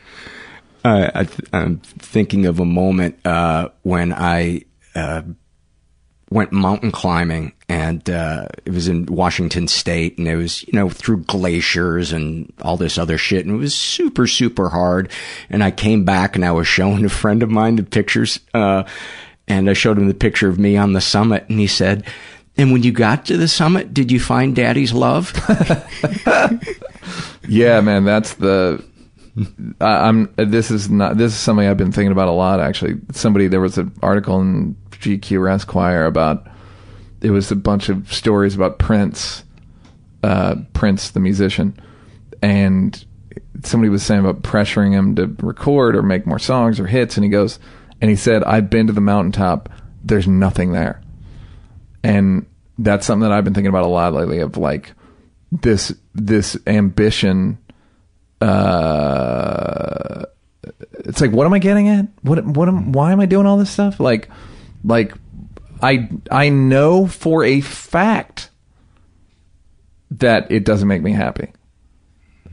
uh, 0.85 1.27
I 1.53 1.57
am 1.57 1.79
thinking 1.79 2.47
of 2.47 2.59
a 2.59 2.65
moment 2.65 3.25
uh, 3.25 3.69
when 3.83 4.13
I 4.13 4.63
uh, 4.97 5.23
went 6.33 6.53
mountain 6.53 6.91
climbing 6.91 7.53
and 7.73 8.11
uh, 8.11 8.49
it 8.67 8.73
was 8.73 8.87
in 8.87 9.07
Washington 9.07 9.67
State, 9.67 10.19
and 10.19 10.29
it 10.29 10.37
was 10.37 10.63
you 10.65 10.75
know 10.75 10.91
through 10.91 11.25
glaciers 11.25 12.13
and 12.13 12.53
all 12.61 12.77
this 12.77 12.99
other 12.99 13.17
shit, 13.17 13.47
and 13.47 13.55
it 13.55 13.59
was 13.59 13.75
super 13.75 14.27
super 14.27 14.69
hard. 14.69 15.11
And 15.49 15.65
I 15.65 15.71
came 15.71 16.05
back 16.05 16.37
and 16.37 16.45
I 16.45 16.53
was 16.53 16.67
showing 16.67 17.05
a 17.05 17.09
friend 17.09 17.43
of 17.43 17.51
mine 17.51 17.77
the 17.77 17.83
pictures, 17.83 18.41
uh, 18.53 18.85
and 19.49 19.71
I 19.71 19.73
showed 19.73 19.97
him 19.97 20.09
the 20.09 20.15
picture 20.15 20.51
of 20.51 20.59
me 20.59 20.77
on 20.77 20.93
the 20.93 21.01
summit, 21.01 21.47
and 21.49 21.59
he 21.59 21.67
said. 21.67 22.05
And 22.55 22.71
when 22.71 22.83
you 22.83 22.93
got 22.93 23.25
to 23.27 23.39
the 23.39 23.49
summit, 23.49 23.95
did 23.95 24.13
you 24.13 24.21
find 24.21 24.55
Daddy's 24.55 24.93
love? 24.93 25.33
yeah, 27.49 27.81
man, 27.81 28.05
that's 28.05 28.35
the 28.35 28.85
I, 29.81 30.09
am 30.09 30.33
This 30.37 30.71
is 30.71 30.91
not. 30.91 31.17
This 31.17 31.33
is 31.33 31.39
something 31.39 31.67
I've 31.67 31.79
been 31.79 31.93
thinking 31.93 32.13
about 32.13 32.29
a 32.29 32.33
lot. 32.33 32.61
Actually, 32.61 33.01
somebody 33.13 33.49
there 33.49 33.61
was 33.61 33.79
an 33.79 33.93
article 34.03 34.41
in 34.41 34.77
GQ 35.03 35.51
Esquire 35.53 36.07
about 36.07 36.47
it 37.21 37.31
was 37.31 37.51
a 37.51 37.57
bunch 37.57 37.89
of 37.89 38.13
stories 38.13 38.55
about 38.55 38.79
Prince, 38.79 39.45
uh, 40.23 40.57
Prince 40.73 41.11
the 41.11 41.21
musician, 41.21 41.79
and 42.43 43.05
somebody 43.63 43.89
was 43.89 44.03
saying 44.03 44.21
about 44.21 44.43
pressuring 44.43 44.93
him 44.93 45.15
to 45.15 45.27
record 45.47 45.95
or 45.95 46.03
make 46.03 46.27
more 46.27 46.39
songs 46.39 46.81
or 46.81 46.87
hits, 46.87 47.17
and 47.17 47.25
he 47.25 47.31
goes, 47.31 47.59
and 48.01 48.11
he 48.11 48.17
said, 48.17 48.43
"I've 48.45 48.71
been 48.71 48.89
to 48.89 48.93
the 48.93 49.01
mountaintop. 49.01 49.69
There's 50.05 50.27
nothing 50.27 50.73
there," 50.73 51.01
and 52.03 52.47
that's 52.79 53.07
something 53.07 53.29
that 53.29 53.33
I've 53.33 53.45
been 53.45 53.55
thinking 53.55 53.69
about 53.69 53.85
a 53.85 53.89
lot 53.89 54.13
lately. 54.13 54.41
Of 54.41 54.57
like 54.57 54.93
this 55.53 55.95
this 56.15 56.57
ambition, 56.67 57.59
uh, 58.41 60.25
it's 61.05 61.21
like 61.21 61.31
what 61.31 61.47
am 61.47 61.53
I 61.53 61.61
getting 61.61 61.89
at? 61.89 62.07
What 62.23 62.45
what 62.45 62.69
am 62.69 62.93
why 62.93 63.13
am 63.13 63.21
I 63.21 63.27
doing 63.27 63.47
all 63.47 63.59
this 63.59 63.71
stuff? 63.71 64.01
Like 64.01 64.29
like 64.85 65.15
I 65.81 66.09
I 66.31 66.49
know 66.49 67.07
for 67.07 67.45
a 67.45 67.61
fact 67.61 68.51
that 70.13 70.51
it 70.51 70.65
doesn't 70.65 70.89
make 70.89 71.03
me 71.03 71.13
happy. 71.13 71.53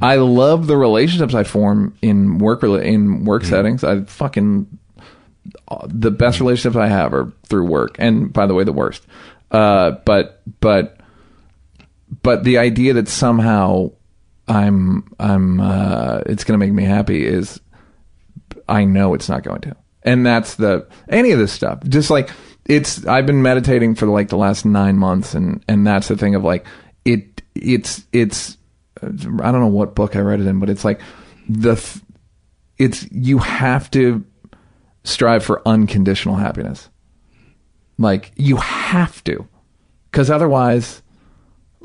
I 0.02 0.16
love 0.16 0.68
the 0.68 0.78
relationships 0.78 1.34
I 1.34 1.44
form 1.44 1.98
in 2.02 2.38
work 2.38 2.64
in 2.64 3.26
work 3.26 3.44
settings. 3.44 3.84
I 3.84 4.02
fucking 4.02 4.80
the 5.88 6.12
best 6.12 6.40
relationships 6.40 6.76
I 6.78 6.88
have 6.88 7.14
are 7.14 7.34
through 7.48 7.66
work, 7.66 7.96
and 8.00 8.32
by 8.32 8.46
the 8.46 8.54
way, 8.54 8.64
the 8.64 8.74
worst. 8.74 9.06
Uh, 9.52 9.92
but 10.06 10.42
but 10.62 11.00
but 12.24 12.44
the 12.44 12.58
idea 12.58 12.94
that 12.94 13.08
somehow 13.08 13.92
I'm 14.48 15.12
I'm 15.20 15.60
uh, 15.60 16.22
it's 16.26 16.44
going 16.44 16.60
to 16.60 16.66
make 16.66 16.74
me 16.74 16.84
happy 16.84 17.26
is 17.26 17.60
I 18.68 18.86
know 18.86 19.14
it's 19.14 19.30
not 19.30 19.44
going 19.44 19.62
to, 19.62 19.76
and 20.10 20.26
that's 20.26 20.56
the 20.56 20.88
any 21.08 21.32
of 21.32 21.38
this 21.38 21.52
stuff. 21.52 21.84
Just 21.88 22.10
like 22.10 22.32
it's 22.66 23.06
I've 23.06 23.28
been 23.28 23.44
meditating 23.44 23.94
for 23.94 24.08
like 24.08 24.30
the 24.30 24.38
last 24.38 24.66
nine 24.66 24.98
months, 24.98 25.36
and 25.36 25.64
and 25.68 25.86
that's 25.86 26.08
the 26.08 26.18
thing 26.18 26.34
of 26.34 26.44
like 26.44 26.66
it 27.06 27.44
it's 27.54 28.06
it's 28.12 28.58
uh, 29.04 29.08
I 29.08 29.52
don't 29.52 29.62
know 29.62 29.68
what 29.68 29.94
book 29.94 30.16
I 30.16 30.20
read 30.22 30.40
it 30.40 30.48
in, 30.48 30.60
but 30.60 30.70
it's 30.70 30.84
like 30.84 31.00
the 31.48 31.76
th- 31.76 32.04
it's 32.80 33.08
you 33.12 33.38
have 33.38 33.92
to 33.92 34.26
strive 35.04 35.44
for 35.44 35.62
unconditional 35.68 36.36
happiness. 36.36 36.90
Like 38.00 38.32
you 38.36 38.56
have 38.58 39.24
to, 39.26 39.48
because 40.10 40.32
otherwise, 40.32 41.04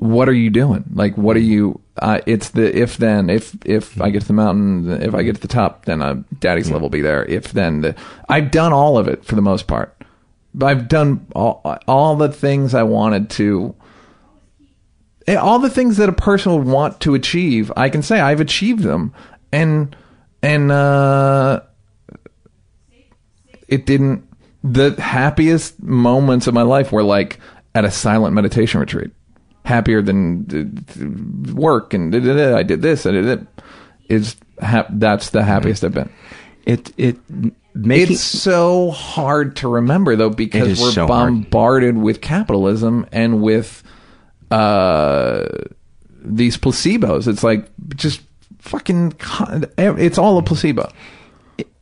what 0.05 0.29
are 0.29 0.35
you 0.35 0.51
doing? 0.51 0.85
Like 0.93 1.17
what 1.17 1.37
are 1.37 1.41
you? 1.41 1.81
Uh, 1.97 2.21
it's 2.27 2.51
the 2.51 2.77
if 2.77 2.97
then 2.99 3.31
if 3.31 3.57
if 3.65 4.01
I 4.01 4.11
get 4.11 4.23
to 4.23 4.27
the 4.29 4.33
mountain, 4.35 4.91
if 5.03 5.15
I 5.15 5.23
get 5.23 5.37
to 5.37 5.41
the 5.41 5.49
top, 5.49 5.85
then 5.87 6.03
uh, 6.03 6.23
Daddy's 6.41 6.71
love 6.71 6.83
will 6.83 6.91
be 6.91 7.01
there. 7.01 7.25
If 7.25 7.53
then 7.53 7.81
the, 7.81 7.95
I've 8.29 8.51
done 8.51 8.73
all 8.73 8.99
of 8.99 9.09
it 9.09 9.25
for 9.25 9.35
the 9.35 9.43
most 9.43 9.67
part. 9.67 9.97
I've 10.61 10.89
done 10.89 11.27
all 11.35 11.63
all 11.89 12.17
the 12.17 12.29
things 12.31 12.75
I 12.75 12.83
wanted 12.83 13.31
to. 13.31 13.75
eh, 15.27 15.37
All 15.37 15.59
the 15.59 15.71
things 15.71 15.97
that 15.97 16.09
a 16.09 16.13
person 16.13 16.53
would 16.55 16.67
want 16.67 17.01
to 17.01 17.15
achieve, 17.15 17.73
I 17.77 17.89
can 17.89 18.03
say 18.03 18.21
I've 18.21 18.41
achieved 18.41 18.83
them, 18.83 19.15
and 19.53 19.97
and 20.43 20.71
uh, 20.71 21.61
it 23.69 23.87
didn't. 23.87 24.29
The 24.63 24.95
happiest 25.01 25.83
moments 25.83 26.47
of 26.47 26.55
my 26.55 26.63
life 26.63 26.93
were 26.93 27.03
like 27.03 27.39
at 27.75 27.85
a 27.85 27.91
silent 27.91 28.35
meditation 28.35 28.81
retreat. 28.81 29.11
Happier 29.65 30.03
than 30.03 30.85
work 31.55 31.95
and 31.95 32.15
I 32.15 32.63
did 32.63 32.83
this. 32.83 33.05
Did 33.05 33.25
it. 33.25 33.41
Is 34.09 34.37
that's 34.91 35.31
the 35.31 35.43
happiest 35.43 35.85
I've 35.85 35.95
been. 35.95 36.13
It 36.67 36.93
it 36.97 37.17
making 37.75 38.15
It's 38.15 38.23
so 38.23 38.91
hard 38.91 39.57
to 39.57 39.69
remember 39.69 40.17
though 40.17 40.31
because 40.31 40.81
we're 40.81 40.93
so 40.93 41.07
hard. 41.07 41.09
bombarded 41.09 41.97
with 41.97 42.21
capitalism 42.21 43.07
and 43.11 43.43
with 43.43 43.83
uh, 44.51 45.47
these 46.23 46.57
placebos. 46.57 47.27
It's 47.27 47.43
like 47.43 47.69
just 47.97 48.21
fucking. 48.61 49.15
It's 49.79 50.19
all 50.19 50.39
a 50.39 50.43
placebo. 50.43 50.91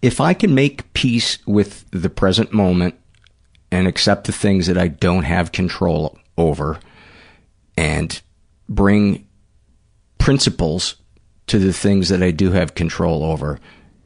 if 0.00 0.20
I 0.20 0.34
can 0.34 0.54
make 0.54 0.92
peace 0.94 1.38
with 1.46 1.84
the 1.90 2.10
present 2.10 2.52
moment 2.52 2.94
and 3.70 3.86
accept 3.86 4.26
the 4.26 4.32
things 4.32 4.66
that 4.66 4.78
I 4.78 4.88
don't 4.88 5.24
have 5.24 5.52
control 5.52 6.18
over 6.36 6.78
and 7.76 8.20
bring 8.68 9.26
principles 10.18 10.96
to 11.46 11.58
the 11.58 11.72
things 11.72 12.08
that 12.08 12.22
I 12.22 12.30
do 12.30 12.52
have 12.52 12.74
control 12.74 13.24
over, 13.24 13.58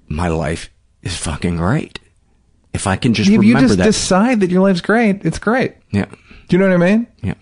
my 0.09 0.29
life 0.29 0.71
is 1.03 1.17
fucking 1.17 1.57
great. 1.57 2.01
If 2.73 2.87
I 2.87 2.97
can 2.97 3.15
just 3.15 3.31
if 3.31 3.43
you 3.43 3.59
just 3.59 3.79
that. 3.79 3.85
decide 3.85 4.41
that 4.41 4.51
your 4.51 4.63
life's 4.63 4.81
great, 4.81 5.25
it's 5.25 5.39
great. 5.39 5.75
yeah. 5.91 6.07
Do 6.49 6.57
you 6.57 6.59
know 6.59 6.69
what 6.69 6.75
I 6.75 6.97
mean? 6.97 7.07
Yeah. 7.23 7.35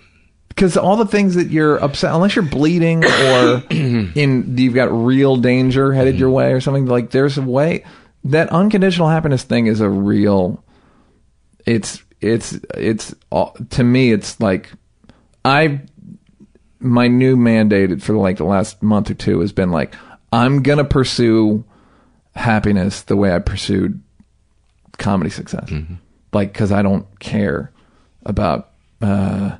Because 0.48 0.76
all 0.76 0.96
the 0.96 1.06
things 1.06 1.34
that 1.34 1.48
you're 1.48 1.76
upset, 1.78 2.14
unless 2.14 2.36
you're 2.36 2.44
bleeding 2.44 3.04
or 3.04 3.62
in 3.70 4.54
you've 4.56 4.74
got 4.74 4.92
real 4.92 5.36
danger 5.36 5.92
headed 5.92 6.18
your 6.18 6.30
way 6.30 6.52
or 6.52 6.60
something, 6.60 6.86
like 6.86 7.10
there's 7.10 7.36
a 7.36 7.42
way 7.42 7.84
that 8.24 8.48
unconditional 8.50 9.08
happiness 9.08 9.42
thing 9.42 9.66
is 9.66 9.80
a 9.80 9.88
real. 9.88 10.64
It's 11.66 12.02
it's 12.20 12.52
it's 12.74 13.14
uh, 13.32 13.50
to 13.70 13.84
me 13.84 14.12
it's 14.12 14.40
like 14.40 14.70
I 15.44 15.80
my 16.84 17.08
new 17.08 17.36
mandate 17.36 18.02
for 18.02 18.14
like 18.14 18.36
the 18.36 18.44
last 18.44 18.82
month 18.82 19.10
or 19.10 19.14
two 19.14 19.40
has 19.40 19.52
been 19.52 19.70
like 19.70 19.94
I'm 20.32 20.62
gonna 20.62 20.84
pursue 20.84 21.64
happiness 22.34 23.02
the 23.02 23.16
way 23.16 23.34
I 23.34 23.38
pursued 23.38 24.00
comedy 24.98 25.30
success, 25.30 25.72
like 26.32 26.52
because 26.52 26.70
I 26.70 26.82
don't 26.82 27.18
care 27.20 27.72
about. 28.24 28.70
uh 29.00 29.56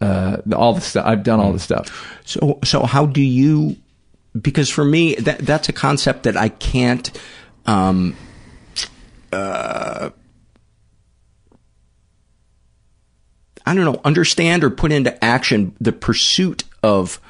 uh, 0.00 0.36
all 0.54 0.74
the 0.74 0.80
stuff. 0.80 1.04
I've 1.06 1.22
done 1.22 1.40
all 1.40 1.52
the 1.52 1.58
stuff. 1.58 2.16
So, 2.24 2.58
so 2.64 2.84
how 2.84 3.06
do 3.06 3.20
you? 3.20 3.76
Because 4.40 4.68
for 4.68 4.84
me, 4.84 5.16
that 5.16 5.40
that's 5.40 5.68
a 5.68 5.72
concept 5.72 6.22
that 6.24 6.36
I 6.36 6.50
can't. 6.50 7.10
Um, 7.66 8.14
uh, 9.32 10.10
I 13.68 13.74
don't 13.74 13.84
know, 13.84 14.00
understand 14.04 14.64
or 14.64 14.70
put 14.70 14.92
into 14.92 15.22
action 15.24 15.74
the 15.80 15.92
pursuit 15.92 16.64
of 16.82 17.20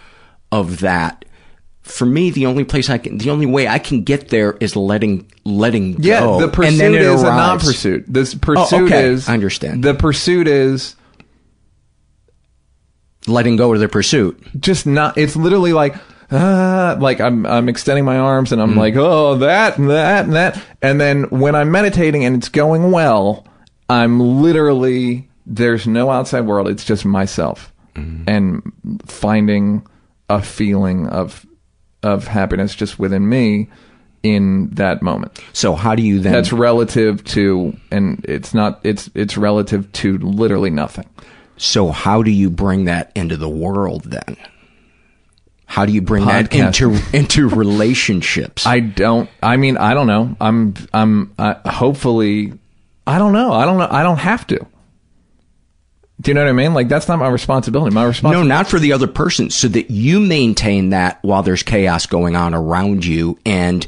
of 0.53 0.81
that. 0.81 1.25
For 1.83 2.05
me, 2.05 2.31
the 2.31 2.45
only 2.47 2.65
place 2.65 2.91
I 2.91 2.99
can, 2.99 3.17
the 3.19 3.31
only 3.31 3.47
way 3.47 3.67
I 3.67 3.79
can 3.79 4.03
get 4.05 4.29
there 4.29 4.57
is 4.61 4.77
letting 4.77 5.31
letting 5.45 6.03
Yeah, 6.03 6.21
go. 6.21 6.39
the 6.39 6.45
and 6.45 6.53
pursuit 6.53 6.77
then 6.79 6.95
it 6.95 7.01
is 7.01 7.23
a 7.23 7.27
non-pursuit. 7.27 8.05
This 8.07 8.35
pursuit 8.35 8.73
Oh, 8.81 8.85
okay. 8.85 9.07
is 9.07 9.29
I 9.29 9.33
understand. 9.35 9.83
The 9.83 9.95
pursuit 9.95 10.47
is 10.49 10.97
letting 13.27 13.57
go 13.57 13.73
of 13.73 13.81
the 13.81 13.89
pursuit. 13.89 14.41
just 14.61 14.87
not. 14.87 15.19
It's 15.19 15.37
literally 15.37 15.73
like. 15.73 15.95
Uh, 16.31 16.95
like 17.01 17.23
I'm, 17.23 17.47
I'm 17.47 17.71
extending 17.71 18.05
my 18.05 18.19
arms 18.19 18.53
and 18.53 18.61
I'm 18.61 18.75
Mm. 18.75 18.77
like, 18.77 18.97
oh, 18.97 19.37
that 19.37 19.79
and 19.79 19.89
that 19.89 20.27
and 20.27 20.35
that. 20.35 20.63
And 20.83 21.01
then 21.01 21.23
when 21.31 21.55
I'm 21.55 21.71
meditating 21.71 22.23
and 22.27 22.37
it's 22.37 22.51
going 22.51 22.91
well, 22.91 23.47
I'm 23.89 24.21
literally, 24.43 25.28
there's 25.49 25.87
no 25.87 26.11
outside 26.11 26.43
world. 26.43 26.69
It's 26.69 26.85
just 26.85 27.05
myself 27.05 27.73
Mm. 27.95 28.25
and 28.29 28.63
finding 29.07 29.85
a 30.29 30.41
feeling 30.41 31.09
of, 31.09 31.45
of 32.05 32.29
happiness 32.29 32.75
just 32.77 32.99
within 32.99 33.29
me 33.29 33.69
in 34.23 34.69
that 34.75 35.03
moment. 35.03 35.41
So 35.53 35.75
how 35.75 35.95
do 35.97 36.03
you 36.03 36.21
then? 36.21 36.33
That's 36.33 36.53
relative 36.53 37.25
to, 37.25 37.77
and 37.91 38.25
it's 38.29 38.55
not, 38.55 38.79
it's, 38.85 39.11
it's 39.15 39.37
relative 39.37 39.91
to 39.93 40.19
literally 40.19 40.71
nothing. 40.71 41.09
So 41.57 41.89
how 41.91 42.23
do 42.23 42.31
you 42.31 42.51
bring 42.51 42.85
that 42.85 43.11
into 43.17 43.37
the 43.37 43.49
world 43.49 44.05
then? 44.05 44.37
How 45.67 45.85
do 45.85 45.93
you 45.93 46.01
bring 46.03 46.25
that 46.27 46.55
into 46.55 46.99
into 47.13 47.49
relationships? 47.49 48.65
I 48.65 48.81
don't. 48.81 49.29
I 49.43 49.57
mean, 49.59 49.77
I 49.77 49.93
don't 49.93 50.07
know. 50.07 50.35
I'm. 50.41 50.73
I'm. 50.95 51.35
Uh, 51.39 51.55
hopefully, 51.69 52.55
I 53.07 53.19
don't 53.19 53.33
know. 53.35 53.53
I 53.53 53.67
don't 53.67 53.77
know. 53.79 53.89
I 53.91 54.03
don't 54.03 54.17
have 54.19 54.47
to. 54.47 54.67
Do 56.21 56.31
you 56.31 56.35
know 56.35 56.43
what 56.43 56.51
I 56.51 56.53
mean? 56.53 56.75
Like 56.75 56.89
that's 56.89 57.07
not 57.09 57.19
my 57.21 57.29
responsibility. 57.29 57.95
My 57.95 58.05
responsibility. 58.05 58.49
no, 58.49 58.55
not 58.57 58.67
for 58.67 58.79
the 58.81 58.93
other 58.93 59.07
person, 59.07 59.51
so 59.51 59.69
that 59.69 59.91
you 59.91 60.19
maintain 60.19 60.91
that 60.91 61.19
while 61.23 61.43
there's 61.45 61.63
chaos 61.63 62.07
going 62.07 62.35
on 62.35 62.55
around 62.55 63.05
you, 63.05 63.39
and 63.47 63.87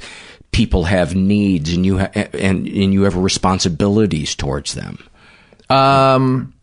people 0.52 0.84
have 0.84 1.14
needs, 1.16 1.72
and 1.74 1.84
you 1.84 1.98
ha- 1.98 2.10
and 2.14 2.68
and 2.68 2.92
you 2.92 3.02
have 3.02 3.16
responsibilities 3.16 4.34
towards 4.36 4.74
them. 4.74 4.98
Um, 5.68 6.54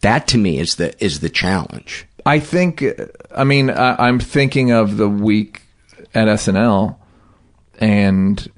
That 0.00 0.26
to 0.28 0.38
me 0.38 0.58
is 0.58 0.74
the 0.76 0.92
is 1.04 1.20
the 1.20 1.30
challenge. 1.30 2.06
I 2.24 2.40
think. 2.40 2.84
I 3.34 3.44
mean, 3.44 3.70
I, 3.70 3.94
I'm 4.08 4.18
thinking 4.18 4.72
of 4.72 4.96
the 4.96 5.08
week 5.08 5.62
at 6.12 6.26
SNL, 6.26 6.96
and 7.78 8.50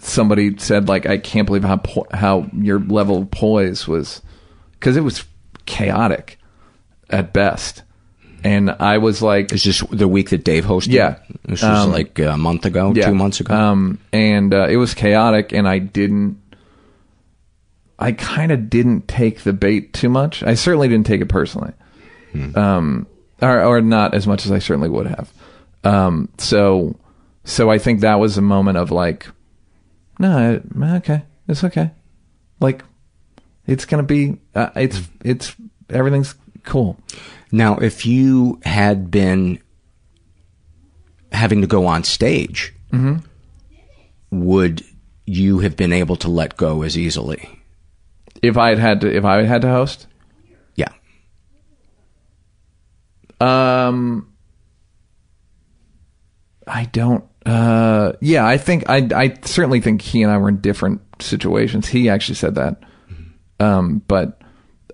somebody 0.00 0.56
said 0.58 0.88
like, 0.88 1.06
"I 1.06 1.18
can't 1.18 1.46
believe 1.46 1.64
how 1.64 1.78
po- 1.78 2.06
how 2.12 2.48
your 2.52 2.78
level 2.78 3.18
of 3.22 3.30
poise 3.32 3.88
was," 3.88 4.22
because 4.78 4.96
it 4.96 5.02
was 5.02 5.24
chaotic 5.66 6.38
at 7.10 7.32
best. 7.32 7.82
And 8.44 8.70
I 8.70 8.98
was 8.98 9.20
like, 9.20 9.52
Is 9.52 9.64
this 9.64 9.80
the 9.90 10.06
week 10.06 10.30
that 10.30 10.44
Dave 10.44 10.64
hosted? 10.64 10.92
Yeah. 10.92 11.16
this 11.44 11.62
was 11.62 11.86
Um, 11.86 11.90
like 11.92 12.18
a 12.20 12.36
month 12.36 12.64
ago, 12.66 12.92
Yeah. 12.94 13.06
two 13.06 13.14
months 13.14 13.40
ago. 13.40 13.52
Um, 13.54 13.98
and 14.12 14.54
uh, 14.54 14.68
it 14.68 14.76
was 14.76 14.94
chaotic, 14.94 15.52
and 15.52 15.68
I 15.68 15.78
didn't. 15.80 16.38
I 17.98 18.12
kind 18.12 18.52
of 18.52 18.70
didn't 18.70 19.08
take 19.08 19.40
the 19.42 19.52
bait 19.52 19.92
too 19.92 20.08
much. 20.08 20.44
I 20.44 20.54
certainly 20.54 20.86
didn't 20.86 21.06
take 21.06 21.20
it 21.20 21.28
personally, 21.28 21.72
um, 22.54 23.08
or 23.42 23.64
or 23.64 23.80
not 23.80 24.14
as 24.14 24.24
much 24.26 24.46
as 24.46 24.52
I 24.52 24.60
certainly 24.60 24.88
would 24.88 25.06
have. 25.08 25.32
Um, 25.82 26.28
so, 26.38 26.94
so 27.42 27.70
I 27.70 27.78
think 27.78 28.00
that 28.02 28.20
was 28.20 28.38
a 28.38 28.42
moment 28.42 28.78
of 28.78 28.92
like, 28.92 29.26
no, 30.20 30.60
okay, 30.80 31.22
it's 31.48 31.64
okay. 31.64 31.90
Like, 32.60 32.84
it's 33.68 33.84
gonna 33.84 34.02
be, 34.02 34.38
uh, 34.56 34.70
it's 34.74 35.00
it's 35.24 35.54
everything's 35.90 36.34
cool. 36.64 36.98
Now, 37.52 37.76
if 37.78 38.04
you 38.04 38.58
had 38.64 39.10
been 39.10 39.60
having 41.30 41.60
to 41.60 41.66
go 41.68 41.86
on 41.86 42.02
stage, 42.04 42.74
Mhm. 42.92 43.22
would 44.30 44.82
you 45.26 45.58
have 45.60 45.76
been 45.76 45.92
able 45.92 46.16
to 46.16 46.28
let 46.28 46.56
go 46.56 46.82
as 46.82 46.96
easily? 46.98 47.48
If 48.42 48.56
I 48.56 48.70
had 48.70 48.78
had 48.78 49.00
to, 49.02 49.14
if 49.14 49.24
I 49.24 49.42
had 49.42 49.62
to 49.62 49.68
host, 49.68 50.06
Yeah. 50.76 50.88
um, 53.40 54.28
I 56.66 56.84
don't. 56.86 57.24
Uh, 57.46 58.12
yeah, 58.20 58.46
I 58.46 58.58
think 58.58 58.88
I 58.88 59.08
I 59.14 59.34
certainly 59.44 59.80
think 59.80 60.02
he 60.02 60.22
and 60.22 60.30
I 60.30 60.36
were 60.38 60.48
in 60.50 60.60
different 60.60 61.00
situations. 61.20 61.88
He 61.88 62.08
actually 62.08 62.34
said 62.34 62.54
that. 62.56 62.82
Um, 63.60 64.02
but 64.06 64.40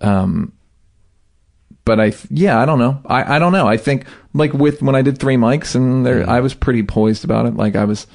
um, 0.00 0.52
but 1.84 2.00
I 2.00 2.12
yeah 2.30 2.60
I 2.60 2.64
don't 2.64 2.78
know. 2.78 3.00
I 3.06 3.36
I 3.36 3.38
don't 3.38 3.52
know. 3.52 3.66
I 3.66 3.76
think 3.76 4.06
like 4.32 4.52
with 4.52 4.82
when 4.82 4.94
I 4.94 5.02
did 5.02 5.18
three 5.18 5.36
mics 5.36 5.74
and 5.74 6.04
there 6.04 6.28
I 6.28 6.40
was 6.40 6.54
pretty 6.54 6.82
poised 6.82 7.24
about 7.24 7.46
it. 7.46 7.56
Like 7.56 7.76
I 7.76 7.84
was 7.84 8.06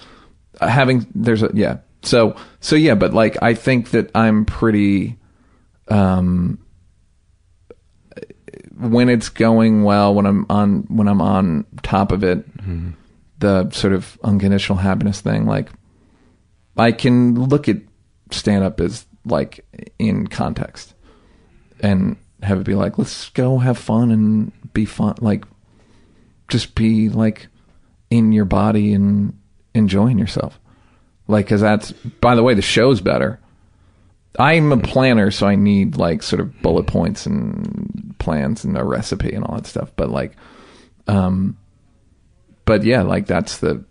having 0.60 1.08
there's 1.14 1.44
a 1.44 1.52
yeah. 1.54 1.78
So 2.02 2.36
so 2.60 2.76
yeah 2.76 2.96
but 2.96 3.14
like 3.14 3.38
I 3.42 3.54
think 3.54 3.92
that 3.92 4.10
I'm 4.16 4.46
pretty 4.46 5.18
um 5.90 6.60
when 8.78 9.10
it's 9.10 9.30
going 9.30 9.84
well 9.84 10.16
when 10.16 10.26
I'm 10.26 10.46
on 10.50 10.86
when 10.88 11.08
I'm 11.08 11.22
on 11.22 11.66
top 11.84 12.12
of 12.12 12.24
it 12.24 12.46
the 13.40 13.70
sort 13.72 13.94
of 13.94 14.18
unconditional 14.24 14.78
happiness 14.78 15.22
thing 15.22 15.46
like 15.46 15.70
I 16.78 16.92
can 16.94 17.36
look 17.36 17.68
at 17.68 17.78
stand 18.32 18.64
up 18.64 18.80
as 18.80 19.06
like 19.26 19.66
in 19.98 20.28
context. 20.28 20.94
And 21.82 22.18
have 22.44 22.60
it 22.60 22.66
be 22.66 22.76
like 22.76 22.98
let's 22.98 23.30
go 23.30 23.58
have 23.58 23.78
fun 23.78 24.12
and 24.12 24.52
be 24.74 24.86
fun 24.86 25.14
like 25.20 25.44
just 26.48 26.74
be 26.74 27.10
like 27.10 27.48
in 28.10 28.32
your 28.32 28.46
body 28.46 28.94
and 28.94 29.38
enjoying 29.74 30.18
yourself. 30.18 30.60
Like 31.28 31.46
because 31.46 31.62
that's 31.62 31.92
by 31.92 32.36
the 32.36 32.44
way 32.44 32.54
the 32.54 32.62
show's 32.62 33.02
better. 33.02 33.40
I'm 34.38 34.72
a 34.72 34.78
planner 34.78 35.32
so 35.32 35.48
i 35.48 35.56
need 35.56 35.98
like 35.98 36.22
sort 36.22 36.40
of 36.40 36.62
bullet 36.62 36.86
points 36.86 37.26
and 37.26 38.16
plans 38.20 38.64
and 38.64 38.78
a 38.78 38.84
recipe 38.84 39.34
and 39.34 39.44
all 39.44 39.56
that 39.56 39.68
stuff. 39.68 39.92
But 39.96 40.10
like 40.10 40.36
um 41.08 41.58
but 42.66 42.84
yeah 42.84 43.02
like 43.02 43.26
that's 43.26 43.58
the 43.58 43.84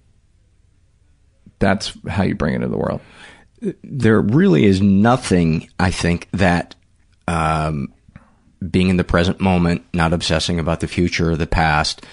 that's 1.58 1.96
how 2.08 2.22
you 2.22 2.34
bring 2.34 2.54
it 2.54 2.56
into 2.56 2.68
the 2.68 2.78
world 2.78 3.00
there 3.82 4.20
really 4.20 4.64
is 4.64 4.80
nothing 4.80 5.68
I 5.78 5.90
think 5.90 6.28
that 6.32 6.74
um, 7.26 7.92
being 8.70 8.88
in 8.88 8.96
the 8.96 9.04
present 9.04 9.40
moment, 9.40 9.84
not 9.92 10.12
obsessing 10.12 10.58
about 10.58 10.80
the 10.80 10.88
future 10.88 11.30
or 11.30 11.36
the 11.36 11.46
past, 11.46 12.04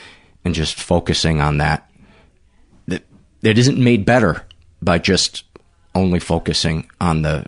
and 0.43 0.53
just 0.53 0.79
focusing 0.79 1.41
on 1.41 1.57
that 1.59 1.89
that 2.87 3.03
it 3.41 3.57
isn't 3.57 3.77
made 3.77 4.05
better 4.05 4.43
by 4.81 4.97
just 4.99 5.43
only 5.93 6.19
focusing 6.19 6.89
on 6.99 7.21
the 7.21 7.45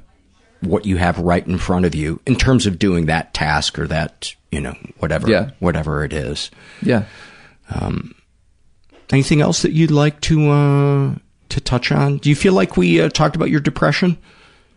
what 0.62 0.86
you 0.86 0.98
have 0.98 1.20
right 1.20 1.46
in 1.46 1.58
front 1.58 1.86
of 1.86 1.94
you 1.94 2.20
in 2.26 2.36
terms 2.36 2.66
of 2.66 2.80
doing 2.80 3.06
that 3.06 3.34
task 3.34 3.78
or 3.78 3.86
that 3.88 4.34
you 4.52 4.60
know 4.62 4.74
whatever 5.00 5.30
Yeah. 5.30 5.52
whatever 5.60 6.04
it 6.04 6.14
is. 6.14 6.50
yeah 6.82 7.04
Um, 7.70 8.16
anything 9.12 9.42
else 9.42 9.62
that 9.62 9.74
you'd 9.74 9.92
like 9.92 10.20
to 10.22 10.50
uh, 10.50 11.16
to 11.50 11.62
touch 11.62 11.92
on? 11.92 12.18
Do 12.18 12.30
you 12.30 12.36
feel 12.36 12.54
like 12.54 12.78
we 12.78 13.02
uh, 13.02 13.10
talked 13.10 13.36
about 13.36 13.50
your 13.50 13.60
depression? 13.60 14.18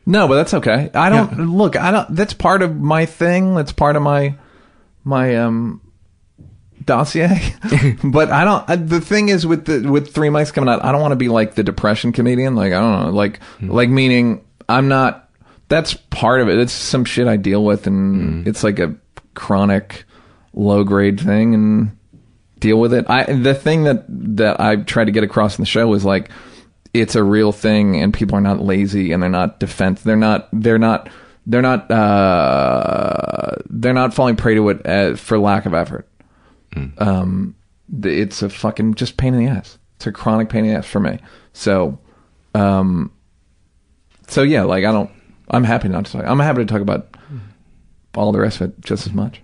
No, 0.06 0.26
but 0.26 0.34
that's 0.36 0.55
okay. 0.55 0.90
I 0.94 1.09
don't 1.09 1.51
look. 1.51 1.76
I 1.76 1.90
don't. 1.90 2.14
That's 2.14 2.32
part 2.32 2.62
of 2.62 2.76
my 2.76 3.06
thing. 3.06 3.55
That's 3.55 3.72
part 3.72 3.97
of 3.97 4.02
my 4.02 4.34
my 5.05 5.36
um 5.36 5.80
dossier. 6.84 7.55
but 8.05 8.30
I 8.30 8.44
don't. 8.44 8.68
I, 8.68 8.76
the 8.76 9.01
thing 9.01 9.28
is 9.28 9.47
with 9.47 9.66
the 9.66 9.88
with 9.88 10.12
three 10.12 10.28
mics 10.28 10.52
coming 10.52 10.68
out, 10.68 10.84
I 10.84 10.92
don't 10.92 11.01
want 11.01 11.12
to 11.12 11.16
be 11.16 11.28
like 11.28 11.55
the 11.55 11.62
depression 11.62 12.12
comedian. 12.12 12.56
Like 12.56 12.72
I 12.72 12.80
don't 12.80 13.06
know. 13.06 13.10
Like 13.10 13.40
like 13.60 13.88
meaning 13.88 14.44
I'm 14.68 14.88
not. 14.88 15.28
That's 15.68 15.94
part 15.94 16.40
of 16.40 16.48
it. 16.48 16.59
It's 16.59 16.72
some 16.72 17.05
shit 17.05 17.28
I 17.28 17.36
deal 17.36 17.64
with, 17.64 17.86
and 17.86 18.48
it's 18.48 18.64
like 18.64 18.80
a 18.80 18.97
chronic 19.34 20.05
low 20.52 20.82
grade 20.82 21.20
thing, 21.20 21.55
and 21.55 21.97
deal 22.59 22.78
with 22.78 22.92
it. 22.92 23.09
I 23.09 23.24
the 23.24 23.55
thing 23.55 23.84
that 23.84 24.05
that 24.09 24.60
I 24.60 24.76
tried 24.76 25.05
to 25.05 25.12
get 25.12 25.24
across 25.24 25.59
in 25.59 25.62
the 25.62 25.66
show 25.66 25.92
is 25.94 26.05
like 26.05 26.30
it's 26.92 27.14
a 27.14 27.22
real 27.22 27.52
thing 27.52 27.96
and 28.00 28.12
people 28.12 28.36
are 28.36 28.40
not 28.40 28.60
lazy 28.60 29.12
and 29.12 29.22
they're 29.22 29.30
not 29.30 29.60
defense 29.60 30.02
they're 30.02 30.16
not 30.16 30.48
they're 30.52 30.78
not 30.78 31.08
they're 31.46 31.62
not 31.62 31.90
uh 31.90 33.56
they're 33.68 33.92
not 33.92 34.14
falling 34.14 34.36
prey 34.36 34.54
to 34.54 34.68
it 34.68 34.84
uh 34.86 35.14
for 35.16 35.38
lack 35.38 35.66
of 35.66 35.74
effort 35.74 36.08
um 36.98 37.54
it's 38.04 38.42
a 38.42 38.48
fucking 38.48 38.94
just 38.94 39.16
pain 39.16 39.34
in 39.34 39.44
the 39.44 39.50
ass 39.50 39.78
it's 39.96 40.06
a 40.06 40.12
chronic 40.12 40.48
pain 40.48 40.64
in 40.64 40.72
the 40.72 40.78
ass 40.78 40.86
for 40.86 41.00
me 41.00 41.18
so 41.52 41.98
um 42.54 43.12
so 44.28 44.42
yeah 44.42 44.62
like 44.62 44.84
i 44.84 44.92
don't 44.92 45.10
i'm 45.50 45.64
happy 45.64 45.88
not 45.88 46.06
to 46.06 46.12
talk 46.12 46.24
i'm 46.26 46.38
happy 46.38 46.58
to 46.58 46.66
talk 46.66 46.80
about 46.80 47.16
all 48.14 48.32
the 48.32 48.40
rest 48.40 48.60
of 48.60 48.70
it 48.70 48.80
just 48.80 49.06
as 49.06 49.12
much 49.12 49.40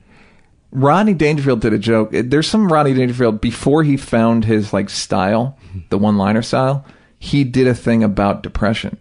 Rodney 0.73 1.15
Dangerfield 1.15 1.61
did 1.61 1.73
a 1.73 1.79
joke. 1.79 2.11
There's 2.13 2.47
some 2.47 2.71
Rodney 2.71 2.93
Dangerfield 2.93 3.41
before 3.41 3.83
he 3.83 3.97
found 3.97 4.45
his 4.45 4.75
like 4.75 4.91
style, 4.91 5.57
the 5.89 5.97
one-liner 5.97 6.43
style. 6.43 6.85
He 7.19 7.45
did 7.45 7.67
a 7.67 7.75
thing 7.75 8.03
about 8.03 8.43
depression, 8.43 8.99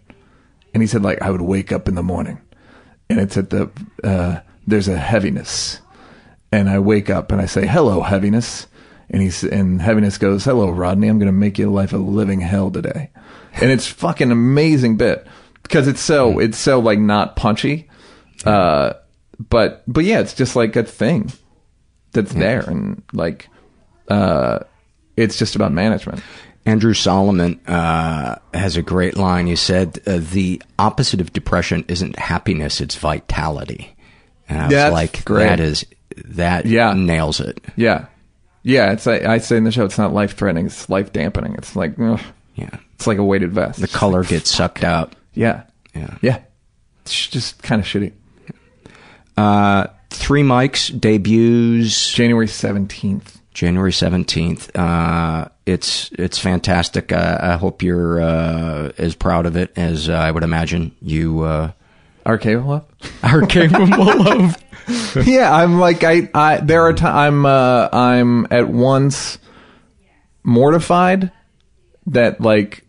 and 0.72 0.82
he 0.82 0.86
said 0.86 1.02
like 1.02 1.20
I 1.22 1.30
would 1.30 1.42
wake 1.42 1.72
up 1.72 1.88
in 1.88 1.94
the 1.94 2.02
morning, 2.02 2.40
and 3.08 3.20
it's 3.20 3.36
at 3.36 3.50
the 3.50 3.70
uh, 4.02 4.40
there's 4.66 4.88
a 4.88 4.96
heaviness, 4.96 5.80
and 6.50 6.68
I 6.68 6.78
wake 6.78 7.10
up 7.10 7.32
and 7.32 7.40
I 7.40 7.46
say 7.46 7.66
hello 7.66 8.02
heaviness, 8.02 8.66
and 9.10 9.22
he's 9.22 9.44
and 9.44 9.80
heaviness 9.80 10.18
goes 10.18 10.44
hello 10.44 10.70
Rodney 10.70 11.08
I'm 11.08 11.18
gonna 11.18 11.32
make 11.32 11.58
your 11.58 11.70
life 11.70 11.92
a 11.92 11.98
living 11.98 12.40
hell 12.40 12.70
today, 12.70 13.10
and 13.54 13.70
it's 13.70 13.86
fucking 13.86 14.30
amazing 14.30 14.96
bit 14.96 15.26
because 15.62 15.88
it's 15.88 16.00
so 16.00 16.38
it's 16.38 16.58
so 16.58 16.78
like 16.78 16.98
not 16.98 17.36
punchy, 17.36 17.88
uh, 18.44 18.94
but 19.50 19.82
but 19.86 20.04
yeah 20.04 20.20
it's 20.20 20.34
just 20.34 20.56
like 20.56 20.76
a 20.76 20.82
thing 20.82 21.32
that's 22.12 22.32
there 22.32 22.60
and 22.60 23.02
like 23.12 23.48
uh 24.08 24.60
it's 25.16 25.38
just 25.38 25.54
about 25.54 25.72
management 25.72 26.22
Andrew 26.66 26.92
Solomon 26.94 27.60
uh, 27.66 28.36
has 28.52 28.76
a 28.76 28.82
great 28.82 29.16
line. 29.16 29.46
He 29.46 29.56
said, 29.56 30.00
uh, 30.06 30.18
"The 30.20 30.60
opposite 30.78 31.20
of 31.20 31.32
depression 31.32 31.84
isn't 31.88 32.18
happiness; 32.18 32.80
it's 32.80 32.96
vitality." 32.96 33.94
And 34.48 34.58
I 34.60 34.64
was 34.66 34.72
That's 34.74 34.92
like, 34.92 35.24
great. 35.24 35.44
"That 35.46 35.60
is 35.60 35.86
that 36.24 36.66
Yeah. 36.66 36.92
nails 36.94 37.40
it." 37.40 37.60
yeah 37.76 38.06
yeah 38.62 38.90
it's 38.90 39.04
like 39.06 39.22
i 39.22 39.38
say 39.38 39.56
in 39.58 39.62
the 39.64 39.70
show 39.70 39.84
it's 39.84 39.98
not 39.98 40.12
life 40.14 40.34
threatening 40.36 40.66
it's 40.66 40.88
life 40.88 41.12
dampening 41.12 41.54
it's 41.54 41.76
like 41.76 41.94
ugh. 42.00 42.18
Yeah, 42.56 42.70
it's 42.94 43.06
like 43.06 43.18
a 43.18 43.22
weighted 43.24 43.52
vest 43.52 43.80
the 43.80 43.86
color 43.86 44.24
gets 44.24 44.50
sucked 44.50 44.82
out. 44.82 45.14
yeah 45.34 45.62
Yeah. 45.94 46.16
yeah 46.22 46.38
it's 47.02 47.28
just 47.28 47.62
kind 47.62 47.80
of 47.80 47.86
shitty 47.86 48.12
Uh, 49.36 49.86
three 50.10 50.42
mics 50.42 50.90
debuts 50.98 52.12
january 52.12 52.46
17th 52.46 53.36
January 53.52 53.92
seventeenth. 53.92 54.74
Uh, 54.76 55.46
it's 55.66 56.10
it's 56.12 56.38
fantastic. 56.38 57.12
Uh, 57.12 57.38
I 57.40 57.56
hope 57.56 57.82
you're 57.82 58.20
uh, 58.20 58.92
as 58.98 59.14
proud 59.14 59.46
of 59.46 59.56
it 59.56 59.72
as 59.76 60.08
I 60.08 60.30
would 60.30 60.42
imagine 60.44 60.94
you 61.02 61.42
uh, 61.42 61.72
are 62.24 62.38
capable 62.38 62.74
of 62.74 62.84
are 63.22 63.42
capable 63.46 64.28
of. 64.28 64.56
yeah 65.26 65.52
i'm 65.52 65.80
like 65.80 66.04
i 66.04 66.30
i 66.32 66.58
there 66.58 66.82
are 66.82 66.92
times 66.92 67.16
i'm 67.16 67.44
uh 67.46 67.88
i'm 67.92 68.46
at 68.52 68.68
once 68.68 69.38
mortified 70.44 71.32
that 72.06 72.40
like 72.40 72.84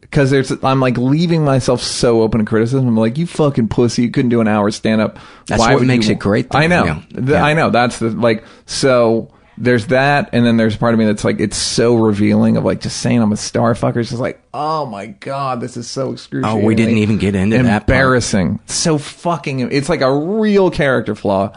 because 0.00 0.30
there's 0.30 0.52
i'm 0.62 0.78
like 0.80 0.96
leaving 0.96 1.44
myself 1.44 1.80
so 1.82 2.22
open 2.22 2.38
to 2.40 2.46
criticism 2.46 2.86
i'm 2.86 2.96
like 2.96 3.18
you 3.18 3.26
fucking 3.26 3.66
pussy 3.68 4.02
you 4.02 4.10
couldn't 4.10 4.28
do 4.28 4.40
an 4.40 4.46
hour 4.48 4.70
stand 4.70 5.00
up 5.00 5.18
That's 5.46 5.60
what 5.60 5.82
makes 5.82 6.08
it 6.08 6.20
great, 6.20 6.50
though. 6.50 6.58
i 6.58 6.66
know 6.68 7.02
Yeah. 7.10 7.44
i 7.44 7.54
know 7.54 7.70
that's 7.70 7.98
the 7.98 8.10
like 8.10 8.44
so 8.66 9.32
there's 9.60 9.88
that 9.88 10.30
and 10.32 10.44
then 10.44 10.56
there's 10.56 10.76
part 10.76 10.94
of 10.94 10.98
me 10.98 11.04
that's 11.04 11.22
like 11.22 11.38
it's 11.38 11.56
so 11.56 11.94
revealing 11.94 12.56
of 12.56 12.64
like 12.64 12.80
just 12.80 12.96
saying 13.00 13.20
i'm 13.20 13.30
a 13.30 13.36
star 13.36 13.74
fucker 13.74 13.96
it's 13.98 14.08
just 14.08 14.20
like 14.20 14.42
oh 14.54 14.86
my 14.86 15.06
god 15.06 15.60
this 15.60 15.76
is 15.76 15.88
so 15.88 16.12
excruciating. 16.12 16.62
Oh, 16.62 16.66
we 16.66 16.74
didn't 16.74 16.98
even 16.98 17.18
get 17.18 17.34
into 17.34 17.62
that 17.62 17.82
embarrassing. 17.82 18.60
So 18.66 18.98
fucking 18.98 19.60
it's 19.72 19.88
like 19.88 20.00
a 20.00 20.12
real 20.12 20.70
character 20.70 21.14
flaw. 21.14 21.52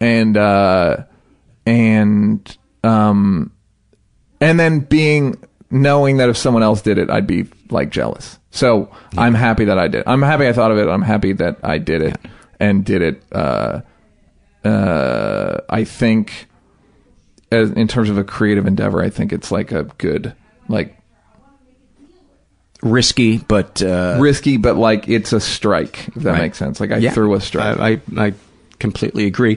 And 0.00 0.36
uh 0.36 1.04
and 1.64 2.58
um 2.84 3.52
and 4.40 4.58
then 4.60 4.80
being 4.80 5.42
knowing 5.70 6.18
that 6.18 6.28
if 6.28 6.36
someone 6.36 6.62
else 6.62 6.82
did 6.82 6.98
it 6.98 7.10
i'd 7.10 7.26
be 7.26 7.46
like 7.70 7.90
jealous. 7.90 8.38
So 8.50 8.90
i'm 9.16 9.34
happy 9.34 9.64
that 9.66 9.78
i 9.78 9.88
did. 9.88 10.04
I'm 10.06 10.22
happy 10.22 10.46
i 10.46 10.52
thought 10.52 10.70
of 10.70 10.78
it. 10.78 10.88
I'm 10.88 11.02
happy 11.02 11.32
that 11.34 11.58
i 11.62 11.78
did 11.78 12.02
it 12.02 12.16
and 12.60 12.84
did 12.84 13.02
it. 13.02 13.22
Uh 13.32 13.80
uh 14.64 15.60
i 15.68 15.84
think 15.84 16.48
as, 17.52 17.70
in 17.72 17.86
terms 17.88 18.08
of 18.10 18.18
a 18.18 18.24
creative 18.24 18.66
endeavor 18.66 19.02
i 19.02 19.10
think 19.10 19.32
it's 19.32 19.50
like 19.50 19.72
a 19.72 19.84
good 19.98 20.34
like 20.68 20.96
risky, 22.82 23.38
but 23.38 23.82
uh, 23.82 24.16
risky 24.20 24.56
but 24.58 24.76
like 24.76 25.08
it's 25.08 25.32
a 25.32 25.40
strike 25.40 26.08
if 26.08 26.14
that 26.16 26.32
Right. 26.32 26.42
makes 26.42 26.58
sense 26.58 26.78
like 26.80 26.92
i 26.92 26.98
Yeah. 26.98 27.12
threw 27.12 27.34
a 27.34 27.40
strike 27.40 27.78
I, 27.78 28.00
I, 28.16 28.26
I 28.28 28.34
completely 28.78 29.24
agree. 29.24 29.56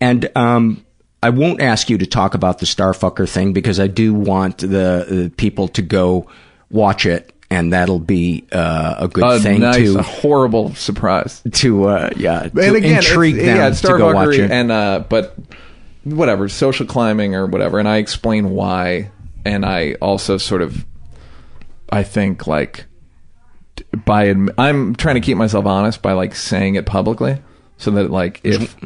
And 0.00 0.28
um, 0.34 0.84
I 1.22 1.30
won't 1.30 1.60
ask 1.62 1.88
you 1.88 1.98
to 1.98 2.06
talk 2.06 2.34
about 2.34 2.58
the 2.58 2.66
Starfucker 2.66 3.28
thing 3.28 3.52
because 3.52 3.78
I 3.78 3.86
do 3.86 4.12
want 4.12 4.58
the, 4.58 5.06
the 5.08 5.32
people 5.36 5.68
to 5.68 5.82
go 5.82 6.28
watch 6.68 7.06
it 7.06 7.32
and 7.48 7.72
that'll 7.72 8.00
be 8.00 8.44
uh, 8.50 8.96
a 8.98 9.06
good 9.06 9.22
a 9.24 9.38
thing 9.38 9.60
nice, 9.60 9.76
to 9.92 10.00
a 10.00 10.02
horrible 10.02 10.74
surprise 10.74 11.42
to 11.52 11.84
uh, 11.88 12.10
yeah 12.16 12.48
to 12.48 12.74
again, 12.74 12.96
intrigue 12.96 13.36
them 13.36 13.56
yeah, 13.56 13.70
to 13.70 13.86
go 13.98 14.12
watch 14.12 14.34
it. 14.34 14.50
and 14.50 14.72
uh, 14.72 15.04
but 15.08 15.36
whatever 16.14 16.48
social 16.48 16.86
climbing 16.86 17.34
or 17.34 17.46
whatever, 17.46 17.78
and 17.78 17.88
I 17.88 17.96
explain 17.96 18.50
why, 18.50 19.10
and 19.44 19.64
I 19.66 19.94
also 19.94 20.38
sort 20.38 20.62
of, 20.62 20.84
I 21.90 22.02
think 22.02 22.46
like 22.46 22.86
by 24.04 24.26
admi- 24.26 24.54
I'm 24.56 24.94
trying 24.94 25.16
to 25.16 25.20
keep 25.20 25.36
myself 25.36 25.66
honest 25.66 26.02
by 26.02 26.12
like 26.12 26.34
saying 26.34 26.76
it 26.76 26.86
publicly, 26.86 27.38
so 27.76 27.90
that 27.92 28.10
like 28.10 28.40
if 28.44 28.76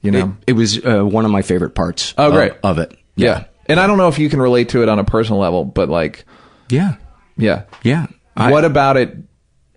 you 0.00 0.10
know 0.10 0.36
it, 0.46 0.50
it 0.50 0.52
was 0.54 0.84
uh, 0.84 1.04
one 1.04 1.24
of 1.24 1.30
my 1.30 1.42
favorite 1.42 1.74
parts. 1.74 2.14
Oh, 2.16 2.28
of- 2.28 2.32
great. 2.32 2.52
of, 2.62 2.78
it. 2.78 2.96
yeah. 3.14 3.44
and 3.66 3.78
I 3.78 3.86
don't 3.86 3.98
know 3.98 4.08
if 4.08 4.18
you 4.18 4.28
can 4.28 4.40
relate 4.40 4.70
to 4.70 4.82
it 4.82 4.88
on 4.88 4.98
a 4.98 5.04
personal 5.04 5.40
level, 5.40 5.64
but 5.64 5.88
like 5.88 6.24
Yeah, 6.70 6.96
yeah, 7.36 7.64
yeah. 7.82 8.06
I- 8.36 8.50
what 8.50 8.64
about 8.64 8.96
it? 8.96 9.16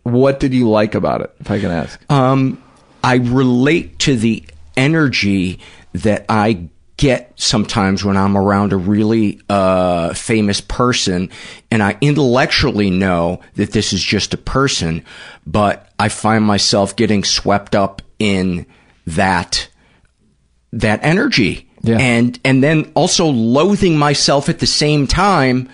What 0.04 0.40
did 0.40 0.54
you 0.54 0.70
like 0.70 0.96
about 0.96 1.20
it? 1.22 1.36
If 1.42 1.52
I 1.52 1.60
can 1.60 1.70
ask. 1.70 2.00
Um, 2.10 2.64
I 3.04 3.16
relate 3.16 4.00
to 4.00 4.16
the 4.16 4.42
energy 4.78 5.60
that 5.94 6.26
I 6.30 6.70
get 6.98 7.32
sometimes 7.36 8.04
when 8.04 8.18
I'm 8.18 8.36
around 8.36 8.74
a 8.74 8.78
really 8.78 9.40
uh, 9.50 10.14
famous 10.14 10.62
person, 10.62 11.30
and 11.72 11.82
I 11.84 11.98
intellectually 12.02 12.90
know 12.90 13.40
that 13.56 13.72
this 13.72 13.94
is 13.94 14.02
just 14.04 14.34
a 14.34 14.38
person, 14.38 15.06
but 15.46 15.90
I 16.00 16.10
find 16.10 16.44
myself 16.44 16.96
getting 16.96 17.24
swept 17.24 17.76
up 17.76 18.02
in 18.20 18.66
that 19.06 19.70
that 20.74 21.00
energy, 21.04 21.70
Yeah. 21.82 21.98
and 22.00 22.40
and 22.44 22.64
then 22.64 22.92
also 22.96 23.28
loathing 23.28 23.98
myself 23.98 24.50
at 24.50 24.60
the 24.60 24.68
same 24.68 25.08
time 25.08 25.70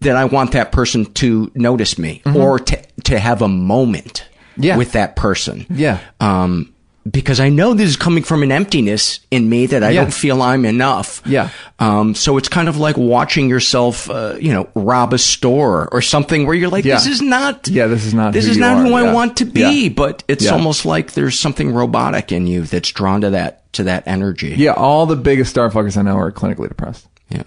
that 0.00 0.16
I 0.16 0.24
want 0.24 0.52
that 0.52 0.72
person 0.72 1.04
to 1.14 1.50
notice 1.54 1.98
me 1.98 2.22
or 2.24 2.58
to 2.58 2.82
to 3.04 3.18
have 3.18 3.42
a 3.42 3.48
moment 3.48 4.24
Mm-hmm. 4.52 4.64
Yeah. 4.64 4.76
with 4.76 4.92
that 4.92 5.16
person. 5.16 5.64
Yeah. 5.70 5.98
Um, 6.20 6.71
because 7.10 7.40
I 7.40 7.48
know 7.48 7.74
this 7.74 7.88
is 7.88 7.96
coming 7.96 8.22
from 8.22 8.42
an 8.44 8.52
emptiness 8.52 9.20
in 9.30 9.48
me 9.48 9.66
that 9.66 9.82
I 9.82 9.90
Yeah. 9.90 10.02
don't 10.02 10.14
feel 10.14 10.40
I'm 10.40 10.64
enough. 10.64 11.20
Yeah. 11.26 11.48
Um, 11.80 12.14
so 12.14 12.36
it's 12.36 12.48
kind 12.48 12.68
of 12.68 12.76
like 12.76 12.96
watching 12.96 13.48
yourself, 13.48 14.08
uh, 14.08 14.36
you 14.40 14.52
know, 14.52 14.68
rob 14.74 15.12
a 15.12 15.18
store 15.18 15.88
or 15.90 16.00
something 16.00 16.46
where 16.46 16.54
you're 16.54 16.70
like, 16.70 16.84
Yeah. 16.84 16.94
this 16.94 17.06
is 17.08 17.20
not, 17.20 17.66
Yeah, 17.66 17.88
this 17.88 18.04
is 18.06 18.14
not 18.14 18.32
this 18.32 18.44
who 18.44 18.52
is 18.52 18.56
not 18.56 18.76
are. 18.76 18.82
who 18.84 18.94
I 18.94 19.12
want 19.12 19.36
to 19.38 19.44
be. 19.44 19.84
Yeah. 19.84 19.88
But 19.88 20.22
it's 20.28 20.44
Yeah. 20.44 20.52
almost 20.52 20.86
like 20.86 21.12
there's 21.14 21.36
something 21.38 21.72
robotic 21.74 22.30
in 22.30 22.46
you 22.46 22.62
that's 22.62 22.90
drawn 22.92 23.20
to 23.22 23.30
that, 23.30 23.72
to 23.72 23.82
that 23.84 24.04
energy. 24.06 24.54
Yeah, 24.56 24.72
all 24.72 25.06
the 25.06 25.16
biggest 25.16 25.56
starfuckers 25.56 25.96
I 25.96 26.02
know 26.02 26.16
are 26.16 26.30
clinically 26.30 26.68
depressed. 26.68 27.08
Yeah. 27.30 27.42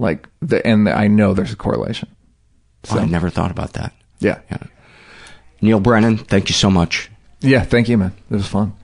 Like 0.00 0.28
the 0.40 0.66
and 0.66 0.88
I 0.88 1.06
know 1.06 1.34
there's 1.34 1.52
a 1.52 1.56
correlation. 1.56 2.08
Oh, 2.90 2.98
I 2.98 3.04
never 3.04 3.30
thought 3.30 3.52
about 3.52 3.74
that. 3.74 3.92
Yeah. 4.18 4.38
Yeah. 4.50 4.58
Neal 5.60 5.78
Brennan, 5.78 6.16
thank 6.18 6.48
you 6.48 6.54
so 6.54 6.68
much. 6.68 7.08
Yeah, 7.42 7.62
thank 7.62 7.88
you, 7.88 7.98
man. 7.98 8.12
It 8.30 8.34
was 8.34 8.48
fun. 8.48 8.74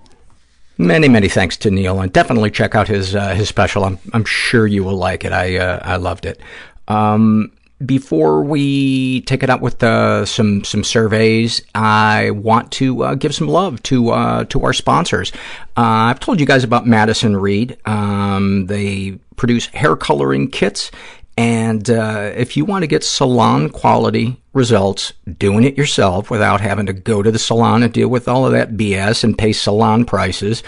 Many, 0.76 1.08
many 1.08 1.28
thanks 1.28 1.56
to 1.58 1.70
Neal, 1.70 2.00
and 2.00 2.12
definitely 2.12 2.50
check 2.50 2.74
out 2.74 2.86
his 2.86 3.14
uh, 3.14 3.34
his 3.34 3.48
special. 3.48 3.84
I'm 3.84 3.98
I'm 4.12 4.24
sure 4.24 4.66
you 4.66 4.84
will 4.84 4.96
like 4.96 5.24
it. 5.24 5.32
I 5.32 5.56
uh, 5.56 5.80
I 5.82 5.96
loved 5.96 6.24
it. 6.24 6.40
Um, 6.86 7.52
before 7.84 8.42
we 8.42 9.20
take 9.22 9.42
it 9.42 9.50
out 9.50 9.60
with 9.60 9.82
uh, 9.82 10.24
some 10.24 10.64
some 10.64 10.84
surveys, 10.84 11.62
I 11.74 12.30
want 12.30 12.72
to 12.72 13.02
uh, 13.02 13.14
give 13.14 13.34
some 13.34 13.48
love 13.48 13.82
to 13.84 14.10
uh, 14.10 14.44
to 14.44 14.64
our 14.64 14.72
sponsors. 14.72 15.32
Uh, 15.76 16.10
I've 16.10 16.20
told 16.20 16.40
you 16.40 16.46
guys 16.46 16.64
about 16.64 16.86
Madison 16.86 17.36
Reed. 17.36 17.76
Um, 17.84 18.66
they 18.66 19.18
produce 19.36 19.66
hair 19.66 19.96
coloring 19.96 20.50
kits, 20.50 20.90
and 21.38 21.88
uh, 21.88 22.32
if 22.34 22.56
you 22.56 22.64
want 22.64 22.82
to 22.82 22.88
get 22.88 23.04
salon 23.04 23.70
quality 23.70 24.42
results, 24.54 25.12
doing 25.38 25.62
it 25.62 25.78
yourself 25.78 26.32
without 26.32 26.60
having 26.60 26.86
to 26.86 26.92
go 26.92 27.22
to 27.22 27.30
the 27.30 27.38
salon 27.38 27.84
and 27.84 27.92
deal 27.92 28.08
with 28.08 28.26
all 28.26 28.44
of 28.44 28.50
that 28.50 28.72
BS 28.72 29.22
and 29.22 29.38
pay 29.38 29.52
salon 29.52 30.04
prices, 30.04 30.64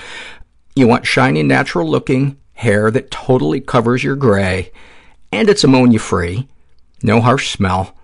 you 0.77 0.87
want 0.87 1.05
shiny, 1.05 1.43
natural 1.43 1.89
looking 1.89 2.39
hair 2.53 2.89
that 2.93 3.11
totally 3.11 3.61
covers 3.61 4.05
your 4.05 4.15
gray, 4.15 4.71
and 5.33 5.49
it's 5.49 5.65
ammonia 5.65 5.99
free, 5.99 6.47
no 7.03 7.21
harsh 7.21 7.51
smell. 7.51 7.97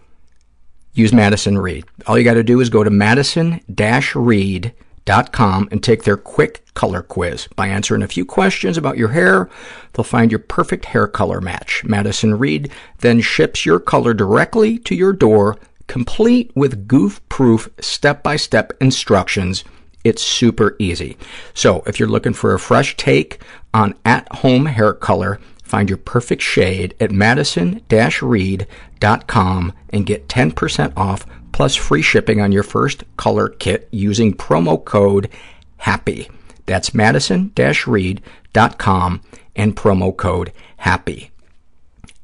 Use 0.93 1.13
Madison 1.13 1.59
Reed. 1.59 1.85
All 2.09 2.19
you 2.19 2.25
got 2.25 2.35
to 2.35 2.43
do 2.43 2.59
is 2.59 2.69
go 2.69 2.83
to 2.83 2.91
madison-reed.com 2.91 4.86
and 5.07 5.83
take 5.83 6.05
their 6.05 6.17
quick 6.17 6.65
color 6.75 7.03
quiz. 7.03 7.49
By 7.57 7.67
answering 7.69 8.03
a 8.03 8.09
few 8.09 8.25
questions 8.25 8.77
about 8.77 8.99
your 8.99 9.09
hair, 9.09 9.49
they'll 9.93 10.05
find 10.05 10.31
your 10.31 10.41
perfect 10.41 10.85
hair 10.87 11.09
color 11.09 11.41
match. 11.41 11.85
Madison 11.85 12.39
Reed 12.39 12.71
then 12.99 13.21
ships 13.21 13.65
your 13.65 13.81
color 13.81 14.15
directly 14.15 14.79
to 14.81 14.95
your 14.95 15.13
door, 15.13 15.57
complete 15.87 16.51
with 16.55 16.89
goof-proof 16.89 17.69
step-by-step 17.81 18.73
instructions. 18.81 19.65
It's 20.05 20.23
super 20.23 20.77
easy. 20.79 21.17
So 21.55 21.83
if 21.87 21.99
you're 21.99 22.09
looking 22.09 22.35
for 22.35 22.55
a 22.55 22.59
fresh 22.59 22.97
take 22.97 23.41
on 23.73 23.95
at-home 24.05 24.67
hair 24.67 24.93
color, 24.93 25.41
find 25.63 25.89
your 25.89 25.99
perfect 25.99 26.43
shade 26.43 26.95
at 27.01 27.11
madison-reed.com 27.11 29.73
and 29.91 30.07
get 30.07 30.29
10% 30.29 30.93
off 30.97 31.27
plus 31.57 31.75
free 31.75 32.03
shipping 32.03 32.41
on 32.43 32.53
your 32.53 32.63
first 32.63 33.03
color 33.17 33.49
kit 33.49 33.89
using 33.91 34.35
promo 34.35 34.85
code 34.85 35.31
HAPPY. 35.79 36.29
That's 36.67 36.93
madison-reed.com 36.93 39.21
and 39.57 39.75
promo 39.75 40.15
code 40.15 40.53
HAPPY. 40.81 41.31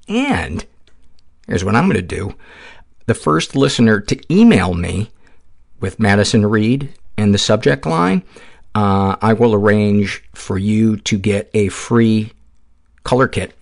And 0.07 0.67
here's 1.47 1.65
what 1.65 1.75
I'm 1.75 1.89
going 1.89 1.97
to 1.97 2.03
do. 2.03 2.35
The 3.07 3.15
first 3.15 3.57
listener 3.57 4.01
to 4.01 4.21
email 4.31 4.75
me 4.75 5.09
with 5.81 5.99
Madison 5.99 6.45
Reed 6.45 6.93
in 7.17 7.33
the 7.33 7.39
subject 7.39 7.87
line, 7.87 8.23
uh, 8.75 9.17
I 9.23 9.33
will 9.33 9.55
arrange 9.55 10.23
for 10.35 10.59
you 10.59 10.99
to 10.99 11.19
get 11.19 11.49
a 11.55 11.69
free 11.69 12.35
color 13.03 13.29
kit 13.29 13.57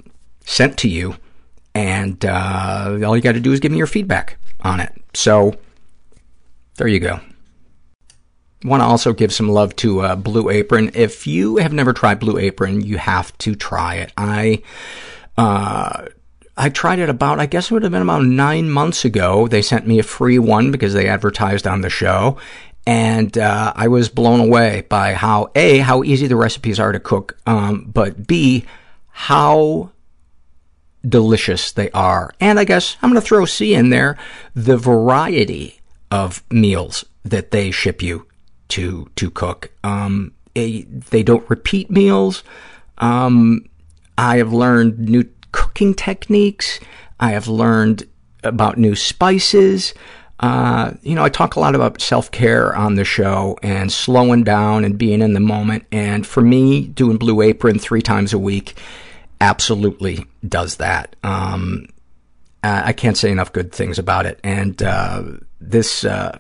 sent 0.45 0.77
to 0.79 0.89
you, 0.89 1.15
and 1.77 2.25
uh, 2.25 2.99
all 3.07 3.15
you 3.15 3.23
got 3.23 3.35
to 3.35 3.41
do 3.41 3.53
is 3.53 3.61
give 3.61 3.71
me 3.71 3.79
your 3.79 3.87
feedback 3.87 4.37
on 4.63 4.81
it. 4.81 5.00
So 5.15 5.55
there 6.77 6.89
you 6.89 7.01
go. 7.01 7.21
Want 8.65 8.83
to 8.83 8.87
also 8.87 9.13
give 9.13 9.33
some 9.33 9.49
love 9.49 9.75
to 9.77 10.01
uh, 10.01 10.17
Blue 10.17 10.51
Apron. 10.51 10.91
If 10.95 11.27
you 11.27 11.57
have 11.57 11.73
never 11.73 11.93
tried 11.93 12.21
Blue 12.21 12.37
Apron, 12.37 12.83
you 12.83 12.99
have 12.99 13.37
to 13.39 13.55
try 13.55 13.95
it. 13.97 14.13
I 14.17 14.63
uh, 15.39 16.07
I 16.61 16.69
tried 16.69 16.99
it 16.99 17.09
about, 17.09 17.41
I 17.41 17.47
guess 17.47 17.71
it 17.71 17.75
would 17.75 17.85
have 17.85 17.93
been 17.93 18.03
about 18.03 18.25
nine 18.25 18.69
months 18.69 19.07
ago. 19.07 19.49
They 19.49 19.63
sent 19.63 19.87
me 19.87 19.99
a 19.99 20.03
free 20.03 20.39
one 20.39 20.71
because 20.71 20.93
they 20.93 21.09
advertised 21.09 21.67
on 21.67 21.81
the 21.81 21.89
show. 21.89 22.37
And 22.87 23.39
uh, 23.39 23.73
I 23.75 23.89
was 23.89 24.11
blown 24.11 24.41
away 24.41 24.83
by 24.91 25.15
how, 25.15 25.51
A, 25.55 25.79
how 25.79 26.03
easy 26.03 26.27
the 26.27 26.37
recipes 26.37 26.79
are 26.79 26.93
to 26.93 27.01
cook, 27.01 27.39
um, 27.47 27.91
but 27.91 28.27
B, 28.27 28.67
how 29.09 29.91
delicious 31.09 31.73
they 31.73 31.91
are. 31.93 32.33
And 32.41 32.59
I 32.59 32.65
guess 32.65 32.97
I'm 33.01 33.11
going 33.11 33.21
to 33.21 33.27
throw 33.27 33.45
C 33.45 33.75
in 33.75 33.91
there, 33.91 34.17
the 34.55 34.77
variety 34.77 35.81
of 36.11 36.43
meals 36.51 37.05
that 37.25 37.51
they 37.51 37.71
ship 37.71 38.03
you 38.03 38.27
to 38.69 39.11
to 39.17 39.31
cook. 39.31 39.71
Um, 39.85 40.33
a, 40.57 40.83
they 40.83 41.23
don't 41.23 41.49
repeat 41.49 41.91
meals. 41.91 42.43
Um, 42.99 43.67
I 44.19 44.39
have 44.39 44.53
learned 44.53 44.99
new 44.99 45.25
cooking 45.53 45.95
techniques. 45.95 46.81
I 47.19 47.31
have 47.31 47.49
learned 47.49 48.09
about 48.43 48.79
new 48.79 48.95
spices. 48.95 49.95
Uh, 50.41 50.93
you 51.03 51.15
know, 51.15 51.23
I 51.23 51.29
talk 51.29 51.57
a 51.57 51.61
lot 51.61 51.75
about 51.75 52.01
self-care 52.01 52.75
on 52.75 52.95
the 52.95 53.05
show 53.05 53.59
and 53.63 53.93
slowing 53.93 54.43
down 54.43 54.85
and 54.85 54.97
being 54.97 55.21
in 55.21 55.35
the 55.35 55.41
moment. 55.41 55.85
And 55.93 56.27
for 56.27 56.41
me, 56.41 56.87
doing 56.87 57.19
Blue 57.19 57.43
Apron 57.43 57.79
three 57.79 58.01
times 58.01 58.33
a 58.33 58.39
week 58.39 58.79
absolutely 59.41 60.25
does 60.47 60.77
that. 60.77 61.17
Um, 61.23 61.87
uh, 62.63 62.83
I 62.85 62.93
can't 62.93 63.17
say 63.17 63.31
enough 63.31 63.53
good 63.53 63.73
things 63.73 63.99
about 63.99 64.27
it. 64.27 64.39
And 64.45 64.83
uh, 64.83 65.23
this 65.61 66.05
uh, 66.05 66.39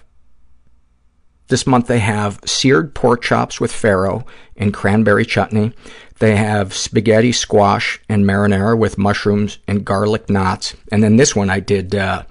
this 1.49 1.67
month 1.67 1.87
they 1.87 1.99
have 1.99 2.41
seared 2.45 2.95
pork 2.95 3.23
chops 3.23 3.61
with 3.61 3.73
farro 3.73 4.27
and 4.57 4.73
cranberry 4.75 5.25
chutney. 5.25 5.73
They 6.19 6.37
have 6.37 6.75
spaghetti 6.75 7.33
squash 7.33 8.01
and 8.09 8.25
marinara 8.25 8.79
with 8.79 8.99
mushrooms 8.99 9.59
and 9.67 9.85
garlic 9.85 10.29
knots. 10.29 10.77
And 10.93 11.03
then 11.03 11.17
this 11.17 11.35
one 11.35 11.49
I 11.49 11.61
did, 11.61 11.95
uh, 11.95 12.25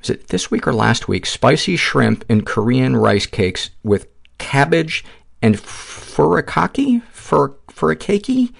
was 0.00 0.10
it 0.10 0.28
this 0.28 0.50
week 0.50 0.66
or 0.66 0.74
last 0.74 1.06
week? 1.06 1.24
Spicy 1.24 1.76
shrimp 1.76 2.24
and 2.28 2.44
Korean 2.44 2.96
rice 2.96 3.26
cakes 3.26 3.70
with 3.84 4.08
cabbage 4.38 5.04
and 5.40 5.56
furikake? 5.56 7.02
Fur, 7.04 7.50
furikake? 7.68 8.52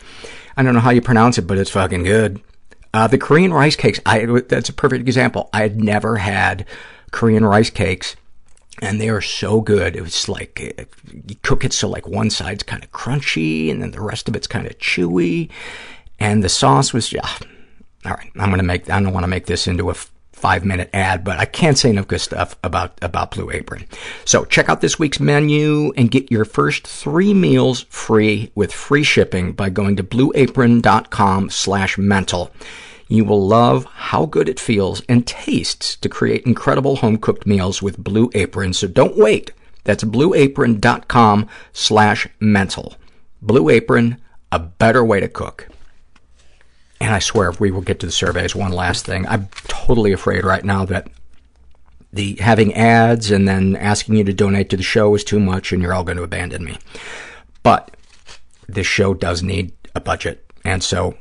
I 0.56 0.62
don't 0.62 0.74
know 0.74 0.80
how 0.80 0.90
you 0.90 1.00
pronounce 1.00 1.38
it, 1.38 1.46
but 1.46 1.58
it's 1.58 1.70
fucking 1.70 2.04
good. 2.04 2.40
Uh, 2.92 3.08
the 3.08 3.18
Korean 3.18 3.52
rice 3.52 3.74
cakes, 3.74 3.98
I, 4.06 4.24
that's 4.24 4.68
a 4.68 4.72
perfect 4.72 5.02
example. 5.02 5.50
I 5.52 5.62
had 5.62 5.82
never 5.82 6.16
had 6.16 6.64
Korean 7.10 7.44
rice 7.44 7.70
cakes 7.70 8.14
and 8.80 9.00
they 9.00 9.08
are 9.08 9.20
so 9.20 9.60
good. 9.60 9.96
It 9.96 10.02
was 10.02 10.28
like, 10.28 10.74
uh, 10.78 10.84
you 11.12 11.36
cook 11.42 11.64
it 11.64 11.72
so 11.72 11.88
like 11.88 12.06
one 12.06 12.30
side's 12.30 12.62
kind 12.62 12.84
of 12.84 12.92
crunchy 12.92 13.70
and 13.70 13.82
then 13.82 13.90
the 13.90 14.00
rest 14.00 14.28
of 14.28 14.36
it's 14.36 14.46
kind 14.46 14.66
of 14.66 14.78
chewy. 14.78 15.50
And 16.20 16.42
the 16.44 16.48
sauce 16.48 16.92
was, 16.92 17.12
yeah. 17.12 17.28
All 18.04 18.12
right, 18.12 18.30
I'm 18.36 18.50
going 18.50 18.58
to 18.58 18.64
make, 18.64 18.90
I 18.90 19.00
don't 19.00 19.12
want 19.12 19.24
to 19.24 19.28
make 19.28 19.46
this 19.46 19.66
into 19.66 19.90
a 19.90 19.94
five-minute 20.44 20.90
ad, 20.92 21.24
but 21.24 21.38
I 21.38 21.46
can't 21.46 21.78
say 21.78 21.88
enough 21.88 22.06
good 22.06 22.20
stuff 22.20 22.54
about, 22.62 22.98
about 23.00 23.30
Blue 23.30 23.50
Apron. 23.50 23.86
So 24.26 24.44
check 24.44 24.68
out 24.68 24.82
this 24.82 24.98
week's 24.98 25.18
menu 25.18 25.90
and 25.96 26.10
get 26.10 26.30
your 26.30 26.44
first 26.44 26.86
three 26.86 27.32
meals 27.32 27.86
free 27.88 28.52
with 28.54 28.70
free 28.70 29.04
shipping 29.04 29.54
by 29.54 29.70
going 29.70 29.96
to 29.96 30.04
blueapron.com 30.04 31.48
slash 31.48 31.96
mental. 31.96 32.50
You 33.08 33.24
will 33.24 33.46
love 33.46 33.86
how 33.86 34.26
good 34.26 34.50
it 34.50 34.60
feels 34.60 35.00
and 35.08 35.26
tastes 35.26 35.96
to 35.96 36.10
create 36.10 36.44
incredible 36.44 36.96
home-cooked 36.96 37.46
meals 37.46 37.80
with 37.80 38.04
Blue 38.04 38.30
Apron, 38.34 38.74
so 38.74 38.86
don't 38.86 39.16
wait. 39.16 39.50
That's 39.84 40.04
blueapron.com 40.04 41.48
slash 41.72 42.28
mental. 42.38 42.96
Blue 43.40 43.70
Apron, 43.70 44.20
a 44.52 44.58
better 44.58 45.02
way 45.02 45.20
to 45.20 45.28
cook. 45.28 45.68
And 47.00 47.14
I 47.14 47.18
swear, 47.18 47.52
we 47.52 47.70
will 47.70 47.82
get 47.82 48.00
to 48.00 48.06
the 48.06 48.12
surveys. 48.12 48.54
One 48.54 48.72
last 48.72 49.04
thing. 49.04 49.26
I'm 49.26 49.48
totally 49.68 50.12
afraid 50.12 50.44
right 50.44 50.64
now 50.64 50.84
that 50.86 51.08
the 52.12 52.36
having 52.36 52.72
ads 52.74 53.30
and 53.30 53.48
then 53.48 53.76
asking 53.76 54.16
you 54.16 54.24
to 54.24 54.32
donate 54.32 54.70
to 54.70 54.76
the 54.76 54.82
show 54.82 55.14
is 55.14 55.24
too 55.24 55.40
much 55.40 55.72
and 55.72 55.82
you're 55.82 55.92
all 55.92 56.04
going 56.04 56.16
to 56.16 56.22
abandon 56.22 56.64
me. 56.64 56.78
But 57.62 57.96
this 58.68 58.86
show 58.86 59.14
does 59.14 59.42
need 59.42 59.72
a 59.94 60.00
budget. 60.00 60.44
And 60.64 60.82
so 60.82 61.16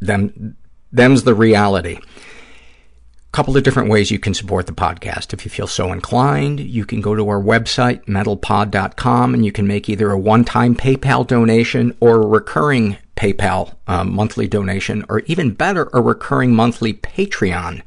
them, 0.00 0.56
them's 0.92 1.24
the 1.24 1.34
reality 1.34 1.98
couple 3.34 3.56
of 3.56 3.64
different 3.64 3.90
ways 3.90 4.12
you 4.12 4.18
can 4.20 4.32
support 4.32 4.66
the 4.66 4.72
podcast. 4.72 5.32
If 5.32 5.44
you 5.44 5.50
feel 5.50 5.66
so 5.66 5.92
inclined, 5.92 6.60
you 6.60 6.84
can 6.84 7.00
go 7.00 7.16
to 7.16 7.28
our 7.28 7.42
website, 7.42 8.04
mentalpod.com, 8.04 9.34
and 9.34 9.44
you 9.44 9.50
can 9.50 9.66
make 9.66 9.88
either 9.88 10.12
a 10.12 10.18
one-time 10.18 10.76
PayPal 10.76 11.26
donation 11.26 11.96
or 11.98 12.22
a 12.22 12.26
recurring 12.26 12.96
PayPal 13.16 13.74
um, 13.86 14.12
monthly 14.12 14.48
donation, 14.48 15.04
or 15.08 15.20
even 15.20 15.52
better, 15.52 15.88
a 15.92 16.00
recurring 16.00 16.54
monthly 16.54 16.94
Patreon 16.94 17.82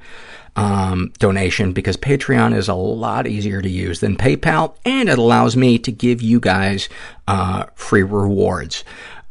um, 0.55 1.13
donation, 1.19 1.73
because 1.73 1.97
Patreon 1.97 2.55
is 2.55 2.67
a 2.67 2.73
lot 2.73 3.27
easier 3.27 3.61
to 3.61 3.69
use 3.69 3.99
than 3.99 4.15
PayPal, 4.15 4.75
and 4.85 5.09
it 5.09 5.19
allows 5.19 5.55
me 5.55 5.77
to 5.79 5.91
give 5.91 6.21
you 6.21 6.39
guys 6.39 6.89
uh, 7.27 7.65
free 7.75 8.03
rewards. 8.03 8.83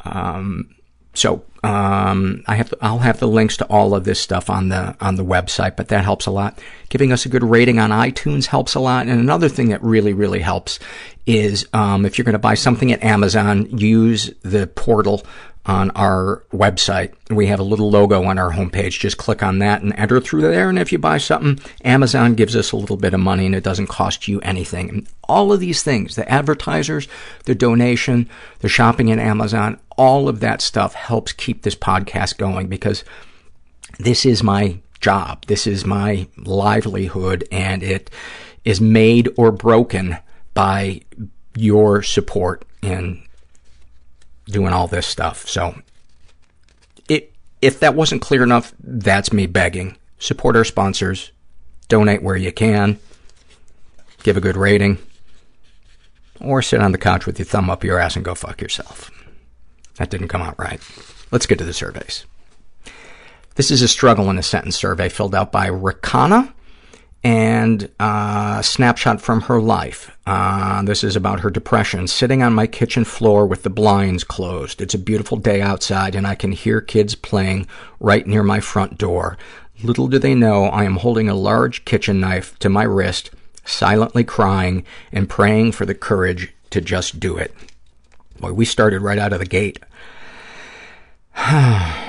Um, 0.05 0.69
so 1.17 1.45
um, 1.65 2.45
I 2.47 2.57
have, 2.57 2.73
I'll 2.81 2.99
have 2.99 3.19
the 3.19 3.27
links 3.27 3.57
to 3.57 3.65
all 3.67 3.95
of 3.95 4.05
this 4.05 4.21
stuff 4.21 4.49
on 4.51 4.69
the 4.69 4.97
on 5.01 5.17
the 5.17 5.25
website, 5.25 5.77
but 5.77 5.89
that 5.89 6.05
helps 6.05 6.27
a 6.27 6.31
lot. 6.31 6.59
Giving 6.91 7.13
us 7.13 7.27
a 7.27 7.29
good 7.29 7.43
rating 7.43 7.79
on 7.79 7.91
iTunes 7.91 8.47
helps 8.47 8.75
a 8.75 8.81
lot. 8.81 9.07
And 9.07 9.19
another 9.19 9.49
thing 9.49 9.71
that 9.71 9.83
really, 9.83 10.13
really 10.13 10.41
helps 10.41 10.79
is 11.27 11.67
um, 11.73 12.07
if 12.07 12.19
you're 12.19 12.25
going 12.25 12.35
to 12.35 12.39
buy 12.39 12.55
something 12.55 12.93
at 12.93 13.03
Amazon, 13.03 13.67
use 13.79 14.31
the 14.43 14.69
portal 14.69 15.27
on 15.67 15.91
our 15.91 16.45
website. 16.53 17.13
We 17.29 17.47
have 17.49 17.59
a 17.59 17.65
little 17.65 17.91
logo 17.91 18.25
on 18.25 18.39
our 18.39 18.53
homepage. 18.53 19.01
Just 19.01 19.17
click 19.17 19.43
on 19.43 19.59
that 19.59 19.83
and 19.83 19.93
enter 19.95 20.21
through 20.21 20.43
there. 20.43 20.69
And 20.69 20.79
if 20.79 20.93
you 20.93 20.99
buy 20.99 21.19
something, 21.19 21.59
Amazon 21.85 22.35
gives 22.35 22.55
us 22.55 22.71
a 22.71 22.77
little 22.77 22.97
bit 22.97 23.15
of 23.15 23.21
money 23.21 23.47
and 23.47 23.55
it 23.55 23.65
doesn't 23.65 23.89
cost 23.89 24.29
you 24.29 24.41
anything. 24.43 24.89
And 24.89 25.09
all 25.25 25.53
of 25.53 25.59
these 25.59 25.83
things, 25.83 26.15
the 26.15 26.31
advertisers, 26.31 27.09
the 27.45 27.55
donation, 27.57 28.29
the 28.61 28.69
shopping 28.69 29.09
in 29.09 29.19
Amazon, 29.19 29.81
all 29.97 30.29
of 30.29 30.41
that 30.41 30.61
stuff 30.61 30.95
helps 30.95 31.33
keep 31.33 31.63
this 31.63 31.75
podcast 31.75 32.37
going 32.39 32.69
because 32.69 33.05
this 33.99 34.27
is 34.27 34.43
my 34.43 34.79
job. 35.01 35.45
This 35.47 35.67
is 35.67 35.85
my 35.85 36.29
livelihood 36.37 37.47
and 37.51 37.83
it 37.83 38.11
is 38.65 38.81
made 38.81 39.29
or 39.37 39.53
broken 39.53 40.19
by 40.55 41.01
your 41.55 42.03
support 42.03 42.65
in 42.83 43.23
doing 44.47 44.73
all 44.73 44.87
this 44.87 45.07
stuff. 45.07 45.49
So 45.49 45.75
it, 47.09 47.33
if 47.63 47.81
that 47.81 47.95
wasn't 47.95 48.23
clear 48.23 48.43
enough, 48.43 48.75
that's 48.81 49.33
me 49.33 49.47
begging. 49.47 49.97
Support 50.19 50.57
our 50.57 50.65
sponsors. 50.65 51.31
Donate 51.89 52.23
where 52.23 52.37
you 52.37 52.53
can. 52.53 52.99
Give 54.23 54.37
a 54.37 54.41
good 54.41 54.57
rating. 54.57 54.99
Or 56.41 56.61
sit 56.63 56.81
on 56.81 56.93
the 56.93 56.99
couch 56.99 57.27
with 57.27 57.39
your 57.39 57.47
thumb 57.47 57.71
up 57.71 57.85
your 57.85 57.99
ass 57.99 58.17
and 58.17 58.25
go 58.25 58.35
fuck 58.35 58.61
yourself. 58.61 59.11
That 59.97 60.11
didn't 60.11 60.29
come 60.29 60.43
out 60.43 60.59
right. 60.59 60.81
Let's 61.31 61.47
get 61.47 61.59
to 61.59 61.65
the 61.65 61.73
surveys. 61.73 62.25
This 63.57 63.71
is 63.71 63.83
a 63.83 63.89
struggle 63.89 64.29
in 64.31 64.39
a 64.39 64.43
sentence 64.43 64.77
survey 64.77 65.09
filled 65.09 65.35
out 65.35 65.51
by 65.51 65.69
Rakana 65.69 66.53
and 67.25 67.91
a 67.99 68.61
snapshot 68.63 69.21
from 69.21 69.41
her 69.43 69.61
life. 69.61 70.17
Uh, 70.27 70.83
this 70.83 71.03
is 71.03 71.17
about 71.17 71.41
her 71.41 71.51
depression. 71.51 72.07
Sitting 72.07 72.43
on 72.43 72.53
my 72.53 72.67
kitchen 72.67 73.05
floor 73.05 73.47
with 73.47 73.63
the 73.63 73.71
blinds 73.71 74.23
closed. 74.23 74.81
It's 74.81 74.95
a 74.95 74.99
beautiful 74.99 75.37
day 75.39 75.61
outside 75.61 76.15
and 76.15 76.27
I 76.27 76.35
can 76.35 76.53
hear 76.53 76.81
kids 76.81 77.15
playing 77.15 77.67
right 77.99 78.27
near 78.27 78.43
my 78.43 78.61
front 78.61 78.99
door. 78.99 79.39
Little 79.83 80.07
do 80.07 80.19
they 80.19 80.35
know 80.35 80.67
I 80.67 80.85
am 80.85 80.97
holding 80.97 81.29
a 81.29 81.35
large 81.35 81.85
kitchen 81.85 82.21
knife 82.21 82.59
to 82.61 82.69
my 82.69 82.85
wrist, 82.85 83.31
silently 83.65 84.23
crying 84.23 84.85
and 85.11 85.29
praying 85.29 85.73
for 85.73 85.85
the 85.87 85.95
courage 85.95 86.55
to 86.71 86.81
just 86.81 87.19
do 87.19 87.37
it. 87.37 87.55
Boy, 88.41 88.53
we 88.53 88.65
started 88.65 89.03
right 89.03 89.19
out 89.19 89.33
of 89.33 89.39
the 89.39 89.47
gate. 89.47 89.79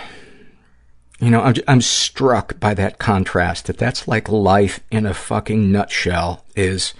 You 1.19 1.31
know, 1.31 1.41
I'm, 1.41 1.55
I'm 1.67 1.81
struck 1.81 2.59
by 2.59 2.75
that 2.75 2.99
contrast, 2.99 3.65
that 3.65 3.79
that's 3.79 4.07
like 4.07 4.29
life 4.29 4.81
in 4.91 5.07
a 5.07 5.15
fucking 5.15 5.71
nutshell, 5.71 6.45
is 6.55 6.93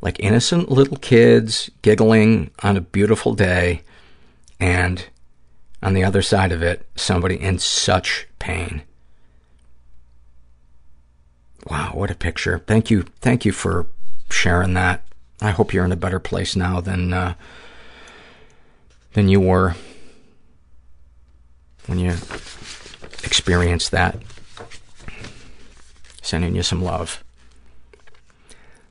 like 0.00 0.20
innocent 0.20 0.70
little 0.70 0.96
kids 0.96 1.68
giggling 1.82 2.52
on 2.62 2.76
a 2.76 2.80
beautiful 2.80 3.34
day, 3.34 3.82
and 4.60 5.06
on 5.82 5.94
the 5.94 6.04
other 6.04 6.22
side 6.22 6.52
of 6.52 6.62
it, 6.62 6.86
somebody 6.94 7.34
in 7.34 7.58
such 7.58 8.28
pain. 8.38 8.82
Wow, 11.68 11.90
what 11.94 12.12
a 12.12 12.14
picture. 12.14 12.60
Thank 12.60 12.92
you, 12.92 13.06
thank 13.20 13.44
you 13.44 13.50
for 13.50 13.86
sharing 14.30 14.74
that. 14.74 15.02
I 15.40 15.50
hope 15.50 15.74
you're 15.74 15.84
in 15.84 15.90
a 15.90 15.96
better 15.96 16.20
place 16.20 16.54
now 16.54 16.80
than, 16.80 17.12
uh, 17.12 17.34
than 19.12 19.28
you 19.28 19.40
were 19.40 19.74
when 21.86 21.98
you 21.98 22.10
experienced 23.24 23.90
that. 23.90 24.16
Sending 26.22 26.54
you 26.54 26.62
some 26.62 26.82
love. 26.82 27.24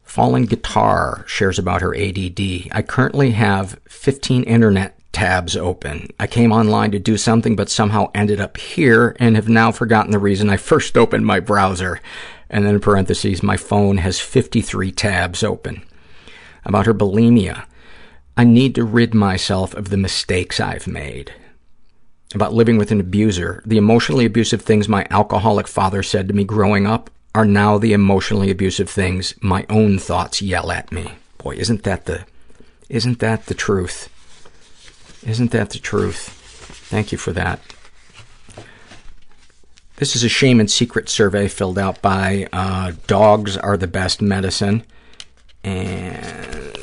Fallen 0.03 0.45
Guitar 0.45 1.23
shares 1.27 1.59
about 1.59 1.81
her 1.81 1.95
ADD. 1.95 2.69
I 2.71 2.81
currently 2.81 3.31
have 3.31 3.79
15 3.87 4.43
internet 4.43 4.97
tabs 5.11 5.55
open. 5.55 6.07
I 6.19 6.27
came 6.27 6.51
online 6.51 6.91
to 6.91 6.99
do 6.99 7.17
something 7.17 7.55
but 7.55 7.69
somehow 7.69 8.09
ended 8.15 8.41
up 8.41 8.57
here 8.57 9.15
and 9.19 9.35
have 9.35 9.49
now 9.49 9.71
forgotten 9.71 10.11
the 10.11 10.19
reason 10.19 10.49
I 10.49 10.57
first 10.57 10.97
opened 10.97 11.25
my 11.25 11.39
browser. 11.39 11.99
And 12.49 12.65
then 12.65 12.75
in 12.75 12.81
parentheses, 12.81 13.43
my 13.43 13.57
phone 13.57 13.97
has 13.97 14.19
53 14.19 14.91
tabs 14.91 15.43
open. 15.43 15.83
About 16.65 16.85
her 16.85 16.93
bulimia. 16.93 17.65
I 18.37 18.43
need 18.43 18.75
to 18.75 18.83
rid 18.83 19.15
myself 19.15 19.73
of 19.73 19.89
the 19.89 19.97
mistakes 19.97 20.59
I've 20.59 20.85
made 20.85 21.33
about 22.35 22.53
living 22.53 22.77
with 22.77 22.91
an 22.91 22.99
abuser. 22.99 23.63
The 23.65 23.77
emotionally 23.77 24.25
abusive 24.25 24.61
things 24.61 24.87
my 24.87 25.07
alcoholic 25.09 25.67
father 25.67 26.03
said 26.03 26.27
to 26.27 26.35
me 26.35 26.43
growing 26.43 26.85
up 26.85 27.09
are 27.33 27.45
now 27.45 27.79
the 27.79 27.93
emotionally 27.93 28.51
abusive 28.51 28.91
things 28.91 29.33
my 29.41 29.65
own 29.69 29.97
thoughts 29.97 30.39
yell 30.39 30.71
at 30.71 30.91
me. 30.91 31.13
Boy, 31.39 31.55
isn't 31.55 31.81
that 31.83 32.05
the, 32.05 32.25
isn't 32.89 33.19
that 33.19 33.47
the 33.47 33.55
truth? 33.55 34.07
Isn't 35.25 35.49
that 35.51 35.71
the 35.71 35.79
truth? 35.79 36.29
Thank 36.89 37.11
you 37.11 37.17
for 37.17 37.31
that. 37.33 37.59
This 39.95 40.15
is 40.15 40.23
a 40.23 40.29
shame 40.29 40.59
and 40.59 40.69
secret 40.69 41.09
survey 41.09 41.47
filled 41.47 41.79
out 41.79 42.03
by 42.03 42.47
uh, 42.53 42.91
Dogs 43.07 43.57
Are 43.57 43.77
the 43.77 43.87
Best 43.87 44.21
Medicine. 44.21 44.83
And 45.63 46.77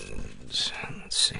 let's 1.14 1.30
see. 1.30 1.36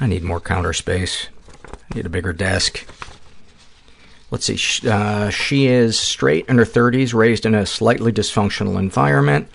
I 0.00 0.06
need 0.08 0.24
more 0.24 0.40
counter 0.40 0.72
space. 0.72 1.28
I 1.64 1.94
need 1.94 2.06
a 2.06 2.08
bigger 2.08 2.32
desk. 2.32 2.84
Let's 4.32 4.46
see. 4.46 4.88
Uh, 4.88 5.30
she 5.30 5.68
is 5.68 5.98
straight, 5.98 6.46
in 6.46 6.58
her 6.58 6.64
30s, 6.64 7.14
raised 7.14 7.46
in 7.46 7.54
a 7.54 7.64
slightly 7.64 8.10
dysfunctional 8.10 8.76
environment. 8.76 9.48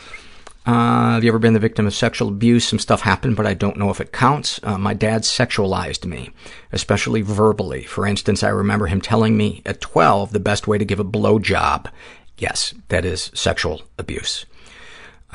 Uh, 0.65 1.13
have 1.13 1.25
you 1.25 1.29
ever 1.29 1.39
been 1.39 1.53
the 1.53 1.59
victim 1.59 1.85
of 1.87 1.93
sexual 1.93 2.29
abuse? 2.29 2.65
Some 2.65 2.79
stuff 2.79 3.01
happened, 3.01 3.35
but 3.35 3.45
I 3.45 3.53
don't 3.53 3.77
know 3.77 3.89
if 3.89 3.99
it 3.99 4.13
counts. 4.13 4.61
Uh, 4.63 4.77
my 4.77 4.93
dad 4.93 5.23
sexualized 5.23 6.05
me, 6.05 6.29
especially 6.71 7.21
verbally. 7.21 7.83
For 7.83 8.07
instance, 8.07 8.43
I 8.43 8.49
remember 8.49 8.87
him 8.87 9.01
telling 9.01 9.35
me 9.35 9.61
at 9.65 9.81
12 9.81 10.31
the 10.31 10.39
best 10.39 10.67
way 10.67 10.77
to 10.77 10.85
give 10.85 11.01
a 11.01 11.05
blowjob. 11.05 11.91
Yes, 12.37 12.73
that 12.87 13.03
is 13.03 13.29
sexual 13.33 13.81
abuse. 13.97 14.45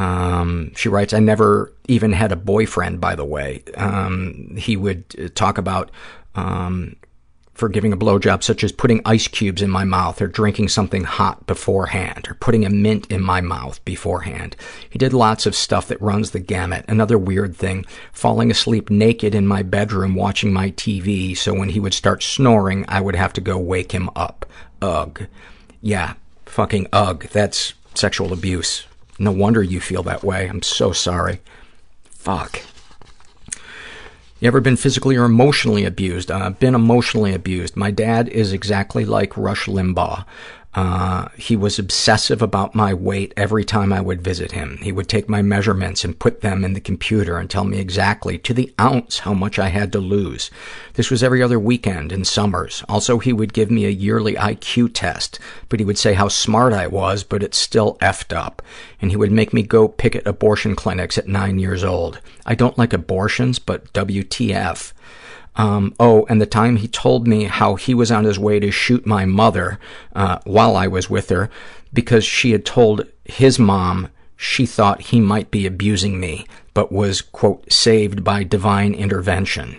Um, 0.01 0.73
she 0.75 0.89
writes, 0.89 1.13
I 1.13 1.21
never 1.21 1.75
even 1.87 2.13
had 2.13 2.33
a 2.33 2.37
boyfriend, 2.37 3.03
by 3.03 3.15
the 3.15 3.25
way. 3.25 3.63
Um, 3.77 4.57
he 4.57 4.75
would 4.75 5.37
talk 5.37 5.59
about, 5.59 5.91
um, 6.35 6.97
for 7.53 7.69
giving 7.69 7.93
a 7.93 7.99
blowjob, 7.99 8.43
such 8.43 8.65
as 8.65 8.73
putting 8.73 9.03
ice 9.05 9.29
cubes 9.29 9.61
in 9.61 9.69
my 9.69 9.85
mouth 9.85 10.23
or 10.23 10.27
drinking 10.27 10.69
something 10.69 11.05
hot 11.05 11.47
beforehand 11.47 12.27
or 12.31 12.35
putting 12.37 12.65
a 12.65 12.71
mint 12.71 13.13
in 13.13 13.23
my 13.23 13.43
mouth 13.43 13.85
beforehand. 13.85 14.57
He 14.89 14.99
did 14.99 15.13
lots 15.13 15.45
of 15.45 15.55
stuff 15.55 15.89
that 15.89 16.01
runs 16.01 16.31
the 16.31 16.41
gamut. 16.41 16.87
Another 16.89 17.19
weird 17.19 17.55
thing, 17.55 17.85
falling 18.11 18.51
asleep 18.51 18.89
naked 18.89 19.35
in 19.35 19.47
my 19.47 19.63
bedroom 19.63 20.15
watching 20.15 20.51
my 20.51 20.71
TV, 20.71 21.37
so 21.37 21.53
when 21.53 21.69
he 21.69 21.81
would 21.81 21.93
start 21.93 22.23
snoring, 22.23 22.87
I 22.89 23.03
would 23.03 23.17
have 23.17 23.35
to 23.35 23.43
go 23.43 23.59
wake 23.59 23.93
him 23.93 24.09
up. 24.17 24.47
Ugh. 24.81 25.27
Yeah, 25.83 26.15
fucking 26.47 26.87
ugh. 26.95 27.27
That's 27.31 27.75
sexual 27.95 28.33
abuse. 28.33 28.87
No 29.21 29.33
wonder 29.33 29.63
you 29.63 29.81
feel 29.81 30.03
that 30.05 30.25
way. 30.25 30.49
I'm 30.49 30.63
so 30.63 30.93
sorry. 30.93 31.41
Fuck. 32.09 32.63
You 34.41 34.49
ever 34.49 34.63
been 34.63 34.77
physically 34.77 35.15
or 35.15 35.25
emotionally 35.25 35.85
abused? 35.85 36.31
I've 36.31 36.43
uh, 36.43 36.51
been 36.51 36.75
emotionally 36.75 37.35
abused. 37.35 37.77
My 37.77 37.91
dad 37.91 38.31
is 38.31 38.55
exactly 38.55 39.05
like 39.05 39.37
Rush 39.37 39.67
Limbaugh. 39.67 40.25
Uh, 40.73 41.27
he 41.37 41.57
was 41.57 41.81
obsessive 41.81 42.41
about 42.41 42.77
my 42.77 42.95
weight 42.95 43.35
every 43.37 43.65
time 43.65 43.93
I 43.93 44.01
would 44.01 44.23
visit 44.23 44.53
him. 44.53 44.79
He 44.81 44.93
would 44.93 45.09
take 45.09 45.29
my 45.29 45.43
measurements 45.43 46.05
and 46.05 46.19
put 46.19 46.43
them 46.43 46.65
in 46.65 46.75
the 46.75 46.81
computer 46.81 47.39
and 47.39 47.51
tell 47.51 47.65
me 47.65 47.79
exactly 47.79 48.39
to 48.39 48.55
the 48.55 48.73
ounce 48.81 49.21
how 49.21 49.35
much 49.35 49.59
I 49.59 49.69
had 49.69 49.91
to 49.93 49.99
lose. 49.99 50.49
This 50.95 51.11
was 51.11 51.25
every 51.25 51.43
other 51.43 51.59
weekend 51.59 52.13
in 52.13 52.25
summers. 52.25 52.85
Also, 52.89 53.19
he 53.19 53.33
would 53.33 53.53
give 53.53 53.69
me 53.69 53.85
a 53.85 53.91
yearly 53.91 54.35
IQ 54.35 54.91
test, 54.95 55.41
but 55.69 55.81
he 55.81 55.85
would 55.85 55.99
say 55.99 56.15
how 56.15 56.29
smart 56.29 56.73
I 56.73 56.87
was, 56.87 57.25
but 57.25 57.43
it's 57.43 57.59
still 57.59 57.97
effed 58.01 58.37
up. 58.37 58.63
And 59.03 59.11
he 59.11 59.17
would 59.17 59.33
make 59.33 59.53
me 59.53 59.63
go 59.65 59.89
picket 59.89 60.25
abortion 60.25 60.77
clinics 60.77 61.19
at 61.19 61.27
nine 61.27 61.59
years 61.59 61.83
old. 61.83 62.21
I 62.47 62.55
don't 62.55 62.79
like 62.79 62.93
abortions, 62.93 63.59
but 63.59 63.93
WTF. 63.93 64.93
Um, 65.57 65.95
oh, 65.99 66.27
and 66.29 66.41
the 66.41 66.47
time 66.47 66.77
he 66.77 66.89
told 66.89 67.27
me 67.27 67.45
how 67.45 67.75
he 67.75 67.95
was 67.95 68.11
on 68.11 68.25
his 68.25 68.39
way 68.39 68.61
to 68.61 68.71
shoot 68.71 69.05
my 69.05 69.25
mother 69.25 69.79
uh, 70.15 70.39
while 70.45 70.77
I 70.77 70.87
was 70.87 71.11
with 71.11 71.29
her 71.31 71.51
because 71.93 72.25
she 72.25 72.53
had 72.53 72.65
told 72.65 73.07
his 73.25 73.59
mom 73.59 74.09
she 74.37 74.65
thought 74.65 75.03
he 75.03 75.21
might 75.21 75.51
be 75.51 75.67
abusing 75.67 76.19
me, 76.19 76.47
but 76.73 76.91
was, 76.91 77.21
quote, 77.21 77.71
saved 77.71 78.25
by 78.25 78.43
divine 78.43 78.95
intervention. 78.95 79.79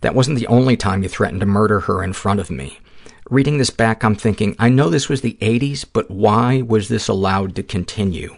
That 0.00 0.14
wasn't 0.14 0.38
the 0.38 0.48
only 0.48 0.76
time 0.76 1.02
you 1.02 1.08
threatened 1.08 1.40
to 1.40 1.46
murder 1.46 1.80
her 1.80 2.02
in 2.02 2.12
front 2.12 2.40
of 2.40 2.50
me. 2.50 2.80
Reading 3.28 3.58
this 3.58 3.70
back, 3.70 4.02
I'm 4.02 4.16
thinking, 4.16 4.56
I 4.58 4.68
know 4.68 4.90
this 4.90 5.08
was 5.08 5.20
the 5.20 5.38
80s, 5.40 5.84
but 5.92 6.10
why 6.10 6.62
was 6.62 6.88
this 6.88 7.06
allowed 7.06 7.54
to 7.54 7.62
continue? 7.62 8.34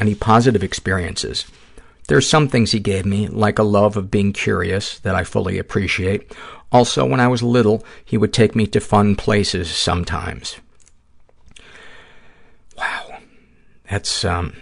Any 0.00 0.14
positive 0.14 0.64
experiences? 0.64 1.44
There 2.06 2.18
are 2.18 2.22
some 2.22 2.48
things 2.48 2.72
he 2.72 2.80
gave 2.80 3.06
me, 3.06 3.28
like 3.28 3.58
a 3.58 3.62
love 3.62 3.96
of 3.96 4.10
being 4.10 4.32
curious 4.32 4.98
that 5.00 5.14
I 5.14 5.24
fully 5.24 5.58
appreciate. 5.58 6.34
Also, 6.70 7.06
when 7.06 7.20
I 7.20 7.28
was 7.28 7.42
little, 7.42 7.84
he 8.04 8.18
would 8.18 8.32
take 8.32 8.54
me 8.54 8.66
to 8.68 8.80
fun 8.80 9.16
places 9.16 9.70
sometimes. 9.70 10.56
Wow. 12.76 13.18
That's, 13.90 14.24
um... 14.24 14.54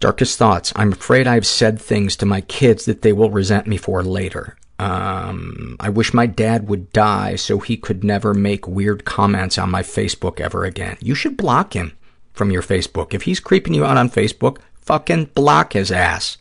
Darkest 0.00 0.38
thoughts. 0.38 0.72
I'm 0.76 0.92
afraid 0.92 1.26
I've 1.26 1.46
said 1.46 1.80
things 1.80 2.14
to 2.16 2.26
my 2.26 2.40
kids 2.42 2.84
that 2.84 3.02
they 3.02 3.12
will 3.12 3.30
resent 3.30 3.66
me 3.66 3.76
for 3.76 4.02
later. 4.02 4.56
Um, 4.78 5.76
I 5.80 5.88
wish 5.88 6.14
my 6.14 6.26
dad 6.26 6.68
would 6.68 6.92
die 6.92 7.34
so 7.34 7.58
he 7.58 7.76
could 7.76 8.04
never 8.04 8.32
make 8.32 8.68
weird 8.68 9.04
comments 9.04 9.58
on 9.58 9.70
my 9.70 9.82
Facebook 9.82 10.38
ever 10.38 10.64
again. 10.64 10.96
You 11.00 11.16
should 11.16 11.36
block 11.36 11.72
him 11.72 11.96
from 12.32 12.52
your 12.52 12.62
Facebook. 12.62 13.12
If 13.12 13.22
he's 13.22 13.40
creeping 13.40 13.74
you 13.74 13.84
out 13.84 13.96
on 13.96 14.08
Facebook, 14.08 14.58
fucking 14.88 15.26
block 15.34 15.74
his 15.74 15.92
ass. 15.92 16.38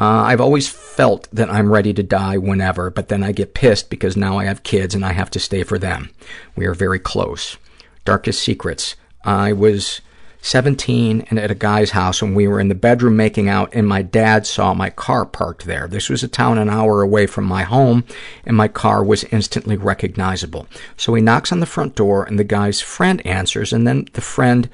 Uh, 0.00 0.22
I've 0.22 0.40
always 0.40 0.68
felt 0.68 1.28
that 1.32 1.50
I'm 1.50 1.68
ready 1.68 1.92
to 1.92 2.02
die 2.02 2.38
whenever, 2.38 2.90
but 2.90 3.08
then 3.08 3.24
I 3.24 3.32
get 3.32 3.54
pissed 3.54 3.90
because 3.90 4.16
now 4.16 4.38
I 4.38 4.44
have 4.44 4.62
kids 4.62 4.94
and 4.94 5.04
I 5.04 5.12
have 5.12 5.30
to 5.30 5.40
stay 5.40 5.64
for 5.64 5.76
them. 5.76 6.10
We 6.54 6.64
are 6.66 6.74
very 6.74 7.00
close. 7.00 7.56
Darkest 8.04 8.40
secrets. 8.40 8.94
I 9.24 9.52
was 9.52 10.00
17 10.42 11.26
and 11.28 11.40
at 11.40 11.50
a 11.50 11.56
guy's 11.56 11.90
house 11.90 12.22
and 12.22 12.36
we 12.36 12.46
were 12.46 12.60
in 12.60 12.68
the 12.68 12.74
bedroom 12.76 13.16
making 13.16 13.48
out 13.48 13.74
and 13.74 13.86
my 13.86 14.00
dad 14.00 14.46
saw 14.46 14.72
my 14.72 14.88
car 14.88 15.26
parked 15.26 15.66
there. 15.66 15.88
This 15.88 16.08
was 16.08 16.22
a 16.22 16.28
town 16.28 16.56
an 16.56 16.70
hour 16.70 17.02
away 17.02 17.26
from 17.26 17.44
my 17.44 17.64
home 17.64 18.04
and 18.46 18.56
my 18.56 18.68
car 18.68 19.02
was 19.02 19.24
instantly 19.24 19.76
recognizable. 19.76 20.68
So 20.96 21.12
he 21.14 21.20
knocks 21.20 21.50
on 21.50 21.58
the 21.58 21.66
front 21.66 21.96
door 21.96 22.22
and 22.22 22.38
the 22.38 22.44
guy's 22.44 22.80
friend 22.80 23.26
answers 23.26 23.72
and 23.72 23.88
then 23.88 24.06
the 24.12 24.20
friend 24.20 24.70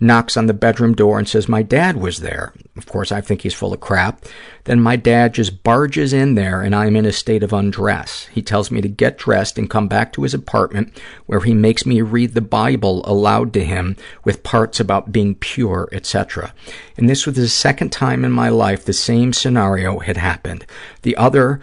knocks 0.00 0.36
on 0.36 0.46
the 0.46 0.54
bedroom 0.54 0.94
door 0.94 1.18
and 1.18 1.28
says, 1.28 1.48
my 1.48 1.62
dad 1.62 1.96
was 1.96 2.20
there. 2.20 2.54
Of 2.76 2.86
course, 2.86 3.12
I 3.12 3.20
think 3.20 3.42
he's 3.42 3.54
full 3.54 3.74
of 3.74 3.80
crap. 3.80 4.24
Then 4.64 4.80
my 4.80 4.96
dad 4.96 5.34
just 5.34 5.62
barges 5.62 6.14
in 6.14 6.34
there 6.34 6.62
and 6.62 6.74
I'm 6.74 6.96
in 6.96 7.04
a 7.04 7.12
state 7.12 7.42
of 7.42 7.52
undress. 7.52 8.26
He 8.28 8.40
tells 8.40 8.70
me 8.70 8.80
to 8.80 8.88
get 8.88 9.18
dressed 9.18 9.58
and 9.58 9.68
come 9.68 9.88
back 9.88 10.12
to 10.14 10.22
his 10.22 10.32
apartment 10.32 10.98
where 11.26 11.40
he 11.40 11.52
makes 11.52 11.84
me 11.84 12.00
read 12.00 12.32
the 12.32 12.40
Bible 12.40 13.02
aloud 13.04 13.52
to 13.52 13.64
him 13.64 13.96
with 14.24 14.42
parts 14.42 14.80
about 14.80 15.12
being 15.12 15.34
pure, 15.34 15.88
etc. 15.92 16.54
And 16.96 17.08
this 17.08 17.26
was 17.26 17.36
the 17.36 17.48
second 17.48 17.92
time 17.92 18.24
in 18.24 18.32
my 18.32 18.48
life 18.48 18.84
the 18.84 18.94
same 18.94 19.34
scenario 19.34 19.98
had 19.98 20.16
happened. 20.16 20.64
The 21.02 21.16
other 21.16 21.60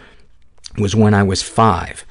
was 0.76 0.94
when 0.94 1.12
I 1.12 1.24
was 1.24 1.42
five. 1.42 2.04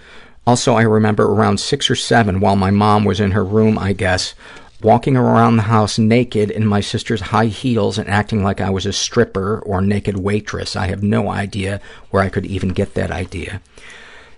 Also, 0.45 0.75
I 0.75 0.83
remember 0.83 1.25
around 1.25 1.59
six 1.59 1.89
or 1.89 1.95
seven 1.95 2.39
while 2.39 2.55
my 2.55 2.71
mom 2.71 3.03
was 3.03 3.19
in 3.19 3.31
her 3.31 3.43
room, 3.43 3.77
I 3.77 3.91
guess, 3.91 4.33
walking 4.81 5.17
around 5.17 5.55
the 5.55 5.63
house 5.63 5.97
naked 5.97 6.51
in 6.51 6.65
my 6.65 6.81
sister's 6.81 7.21
high 7.21 7.47
heels 7.47 7.97
and 7.97 8.07
acting 8.09 8.43
like 8.43 8.61
I 8.61 8.69
was 8.69 8.85
a 8.85 8.93
stripper 8.93 9.59
or 9.59 9.81
naked 9.81 10.17
waitress. 10.17 10.75
I 10.75 10.87
have 10.87 11.01
no 11.01 11.29
idea 11.29 11.81
where 12.11 12.21
I 12.21 12.29
could 12.29 12.45
even 12.45 12.69
get 12.69 12.93
that 12.93 13.11
idea. 13.11 13.61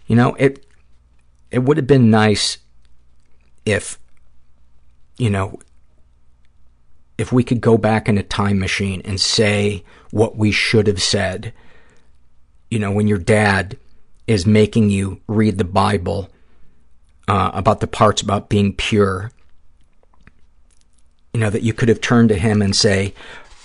You 0.07 0.15
know, 0.15 0.35
it 0.35 0.65
it 1.51 1.59
would 1.59 1.77
have 1.77 1.87
been 1.87 2.09
nice 2.09 2.59
if, 3.65 3.99
you 5.17 5.29
know, 5.29 5.59
if 7.17 7.31
we 7.33 7.43
could 7.43 7.59
go 7.59 7.77
back 7.77 8.07
in 8.07 8.17
a 8.17 8.23
time 8.23 8.59
machine 8.59 9.01
and 9.03 9.19
say 9.19 9.83
what 10.11 10.37
we 10.37 10.51
should 10.51 10.87
have 10.87 11.01
said. 11.01 11.53
You 12.71 12.79
know, 12.79 12.91
when 12.91 13.07
your 13.07 13.17
dad 13.17 13.77
is 14.27 14.45
making 14.45 14.91
you 14.91 15.19
read 15.27 15.57
the 15.57 15.65
Bible 15.65 16.29
uh, 17.27 17.51
about 17.53 17.79
the 17.79 17.87
parts 17.87 18.21
about 18.21 18.47
being 18.47 18.73
pure 18.73 19.31
you 21.33 21.39
know, 21.39 21.49
that 21.49 21.63
you 21.63 21.73
could 21.73 21.89
have 21.89 22.01
turned 22.01 22.29
to 22.29 22.35
him 22.35 22.61
and 22.61 22.75
say, 22.75 23.13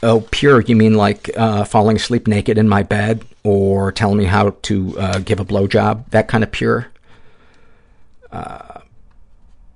oh, 0.02 0.20
pure, 0.30 0.60
you 0.60 0.76
mean 0.76 0.94
like 0.94 1.30
uh, 1.36 1.64
falling 1.64 1.96
asleep 1.96 2.26
naked 2.26 2.58
in 2.58 2.68
my 2.68 2.82
bed 2.82 3.24
or 3.42 3.90
telling 3.90 4.18
me 4.18 4.24
how 4.24 4.50
to 4.62 4.98
uh, 4.98 5.18
give 5.18 5.40
a 5.40 5.44
blowjob, 5.44 6.08
that 6.10 6.28
kind 6.28 6.44
of 6.44 6.52
pure? 6.52 6.88
Uh, 8.30 8.80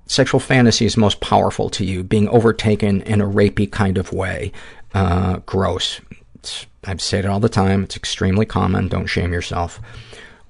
sexual 0.06 0.40
fantasy 0.40 0.84
is 0.84 0.96
most 0.96 1.20
powerful 1.20 1.70
to 1.70 1.84
you, 1.84 2.02
being 2.02 2.28
overtaken 2.28 3.02
in 3.02 3.20
a 3.20 3.26
rapey 3.26 3.70
kind 3.70 3.96
of 3.96 4.12
way. 4.12 4.52
Uh, 4.92 5.38
gross. 5.46 6.00
It's, 6.34 6.66
I've 6.84 7.00
said 7.00 7.24
it 7.24 7.28
all 7.28 7.40
the 7.40 7.48
time. 7.48 7.84
It's 7.84 7.96
extremely 7.96 8.46
common. 8.46 8.88
Don't 8.88 9.06
shame 9.06 9.32
yourself. 9.32 9.80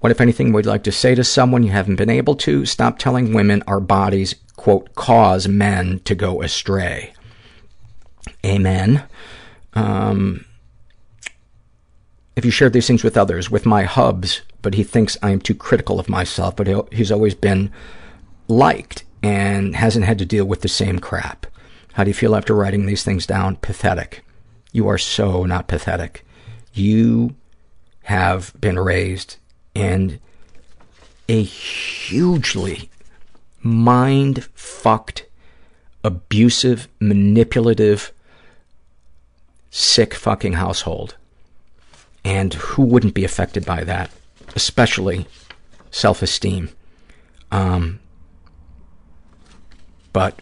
What, 0.00 0.12
if 0.12 0.20
anything, 0.20 0.52
would 0.52 0.64
you 0.64 0.70
like 0.70 0.84
to 0.84 0.92
say 0.92 1.14
to 1.16 1.24
someone 1.24 1.64
you 1.64 1.72
haven't 1.72 1.96
been 1.96 2.10
able 2.10 2.36
to? 2.36 2.64
Stop 2.66 2.98
telling 2.98 3.34
women 3.34 3.64
our 3.66 3.80
bodies, 3.80 4.36
quote, 4.56 4.94
cause 4.94 5.48
men 5.48 6.00
to 6.00 6.14
go 6.14 6.40
astray. 6.40 7.12
Amen. 8.44 9.04
Um, 9.74 10.44
if 12.36 12.44
you 12.44 12.50
share 12.50 12.70
these 12.70 12.86
things 12.86 13.02
with 13.02 13.16
others, 13.16 13.50
with 13.50 13.66
my 13.66 13.82
hubs, 13.82 14.42
but 14.62 14.74
he 14.74 14.82
thinks 14.82 15.16
I 15.22 15.30
am 15.30 15.40
too 15.40 15.54
critical 15.54 15.98
of 15.98 16.08
myself, 16.08 16.56
but 16.56 16.92
he's 16.92 17.12
always 17.12 17.34
been 17.34 17.70
liked 18.46 19.04
and 19.22 19.74
hasn't 19.76 20.04
had 20.04 20.18
to 20.18 20.24
deal 20.24 20.44
with 20.44 20.62
the 20.62 20.68
same 20.68 20.98
crap. 20.98 21.46
How 21.94 22.04
do 22.04 22.10
you 22.10 22.14
feel 22.14 22.36
after 22.36 22.54
writing 22.54 22.86
these 22.86 23.02
things 23.02 23.26
down? 23.26 23.56
Pathetic. 23.56 24.24
You 24.72 24.86
are 24.88 24.98
so 24.98 25.44
not 25.44 25.66
pathetic. 25.66 26.24
You 26.72 27.34
have 28.04 28.52
been 28.60 28.78
raised 28.78 29.36
in 29.74 30.20
a 31.28 31.42
hugely 31.42 32.88
mind-fucked, 33.60 35.26
abusive, 36.04 36.88
manipulative, 37.00 38.12
sick 39.70 40.14
fucking 40.14 40.54
household. 40.54 41.16
And 42.24 42.54
who 42.54 42.82
wouldn't 42.82 43.14
be 43.14 43.24
affected 43.24 43.64
by 43.64 43.84
that? 43.84 44.10
Especially 44.54 45.26
self-esteem. 45.90 46.70
Um, 47.50 48.00
but 50.12 50.40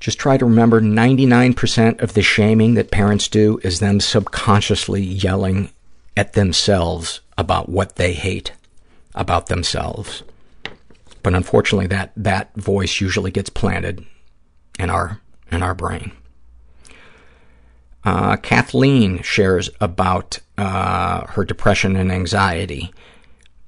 just 0.00 0.18
try 0.18 0.38
to 0.38 0.46
remember 0.46 0.80
99% 0.80 2.00
of 2.00 2.14
the 2.14 2.22
shaming 2.22 2.74
that 2.74 2.90
parents 2.90 3.28
do 3.28 3.60
is 3.62 3.80
them 3.80 4.00
subconsciously 4.00 5.02
yelling 5.02 5.70
at 6.16 6.32
themselves 6.32 7.20
about 7.36 7.68
what 7.68 7.96
they 7.96 8.14
hate 8.14 8.52
about 9.14 9.46
themselves. 9.46 10.22
But 11.22 11.34
unfortunately, 11.34 11.86
that, 11.88 12.12
that 12.16 12.54
voice 12.54 13.00
usually 13.00 13.30
gets 13.30 13.50
planted 13.50 14.06
in 14.78 14.88
our, 14.88 15.20
in 15.50 15.62
our 15.62 15.74
brain. 15.74 16.12
Uh, 18.04 18.36
Kathleen 18.36 19.22
shares 19.22 19.70
about 19.80 20.38
uh, 20.56 21.26
her 21.28 21.44
depression 21.44 21.96
and 21.96 22.10
anxiety. 22.10 22.92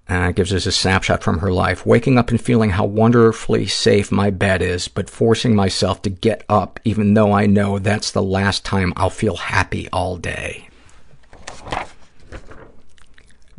Uh, 0.08 0.32
gives 0.32 0.52
us 0.52 0.66
a 0.66 0.72
snapshot 0.72 1.22
from 1.22 1.38
her 1.38 1.52
life. 1.52 1.86
Waking 1.86 2.18
up 2.18 2.30
and 2.30 2.40
feeling 2.40 2.70
how 2.70 2.84
wonderfully 2.84 3.66
safe 3.66 4.10
my 4.10 4.30
bed 4.30 4.60
is, 4.60 4.88
but 4.88 5.08
forcing 5.08 5.54
myself 5.54 6.02
to 6.02 6.10
get 6.10 6.44
up 6.48 6.80
even 6.84 7.14
though 7.14 7.32
I 7.32 7.46
know 7.46 7.78
that's 7.78 8.10
the 8.10 8.22
last 8.22 8.64
time 8.64 8.92
I'll 8.96 9.10
feel 9.10 9.36
happy 9.36 9.88
all 9.90 10.16
day. 10.16 10.68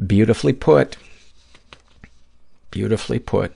Beautifully 0.05 0.53
put. 0.53 0.97
Beautifully 2.71 3.19
put. 3.19 3.55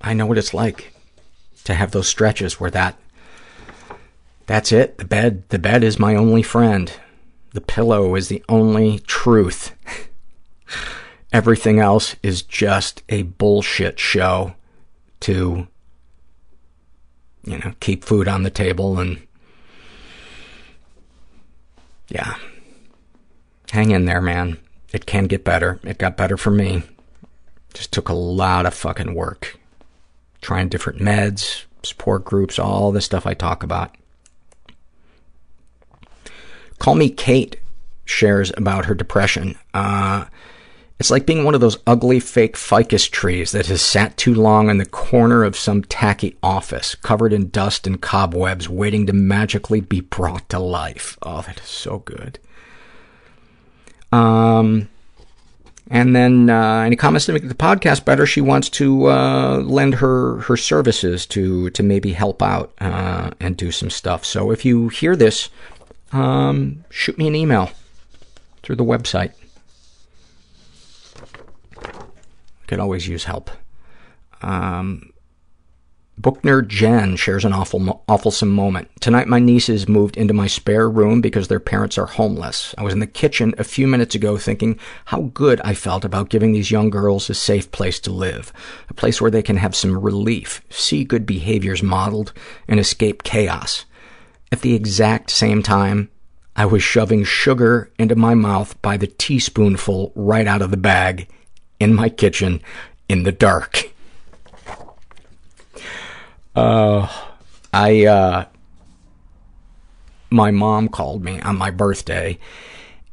I 0.00 0.14
know 0.14 0.26
what 0.26 0.38
it's 0.38 0.54
like 0.54 0.92
to 1.64 1.74
have 1.74 1.90
those 1.90 2.08
stretches 2.08 2.58
where 2.58 2.70
that, 2.70 2.96
that's 4.48 4.72
it. 4.72 4.96
The 4.96 5.04
bed, 5.04 5.46
the 5.50 5.58
bed 5.58 5.84
is 5.84 5.98
my 5.98 6.16
only 6.16 6.42
friend. 6.42 6.90
The 7.52 7.60
pillow 7.60 8.14
is 8.14 8.28
the 8.28 8.42
only 8.48 8.98
truth. 9.00 9.76
Everything 11.32 11.78
else 11.78 12.16
is 12.22 12.42
just 12.42 13.02
a 13.10 13.22
bullshit 13.22 14.00
show 14.00 14.54
to, 15.20 15.68
you 17.44 17.58
know, 17.58 17.74
keep 17.80 18.04
food 18.04 18.26
on 18.26 18.42
the 18.42 18.50
table 18.50 18.98
and, 18.98 19.20
yeah. 22.08 22.36
Hang 23.70 23.90
in 23.90 24.06
there, 24.06 24.22
man. 24.22 24.56
It 24.94 25.04
can 25.04 25.24
get 25.24 25.44
better. 25.44 25.78
It 25.84 25.98
got 25.98 26.16
better 26.16 26.38
for 26.38 26.50
me. 26.50 26.84
Just 27.74 27.92
took 27.92 28.08
a 28.08 28.14
lot 28.14 28.64
of 28.64 28.72
fucking 28.72 29.14
work. 29.14 29.58
Trying 30.40 30.70
different 30.70 31.00
meds, 31.00 31.64
support 31.82 32.24
groups, 32.24 32.58
all 32.58 32.92
the 32.92 33.02
stuff 33.02 33.26
I 33.26 33.34
talk 33.34 33.62
about. 33.62 33.94
Call 36.78 36.94
Me 36.94 37.10
Kate 37.10 37.56
shares 38.04 38.52
about 38.56 38.86
her 38.86 38.94
depression. 38.94 39.56
Uh, 39.74 40.26
it's 40.98 41.10
like 41.10 41.26
being 41.26 41.44
one 41.44 41.54
of 41.54 41.60
those 41.60 41.78
ugly 41.86 42.18
fake 42.18 42.56
ficus 42.56 43.08
trees 43.08 43.52
that 43.52 43.66
has 43.66 43.80
sat 43.80 44.16
too 44.16 44.34
long 44.34 44.68
in 44.68 44.78
the 44.78 44.86
corner 44.86 45.44
of 45.44 45.56
some 45.56 45.82
tacky 45.82 46.36
office, 46.42 46.96
covered 46.96 47.32
in 47.32 47.50
dust 47.50 47.86
and 47.86 48.00
cobwebs, 48.00 48.68
waiting 48.68 49.06
to 49.06 49.12
magically 49.12 49.80
be 49.80 50.00
brought 50.00 50.48
to 50.48 50.58
life. 50.58 51.16
Oh, 51.22 51.42
that 51.42 51.60
is 51.60 51.68
so 51.68 51.98
good. 51.98 52.40
Um, 54.10 54.88
and 55.90 56.16
then 56.16 56.50
uh, 56.50 56.80
any 56.80 56.96
comments 56.96 57.26
to 57.26 57.32
make 57.32 57.46
the 57.46 57.54
podcast 57.54 58.04
better? 58.04 58.26
She 58.26 58.40
wants 58.40 58.68
to 58.70 59.06
uh, 59.06 59.58
lend 59.58 59.94
her 59.94 60.38
her 60.40 60.56
services 60.56 61.26
to 61.26 61.70
to 61.70 61.82
maybe 61.82 62.12
help 62.12 62.42
out 62.42 62.74
uh, 62.80 63.30
and 63.38 63.56
do 63.56 63.70
some 63.70 63.90
stuff. 63.90 64.24
So 64.24 64.50
if 64.50 64.64
you 64.64 64.88
hear 64.88 65.14
this, 65.14 65.48
um, 66.12 66.84
shoot 66.90 67.18
me 67.18 67.28
an 67.28 67.34
email 67.34 67.70
through 68.62 68.76
the 68.76 68.84
website. 68.84 69.32
Could 72.66 72.80
always 72.80 73.08
use 73.08 73.24
help. 73.24 73.50
Um, 74.42 75.12
Bookner 76.20 76.66
Jen 76.66 77.14
shares 77.14 77.44
an 77.44 77.52
awful, 77.52 78.02
awfulsome 78.08 78.50
moment. 78.50 78.90
Tonight, 79.00 79.28
my 79.28 79.38
nieces 79.38 79.88
moved 79.88 80.16
into 80.16 80.34
my 80.34 80.48
spare 80.48 80.90
room 80.90 81.20
because 81.20 81.46
their 81.46 81.60
parents 81.60 81.96
are 81.96 82.06
homeless. 82.06 82.74
I 82.76 82.82
was 82.82 82.92
in 82.92 82.98
the 82.98 83.06
kitchen 83.06 83.54
a 83.56 83.62
few 83.62 83.86
minutes 83.86 84.16
ago 84.16 84.36
thinking 84.36 84.80
how 85.06 85.30
good 85.32 85.60
I 85.62 85.74
felt 85.74 86.04
about 86.04 86.28
giving 86.28 86.52
these 86.52 86.72
young 86.72 86.90
girls 86.90 87.30
a 87.30 87.34
safe 87.34 87.70
place 87.70 88.00
to 88.00 88.10
live, 88.10 88.52
a 88.88 88.94
place 88.94 89.20
where 89.20 89.30
they 89.30 89.42
can 89.42 89.58
have 89.58 89.76
some 89.76 89.96
relief, 89.96 90.60
see 90.70 91.04
good 91.04 91.24
behaviors 91.24 91.84
modeled, 91.84 92.32
and 92.66 92.80
escape 92.80 93.22
chaos. 93.22 93.84
At 94.50 94.62
the 94.62 94.74
exact 94.74 95.30
same 95.30 95.62
time, 95.62 96.10
I 96.56 96.66
was 96.66 96.82
shoving 96.82 97.24
sugar 97.24 97.90
into 97.98 98.16
my 98.16 98.34
mouth 98.34 98.80
by 98.82 98.96
the 98.96 99.06
teaspoonful 99.06 100.12
right 100.14 100.46
out 100.46 100.62
of 100.62 100.70
the 100.70 100.76
bag 100.76 101.28
in 101.78 101.94
my 101.94 102.08
kitchen 102.08 102.60
in 103.08 103.22
the 103.22 103.32
dark. 103.32 103.92
Uh, 106.56 107.08
I, 107.72 108.06
uh, 108.06 108.46
my 110.30 110.50
mom 110.50 110.88
called 110.88 111.22
me 111.22 111.40
on 111.40 111.56
my 111.56 111.70
birthday 111.70 112.38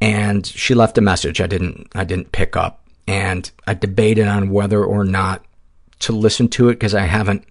and 0.01 0.45
she 0.45 0.73
left 0.73 0.97
a 0.97 1.01
message 1.01 1.39
I 1.39 1.47
didn't, 1.47 1.87
I 1.93 2.03
didn't 2.03 2.31
pick 2.31 2.55
up. 2.55 2.81
And 3.07 3.49
I 3.67 3.75
debated 3.75 4.27
on 4.27 4.49
whether 4.49 4.83
or 4.83 5.05
not 5.05 5.45
to 5.99 6.11
listen 6.11 6.47
to 6.49 6.69
it 6.69 6.73
because 6.73 6.95
I 6.95 7.01
haven't, 7.01 7.45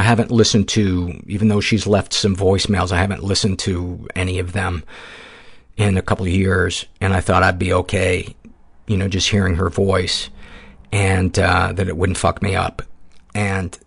I 0.00 0.02
haven't 0.02 0.30
listened 0.30 0.66
to, 0.70 1.20
even 1.26 1.48
though 1.48 1.60
she's 1.60 1.86
left 1.86 2.14
some 2.14 2.34
voicemails, 2.34 2.90
I 2.90 2.96
haven't 2.96 3.22
listened 3.22 3.58
to 3.58 4.08
any 4.16 4.38
of 4.38 4.54
them 4.54 4.82
in 5.76 5.98
a 5.98 6.02
couple 6.02 6.24
of 6.24 6.32
years. 6.32 6.86
And 7.02 7.12
I 7.12 7.20
thought 7.20 7.42
I'd 7.42 7.58
be 7.58 7.74
okay, 7.74 8.34
you 8.86 8.96
know, 8.96 9.08
just 9.08 9.28
hearing 9.28 9.56
her 9.56 9.68
voice 9.68 10.30
and, 10.90 11.38
uh, 11.38 11.74
that 11.74 11.86
it 11.86 11.98
wouldn't 11.98 12.16
fuck 12.16 12.40
me 12.40 12.56
up. 12.56 12.80
And 13.34 13.78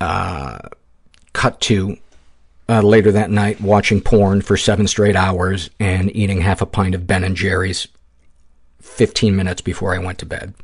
uh, 0.00 0.60
cut 1.34 1.60
to 1.60 1.98
uh, 2.66 2.80
later 2.80 3.12
that 3.12 3.30
night 3.30 3.60
watching 3.60 4.00
porn 4.00 4.40
for 4.40 4.56
seven 4.56 4.86
straight 4.86 5.14
hours 5.14 5.68
and 5.78 6.10
eating 6.16 6.40
half 6.40 6.62
a 6.62 6.66
pint 6.66 6.94
of 6.94 7.06
Ben 7.06 7.22
and 7.22 7.36
Jerry's 7.36 7.86
15 8.80 9.36
minutes 9.36 9.60
before 9.60 9.94
I 9.94 9.98
went 9.98 10.20
to 10.20 10.26
bed. 10.26 10.54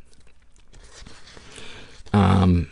Um, 2.13 2.71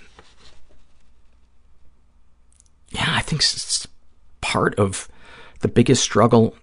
yeah, 2.92 3.08
I 3.08 3.22
think 3.22 3.42
it's 3.42 3.88
part 4.42 4.78
of 4.80 5.08
the 5.60 5.68
biggest 5.68 6.04
struggle 6.04 6.56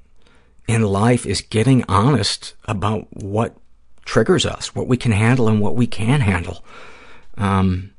in 0.66 0.82
life 0.82 1.26
is 1.26 1.40
getting 1.40 1.84
honest 1.88 2.54
about 2.64 3.06
what 3.12 3.56
triggers 4.04 4.46
us, 4.46 4.74
what 4.74 4.88
we 4.88 4.96
can 4.96 5.12
handle 5.12 5.48
and 5.48 5.60
what 5.60 5.76
we 5.76 5.86
can't 5.86 6.22
handle. 6.22 6.64
Um, 7.36 7.92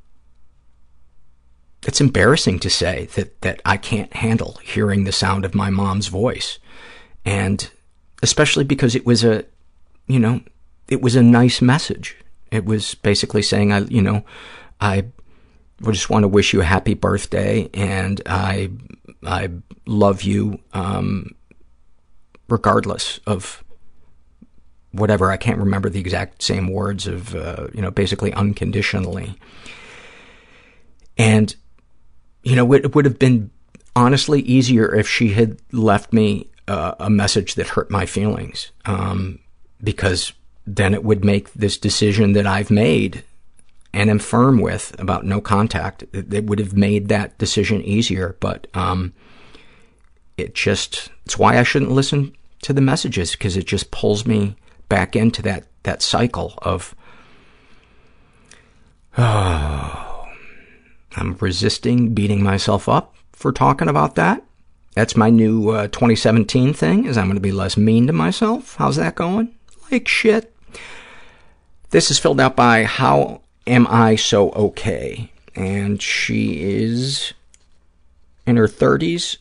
it's 1.86 2.02
embarrassing 2.02 2.60
to 2.60 2.70
say 2.70 3.06
that, 3.16 3.42
that 3.42 3.62
I 3.64 3.78
can't 3.78 4.14
handle 4.14 4.60
hearing 4.64 5.04
the 5.04 5.12
sound 5.12 5.46
of 5.46 5.56
my 5.56 5.70
mom's 5.70 6.08
voice. 6.08 6.60
And 7.24 7.70
especially 8.24 8.64
because 8.64 8.96
it 8.96 9.06
was 9.06 9.24
a, 9.24 9.46
you 10.08 10.20
know, 10.20 10.42
it 10.88 11.02
was 11.02 11.16
a 11.16 11.22
nice 11.22 11.62
message. 11.62 12.18
It 12.52 12.66
was 12.66 12.96
basically 12.96 13.42
saying, 13.42 13.72
I, 13.72 13.80
you 13.80 14.02
know, 14.02 14.26
I 14.82 15.06
just 15.92 16.10
want 16.10 16.24
to 16.24 16.28
wish 16.28 16.54
you 16.54 16.62
a 16.62 16.66
happy 16.66 16.94
birthday 16.94 17.70
and 17.74 18.22
I, 18.26 18.72
I 19.24 19.50
love 19.86 20.24
you, 20.24 20.60
um, 20.74 21.36
regardless 22.50 23.20
of 23.28 23.64
whatever. 24.92 25.32
I 25.32 25.38
can't 25.38 25.60
remember 25.60 25.90
the 25.90 26.00
exact 26.00 26.42
same 26.42 26.68
words 26.68 27.08
of, 27.08 27.36
uh, 27.36 27.68
you 27.74 27.82
know, 27.82 27.92
basically 27.92 28.34
unconditionally. 28.34 29.38
And 31.18 31.56
you 32.48 32.56
know, 32.56 32.72
it 32.72 32.96
would 32.96 33.04
have 33.04 33.20
been 33.20 33.50
honestly 33.94 34.40
easier 34.42 34.96
if 34.96 35.06
she 35.06 35.30
had 35.30 35.58
left 35.74 36.14
me 36.14 36.50
uh, 36.70 36.94
a 36.98 37.10
message 37.10 37.56
that 37.56 37.68
hurt 37.68 37.92
my 37.92 38.06
feelings, 38.06 38.72
um, 38.86 39.40
because 39.84 40.32
then 40.66 40.94
it 40.94 41.04
would 41.04 41.26
make 41.26 41.52
this 41.54 41.78
decision 41.78 42.32
that 42.34 42.48
I've 42.48 42.72
made 42.72 43.24
and 43.98 44.12
am 44.12 44.20
firm 44.20 44.60
with 44.62 44.96
about 45.00 45.26
no 45.26 45.42
contact, 45.42 46.04
it 46.14 46.46
would 46.46 46.60
have 46.60 46.78
made 46.78 47.08
that 47.08 47.36
decision 47.40 47.82
easier. 47.82 48.38
But 48.40 48.68
um, 48.76 49.12
it 50.38 50.54
just, 50.54 51.10
it's 51.26 51.40
why 51.40 51.58
I 51.58 51.64
shouldn't 51.64 51.90
listen 51.90 52.38
to 52.62 52.74
the 52.74 52.82
messages, 52.82 53.32
because 53.32 53.58
it 53.58 53.66
just 53.66 53.90
pulls 53.90 54.28
me 54.28 54.56
back 54.88 55.16
into 55.16 55.42
that, 55.42 55.66
that 55.82 56.04
cycle 56.04 56.54
of, 56.60 56.94
oh, 59.18 60.28
I'm 61.16 61.36
resisting 61.38 62.14
beating 62.14 62.44
myself 62.44 62.88
up 62.88 63.16
for 63.32 63.52
talking 63.52 63.88
about 63.88 64.14
that. 64.14 64.44
That's 64.94 65.18
my 65.18 65.32
new 65.32 65.70
uh, 65.70 65.88
2017 65.88 66.72
thing, 66.76 67.06
is 67.06 67.18
I'm 67.18 67.26
going 67.26 67.36
to 67.36 67.42
be 67.42 67.52
less 67.52 67.76
mean 67.78 68.06
to 68.06 68.14
myself. 68.14 68.76
How's 68.76 68.98
that 68.98 69.16
going? 69.16 69.56
Like 69.92 70.08
shit. 70.08 70.54
This 71.90 72.12
is 72.12 72.20
filled 72.20 72.40
out 72.40 72.56
by 72.56 72.84
How 72.84 73.42
Am 73.68 73.86
I 73.88 74.16
So 74.16 74.52
Okay? 74.52 75.32
And 75.56 76.02
she 76.02 76.62
is 76.62 77.34
in 78.46 78.56
her 78.56 78.68
30s, 78.68 79.38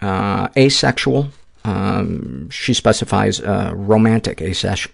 uh, 0.00 0.48
asexual. 0.56 1.28
Um, 1.64 2.48
she 2.50 2.72
specifies 2.74 3.40
uh, 3.40 3.72
romantic 3.74 4.38
asex- 4.38 4.88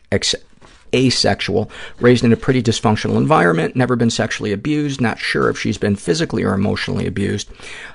asexual, 0.93 1.70
raised 2.01 2.24
in 2.24 2.32
a 2.32 2.36
pretty 2.36 2.62
dysfunctional 2.62 3.16
environment, 3.16 3.77
never 3.77 3.97
been 3.97 4.10
sexually 4.10 4.52
abused, 4.52 5.01
not 5.01 5.19
sure 5.19 5.48
if 5.48 5.59
she's 5.59 5.78
been 5.78 5.97
physically 5.97 6.43
or 6.43 6.55
emotionally 6.55 7.06
abused. 7.06 7.51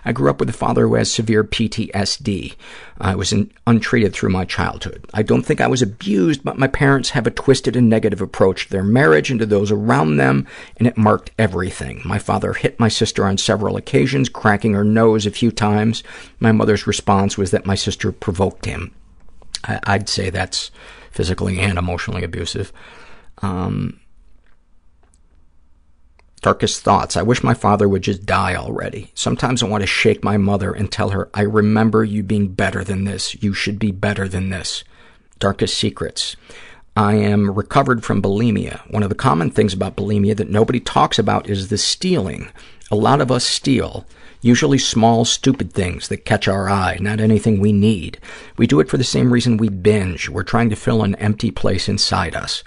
I 0.06 0.12
grew 0.12 0.30
up 0.30 0.40
with 0.40 0.50
a 0.50 0.54
father 0.54 0.88
who 0.88 0.96
has 0.96 1.12
severe 1.12 1.44
PTSD. 1.44 2.56
I 3.00 3.16
was 3.16 3.32
in, 3.32 3.52
untreated 3.68 4.14
through 4.14 4.30
my 4.30 4.46
childhood. 4.46 5.06
I 5.14 5.22
don't 5.22 5.44
think 5.44 5.62
I 5.62 5.68
was 5.68 5.82
abused, 5.82 6.44
but 6.44 6.58
my 6.58 6.68
parents 6.68 7.12
have 7.12 7.28
a 7.28 7.32
twisted 7.32 7.76
and 7.76 7.90
negative 7.90 8.22
approach 8.22 8.66
to 8.66 8.72
their 8.72 8.84
marriage 8.84 9.30
and 9.30 9.40
to 9.40 9.46
those 9.46 9.72
around 9.72 10.18
them, 10.18 10.48
and 10.78 10.88
it 10.88 10.98
marked 10.98 11.32
everything. 11.38 12.02
My 12.06 12.20
father 12.20 12.54
hit 12.54 12.80
my 12.80 12.88
sister 12.88 13.26
on 13.26 13.38
several 13.38 13.78
occasions, 13.78 14.30
cracking 14.30 14.74
her 14.74 14.84
nose 14.84 15.26
a 15.26 15.32
few 15.32 15.52
times. 15.52 16.04
My 16.40 16.52
mother's 16.52 16.88
response 16.88 17.38
was 17.38 17.52
that 17.52 17.66
my 17.66 17.76
sister 17.76 18.12
provoked 18.12 18.66
him. 18.66 18.94
I, 19.64 19.80
I'd 19.84 20.10
say 20.10 20.30
that's 20.30 20.72
physically 21.18 21.60
and 21.60 21.80
emotionally 21.80 22.24
abusive. 22.24 22.72
Um, 23.42 24.00
darkest 26.42 26.84
thoughts. 26.84 27.18
I 27.18 27.24
wish 27.24 27.42
my 27.42 27.56
father 27.56 27.90
would 27.90 28.04
just 28.04 28.24
die 28.24 28.56
already. 28.56 29.10
Sometimes 29.16 29.64
I 29.64 29.68
want 29.68 29.82
to 29.82 29.88
shake 29.88 30.24
my 30.24 30.38
mother 30.38 30.72
and 30.72 30.92
tell 30.92 31.10
her, 31.10 31.28
I 31.34 31.42
remember 31.42 32.04
you 32.04 32.22
being 32.22 32.50
better 32.50 32.84
than 32.84 33.06
this. 33.06 33.42
You 33.42 33.56
should 33.56 33.80
be 33.80 33.92
better 33.92 34.28
than 34.28 34.52
this. 34.52 34.84
Darkest 35.40 35.76
secrets. 35.76 36.36
I 36.96 37.16
am 37.16 37.50
recovered 37.50 38.06
from 38.06 38.22
bulimia. 38.22 38.80
One 38.92 39.02
of 39.02 39.10
the 39.10 39.16
common 39.16 39.50
things 39.50 39.74
about 39.74 39.98
bulimia 39.98 40.38
that 40.38 40.52
nobody 40.52 40.80
talks 40.80 41.18
about 41.18 41.50
is 41.50 41.70
the 41.70 41.80
stealing. 41.80 42.50
A 42.92 42.96
lot 42.96 43.22
of 43.22 43.32
us 43.32 43.44
steal, 43.44 44.06
usually 44.42 44.78
small, 44.78 45.26
stupid 45.26 45.74
things 45.74 46.08
that 46.08 46.26
catch 46.26 46.48
our 46.48 46.70
eye, 46.70 46.98
not 47.00 47.20
anything 47.20 47.60
we 47.60 47.72
need. 47.72 48.20
We 48.58 48.68
do 48.68 48.80
it 48.80 48.90
for 48.90 48.98
the 48.98 49.04
same 49.04 49.32
reason 49.32 49.58
we 49.58 49.70
binge. 49.70 50.30
We're 50.30 50.44
trying 50.44 50.70
to 50.70 50.76
fill 50.76 51.04
an 51.04 51.16
empty 51.16 51.52
place 51.52 51.90
inside 51.90 52.36
us. 52.36 52.64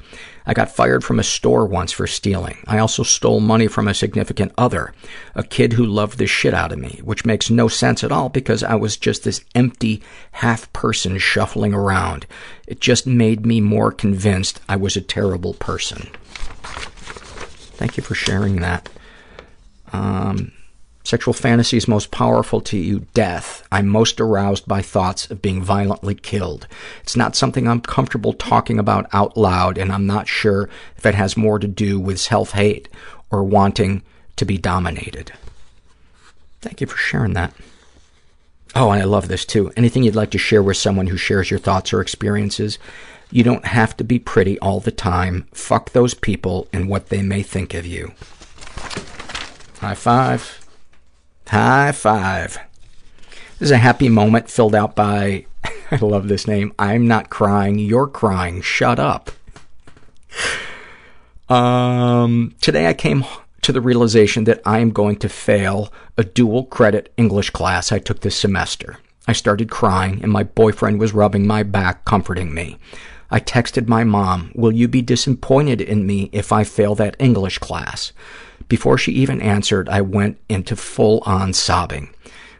I 0.46 0.54
got 0.54 0.74
fired 0.74 1.04
from 1.04 1.20
a 1.20 1.24
store 1.24 1.66
once 1.66 1.92
for 1.92 2.06
stealing. 2.06 2.58
I 2.66 2.78
also 2.78 3.02
stole 3.02 3.40
money 3.40 3.68
from 3.68 3.86
a 3.86 3.94
significant 3.94 4.52
other, 4.58 4.92
a 5.34 5.44
kid 5.44 5.74
who 5.74 5.84
loved 5.84 6.18
the 6.18 6.26
shit 6.26 6.54
out 6.54 6.72
of 6.72 6.78
me, 6.78 7.00
which 7.04 7.24
makes 7.24 7.50
no 7.50 7.68
sense 7.68 8.02
at 8.02 8.10
all 8.10 8.28
because 8.28 8.64
I 8.64 8.74
was 8.74 8.96
just 8.96 9.22
this 9.22 9.44
empty 9.54 10.02
half-person 10.32 11.18
shuffling 11.18 11.74
around. 11.74 12.26
It 12.66 12.80
just 12.80 13.06
made 13.06 13.46
me 13.46 13.60
more 13.60 13.92
convinced 13.92 14.60
I 14.68 14.76
was 14.76 14.96
a 14.96 15.02
terrible 15.02 15.54
person. 15.54 16.08
Thank 17.76 17.96
you 17.96 18.02
for 18.02 18.14
sharing 18.14 18.56
that. 18.56 18.88
Um, 19.92 20.52
Sexual 21.10 21.34
fantasies 21.34 21.88
most 21.88 22.12
powerful 22.12 22.60
to 22.60 22.76
you, 22.76 23.00
death. 23.14 23.66
I'm 23.72 23.88
most 23.88 24.20
aroused 24.20 24.68
by 24.68 24.80
thoughts 24.80 25.28
of 25.28 25.42
being 25.42 25.60
violently 25.60 26.14
killed. 26.14 26.68
It's 27.02 27.16
not 27.16 27.34
something 27.34 27.66
I'm 27.66 27.80
comfortable 27.80 28.32
talking 28.32 28.78
about 28.78 29.12
out 29.12 29.36
loud, 29.36 29.76
and 29.76 29.90
I'm 29.90 30.06
not 30.06 30.28
sure 30.28 30.70
if 30.96 31.04
it 31.04 31.16
has 31.16 31.36
more 31.36 31.58
to 31.58 31.66
do 31.66 31.98
with 31.98 32.20
self-hate 32.20 32.88
or 33.28 33.42
wanting 33.42 34.04
to 34.36 34.44
be 34.44 34.56
dominated. 34.56 35.32
Thank 36.60 36.80
you 36.80 36.86
for 36.86 36.96
sharing 36.96 37.32
that. 37.32 37.52
Oh, 38.76 38.92
and 38.92 39.02
I 39.02 39.04
love 39.04 39.26
this 39.26 39.44
too. 39.44 39.72
Anything 39.76 40.04
you'd 40.04 40.14
like 40.14 40.30
to 40.30 40.38
share 40.38 40.62
with 40.62 40.76
someone 40.76 41.08
who 41.08 41.16
shares 41.16 41.50
your 41.50 41.58
thoughts 41.58 41.92
or 41.92 42.00
experiences? 42.00 42.78
You 43.32 43.42
don't 43.42 43.64
have 43.66 43.96
to 43.96 44.04
be 44.04 44.20
pretty 44.20 44.60
all 44.60 44.78
the 44.78 44.92
time. 44.92 45.48
Fuck 45.52 45.90
those 45.90 46.14
people 46.14 46.68
and 46.72 46.88
what 46.88 47.08
they 47.08 47.20
may 47.20 47.42
think 47.42 47.74
of 47.74 47.84
you. 47.84 48.12
High 49.80 49.96
five. 49.96 50.59
High 51.50 51.90
five. 51.90 52.60
This 53.58 53.66
is 53.66 53.70
a 53.72 53.76
happy 53.78 54.08
moment 54.08 54.48
filled 54.48 54.72
out 54.72 54.94
by, 54.94 55.46
I 55.90 55.96
love 55.96 56.28
this 56.28 56.46
name, 56.46 56.72
I'm 56.78 57.08
not 57.08 57.28
crying, 57.28 57.76
you're 57.80 58.06
crying, 58.06 58.60
shut 58.62 59.00
up. 59.00 59.32
Um, 61.48 62.54
today 62.60 62.86
I 62.86 62.94
came 62.94 63.24
to 63.62 63.72
the 63.72 63.80
realization 63.80 64.44
that 64.44 64.62
I 64.64 64.78
am 64.78 64.92
going 64.92 65.16
to 65.16 65.28
fail 65.28 65.92
a 66.16 66.22
dual 66.22 66.66
credit 66.66 67.12
English 67.16 67.50
class 67.50 67.90
I 67.90 67.98
took 67.98 68.20
this 68.20 68.36
semester. 68.36 68.98
I 69.26 69.32
started 69.32 69.70
crying 69.70 70.20
and 70.22 70.30
my 70.30 70.44
boyfriend 70.44 71.00
was 71.00 71.14
rubbing 71.14 71.48
my 71.48 71.64
back, 71.64 72.04
comforting 72.04 72.54
me. 72.54 72.78
I 73.28 73.40
texted 73.40 73.88
my 73.88 74.04
mom, 74.04 74.52
will 74.54 74.70
you 74.70 74.86
be 74.86 75.02
disappointed 75.02 75.80
in 75.80 76.06
me 76.06 76.30
if 76.30 76.52
I 76.52 76.62
fail 76.62 76.94
that 76.94 77.16
English 77.18 77.58
class? 77.58 78.12
Before 78.70 78.96
she 78.96 79.10
even 79.10 79.42
answered, 79.42 79.88
I 79.88 80.00
went 80.00 80.38
into 80.48 80.76
full-on 80.76 81.54
sobbing. 81.54 82.14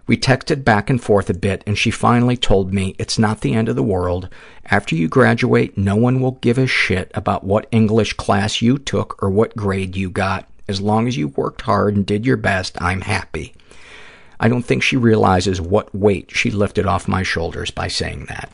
We 0.09 0.17
texted 0.17 0.65
back 0.65 0.91
and 0.91 1.01
forth 1.01 1.31
a 1.31 1.35
bit, 1.35 1.63
and 1.69 1.79
she 1.79 1.93
finally 1.93 2.37
told 2.37 2.75
me 2.75 2.97
it's 2.99 3.17
not 3.17 3.43
the 3.43 3.55
end 3.55 3.69
of 3.69 3.77
the 3.77 3.85
world. 3.85 4.29
After 4.67 4.97
you 4.97 5.07
graduate, 5.07 5.79
no 5.79 5.95
one 5.95 6.21
will 6.21 6.33
give 6.33 6.59
a 6.59 6.67
shit 6.67 7.13
about 7.15 7.45
what 7.45 7.69
English 7.71 8.15
class 8.15 8.61
you 8.61 8.77
took 8.77 9.23
or 9.23 9.31
what 9.31 9.55
grade 9.55 9.95
you 9.95 10.11
got. 10.11 10.49
As 10.67 10.81
long 10.81 11.07
as 11.07 11.17
you 11.17 11.29
worked 11.29 11.61
hard 11.61 11.95
and 11.95 12.05
did 12.05 12.27
your 12.27 12.37
best, 12.37 12.77
I'm 12.83 13.03
happy. 13.03 13.55
I 14.41 14.49
don't 14.49 14.65
think 14.65 14.83
she 14.83 14.97
realizes 14.97 15.61
what 15.61 15.95
weight 15.95 16.33
she 16.33 16.51
lifted 16.51 16.87
off 16.87 17.07
my 17.07 17.23
shoulders 17.23 17.71
by 17.71 17.87
saying 17.87 18.25
that. 18.25 18.51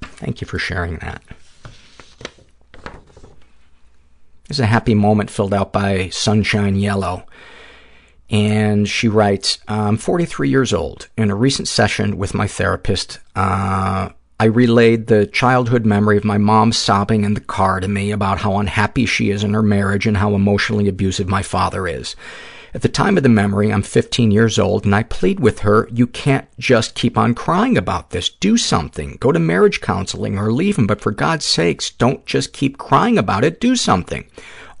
Thank 0.00 0.40
you 0.40 0.48
for 0.48 0.58
sharing 0.58 0.96
that. 0.96 1.22
This 4.48 4.58
is 4.58 4.60
a 4.60 4.66
happy 4.66 4.94
moment 4.94 5.30
filled 5.30 5.54
out 5.54 5.72
by 5.72 6.10
Sunshine 6.10 6.76
Yellow. 6.76 7.26
And 8.30 8.88
she 8.88 9.08
writes, 9.08 9.58
I'm 9.68 9.96
43 9.96 10.48
years 10.48 10.72
old. 10.72 11.08
In 11.16 11.30
a 11.30 11.34
recent 11.34 11.68
session 11.68 12.18
with 12.18 12.34
my 12.34 12.46
therapist, 12.46 13.20
uh, 13.36 14.10
I 14.40 14.44
relayed 14.44 15.06
the 15.06 15.26
childhood 15.26 15.86
memory 15.86 16.16
of 16.16 16.24
my 16.24 16.38
mom 16.38 16.72
sobbing 16.72 17.24
in 17.24 17.34
the 17.34 17.40
car 17.40 17.80
to 17.80 17.88
me 17.88 18.10
about 18.10 18.40
how 18.40 18.58
unhappy 18.58 19.06
she 19.06 19.30
is 19.30 19.44
in 19.44 19.54
her 19.54 19.62
marriage 19.62 20.06
and 20.06 20.16
how 20.16 20.34
emotionally 20.34 20.88
abusive 20.88 21.28
my 21.28 21.42
father 21.42 21.86
is. 21.86 22.16
At 22.74 22.82
the 22.82 22.88
time 22.88 23.16
of 23.16 23.22
the 23.22 23.28
memory, 23.28 23.72
I'm 23.72 23.84
15 23.84 24.32
years 24.32 24.58
old, 24.58 24.84
and 24.84 24.92
I 24.92 25.04
plead 25.04 25.38
with 25.38 25.60
her, 25.60 25.88
you 25.92 26.08
can't 26.08 26.48
just 26.58 26.96
keep 26.96 27.16
on 27.16 27.32
crying 27.32 27.78
about 27.78 28.10
this. 28.10 28.28
Do 28.28 28.56
something. 28.56 29.16
Go 29.20 29.30
to 29.30 29.38
marriage 29.38 29.80
counseling 29.80 30.36
or 30.36 30.52
leave 30.52 30.76
him, 30.76 30.88
but 30.88 31.00
for 31.00 31.12
God's 31.12 31.44
sakes, 31.44 31.90
don't 31.90 32.26
just 32.26 32.52
keep 32.52 32.76
crying 32.76 33.16
about 33.16 33.44
it. 33.44 33.60
Do 33.60 33.76
something. 33.76 34.24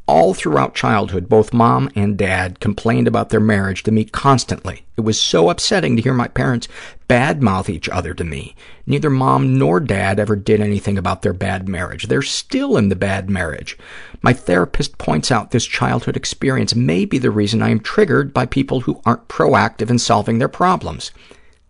All 0.06 0.34
throughout 0.34 0.74
childhood, 0.74 1.30
both 1.30 1.54
mom 1.54 1.90
and 1.94 2.18
dad 2.18 2.60
complained 2.60 3.08
about 3.08 3.30
their 3.30 3.40
marriage 3.40 3.82
to 3.84 3.90
me 3.90 4.04
constantly. 4.04 4.84
It 4.98 5.00
was 5.00 5.18
so 5.18 5.48
upsetting 5.48 5.96
to 5.96 6.02
hear 6.02 6.12
my 6.12 6.28
parents 6.28 6.68
badmouth 7.08 7.70
each 7.70 7.88
other 7.88 8.12
to 8.12 8.22
me. 8.22 8.54
Neither 8.86 9.08
mom 9.08 9.58
nor 9.58 9.80
dad 9.80 10.20
ever 10.20 10.36
did 10.36 10.60
anything 10.60 10.98
about 10.98 11.22
their 11.22 11.32
bad 11.32 11.70
marriage. 11.70 12.08
They're 12.08 12.20
still 12.20 12.76
in 12.76 12.90
the 12.90 12.96
bad 12.96 13.30
marriage. 13.30 13.78
My 14.20 14.34
therapist 14.34 14.98
points 14.98 15.32
out 15.32 15.52
this 15.52 15.64
childhood 15.64 16.18
experience 16.18 16.74
may 16.74 17.06
be 17.06 17.16
the 17.16 17.30
reason 17.30 17.62
I 17.62 17.70
am 17.70 17.80
triggered 17.80 18.34
by 18.34 18.44
people 18.44 18.80
who 18.80 19.00
aren't 19.06 19.28
proactive 19.28 19.88
in 19.88 19.98
solving 19.98 20.38
their 20.38 20.48
problems. 20.48 21.12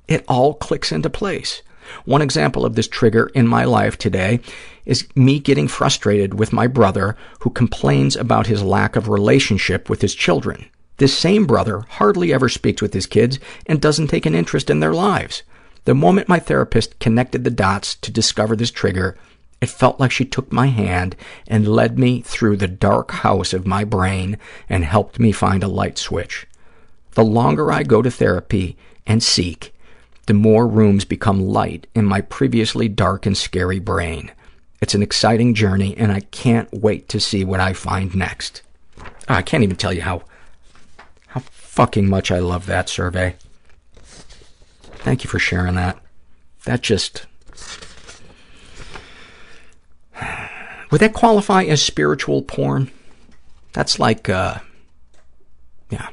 It 0.09 0.25
all 0.27 0.55
clicks 0.55 0.91
into 0.91 1.09
place. 1.09 1.63
One 2.05 2.23
example 2.23 2.65
of 2.65 2.75
this 2.75 2.89
trigger 2.89 3.31
in 3.35 3.47
my 3.47 3.65
life 3.65 3.97
today 3.97 4.41
is 4.85 5.07
me 5.15 5.39
getting 5.39 5.69
frustrated 5.69 6.35
with 6.35 6.53
my 6.53 6.67
brother 6.67 7.17
who 7.41 7.51
complains 7.51 8.17
about 8.17 8.47
his 8.47 8.63
lack 8.63 8.97
of 8.97 9.09
relationship 9.09 9.89
with 9.89 10.01
his 10.01 10.15
children. 10.15 10.67
This 10.99 11.17
same 11.17 11.47
brother 11.47 11.81
hardly 11.89 12.33
ever 12.33 12.49
speaks 12.49 12.81
with 12.81 12.95
his 12.95 13.07
kids 13.07 13.39
and 13.67 13.81
doesn't 13.81 14.09
take 14.09 14.27
an 14.27 14.35
interest 14.35 14.71
in 14.71 14.81
their 14.81 14.93
lives. 14.93 15.43
The 15.85 15.95
moment 15.95 16.29
my 16.29 16.39
therapist 16.39 16.99
connected 16.99 17.45
the 17.45 17.51
dots 17.51 17.95
to 17.97 18.13
discover 18.13 18.57
this 18.57 18.71
trigger, 18.71 19.17
it 19.61 19.69
felt 19.69 19.99
like 19.99 20.13
she 20.13 20.25
took 20.25 20.53
my 20.53 20.67
hand 20.67 21.17
and 21.47 21.67
led 21.67 21.99
me 21.99 22.21
through 22.21 22.57
the 22.57 22.69
dark 22.69 23.11
house 23.11 23.53
of 23.53 23.67
my 23.67 23.85
brain 23.85 24.39
and 24.69 24.85
helped 24.85 25.19
me 25.19 25.33
find 25.33 25.63
a 25.63 25.69
light 25.69 25.99
switch. 25.99 26.47
The 27.13 27.25
longer 27.25 27.73
I 27.73 27.83
go 27.83 28.03
to 28.03 28.11
therapy 28.11 28.77
and 29.07 29.23
seek, 29.23 29.75
the 30.27 30.35
more 30.35 30.67
rooms 30.67 31.05
become 31.05 31.41
light 31.41 31.87
in 31.95 32.05
my 32.05 32.21
previously 32.21 32.89
dark 32.89 33.27
and 33.27 33.37
scary 33.37 33.79
brain. 33.79 34.31
It's 34.85 34.95
an 34.95 35.03
exciting 35.03 35.55
journey, 35.55 35.97
and 35.97 36.13
I 36.13 36.21
can't 36.21 36.71
wait 36.71 37.09
to 37.09 37.19
see 37.19 37.43
what 37.43 37.59
I 37.59 37.73
find 37.73 38.15
next. 38.15 38.61
Oh, 39.01 39.07
I 39.29 39.41
can't 39.41 39.65
even 39.65 39.77
tell 39.77 39.95
you 39.95 40.03
how, 40.03 40.25
how 41.29 41.41
fucking 41.41 42.07
much 42.07 42.31
I 42.31 42.39
love 42.39 42.67
that 42.67 42.91
survey. 42.91 43.37
Thank 43.95 45.25
you 45.25 45.31
for 45.31 45.39
sharing 45.39 45.75
that. 45.77 45.97
That 46.67 46.83
just... 46.83 47.25
Would 50.91 51.01
that 51.01 51.15
qualify 51.15 51.63
as 51.63 51.81
spiritual 51.81 52.43
porn? 52.43 52.91
That's 53.73 53.99
like, 53.99 54.29
uh, 54.29 54.59
yeah, 55.89 56.09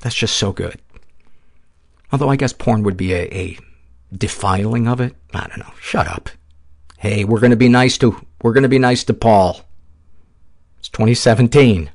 that's 0.00 0.16
just 0.16 0.38
so 0.38 0.50
good. 0.50 0.80
Although 2.10 2.30
I 2.30 2.34
guess 2.34 2.52
porn 2.52 2.82
would 2.82 2.96
be 2.96 3.12
a, 3.12 3.32
a 3.32 3.58
defiling 4.12 4.88
of 4.88 5.00
it. 5.00 5.14
I 5.32 5.46
don't 5.46 5.60
know. 5.60 5.72
Shut 5.78 6.08
up. 6.08 6.30
Hey, 7.00 7.24
we're 7.24 7.40
going 7.40 7.50
to 7.50 7.56
be 7.56 7.70
nice 7.70 7.96
to, 7.96 8.14
we're 8.42 8.52
going 8.52 8.62
to 8.62 8.68
be 8.68 8.78
nice 8.78 9.04
to 9.04 9.14
Paul. 9.14 9.62
It's 10.78 10.90
2017. 10.90 11.90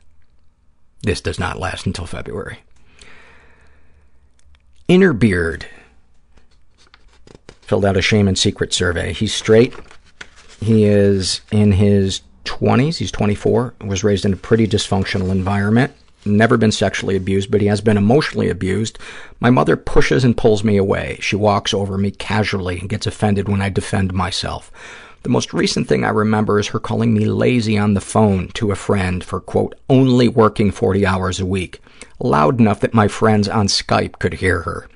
This 1.04 1.22
does 1.22 1.38
not 1.38 1.60
last 1.60 1.86
until 1.86 2.08
February. 2.08 2.58
Inner 4.88 5.14
Beard 5.14 5.68
filled 7.62 7.86
out 7.86 7.98
a 7.98 8.02
shame 8.02 8.28
and 8.28 8.36
secret 8.36 8.74
survey. 8.74 9.14
He's 9.14 9.32
straight. 9.32 9.76
He 10.60 10.86
is 10.86 11.42
in 11.52 11.74
his 11.74 12.22
20s. 12.46 12.98
He's 12.98 13.12
24. 13.12 13.76
Was 13.86 14.04
raised 14.04 14.26
in 14.26 14.34
a 14.34 14.38
pretty 14.38 14.66
dysfunctional 14.68 15.30
environment 15.30 15.94
never 16.26 16.58
been 16.58 16.72
sexually 16.72 17.16
abused, 17.16 17.52
but 17.52 17.62
he 17.62 17.68
has 17.68 17.82
been 17.82 17.98
emotionally 17.98 18.50
abused. 18.50 19.00
My 19.40 19.50
mother 19.50 19.76
pushes 19.76 20.24
and 20.24 20.36
pulls 20.38 20.64
me 20.64 20.78
away. 20.78 21.18
She 21.22 21.36
walks 21.36 21.74
over 21.74 21.98
me 21.98 22.12
casually 22.12 22.80
and 22.80 22.90
gets 22.90 23.08
offended 23.08 23.48
when 23.48 23.62
I 23.62 23.70
defend 23.70 24.14
myself. 24.14 24.72
The 25.24 25.30
most 25.30 25.54
recent 25.54 25.88
thing 25.88 26.04
I 26.04 26.10
remember 26.10 26.60
is 26.60 26.68
her 26.68 26.80
calling 26.80 27.14
me 27.14 27.26
lazy 27.26 27.78
on 27.78 27.96
the 27.96 28.02
phone 28.02 28.50
to 28.50 28.72
a 28.72 28.76
friend 28.76 29.24
for, 29.24 29.40
quote, 29.40 29.74
only 29.90 30.28
working 30.28 30.70
40 30.70 31.06
hours 31.06 31.40
a 31.40 31.46
week, 31.48 31.82
loud 32.20 32.60
enough 32.60 32.80
that 32.82 32.94
my 32.94 33.08
friends 33.08 33.48
on 33.48 33.68
Skype 33.68 34.20
could 34.20 34.36
hear 34.36 34.62
her. 34.62 34.88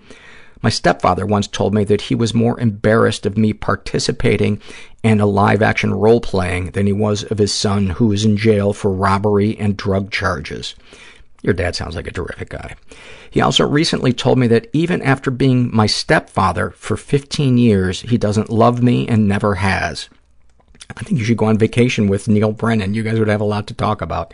My 0.61 0.69
stepfather 0.69 1.25
once 1.25 1.47
told 1.47 1.73
me 1.73 1.83
that 1.85 2.01
he 2.01 2.15
was 2.15 2.33
more 2.33 2.59
embarrassed 2.59 3.25
of 3.25 3.37
me 3.37 3.53
participating 3.53 4.61
in 5.03 5.21
a 5.21 5.25
live-action 5.25 5.93
role-playing 5.93 6.71
than 6.71 6.85
he 6.85 6.93
was 6.93 7.23
of 7.23 7.37
his 7.37 7.53
son 7.53 7.87
who 7.91 8.11
is 8.11 8.25
in 8.25 8.35
jail 8.35 8.73
for 8.73 8.91
robbery 8.91 9.57
and 9.57 9.77
drug 9.77 10.11
charges. 10.11 10.75
Your 11.41 11.53
dad 11.53 11.75
sounds 11.75 11.95
like 11.95 12.07
a 12.07 12.11
terrific 12.11 12.49
guy. 12.49 12.75
He 13.31 13.41
also 13.41 13.67
recently 13.67 14.11
told 14.11 14.37
me 14.37 14.47
that 14.47 14.67
even 14.73 15.01
after 15.01 15.31
being 15.31 15.73
my 15.73 15.85
stepfather 15.85 16.71
for 16.71 16.97
15 16.97 17.57
years, 17.57 18.01
he 18.01 18.17
doesn't 18.17 18.49
love 18.49 18.83
me 18.83 19.07
and 19.07 19.27
never 19.27 19.55
has. 19.55 20.09
I 20.97 21.03
think 21.03 21.19
you 21.19 21.25
should 21.25 21.37
go 21.37 21.45
on 21.45 21.57
vacation 21.57 22.07
with 22.07 22.27
Neal 22.27 22.51
Brennan. 22.51 22.93
You 22.93 23.03
guys 23.03 23.19
would 23.19 23.27
have 23.27 23.41
a 23.41 23.45
lot 23.45 23.67
to 23.67 23.73
talk 23.73 24.01
about. 24.01 24.33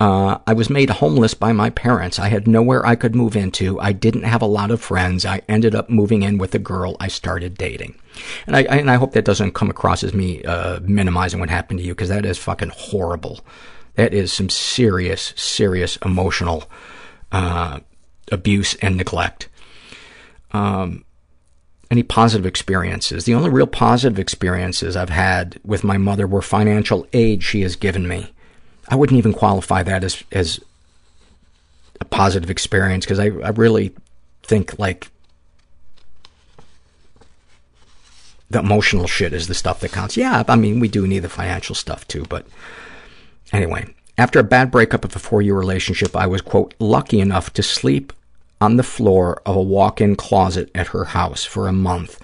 Uh, 0.00 0.38
I 0.46 0.54
was 0.54 0.68
made 0.68 0.90
homeless 0.90 1.34
by 1.34 1.52
my 1.52 1.70
parents. 1.70 2.18
I 2.18 2.28
had 2.28 2.48
nowhere 2.48 2.84
I 2.84 2.96
could 2.96 3.14
move 3.14 3.36
into. 3.36 3.80
I 3.80 3.92
didn't 3.92 4.24
have 4.24 4.42
a 4.42 4.46
lot 4.46 4.72
of 4.72 4.80
friends. 4.80 5.24
I 5.24 5.42
ended 5.48 5.74
up 5.74 5.88
moving 5.88 6.22
in 6.22 6.36
with 6.36 6.54
a 6.54 6.58
girl 6.58 6.96
I 6.98 7.06
started 7.06 7.56
dating. 7.56 7.94
And 8.46 8.56
I, 8.56 8.62
and 8.62 8.90
I 8.90 8.96
hope 8.96 9.12
that 9.12 9.24
doesn't 9.24 9.54
come 9.54 9.70
across 9.70 10.02
as 10.02 10.12
me 10.12 10.42
uh, 10.42 10.80
minimizing 10.82 11.38
what 11.38 11.48
happened 11.48 11.78
to 11.78 11.86
you, 11.86 11.94
because 11.94 12.08
that 12.08 12.26
is 12.26 12.38
fucking 12.38 12.72
horrible. 12.74 13.40
That 13.94 14.12
is 14.12 14.32
some 14.32 14.50
serious, 14.50 15.32
serious 15.36 15.96
emotional 15.98 16.64
uh, 17.30 17.80
abuse 18.30 18.74
and 18.76 18.96
neglect. 18.96 19.48
Um, 20.52 21.04
any 21.90 22.02
positive 22.02 22.46
experiences? 22.46 23.24
The 23.24 23.34
only 23.34 23.50
real 23.50 23.66
positive 23.66 24.18
experiences 24.18 24.96
I've 24.96 25.10
had 25.10 25.60
with 25.64 25.84
my 25.84 25.98
mother 25.98 26.26
were 26.26 26.42
financial 26.42 27.06
aid 27.12 27.42
she 27.42 27.62
has 27.62 27.76
given 27.76 28.08
me. 28.08 28.32
I 28.88 28.96
wouldn't 28.96 29.18
even 29.18 29.32
qualify 29.32 29.82
that 29.82 30.04
as 30.04 30.22
as 30.32 30.60
a 32.00 32.04
positive 32.04 32.50
experience 32.50 33.04
because 33.04 33.20
I, 33.20 33.26
I 33.26 33.50
really 33.50 33.94
think 34.42 34.78
like 34.78 35.08
the 38.50 38.58
emotional 38.58 39.06
shit 39.06 39.32
is 39.32 39.46
the 39.46 39.54
stuff 39.54 39.80
that 39.80 39.92
counts. 39.92 40.16
Yeah, 40.16 40.44
I 40.48 40.56
mean, 40.56 40.80
we 40.80 40.88
do 40.88 41.06
need 41.06 41.20
the 41.20 41.28
financial 41.28 41.74
stuff 41.74 42.06
too, 42.06 42.24
but 42.28 42.46
anyway, 43.54 43.94
after 44.18 44.38
a 44.38 44.44
bad 44.44 44.70
breakup 44.70 45.04
of 45.04 45.16
a 45.16 45.18
four-year 45.18 45.54
relationship, 45.54 46.14
I 46.16 46.26
was, 46.26 46.40
quote, 46.40 46.74
lucky 46.78 47.20
enough 47.20 47.52
to 47.54 47.62
sleep 47.62 48.12
on 48.60 48.76
the 48.76 48.82
floor 48.82 49.42
of 49.44 49.56
a 49.56 49.62
walk-in 49.62 50.16
closet 50.16 50.70
at 50.74 50.88
her 50.88 51.04
house 51.04 51.44
for 51.44 51.68
a 51.68 51.72
month 51.72 52.20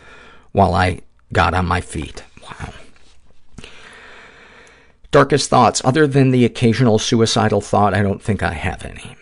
while 0.53 0.75
I 0.75 1.01
got 1.33 1.55
on 1.55 1.67
my 1.67 1.81
feet. 1.81 2.23
Wow. 2.43 2.73
Darkest 5.11 5.51
thoughts. 5.51 5.83
Other 5.85 6.07
than 6.07 6.31
the 6.31 6.45
occasional 6.45 6.99
suicidal 6.99 7.61
thought, 7.61 7.95
I 7.95 8.03
don't 8.03 8.23
think 8.23 8.43
I 8.43 8.53
have 8.53 8.85
any. 8.85 9.17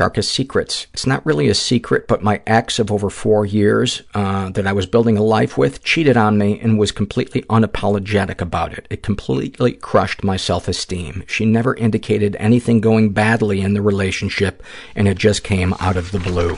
Darkest 0.00 0.32
secrets. 0.32 0.86
It's 0.94 1.04
not 1.04 1.26
really 1.26 1.48
a 1.48 1.54
secret, 1.54 2.08
but 2.08 2.22
my 2.22 2.40
ex 2.46 2.78
of 2.78 2.90
over 2.90 3.10
four 3.10 3.44
years 3.44 4.00
uh, 4.14 4.48
that 4.48 4.66
I 4.66 4.72
was 4.72 4.86
building 4.86 5.18
a 5.18 5.22
life 5.22 5.58
with 5.58 5.84
cheated 5.84 6.16
on 6.16 6.38
me 6.38 6.58
and 6.58 6.78
was 6.78 6.90
completely 6.90 7.42
unapologetic 7.50 8.40
about 8.40 8.72
it. 8.72 8.86
It 8.88 9.02
completely 9.02 9.72
crushed 9.72 10.24
my 10.24 10.38
self-esteem. 10.38 11.24
She 11.26 11.44
never 11.44 11.74
indicated 11.74 12.34
anything 12.40 12.80
going 12.80 13.10
badly 13.10 13.60
in 13.60 13.74
the 13.74 13.82
relationship, 13.82 14.62
and 14.94 15.06
it 15.06 15.18
just 15.18 15.44
came 15.44 15.74
out 15.80 15.98
of 15.98 16.12
the 16.12 16.18
blue. 16.18 16.56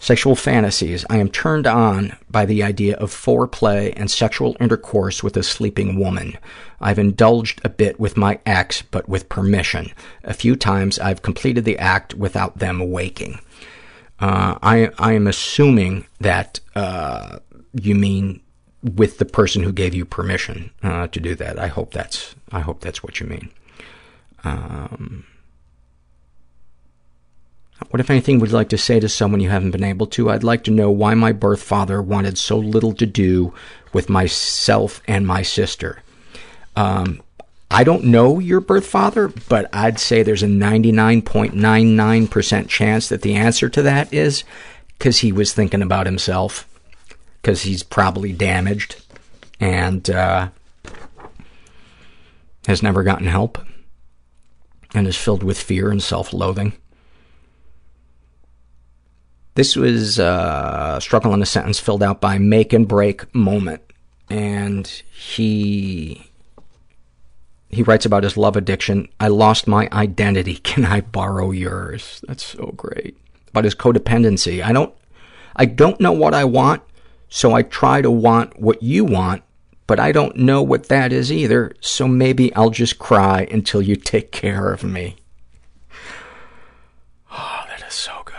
Sexual 0.00 0.36
fantasies. 0.36 1.04
I 1.10 1.18
am 1.18 1.28
turned 1.28 1.66
on 1.66 2.16
by 2.30 2.46
the 2.46 2.62
idea 2.62 2.96
of 2.96 3.10
foreplay 3.10 3.92
and 3.96 4.08
sexual 4.08 4.56
intercourse 4.60 5.24
with 5.24 5.36
a 5.36 5.42
sleeping 5.42 5.98
woman. 5.98 6.38
I've 6.80 7.00
indulged 7.00 7.60
a 7.64 7.68
bit 7.68 7.98
with 7.98 8.16
my 8.16 8.38
ex, 8.46 8.80
but 8.80 9.08
with 9.08 9.28
permission. 9.28 9.90
A 10.22 10.34
few 10.34 10.54
times 10.54 11.00
I've 11.00 11.22
completed 11.22 11.64
the 11.64 11.78
act 11.78 12.14
without 12.14 12.58
them 12.58 12.90
waking. 12.90 13.40
Uh, 14.20 14.56
I, 14.62 14.90
I 14.98 15.12
am 15.14 15.26
assuming 15.26 16.06
that 16.20 16.60
uh, 16.76 17.40
you 17.72 17.96
mean 17.96 18.40
with 18.82 19.18
the 19.18 19.24
person 19.24 19.64
who 19.64 19.72
gave 19.72 19.94
you 19.94 20.04
permission 20.04 20.70
uh, 20.82 21.08
to 21.08 21.20
do 21.20 21.34
that. 21.34 21.58
I 21.58 21.66
hope 21.66 21.92
that's 21.92 22.36
I 22.52 22.60
hope 22.60 22.80
that's 22.80 23.02
what 23.02 23.18
you 23.18 23.26
mean. 23.26 23.50
Um, 24.44 25.24
what, 27.90 28.00
if 28.00 28.10
anything, 28.10 28.38
would 28.38 28.50
you 28.50 28.56
like 28.56 28.68
to 28.70 28.78
say 28.78 28.98
to 29.00 29.08
someone 29.08 29.40
you 29.40 29.50
haven't 29.50 29.70
been 29.70 29.84
able 29.84 30.06
to? 30.08 30.30
I'd 30.30 30.44
like 30.44 30.64
to 30.64 30.70
know 30.70 30.90
why 30.90 31.14
my 31.14 31.32
birth 31.32 31.62
father 31.62 32.02
wanted 32.02 32.36
so 32.36 32.58
little 32.58 32.92
to 32.94 33.06
do 33.06 33.54
with 33.92 34.10
myself 34.10 35.00
and 35.06 35.26
my 35.26 35.42
sister. 35.42 36.02
Um, 36.76 37.22
I 37.70 37.84
don't 37.84 38.04
know 38.04 38.38
your 38.38 38.60
birth 38.60 38.86
father, 38.86 39.28
but 39.48 39.68
I'd 39.72 40.00
say 40.00 40.22
there's 40.22 40.42
a 40.42 40.46
99.99% 40.46 42.68
chance 42.68 43.08
that 43.08 43.22
the 43.22 43.36
answer 43.36 43.68
to 43.68 43.82
that 43.82 44.12
is 44.12 44.44
because 44.98 45.18
he 45.18 45.32
was 45.32 45.52
thinking 45.52 45.82
about 45.82 46.06
himself, 46.06 46.68
because 47.40 47.62
he's 47.62 47.82
probably 47.82 48.32
damaged 48.32 49.02
and 49.60 50.08
uh, 50.10 50.48
has 52.66 52.82
never 52.82 53.02
gotten 53.02 53.26
help 53.26 53.58
and 54.94 55.06
is 55.06 55.16
filled 55.16 55.42
with 55.42 55.60
fear 55.60 55.90
and 55.90 56.02
self-loathing. 56.02 56.72
This 59.58 59.74
was 59.74 60.20
uh, 60.20 61.00
struggle 61.00 61.34
in 61.34 61.42
a 61.42 61.44
sentence 61.44 61.80
filled 61.80 62.00
out 62.00 62.20
by 62.20 62.38
Make 62.38 62.72
and 62.72 62.86
Break 62.86 63.34
Moment, 63.34 63.82
and 64.30 64.86
he 64.86 66.30
he 67.68 67.82
writes 67.82 68.06
about 68.06 68.22
his 68.22 68.36
love 68.36 68.56
addiction. 68.56 69.08
I 69.18 69.26
lost 69.26 69.66
my 69.66 69.88
identity. 69.90 70.54
Can 70.62 70.84
I 70.84 71.00
borrow 71.00 71.50
yours? 71.50 72.22
That's 72.28 72.44
so 72.44 72.72
great. 72.76 73.16
About 73.48 73.64
his 73.64 73.74
codependency. 73.74 74.62
I 74.62 74.70
don't 74.70 74.94
I 75.56 75.64
don't 75.64 76.00
know 76.00 76.12
what 76.12 76.34
I 76.34 76.44
want, 76.44 76.84
so 77.28 77.52
I 77.52 77.62
try 77.62 78.00
to 78.00 78.12
want 78.12 78.60
what 78.60 78.80
you 78.80 79.04
want, 79.04 79.42
but 79.88 79.98
I 79.98 80.12
don't 80.12 80.36
know 80.36 80.62
what 80.62 80.86
that 80.86 81.12
is 81.12 81.32
either, 81.32 81.72
so 81.80 82.06
maybe 82.06 82.54
I'll 82.54 82.70
just 82.70 83.00
cry 83.00 83.48
until 83.50 83.82
you 83.82 83.96
take 83.96 84.30
care 84.30 84.72
of 84.72 84.84
me. 84.84 85.16
Oh, 87.32 87.64
that 87.68 87.84
is 87.84 87.94
so 87.94 88.22
good. 88.24 88.34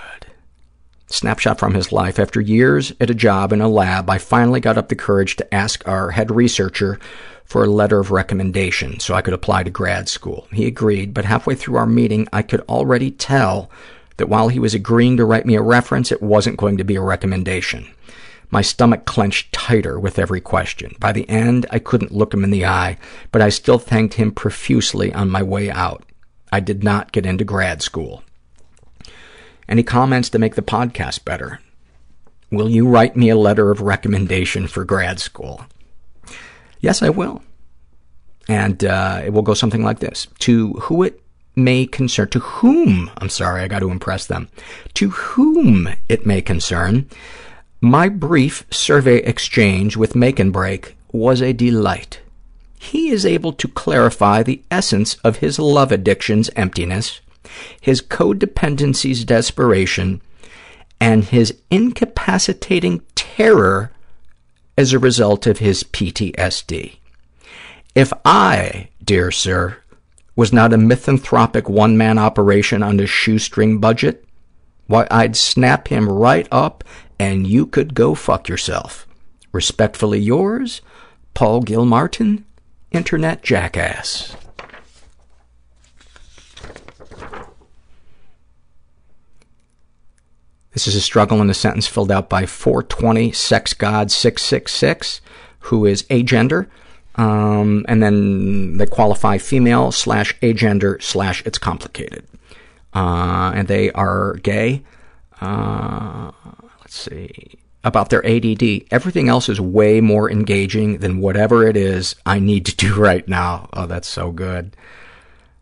Snapshot 1.09 1.59
from 1.59 1.73
his 1.73 1.91
life. 1.91 2.19
After 2.19 2.39
years 2.39 2.93
at 2.99 3.09
a 3.09 3.15
job 3.15 3.51
in 3.51 3.61
a 3.61 3.67
lab, 3.67 4.09
I 4.09 4.19
finally 4.19 4.59
got 4.59 4.77
up 4.77 4.89
the 4.89 4.95
courage 4.95 5.35
to 5.37 5.53
ask 5.53 5.87
our 5.87 6.11
head 6.11 6.29
researcher 6.29 6.99
for 7.45 7.63
a 7.63 7.69
letter 7.69 7.99
of 7.99 8.11
recommendation 8.11 8.99
so 8.99 9.15
I 9.15 9.23
could 9.23 9.33
apply 9.33 9.63
to 9.63 9.71
grad 9.71 10.07
school. 10.07 10.47
He 10.53 10.67
agreed, 10.67 11.15
but 11.15 11.25
halfway 11.25 11.55
through 11.55 11.77
our 11.77 11.87
meeting, 11.87 12.27
I 12.31 12.43
could 12.43 12.61
already 12.61 13.09
tell 13.09 13.71
that 14.17 14.29
while 14.29 14.49
he 14.49 14.59
was 14.59 14.75
agreeing 14.75 15.17
to 15.17 15.25
write 15.25 15.47
me 15.47 15.55
a 15.55 15.61
reference, 15.61 16.11
it 16.11 16.21
wasn't 16.21 16.57
going 16.57 16.77
to 16.77 16.83
be 16.83 16.95
a 16.95 17.01
recommendation. 17.01 17.87
My 18.51 18.61
stomach 18.61 19.05
clenched 19.05 19.51
tighter 19.51 19.99
with 19.99 20.19
every 20.19 20.41
question. 20.41 20.95
By 20.99 21.11
the 21.11 21.27
end, 21.29 21.65
I 21.71 21.79
couldn't 21.79 22.11
look 22.11 22.33
him 22.33 22.43
in 22.43 22.51
the 22.51 22.65
eye, 22.65 22.97
but 23.31 23.41
I 23.41 23.49
still 23.49 23.79
thanked 23.79 24.15
him 24.15 24.31
profusely 24.31 25.13
on 25.13 25.29
my 25.29 25.41
way 25.41 25.71
out. 25.71 26.03
I 26.51 26.59
did 26.59 26.83
not 26.83 27.11
get 27.11 27.25
into 27.25 27.43
grad 27.43 27.81
school. 27.81 28.23
Any 29.69 29.83
comments 29.83 30.29
to 30.31 30.39
make 30.39 30.55
the 30.55 30.63
podcast 30.63 31.23
better? 31.23 31.59
Will 32.51 32.69
you 32.69 32.87
write 32.87 33.15
me 33.15 33.29
a 33.29 33.37
letter 33.37 33.69
of 33.69 33.81
recommendation 33.81 34.65
for 34.65 34.83
grad 34.83 35.19
school? 35.19 35.63
Yes, 36.79 37.03
I 37.03 37.09
will. 37.09 37.43
And 38.47 38.83
uh, 38.83 39.21
it 39.23 39.31
will 39.31 39.43
go 39.43 39.53
something 39.53 39.83
like 39.83 39.99
this. 39.99 40.25
To 40.39 40.73
who 40.73 41.03
it 41.03 41.21
may 41.55 41.85
concern, 41.85 42.29
to 42.29 42.39
whom, 42.39 43.11
I'm 43.19 43.29
sorry, 43.29 43.61
I 43.61 43.67
got 43.67 43.79
to 43.79 43.91
impress 43.91 44.25
them, 44.25 44.49
to 44.95 45.11
whom 45.11 45.87
it 46.09 46.25
may 46.25 46.41
concern, 46.41 47.07
my 47.79 48.09
brief 48.09 48.65
survey 48.71 49.17
exchange 49.17 49.95
with 49.95 50.15
Make 50.15 50.39
and 50.39 50.51
Break 50.51 50.97
was 51.11 51.43
a 51.43 51.53
delight. 51.53 52.21
He 52.79 53.09
is 53.09 53.23
able 53.23 53.53
to 53.53 53.67
clarify 53.67 54.41
the 54.41 54.63
essence 54.71 55.15
of 55.23 55.37
his 55.37 55.59
love 55.59 55.91
addiction's 55.91 56.49
emptiness 56.55 57.21
his 57.79 58.01
codependency's 58.01 59.23
desperation, 59.23 60.21
and 60.99 61.25
his 61.25 61.57
incapacitating 61.71 63.01
terror 63.15 63.91
as 64.77 64.93
a 64.93 64.99
result 64.99 65.47
of 65.47 65.59
his 65.59 65.83
PTSD. 65.83 66.97
If 67.95 68.13
I, 68.23 68.89
dear 69.03 69.31
sir, 69.31 69.77
was 70.35 70.53
not 70.53 70.73
a 70.73 70.77
misanthropic 70.77 71.67
one-man 71.67 72.17
operation 72.17 72.81
on 72.81 72.99
a 72.99 73.05
shoestring 73.05 73.79
budget, 73.79 74.25
why, 74.87 75.07
I'd 75.11 75.35
snap 75.35 75.89
him 75.89 76.07
right 76.09 76.47
up 76.51 76.83
and 77.19 77.45
you 77.45 77.65
could 77.65 77.93
go 77.93 78.15
fuck 78.15 78.47
yourself. 78.47 79.05
Respectfully 79.51 80.19
yours, 80.19 80.81
Paul 81.33 81.61
Gilmartin, 81.61 82.45
Internet 82.91 83.43
Jackass. 83.43 84.35
This 90.73 90.87
is 90.87 90.95
a 90.95 91.01
struggle 91.01 91.41
in 91.41 91.49
a 91.49 91.53
sentence 91.53 91.87
filled 91.87 92.11
out 92.11 92.29
by 92.29 92.45
420 92.45 93.31
Sex 93.31 93.73
God 93.73 94.11
666, 94.11 95.21
who 95.61 95.85
is 95.85 96.03
agender, 96.03 96.67
um, 97.15 97.85
and 97.87 98.03
then 98.03 98.77
they 98.77 98.85
qualify 98.85 99.37
female 99.39 99.91
slash 99.91 100.37
agender 100.39 101.01
slash 101.01 101.43
it's 101.45 101.57
complicated. 101.57 102.25
Uh, 102.93 103.51
and 103.53 103.67
they 103.67 103.91
are 103.91 104.35
gay. 104.35 104.83
Uh, 105.41 106.31
let's 106.81 106.99
see. 106.99 107.55
About 107.83 108.09
their 108.09 108.25
ADD. 108.25 108.83
Everything 108.91 109.29
else 109.29 109.47
is 109.47 109.61
way 109.61 110.01
more 110.01 110.29
engaging 110.29 110.97
than 110.97 111.19
whatever 111.19 111.65
it 111.65 111.77
is 111.77 112.15
I 112.25 112.39
need 112.39 112.65
to 112.67 112.75
do 112.75 112.95
right 112.99 113.27
now. 113.27 113.69
Oh, 113.73 113.85
that's 113.85 114.07
so 114.07 114.31
good 114.31 114.75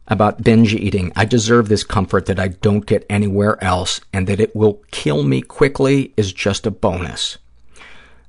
about 0.08 0.44
binge 0.44 0.74
eating. 0.74 1.12
I 1.16 1.26
deserve 1.26 1.68
this 1.70 1.84
comfort 1.84 2.26
that 2.28 2.40
I 2.40 2.50
don't 2.50 2.86
get 2.86 3.06
anywhere 3.10 3.62
else, 3.64 4.02
and 4.14 4.28
that 4.28 4.40
it 4.40 4.56
will 4.56 4.82
kill 4.92 5.24
me 5.24 5.42
quickly 5.42 6.14
is 6.18 6.32
just 6.34 6.66
a 6.66 6.72
bonus. 6.72 7.38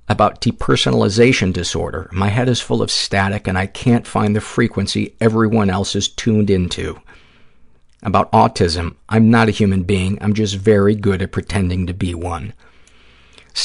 about 0.09 0.41
depersonalization 0.41 1.53
disorder. 1.53 2.09
My 2.13 2.29
head 2.29 2.49
is 2.49 2.61
full 2.61 2.81
of 2.83 2.91
static 2.91 3.47
and 3.47 3.59
I 3.59 3.67
can't 3.67 4.07
find 4.07 4.35
the 4.35 4.41
frequency 4.41 5.15
everyone 5.21 5.71
else 5.71 5.95
is 5.95 6.09
tuned 6.09 6.51
into. 6.51 7.01
About 8.03 8.31
autism, 8.33 8.95
I'm 9.09 9.31
not 9.31 9.49
a 9.49 9.53
human 9.53 9.83
being. 9.83 10.19
I'm 10.21 10.33
just 10.33 10.55
very 10.57 10.95
good 10.95 11.21
at 11.21 11.33
pretending 11.33 11.87
to 11.87 11.95
be 11.95 12.15
one. 12.15 12.55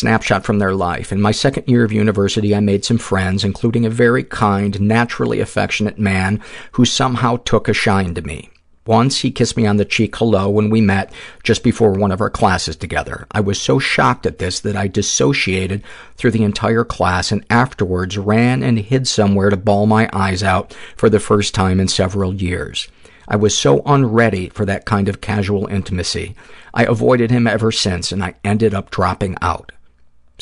Snapshot 0.03 0.43
from 0.43 0.59
their 0.59 0.75
life. 0.75 1.13
In 1.13 1.21
my 1.21 1.31
second 1.31 1.63
year 1.65 1.85
of 1.85 1.93
university, 1.93 2.53
I 2.53 2.59
made 2.59 2.83
some 2.83 2.97
friends, 2.97 3.45
including 3.45 3.85
a 3.85 3.89
very 3.89 4.21
kind, 4.21 4.81
naturally 4.81 5.39
affectionate 5.39 5.97
man 5.97 6.41
who 6.73 6.83
somehow 6.83 7.37
took 7.37 7.69
a 7.69 7.73
shine 7.73 8.13
to 8.15 8.21
me. 8.21 8.49
Once 8.85 9.21
he 9.21 9.31
kissed 9.31 9.55
me 9.55 9.65
on 9.65 9.77
the 9.77 9.85
cheek 9.85 10.13
hello 10.17 10.49
when 10.49 10.69
we 10.69 10.81
met 10.81 11.13
just 11.41 11.63
before 11.63 11.93
one 11.93 12.11
of 12.11 12.19
our 12.19 12.29
classes 12.29 12.75
together. 12.75 13.25
I 13.31 13.39
was 13.39 13.61
so 13.61 13.79
shocked 13.79 14.25
at 14.25 14.39
this 14.39 14.59
that 14.59 14.75
I 14.75 14.89
dissociated 14.89 15.83
through 16.17 16.31
the 16.31 16.43
entire 16.43 16.83
class 16.83 17.31
and 17.31 17.45
afterwards 17.49 18.17
ran 18.17 18.61
and 18.61 18.77
hid 18.77 19.07
somewhere 19.07 19.49
to 19.51 19.55
bawl 19.55 19.85
my 19.85 20.09
eyes 20.11 20.43
out 20.43 20.75
for 20.97 21.09
the 21.09 21.21
first 21.21 21.55
time 21.55 21.79
in 21.79 21.87
several 21.87 22.33
years. 22.33 22.89
I 23.25 23.37
was 23.37 23.57
so 23.57 23.81
unready 23.85 24.49
for 24.49 24.65
that 24.65 24.83
kind 24.83 25.07
of 25.07 25.21
casual 25.21 25.67
intimacy. 25.67 26.35
I 26.73 26.83
avoided 26.83 27.31
him 27.31 27.47
ever 27.47 27.71
since, 27.71 28.11
and 28.11 28.21
I 28.21 28.35
ended 28.43 28.73
up 28.73 28.91
dropping 28.91 29.37
out. 29.41 29.71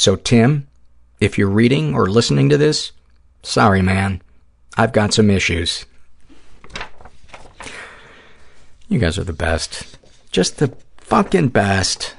So, 0.01 0.15
Tim, 0.15 0.65
if 1.19 1.37
you're 1.37 1.47
reading 1.47 1.93
or 1.93 2.09
listening 2.09 2.49
to 2.49 2.57
this, 2.57 2.91
sorry, 3.43 3.83
man. 3.83 4.23
I've 4.75 4.93
got 4.93 5.13
some 5.13 5.29
issues. 5.29 5.85
You 8.89 8.97
guys 8.97 9.19
are 9.19 9.23
the 9.23 9.31
best. 9.31 9.99
Just 10.31 10.57
the 10.57 10.75
fucking 10.97 11.49
best. 11.49 12.15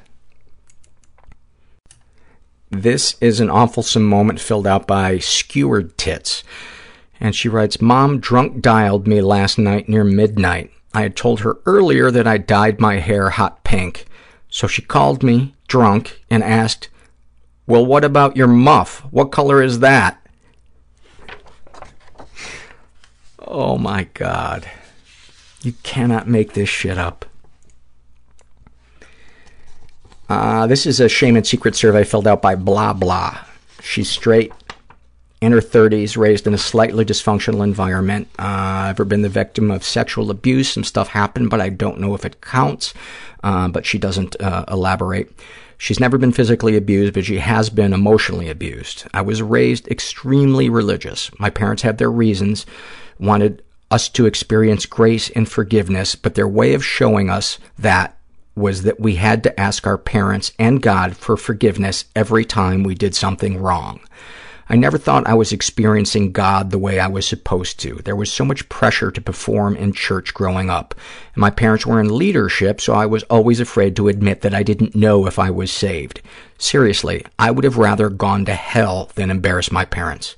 This 2.70 3.16
is 3.20 3.40
an 3.40 3.48
awfulsome 3.48 4.04
moment 4.04 4.38
filled 4.38 4.68
out 4.68 4.86
by 4.86 5.18
Skewered 5.18 5.98
Tits. 5.98 6.44
And 7.18 7.34
she 7.34 7.48
writes, 7.48 7.80
Mom 7.80 8.20
drunk 8.20 8.62
dialed 8.62 9.08
me 9.08 9.20
last 9.20 9.58
night 9.58 9.88
near 9.88 10.04
midnight. 10.04 10.70
I 10.94 11.02
had 11.02 11.16
told 11.16 11.40
her 11.40 11.58
earlier 11.66 12.12
that 12.12 12.28
I 12.28 12.38
dyed 12.38 12.78
my 12.78 13.00
hair 13.00 13.30
hot 13.30 13.64
pink. 13.64 14.04
So 14.48 14.68
she 14.68 14.82
called 14.82 15.24
me, 15.24 15.56
drunk, 15.66 16.22
and 16.30 16.44
asked, 16.44 16.88
well, 17.72 17.86
what 17.86 18.04
about 18.04 18.36
your 18.36 18.48
muff? 18.48 18.98
What 19.12 19.32
color 19.32 19.62
is 19.62 19.78
that? 19.78 20.20
Oh, 23.38 23.78
my 23.78 24.08
God. 24.12 24.70
You 25.62 25.72
cannot 25.82 26.28
make 26.28 26.52
this 26.52 26.68
shit 26.68 26.98
up. 26.98 27.24
Uh, 30.28 30.66
this 30.66 30.84
is 30.84 31.00
a 31.00 31.08
shame 31.08 31.34
and 31.34 31.46
secret 31.46 31.74
survey 31.74 32.04
filled 32.04 32.28
out 32.28 32.42
by 32.42 32.56
Blah 32.56 32.92
Blah. 32.92 33.38
She's 33.80 34.10
straight, 34.10 34.52
in 35.40 35.52
her 35.52 35.60
30s, 35.60 36.18
raised 36.18 36.46
in 36.46 36.52
a 36.52 36.58
slightly 36.58 37.06
dysfunctional 37.06 37.64
environment. 37.64 38.28
Uh, 38.38 38.88
ever 38.90 39.06
been 39.06 39.22
the 39.22 39.30
victim 39.30 39.70
of 39.70 39.82
sexual 39.82 40.30
abuse? 40.30 40.68
Some 40.68 40.84
stuff 40.84 41.08
happened, 41.08 41.48
but 41.48 41.62
I 41.62 41.70
don't 41.70 42.00
know 42.00 42.14
if 42.14 42.26
it 42.26 42.42
counts. 42.42 42.92
Uh, 43.42 43.68
but 43.68 43.86
she 43.86 43.96
doesn't 43.96 44.38
uh, 44.42 44.66
elaborate. 44.68 45.32
She's 45.82 45.98
never 45.98 46.16
been 46.16 46.30
physically 46.30 46.76
abused, 46.76 47.14
but 47.14 47.24
she 47.24 47.38
has 47.38 47.68
been 47.68 47.92
emotionally 47.92 48.48
abused. 48.48 49.04
I 49.12 49.20
was 49.20 49.42
raised 49.42 49.88
extremely 49.88 50.68
religious. 50.68 51.28
My 51.40 51.50
parents 51.50 51.82
had 51.82 51.98
their 51.98 52.08
reasons, 52.08 52.66
wanted 53.18 53.64
us 53.90 54.08
to 54.10 54.26
experience 54.26 54.86
grace 54.86 55.28
and 55.30 55.50
forgiveness, 55.50 56.14
but 56.14 56.36
their 56.36 56.46
way 56.46 56.74
of 56.74 56.84
showing 56.84 57.30
us 57.30 57.58
that 57.80 58.16
was 58.54 58.82
that 58.82 59.00
we 59.00 59.16
had 59.16 59.42
to 59.42 59.60
ask 59.60 59.84
our 59.84 59.98
parents 59.98 60.52
and 60.56 60.80
God 60.80 61.16
for 61.16 61.36
forgiveness 61.36 62.04
every 62.14 62.44
time 62.44 62.84
we 62.84 62.94
did 62.94 63.16
something 63.16 63.60
wrong. 63.60 63.98
I 64.72 64.76
never 64.76 64.96
thought 64.96 65.26
I 65.26 65.34
was 65.34 65.52
experiencing 65.52 66.32
God 66.32 66.70
the 66.70 66.78
way 66.78 66.98
I 66.98 67.06
was 67.06 67.28
supposed 67.28 67.78
to. 67.80 67.96
There 67.96 68.16
was 68.16 68.32
so 68.32 68.42
much 68.42 68.70
pressure 68.70 69.10
to 69.10 69.20
perform 69.20 69.76
in 69.76 69.92
church 69.92 70.32
growing 70.32 70.70
up. 70.70 70.94
And 71.34 71.42
my 71.42 71.50
parents 71.50 71.84
were 71.84 72.00
in 72.00 72.16
leadership, 72.16 72.80
so 72.80 72.94
I 72.94 73.04
was 73.04 73.22
always 73.24 73.60
afraid 73.60 73.94
to 73.96 74.08
admit 74.08 74.40
that 74.40 74.54
I 74.54 74.62
didn't 74.62 74.94
know 74.94 75.26
if 75.26 75.38
I 75.38 75.50
was 75.50 75.70
saved. 75.70 76.22
Seriously, 76.56 77.22
I 77.38 77.50
would 77.50 77.64
have 77.64 77.76
rather 77.76 78.08
gone 78.08 78.46
to 78.46 78.54
hell 78.54 79.10
than 79.14 79.30
embarrass 79.30 79.70
my 79.70 79.84
parents. 79.84 80.36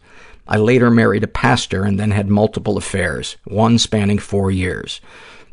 I 0.48 0.56
later 0.56 0.90
married 0.90 1.23
a 1.23 1.28
pastor 1.28 1.85
and 1.85 1.97
then 1.97 2.11
had 2.11 2.28
multiple 2.28 2.77
affairs, 2.77 3.36
one 3.44 3.78
spanning 3.78 4.19
four 4.19 4.51
years. 4.51 5.01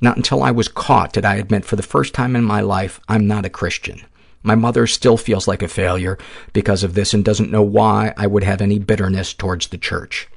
Not 0.02 0.18
until 0.18 0.42
I 0.42 0.50
was 0.50 0.68
caught 0.68 1.14
did 1.14 1.24
I 1.24 1.36
admit 1.36 1.66
for 1.66 1.76
the 1.76 1.84
first 1.84 2.16
time 2.16 2.36
in 2.36 2.44
my 2.44 2.62
life 2.62 3.00
I'm 3.08 3.28
not 3.28 3.46
a 3.46 3.50
Christian. 3.52 4.02
My 4.44 4.56
mother 4.56 4.88
still 4.88 5.18
feels 5.18 5.48
like 5.48 5.62
a 5.62 5.68
failure 5.68 6.18
because 6.54 6.84
of 6.84 6.94
this 6.94 7.14
and 7.14 7.24
doesn't 7.24 7.52
know 7.52 7.62
why 7.62 8.14
I 8.18 8.28
would 8.28 8.44
have 8.44 8.62
any 8.62 8.80
bitterness 8.80 9.34
towards 9.34 9.68
the 9.68 9.78
church. 9.78 10.28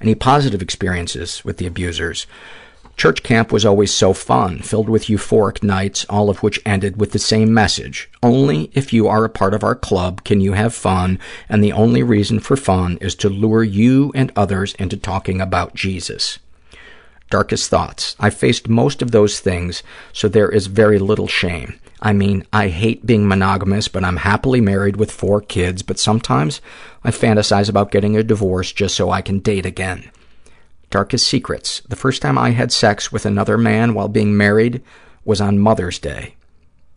Any 0.00 0.14
positive 0.14 0.62
experiences 0.62 1.44
with 1.44 1.58
the 1.58 1.66
abusers? 1.66 2.26
Church 2.96 3.22
camp 3.22 3.52
was 3.52 3.64
always 3.64 3.94
so 3.94 4.12
fun, 4.12 4.58
filled 4.58 4.88
with 4.88 5.04
euphoric 5.04 5.62
nights, 5.62 6.04
all 6.10 6.28
of 6.28 6.42
which 6.42 6.60
ended 6.66 6.98
with 6.98 7.12
the 7.12 7.18
same 7.20 7.54
message. 7.54 8.10
Only 8.24 8.72
if 8.74 8.92
you 8.92 9.06
are 9.06 9.24
a 9.24 9.28
part 9.28 9.54
of 9.54 9.62
our 9.62 9.76
club 9.76 10.24
can 10.24 10.40
you 10.40 10.54
have 10.54 10.74
fun, 10.74 11.20
and 11.48 11.62
the 11.62 11.72
only 11.72 12.02
reason 12.02 12.40
for 12.40 12.56
fun 12.56 12.98
is 13.00 13.14
to 13.16 13.28
lure 13.28 13.62
you 13.62 14.10
and 14.16 14.32
others 14.34 14.74
into 14.80 14.96
talking 14.96 15.40
about 15.40 15.76
Jesus. 15.76 16.40
Darkest 17.30 17.70
thoughts. 17.70 18.16
I 18.18 18.30
faced 18.30 18.68
most 18.68 19.00
of 19.00 19.12
those 19.12 19.38
things, 19.38 19.84
so 20.12 20.26
there 20.26 20.48
is 20.48 20.66
very 20.66 20.98
little 20.98 21.28
shame. 21.28 21.78
I 22.00 22.12
mean, 22.12 22.44
I 22.52 22.68
hate 22.68 23.06
being 23.06 23.26
monogamous, 23.26 23.88
but 23.88 24.04
I'm 24.04 24.18
happily 24.18 24.60
married 24.60 24.96
with 24.96 25.10
four 25.10 25.40
kids, 25.40 25.82
but 25.82 25.98
sometimes 25.98 26.60
I 27.02 27.10
fantasize 27.10 27.68
about 27.68 27.90
getting 27.90 28.16
a 28.16 28.22
divorce 28.22 28.72
just 28.72 28.94
so 28.94 29.10
I 29.10 29.20
can 29.20 29.40
date 29.40 29.66
again. 29.66 30.10
Darkest 30.90 31.26
secrets. 31.26 31.80
The 31.88 31.96
first 31.96 32.22
time 32.22 32.38
I 32.38 32.50
had 32.50 32.72
sex 32.72 33.10
with 33.10 33.26
another 33.26 33.58
man 33.58 33.94
while 33.94 34.08
being 34.08 34.36
married 34.36 34.82
was 35.24 35.40
on 35.40 35.58
Mother's 35.58 35.98
Day. 35.98 36.34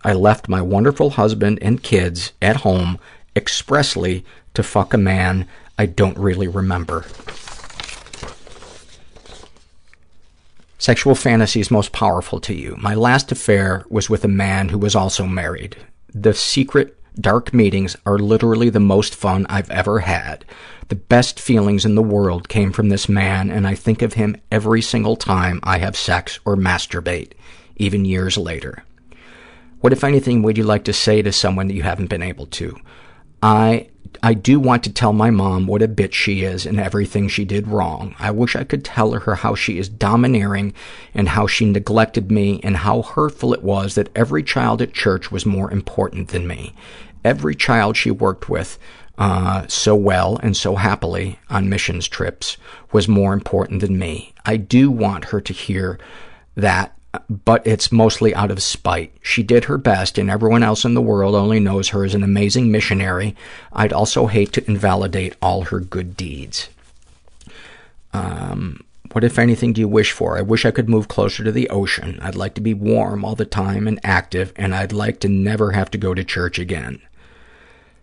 I 0.03 0.13
left 0.13 0.47
my 0.47 0.61
wonderful 0.61 1.11
husband 1.11 1.59
and 1.61 1.83
kids 1.83 2.31
at 2.41 2.57
home 2.57 2.99
expressly 3.35 4.23
to 4.53 4.63
fuck 4.63 4.93
a 4.93 4.97
man 4.97 5.47
I 5.77 5.87
don't 5.87 6.17
really 6.17 6.47
remember. 6.47 7.05
Sexual 10.81 11.13
fantasies 11.13 11.69
most 11.69 11.91
powerful 11.91 12.39
to 12.39 12.55
you. 12.55 12.75
My 12.79 12.95
last 12.95 13.31
affair 13.31 13.85
was 13.91 14.09
with 14.09 14.25
a 14.25 14.27
man 14.27 14.69
who 14.69 14.79
was 14.79 14.95
also 14.95 15.27
married. 15.27 15.77
The 16.11 16.33
secret, 16.33 16.97
dark 17.13 17.53
meetings 17.53 17.95
are 18.03 18.17
literally 18.17 18.71
the 18.71 18.79
most 18.79 19.13
fun 19.13 19.45
I've 19.47 19.69
ever 19.69 19.99
had. 19.99 20.43
The 20.87 20.95
best 20.95 21.39
feelings 21.39 21.85
in 21.85 21.93
the 21.93 22.01
world 22.01 22.49
came 22.49 22.71
from 22.71 22.89
this 22.89 23.07
man, 23.07 23.51
and 23.51 23.67
I 23.67 23.75
think 23.75 24.01
of 24.01 24.13
him 24.13 24.35
every 24.51 24.81
single 24.81 25.15
time 25.15 25.59
I 25.61 25.77
have 25.77 25.95
sex 25.95 26.39
or 26.45 26.55
masturbate, 26.55 27.33
even 27.75 28.03
years 28.03 28.35
later. 28.35 28.83
What, 29.81 29.93
if 29.93 30.03
anything, 30.03 30.41
would 30.41 30.57
you 30.57 30.63
like 30.63 30.85
to 30.85 30.93
say 30.93 31.21
to 31.21 31.31
someone 31.31 31.67
that 31.67 31.75
you 31.75 31.83
haven't 31.83 32.09
been 32.09 32.23
able 32.23 32.47
to? 32.47 32.75
I 33.43 33.90
I 34.23 34.33
do 34.33 34.59
want 34.59 34.83
to 34.83 34.93
tell 34.93 35.13
my 35.13 35.31
mom 35.31 35.67
what 35.67 35.81
a 35.81 35.87
bitch 35.87 36.13
she 36.13 36.43
is 36.43 36.65
and 36.65 36.79
everything 36.79 37.27
she 37.27 37.45
did 37.45 37.67
wrong. 37.67 38.15
I 38.19 38.31
wish 38.31 38.55
I 38.55 38.63
could 38.63 38.85
tell 38.85 39.11
her 39.11 39.35
how 39.35 39.55
she 39.55 39.77
is 39.77 39.89
domineering 39.89 40.73
and 41.13 41.29
how 41.29 41.47
she 41.47 41.65
neglected 41.65 42.31
me 42.31 42.59
and 42.63 42.77
how 42.77 43.01
hurtful 43.01 43.53
it 43.53 43.63
was 43.63 43.95
that 43.95 44.09
every 44.15 44.43
child 44.43 44.81
at 44.81 44.93
church 44.93 45.31
was 45.31 45.45
more 45.45 45.71
important 45.71 46.29
than 46.29 46.47
me. 46.47 46.75
Every 47.23 47.55
child 47.55 47.97
she 47.97 48.11
worked 48.11 48.49
with 48.49 48.77
uh, 49.17 49.67
so 49.67 49.95
well 49.95 50.39
and 50.41 50.55
so 50.55 50.75
happily 50.75 51.39
on 51.49 51.69
missions 51.69 52.07
trips 52.07 52.57
was 52.91 53.07
more 53.07 53.33
important 53.33 53.81
than 53.81 53.99
me. 53.99 54.33
I 54.45 54.57
do 54.57 54.89
want 54.89 55.25
her 55.25 55.41
to 55.41 55.53
hear 55.53 55.99
that 56.55 56.95
but 57.29 57.65
it's 57.67 57.91
mostly 57.91 58.33
out 58.33 58.51
of 58.51 58.63
spite. 58.63 59.13
She 59.21 59.43
did 59.43 59.65
her 59.65 59.77
best, 59.77 60.17
and 60.17 60.29
everyone 60.29 60.63
else 60.63 60.85
in 60.85 60.93
the 60.93 61.01
world 61.01 61.35
only 61.35 61.59
knows 61.59 61.89
her 61.89 62.05
as 62.05 62.15
an 62.15 62.23
amazing 62.23 62.71
missionary. 62.71 63.35
I'd 63.73 63.93
also 63.93 64.27
hate 64.27 64.53
to 64.53 64.67
invalidate 64.67 65.35
all 65.41 65.63
her 65.65 65.79
good 65.79 66.15
deeds. 66.15 66.69
Um, 68.13 68.83
what, 69.11 69.23
if 69.25 69.37
anything, 69.37 69.73
do 69.73 69.81
you 69.81 69.87
wish 69.89 70.11
for? 70.11 70.37
I 70.37 70.41
wish 70.41 70.65
I 70.65 70.71
could 70.71 70.87
move 70.87 71.09
closer 71.09 71.43
to 71.43 71.51
the 71.51 71.69
ocean. 71.69 72.17
I'd 72.21 72.35
like 72.35 72.53
to 72.55 72.61
be 72.61 72.73
warm 72.73 73.25
all 73.25 73.35
the 73.35 73.45
time 73.45 73.87
and 73.87 73.99
active, 74.03 74.53
and 74.55 74.73
I'd 74.73 74.93
like 74.93 75.19
to 75.21 75.29
never 75.29 75.71
have 75.71 75.91
to 75.91 75.97
go 75.97 76.13
to 76.13 76.23
church 76.23 76.59
again. 76.59 77.01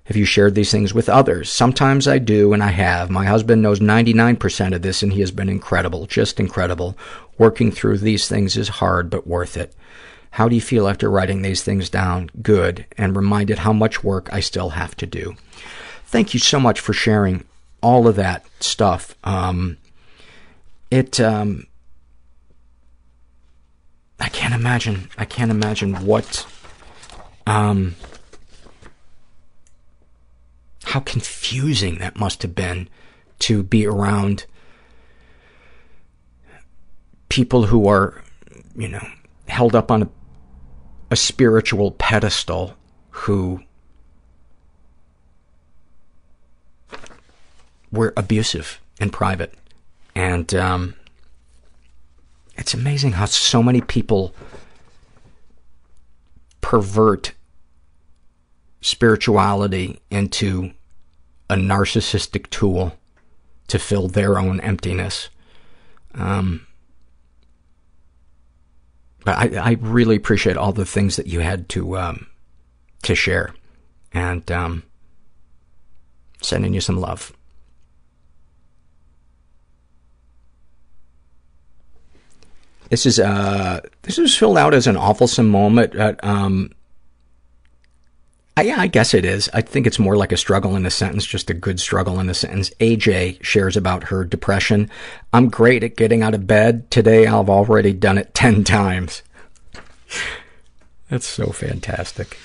Have 0.08 0.16
you 0.16 0.24
shared 0.24 0.54
these 0.54 0.70
things 0.70 0.94
with 0.94 1.10
others? 1.10 1.52
Sometimes 1.52 2.08
I 2.08 2.16
do, 2.16 2.54
and 2.54 2.62
I 2.62 2.70
have. 2.70 3.10
My 3.10 3.26
husband 3.26 3.60
knows 3.60 3.78
99% 3.78 4.74
of 4.74 4.80
this, 4.80 5.02
and 5.02 5.12
he 5.12 5.20
has 5.20 5.30
been 5.30 5.50
incredible, 5.50 6.06
just 6.06 6.40
incredible. 6.40 6.96
Working 7.36 7.70
through 7.70 7.98
these 7.98 8.26
things 8.26 8.56
is 8.56 8.70
hard, 8.70 9.10
but 9.10 9.26
worth 9.26 9.54
it. 9.54 9.74
How 10.30 10.48
do 10.48 10.54
you 10.54 10.62
feel 10.62 10.88
after 10.88 11.10
writing 11.10 11.42
these 11.42 11.62
things 11.62 11.90
down? 11.90 12.30
Good, 12.40 12.86
and 12.96 13.14
reminded 13.14 13.58
how 13.58 13.74
much 13.74 14.02
work 14.02 14.30
I 14.32 14.40
still 14.40 14.70
have 14.70 14.96
to 14.96 15.06
do. 15.06 15.36
Thank 16.06 16.32
you 16.32 16.40
so 16.40 16.58
much 16.58 16.80
for 16.80 16.94
sharing 16.94 17.44
all 17.82 18.08
of 18.08 18.16
that 18.16 18.46
stuff. 18.60 19.14
Um, 19.24 19.76
it, 20.90 21.20
um, 21.20 21.66
I 24.18 24.30
can't 24.30 24.54
imagine, 24.54 25.10
I 25.18 25.26
can't 25.26 25.50
imagine 25.50 26.06
what, 26.06 26.46
um, 27.46 27.94
how 30.88 31.00
confusing 31.00 31.98
that 31.98 32.18
must 32.18 32.40
have 32.40 32.54
been 32.54 32.88
to 33.38 33.62
be 33.62 33.86
around 33.86 34.46
people 37.28 37.66
who 37.66 37.86
are, 37.86 38.22
you 38.74 38.88
know, 38.88 39.06
held 39.48 39.74
up 39.74 39.90
on 39.90 40.04
a, 40.04 40.08
a 41.10 41.16
spiritual 41.16 41.90
pedestal 41.90 42.74
who 43.10 43.60
were 47.92 48.14
abusive 48.16 48.80
in 48.98 49.10
private. 49.10 49.52
And 50.14 50.54
um, 50.54 50.94
it's 52.56 52.72
amazing 52.72 53.12
how 53.12 53.26
so 53.26 53.62
many 53.62 53.82
people 53.82 54.34
pervert 56.62 57.34
spirituality 58.80 60.00
into 60.10 60.72
a 61.50 61.54
narcissistic 61.54 62.50
tool 62.50 62.96
to 63.68 63.78
fill 63.78 64.08
their 64.08 64.38
own 64.38 64.60
emptiness. 64.60 65.28
Um, 66.14 66.66
but 69.24 69.36
I, 69.36 69.70
I 69.70 69.76
really 69.80 70.16
appreciate 70.16 70.56
all 70.56 70.72
the 70.72 70.86
things 70.86 71.16
that 71.16 71.26
you 71.26 71.40
had 71.40 71.68
to 71.70 71.98
um, 71.98 72.26
to 73.02 73.14
share, 73.14 73.54
and 74.12 74.50
um, 74.50 74.82
sending 76.40 76.74
you 76.74 76.80
some 76.80 76.98
love. 76.98 77.32
This 82.88 83.04
is 83.04 83.20
uh 83.20 83.80
this 84.02 84.18
is 84.18 84.34
filled 84.34 84.56
out 84.56 84.72
as 84.72 84.86
an 84.86 84.96
awfulsome 84.96 85.48
moment. 85.48 85.94
At, 85.94 86.22
um, 86.24 86.70
Uh, 88.58 88.62
yeah, 88.62 88.80
I 88.80 88.88
guess 88.88 89.14
it 89.14 89.24
is. 89.24 89.48
I 89.54 89.60
think 89.60 89.86
it's 89.86 90.00
more 90.00 90.16
like 90.16 90.32
a 90.32 90.36
struggle 90.36 90.74
in 90.74 90.84
a 90.84 90.90
sentence, 90.90 91.24
just 91.24 91.48
a 91.48 91.54
good 91.54 91.78
struggle 91.78 92.18
in 92.18 92.28
a 92.28 92.34
sentence. 92.34 92.70
AJ 92.80 93.40
shares 93.40 93.76
about 93.76 94.08
her 94.08 94.24
depression. 94.24 94.90
I'm 95.32 95.48
great 95.48 95.84
at 95.84 95.94
getting 95.94 96.24
out 96.24 96.34
of 96.34 96.48
bed. 96.48 96.90
Today 96.90 97.28
I've 97.28 97.48
already 97.48 97.92
done 97.92 98.18
it 98.18 98.34
10 98.34 98.64
times. 98.64 99.22
That's 101.08 101.24
so 101.24 101.52
fantastic. 101.52 102.36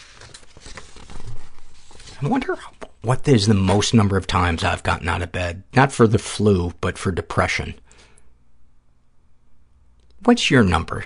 I 2.21 2.27
wonder 2.27 2.59
what 3.01 3.27
is 3.27 3.47
the 3.47 3.55
most 3.55 3.95
number 3.95 4.15
of 4.15 4.27
times 4.27 4.63
I've 4.63 4.83
gotten 4.83 5.09
out 5.09 5.23
of 5.23 5.31
bed. 5.31 5.63
Not 5.75 5.91
for 5.91 6.05
the 6.05 6.19
flu, 6.19 6.73
but 6.79 6.99
for 6.99 7.11
depression. 7.11 7.73
What's 10.23 10.51
your 10.51 10.63
number? 10.63 11.05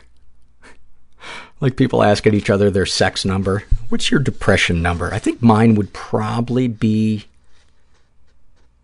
Like 1.60 1.76
people 1.76 2.04
asking 2.04 2.36
each 2.36 2.50
other 2.50 2.70
their 2.70 2.86
sex 2.86 3.26
number. 3.26 3.64
What's 3.90 4.12
your 4.12 4.20
depression 4.20 4.82
number? 4.82 5.14
I 5.14 5.20
think 5.20 5.42
mine 5.42 5.76
would 5.76 5.92
probably 5.92 6.68
be 6.68 7.26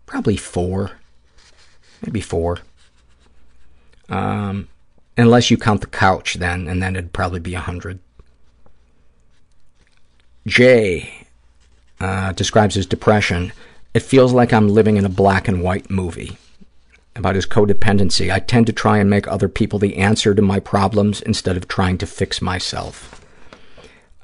probably 0.06 0.36
four, 0.36 0.92
maybe 2.04 2.20
four. 2.20 2.58
Um, 4.08 4.68
unless 5.16 5.50
you 5.50 5.56
count 5.56 5.80
the 5.80 5.86
couch, 5.86 6.34
then, 6.34 6.68
and 6.68 6.82
then 6.82 6.96
it'd 6.96 7.12
probably 7.12 7.40
be 7.40 7.54
a 7.54 7.60
hundred. 7.60 8.00
Jay 10.46 11.26
uh, 12.00 12.32
describes 12.32 12.74
his 12.74 12.86
depression. 12.86 13.52
It 13.94 14.02
feels 14.02 14.32
like 14.32 14.52
I'm 14.52 14.68
living 14.68 14.96
in 14.96 15.04
a 15.04 15.08
black 15.10 15.48
and 15.48 15.62
white 15.62 15.90
movie 15.90 16.36
about 17.16 17.34
his 17.34 17.46
codependency. 17.46 18.32
I 18.32 18.40
tend 18.40 18.66
to 18.66 18.72
try 18.72 18.98
and 18.98 19.08
make 19.08 19.28
other 19.28 19.48
people 19.48 19.78
the 19.78 19.96
answer 19.96 20.34
to 20.34 20.42
my 20.42 20.60
problems 20.60 21.20
instead 21.22 21.56
of 21.56 21.68
trying 21.68 21.98
to 21.98 22.06
fix 22.06 22.42
myself. 22.42 23.20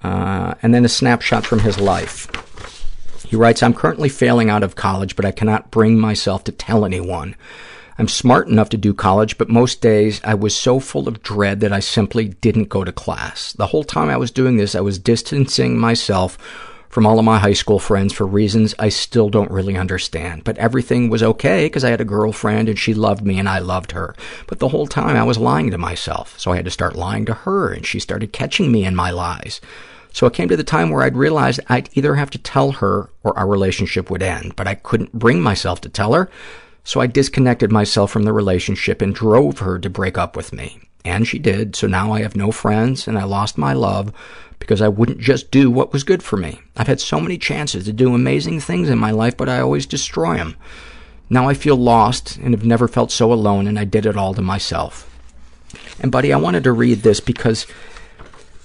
Uh, 0.02 0.54
and 0.62 0.74
then 0.74 0.84
a 0.84 0.88
snapshot 0.88 1.46
from 1.46 1.60
his 1.60 1.78
life. 1.78 2.28
He 3.26 3.36
writes, 3.36 3.62
I'm 3.62 3.74
currently 3.74 4.08
failing 4.08 4.50
out 4.50 4.62
of 4.62 4.74
college, 4.74 5.14
but 5.14 5.24
I 5.24 5.30
cannot 5.30 5.70
bring 5.70 5.98
myself 5.98 6.42
to 6.44 6.52
tell 6.52 6.84
anyone. 6.84 7.36
I'm 7.96 8.08
smart 8.08 8.48
enough 8.48 8.70
to 8.70 8.78
do 8.78 8.94
college, 8.94 9.36
but 9.36 9.50
most 9.50 9.82
days 9.82 10.22
I 10.24 10.34
was 10.34 10.56
so 10.56 10.80
full 10.80 11.06
of 11.06 11.22
dread 11.22 11.60
that 11.60 11.72
I 11.72 11.80
simply 11.80 12.28
didn't 12.28 12.70
go 12.70 12.82
to 12.82 12.92
class. 12.92 13.52
The 13.52 13.66
whole 13.66 13.84
time 13.84 14.08
I 14.08 14.16
was 14.16 14.30
doing 14.30 14.56
this, 14.56 14.74
I 14.74 14.80
was 14.80 14.98
distancing 14.98 15.78
myself 15.78 16.38
from 16.90 17.06
all 17.06 17.18
of 17.20 17.24
my 17.24 17.38
high 17.38 17.54
school 17.54 17.78
friends 17.78 18.12
for 18.12 18.26
reasons 18.26 18.74
I 18.78 18.88
still 18.88 19.30
don't 19.30 19.50
really 19.50 19.76
understand. 19.76 20.44
But 20.44 20.58
everything 20.58 21.08
was 21.08 21.22
okay 21.22 21.66
because 21.66 21.84
I 21.84 21.90
had 21.90 22.00
a 22.00 22.04
girlfriend 22.04 22.68
and 22.68 22.78
she 22.78 22.92
loved 22.92 23.24
me 23.24 23.38
and 23.38 23.48
I 23.48 23.60
loved 23.60 23.92
her. 23.92 24.14
But 24.48 24.58
the 24.58 24.68
whole 24.68 24.88
time 24.88 25.16
I 25.16 25.22
was 25.22 25.38
lying 25.38 25.70
to 25.70 25.78
myself. 25.78 26.38
So 26.38 26.50
I 26.50 26.56
had 26.56 26.64
to 26.64 26.70
start 26.70 26.96
lying 26.96 27.24
to 27.26 27.34
her 27.34 27.72
and 27.72 27.86
she 27.86 28.00
started 28.00 28.32
catching 28.32 28.70
me 28.72 28.84
in 28.84 28.96
my 28.96 29.10
lies. 29.12 29.60
So 30.12 30.26
it 30.26 30.34
came 30.34 30.48
to 30.48 30.56
the 30.56 30.64
time 30.64 30.90
where 30.90 31.04
I'd 31.04 31.16
realized 31.16 31.60
I'd 31.68 31.88
either 31.92 32.16
have 32.16 32.30
to 32.30 32.38
tell 32.38 32.72
her 32.72 33.10
or 33.22 33.38
our 33.38 33.46
relationship 33.46 34.10
would 34.10 34.22
end. 34.22 34.56
But 34.56 34.66
I 34.66 34.74
couldn't 34.74 35.12
bring 35.12 35.40
myself 35.40 35.80
to 35.82 35.88
tell 35.88 36.12
her. 36.12 36.28
So 36.82 37.00
I 37.00 37.06
disconnected 37.06 37.70
myself 37.70 38.10
from 38.10 38.24
the 38.24 38.32
relationship 38.32 39.00
and 39.00 39.14
drove 39.14 39.60
her 39.60 39.78
to 39.78 39.88
break 39.88 40.18
up 40.18 40.34
with 40.34 40.52
me. 40.52 40.80
And 41.04 41.26
she 41.26 41.38
did. 41.38 41.76
So 41.76 41.86
now 41.86 42.12
I 42.12 42.22
have 42.22 42.36
no 42.36 42.52
friends 42.52 43.08
and 43.08 43.18
I 43.18 43.24
lost 43.24 43.56
my 43.56 43.72
love 43.72 44.12
because 44.58 44.82
I 44.82 44.88
wouldn't 44.88 45.18
just 45.18 45.50
do 45.50 45.70
what 45.70 45.92
was 45.92 46.04
good 46.04 46.22
for 46.22 46.36
me. 46.36 46.60
I've 46.76 46.86
had 46.86 47.00
so 47.00 47.20
many 47.20 47.38
chances 47.38 47.86
to 47.86 47.92
do 47.92 48.14
amazing 48.14 48.60
things 48.60 48.88
in 48.88 48.98
my 48.98 49.10
life, 49.10 49.36
but 49.36 49.48
I 49.48 49.60
always 49.60 49.86
destroy 49.86 50.36
them. 50.36 50.56
Now 51.30 51.48
I 51.48 51.54
feel 51.54 51.76
lost 51.76 52.36
and 52.36 52.52
have 52.52 52.64
never 52.64 52.88
felt 52.88 53.10
so 53.10 53.32
alone, 53.32 53.66
and 53.66 53.78
I 53.78 53.84
did 53.84 54.04
it 54.04 54.16
all 54.16 54.34
to 54.34 54.42
myself. 54.42 55.06
And, 56.00 56.10
buddy, 56.10 56.32
I 56.32 56.36
wanted 56.36 56.64
to 56.64 56.72
read 56.72 57.02
this 57.02 57.20
because, 57.20 57.66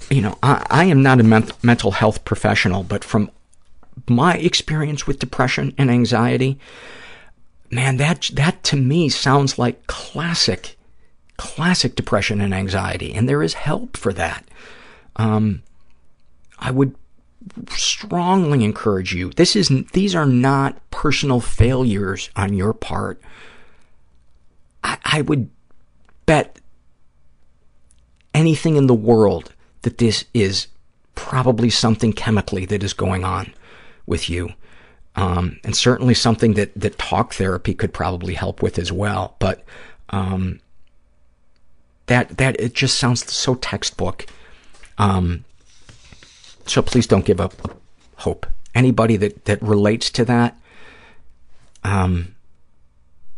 you 0.10 0.22
know, 0.22 0.38
I, 0.42 0.66
I 0.70 0.86
am 0.86 1.04
not 1.04 1.20
a 1.20 1.24
men- 1.24 1.52
mental 1.62 1.92
health 1.92 2.26
professional, 2.26 2.84
but 2.84 3.04
from 3.04 3.30
my 4.08 4.36
experience 4.36 5.06
with 5.06 5.20
depression 5.20 5.74
and 5.78 5.92
anxiety, 5.92 6.60
man, 7.70 7.98
that, 7.98 8.30
that 8.34 8.64
to 8.64 8.76
me 8.76 9.10
sounds 9.10 9.60
like 9.60 9.86
classic, 9.88 10.75
classic 11.38 11.96
depression 11.96 12.42
and 12.42 12.54
anxiety, 12.54 13.14
and 13.14 13.28
there 13.28 13.44
is 13.44 13.54
help 13.54 13.98
for 13.98 14.14
that. 14.14 14.46
Um, 15.16 15.64
I 16.60 16.72
would 16.72 16.96
strongly 17.70 18.64
encourage 18.64 19.14
you. 19.14 19.32
This 19.32 19.56
is 19.56 19.70
these 19.94 20.16
are 20.16 20.26
not 20.26 20.80
personal 20.92 21.40
failures 21.40 22.30
on 22.36 22.54
your 22.54 22.74
part. 22.74 23.22
I, 24.84 24.98
I 25.04 25.22
would 25.22 25.50
bet 26.26 26.60
anything 28.34 28.76
in 28.76 28.88
the 28.88 28.94
world 28.94 29.54
that 29.84 29.98
this 29.98 30.26
is 30.34 30.68
probably 31.14 31.70
something 31.70 32.14
chemically 32.14 32.66
that 32.66 32.84
is 32.84 32.94
going 32.94 33.24
on 33.24 33.54
with 34.06 34.30
you. 34.30 34.50
Um, 35.16 35.60
and 35.64 35.76
certainly 35.76 36.14
something 36.14 36.56
that, 36.56 36.74
that 36.76 36.98
talk 36.98 37.34
therapy 37.34 37.74
could 37.74 37.94
probably 37.94 38.34
help 38.34 38.62
with 38.62 38.78
as 38.78 38.92
well. 38.92 39.38
But 39.40 39.64
um, 40.10 40.60
that 42.08 42.38
that 42.38 42.60
it 42.60 42.74
just 42.74 42.98
sounds 42.98 43.32
so 43.32 43.56
textbook. 43.56 44.26
Um, 44.98 45.44
so 46.66 46.82
please 46.82 47.08
don't 47.08 47.26
give 47.26 47.42
up 47.42 47.54
hope. 48.18 48.46
Anybody 48.74 49.18
that, 49.18 49.46
that 49.46 49.62
relates 49.62 50.10
to 50.12 50.26
that, 50.26 50.58
um, 51.84 52.36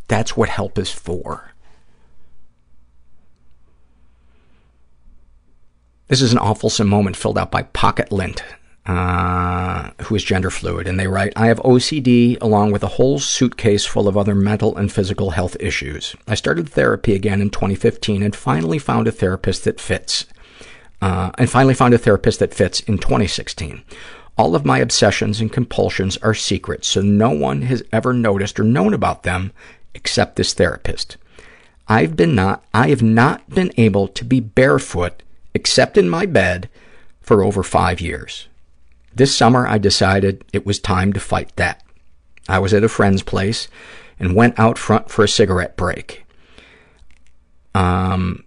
that's 0.07 0.35
what 0.35 0.49
help 0.49 0.77
is 0.80 0.89
for. 0.89 1.52
This 6.07 6.22
is 6.22 6.31
an 6.31 6.39
awful 6.39 6.72
moment 6.85 7.18
filled 7.18 7.38
out 7.38 7.52
by 7.52 7.64
Pocket 7.64 8.11
Lint, 8.11 8.41
uh, 8.88 9.91
who 10.03 10.15
is 10.15 10.23
gender 10.23 10.49
fluid, 10.49 10.88
and 10.88 10.97
they 10.97 11.07
write, 11.07 11.34
I 11.35 11.47
have 11.47 11.59
OCD 11.59 12.41
along 12.41 12.72
with 12.72 12.84
a 12.84 12.88
whole 12.88 13.19
suitcase 13.19 13.85
full 13.85 14.07
of 14.07 14.15
other 14.15 14.34
mental 14.34 14.77
and 14.77 14.91
physical 14.91 15.31
health 15.31 15.57
issues. 15.59 16.15
I 16.26 16.35
started 16.35 16.69
therapy 16.69 17.14
again 17.14 17.41
in 17.41 17.49
2015 17.49 18.23
and 18.23 18.35
finally 18.35 18.80
found 18.80 19.07
a 19.07 19.11
therapist 19.11 19.65
that 19.65 19.81
fits 19.81 20.26
uh, 21.01 21.31
and 21.38 21.49
finally 21.49 21.73
found 21.73 21.93
a 21.93 21.97
therapist 21.97 22.39
that 22.39 22.53
fits 22.53 22.80
in 22.81 22.97
2016. 22.97 23.84
All 24.38 24.55
of 24.55 24.65
my 24.65 24.80
obsessions 24.80 25.41
and 25.41 25.51
compulsions 25.51 26.18
are 26.18 26.34
secret, 26.34 26.85
so 26.85 27.01
no 27.01 27.30
one 27.31 27.64
has 27.64 27.84
ever 27.91 28.14
noticed 28.14 28.59
or 28.59 28.64
known 28.64 28.93
about 28.93 29.23
them 29.23 29.51
except 29.93 30.35
this 30.35 30.53
therapist. 30.53 31.18
I've 31.88 32.15
been 32.15 32.35
not, 32.35 32.64
I 32.73 32.89
have 32.89 33.01
not 33.01 33.49
been 33.49 33.72
able 33.77 34.07
to 34.09 34.23
be 34.23 34.39
barefoot 34.39 35.23
except 35.53 35.97
in 35.97 36.09
my 36.09 36.26
bed 36.26 36.69
for 37.19 37.43
over 37.43 37.64
five 37.64 37.99
years. 37.99 38.47
This 39.18 39.35
summer, 39.35 39.65
I 39.65 39.80
decided 39.80 40.45
it 40.53 40.64
was 40.64 40.77
time 40.77 41.11
to 41.14 41.19
fight 41.19 41.52
that. 41.56 41.84
I 42.48 42.60
was 42.60 42.72
at 42.72 42.84
a 42.84 42.88
friend's 42.88 43.23
place 43.23 43.68
and 44.19 44.35
went 44.35 44.60
out 44.60 44.77
front 44.77 45.10
for 45.10 45.23
a 45.23 45.27
cigarette 45.27 45.76
break. 45.76 46.23
Um, 47.73 48.44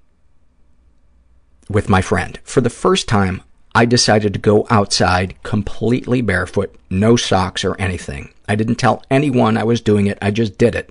with 1.68 1.88
my 1.88 2.00
friend. 2.00 2.38
For 2.44 2.60
the 2.60 2.70
first 2.70 3.08
time, 3.08 3.42
I 3.74 3.84
decided 3.84 4.32
to 4.32 4.38
go 4.38 4.68
outside 4.70 5.34
completely 5.42 6.20
barefoot, 6.20 6.72
no 6.88 7.16
socks 7.16 7.64
or 7.64 7.74
anything. 7.80 8.32
I 8.48 8.54
didn't 8.54 8.76
tell 8.76 9.02
anyone 9.10 9.58
I 9.58 9.64
was 9.64 9.80
doing 9.80 10.06
it, 10.06 10.18
I 10.22 10.30
just 10.30 10.56
did 10.56 10.76
it. 10.76 10.90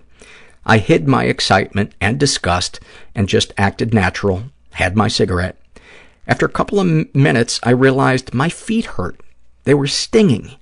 I 0.65 0.79
hid 0.79 1.07
my 1.07 1.23
excitement 1.23 1.93
and 2.01 2.19
disgust 2.19 2.81
and 3.15 3.29
just 3.29 3.53
acted 3.57 3.93
natural, 3.93 4.43
had 4.73 4.97
my 4.97 5.07
cigarette. 5.07 5.57
After 6.27 6.45
a 6.45 6.51
couple 6.51 6.81
of 6.81 7.15
minutes, 7.15 7.61
I 7.63 7.69
realized 7.69 8.33
my 8.33 8.49
feet 8.49 8.85
hurt. 8.85 9.21
They 9.69 9.75
were 9.75 9.85
stinging. 9.85 10.55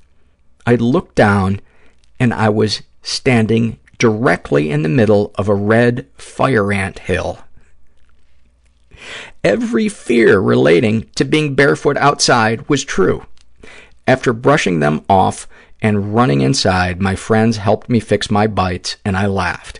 I 0.65 0.75
looked 0.75 1.15
down 1.15 1.61
and 2.19 2.33
I 2.33 2.49
was 2.49 2.83
standing 3.01 3.79
directly 3.99 4.69
in 4.69 4.81
the 4.81 4.89
middle 4.89 5.31
of 5.35 5.47
a 5.47 5.55
red 5.55 6.07
fire 6.17 6.73
ant 6.73 6.99
hill. 6.99 7.39
Every 9.45 9.87
fear 9.87 10.41
relating 10.41 11.03
to 11.15 11.23
being 11.23 11.55
barefoot 11.55 11.95
outside 11.95 12.67
was 12.67 12.83
true. 12.83 13.25
After 14.05 14.33
brushing 14.33 14.81
them 14.81 15.05
off 15.07 15.47
and 15.81 16.13
running 16.13 16.41
inside, 16.41 16.99
my 16.99 17.15
friends 17.15 17.55
helped 17.55 17.87
me 17.87 18.01
fix 18.01 18.29
my 18.29 18.45
bites, 18.45 18.97
and 19.05 19.15
I 19.15 19.25
laughed. 19.25 19.79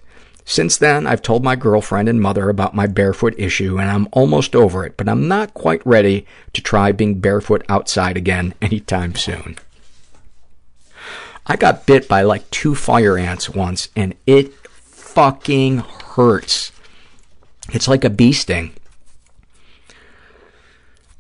Since 0.50 0.78
then, 0.78 1.06
I've 1.06 1.22
told 1.22 1.44
my 1.44 1.58
girlfriend 1.58 2.08
and 2.08 2.22
mother 2.22 2.50
about 2.50 2.74
my 2.74 2.88
barefoot 2.88 3.36
issue, 3.38 3.78
and 3.80 3.90
I'm 3.90 4.08
almost 4.14 4.56
over 4.56 4.86
it, 4.86 4.96
but 4.96 5.10
I'm 5.10 5.28
not 5.28 5.54
quite 5.54 5.86
ready 5.86 6.26
to 6.54 6.62
try 6.62 6.94
being 6.94 7.20
barefoot 7.20 7.66
outside 7.68 8.16
again 8.16 8.54
anytime 8.62 9.14
soon. 9.16 9.58
I 11.46 11.58
got 11.58 11.86
bit 11.86 12.08
by 12.08 12.22
like 12.22 12.50
two 12.50 12.76
fire 12.76 13.18
ants 13.18 13.50
once, 13.50 13.90
and 13.94 14.16
it 14.26 14.54
fucking 14.64 15.80
hurts. 15.80 16.72
It's 17.74 17.90
like 17.90 18.06
a 18.06 18.10
bee 18.10 18.32
sting. 18.32 18.74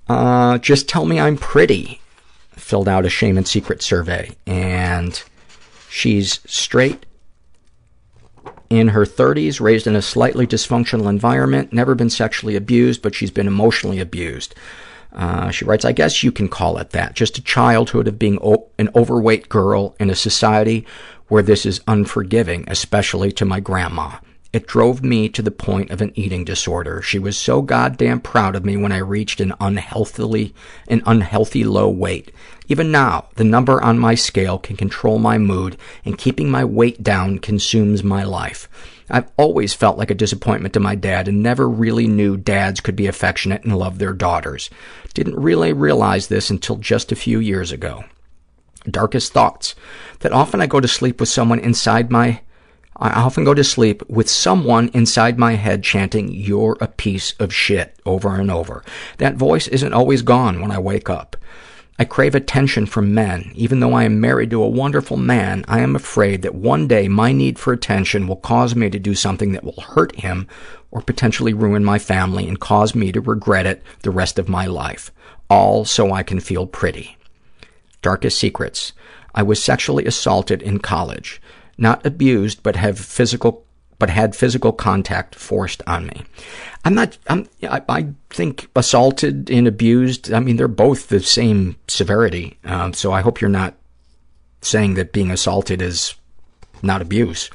Uh, 0.07 0.57
just 0.59 0.87
tell 0.87 1.03
me 1.05 1.19
I'm 1.19 1.35
pretty. 1.35 1.99
Filled 2.51 2.87
out 2.87 3.05
a 3.05 3.09
shame 3.09 3.37
and 3.37 3.47
secret 3.47 3.81
survey, 3.81 4.37
and 4.45 5.21
she's 5.89 6.39
straight, 6.45 7.05
in 8.69 8.89
her 8.89 9.05
30s, 9.05 9.59
raised 9.59 9.87
in 9.87 9.95
a 9.95 10.01
slightly 10.01 10.45
dysfunctional 10.45 11.09
environment, 11.09 11.73
never 11.73 11.95
been 11.95 12.09
sexually 12.09 12.55
abused, 12.55 13.01
but 13.01 13.15
she's 13.15 13.31
been 13.31 13.47
emotionally 13.47 13.99
abused. 13.99 14.55
Uh, 15.13 15.49
she 15.49 15.65
writes, 15.65 15.85
I 15.85 15.93
guess 15.93 16.21
you 16.23 16.31
can 16.31 16.47
call 16.47 16.77
it 16.77 16.91
that. 16.91 17.15
Just 17.15 17.37
a 17.37 17.43
childhood 17.43 18.07
of 18.07 18.19
being 18.19 18.37
o- 18.41 18.67
an 18.77 18.89
overweight 18.95 19.49
girl 19.49 19.95
in 19.99 20.09
a 20.09 20.15
society 20.15 20.85
where 21.27 21.43
this 21.43 21.65
is 21.65 21.81
unforgiving, 21.87 22.65
especially 22.67 23.31
to 23.33 23.45
my 23.45 23.59
grandma. 23.59 24.17
It 24.53 24.67
drove 24.67 25.03
me 25.03 25.27
to 25.29 25.41
the 25.41 25.51
point 25.51 25.91
of 25.91 26.01
an 26.01 26.13
eating 26.15 26.45
disorder. 26.45 27.01
She 27.01 27.19
was 27.19 27.37
so 27.37 27.61
goddamn 27.61 28.21
proud 28.21 28.55
of 28.55 28.63
me 28.63 28.77
when 28.77 28.91
I 28.91 28.97
reached 28.97 29.41
an 29.41 29.53
unhealthily, 29.59 30.53
an 30.87 31.03
unhealthy 31.05 31.63
low 31.63 31.89
weight. 31.89 32.31
Even 32.67 32.91
now, 32.91 33.27
the 33.35 33.43
number 33.43 33.81
on 33.81 33.97
my 33.97 34.15
scale 34.15 34.59
can 34.59 34.75
control 34.75 35.19
my 35.19 35.37
mood, 35.37 35.77
and 36.03 36.17
keeping 36.17 36.51
my 36.51 36.65
weight 36.65 37.01
down 37.01 37.39
consumes 37.39 38.03
my 38.03 38.23
life. 38.23 38.67
I've 39.09 39.31
always 39.37 39.73
felt 39.73 39.97
like 39.97 40.11
a 40.11 40.15
disappointment 40.15 40.73
to 40.73 40.81
my 40.81 40.95
dad 40.95 41.29
and 41.29 41.41
never 41.41 41.69
really 41.69 42.07
knew 42.07 42.35
dads 42.35 42.81
could 42.81 42.95
be 42.95 43.07
affectionate 43.07 43.63
and 43.63 43.77
love 43.77 43.99
their 43.99 44.11
daughters. 44.11 44.69
Didn't 45.13 45.39
really 45.39 45.71
realize 45.71 46.27
this 46.27 46.49
until 46.49 46.75
just 46.75 47.11
a 47.11 47.15
few 47.15 47.39
years 47.39 47.71
ago. 47.71 48.03
Darkest 48.89 49.31
thoughts. 49.31 49.75
That 50.19 50.33
often 50.33 50.61
I 50.61 50.67
go 50.67 50.81
to 50.81 50.87
sleep 50.87 51.19
with 51.21 51.29
someone 51.29 51.59
inside 51.59 52.11
my 52.11 52.41
I 52.99 53.11
often 53.11 53.43
go 53.43 53.53
to 53.53 53.63
sleep 53.63 54.01
with 54.09 54.27
someone 54.27 54.89
inside 54.91 55.37
my 55.37 55.53
head 55.53 55.83
chanting, 55.83 56.33
you're 56.33 56.77
a 56.81 56.87
piece 56.87 57.33
of 57.33 57.53
shit, 57.53 57.95
over 58.07 58.33
and 58.35 58.49
over. 58.49 58.83
That 59.19 59.35
voice 59.35 59.67
isn't 59.67 59.93
always 59.93 60.23
gone 60.23 60.61
when 60.61 60.71
I 60.71 60.79
wake 60.79 61.07
up. 61.07 61.37
I 61.99 62.05
crave 62.05 62.35
attention 62.35 62.85
from 62.85 63.13
men. 63.13 63.51
Even 63.55 63.79
though 63.79 63.93
I 63.93 64.03
am 64.03 64.21
married 64.21 64.51
to 64.51 64.61
a 64.61 64.67
wonderful 64.67 65.17
man, 65.17 65.65
I 65.67 65.79
am 65.79 65.95
afraid 65.95 66.43
that 66.43 66.53
one 66.53 66.87
day 66.87 67.07
my 67.07 67.31
need 67.31 67.57
for 67.57 67.73
attention 67.73 68.27
will 68.27 68.35
cause 68.35 68.75
me 68.75 68.89
to 68.89 68.99
do 68.99 69.15
something 69.15 69.51
that 69.53 69.63
will 69.63 69.81
hurt 69.81 70.15
him 70.15 70.47
or 70.91 71.01
potentially 71.01 71.53
ruin 71.53 71.83
my 71.83 71.97
family 71.97 72.47
and 72.47 72.59
cause 72.59 72.93
me 72.93 73.11
to 73.11 73.21
regret 73.21 73.65
it 73.65 73.81
the 74.03 74.11
rest 74.11 74.37
of 74.37 74.47
my 74.47 74.65
life, 74.65 75.11
all 75.49 75.85
so 75.85 76.13
I 76.13 76.23
can 76.23 76.39
feel 76.39 76.67
pretty. 76.67 77.17
Darkest 78.01 78.37
secrets. 78.37 78.93
I 79.33 79.43
was 79.43 79.61
sexually 79.61 80.05
assaulted 80.05 80.61
in 80.61 80.79
college 80.79 81.41
not 81.77 82.05
abused, 82.05 82.63
but 82.63 82.75
have 82.75 82.99
physical, 82.99 83.65
but 83.99 84.09
had 84.09 84.35
physical 84.35 84.73
contact 84.73 85.35
forced 85.35 85.81
on 85.87 86.07
me. 86.07 86.23
I'm 86.87 86.95
not, 86.95 87.17
I'm, 87.27 87.49
I, 87.63 87.81
I 87.89 88.07
think 88.29 88.69
assaulted 88.73 89.51
and 89.51 89.67
abused, 89.67 90.31
I 90.31 90.39
mean, 90.39 90.55
they're 90.55 90.69
both 90.69 91.09
the 91.09 91.19
same 91.19 91.75
severity. 91.89 92.57
Um, 92.63 92.93
so 92.93 93.11
I 93.11 93.19
hope 93.19 93.41
you're 93.41 93.49
not 93.49 93.73
saying 94.61 94.93
that 94.93 95.11
being 95.11 95.29
assaulted 95.29 95.81
is 95.81 96.15
not 96.81 97.01
abuse. 97.01 97.49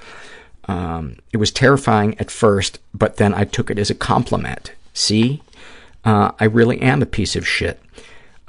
Um, 0.69 1.17
it 1.33 1.39
was 1.39 1.51
terrifying 1.51 2.15
at 2.19 2.31
first, 2.31 2.79
but 2.93 3.17
then 3.17 3.33
I 3.33 3.45
took 3.45 3.71
it 3.71 3.79
as 3.79 3.89
a 3.89 3.95
compliment. 3.95 4.73
See, 4.93 5.43
uh, 6.05 6.33
I 6.39 6.45
really 6.45 6.79
am 6.83 7.01
a 7.01 7.07
piece 7.07 7.35
of 7.35 7.49
shit. 7.49 7.81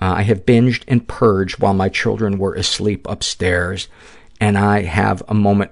Uh, 0.02 0.16
I 0.18 0.24
have 0.24 0.46
binged 0.46 0.84
and 0.90 1.08
purged 1.08 1.60
while 1.60 1.74
my 1.74 1.88
children 1.88 2.38
were 2.38 2.56
asleep 2.56 3.08
upstairs 3.08 3.88
and 4.42 4.58
I 4.58 4.82
have 4.82 5.24
a 5.30 5.34
moment, 5.34 5.72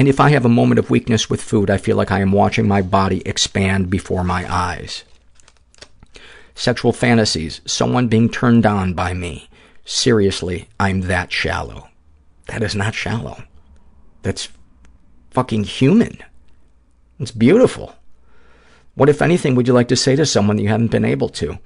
and 0.00 0.08
if 0.08 0.18
I 0.18 0.30
have 0.30 0.46
a 0.46 0.48
moment 0.48 0.78
of 0.78 0.88
weakness 0.88 1.28
with 1.28 1.42
food, 1.42 1.68
I 1.68 1.76
feel 1.76 1.94
like 1.94 2.10
I 2.10 2.20
am 2.20 2.32
watching 2.32 2.66
my 2.66 2.80
body 2.80 3.20
expand 3.26 3.90
before 3.90 4.24
my 4.24 4.50
eyes. 4.50 5.04
Sexual 6.54 6.94
fantasies, 6.94 7.60
someone 7.66 8.08
being 8.08 8.30
turned 8.30 8.64
on 8.64 8.94
by 8.94 9.12
me. 9.12 9.50
Seriously, 9.84 10.70
I'm 10.80 11.02
that 11.02 11.30
shallow. 11.30 11.90
That 12.46 12.62
is 12.62 12.74
not 12.74 12.94
shallow. 12.94 13.42
That's 14.22 14.48
fucking 15.32 15.64
human. 15.64 16.16
It's 17.18 17.30
beautiful. 17.30 17.94
What, 18.94 19.10
if 19.10 19.20
anything, 19.20 19.54
would 19.54 19.68
you 19.68 19.74
like 19.74 19.88
to 19.88 19.96
say 19.96 20.16
to 20.16 20.24
someone 20.24 20.56
that 20.56 20.62
you 20.62 20.70
haven't 20.70 20.92
been 20.92 21.04
able 21.04 21.28
to? 21.28 21.58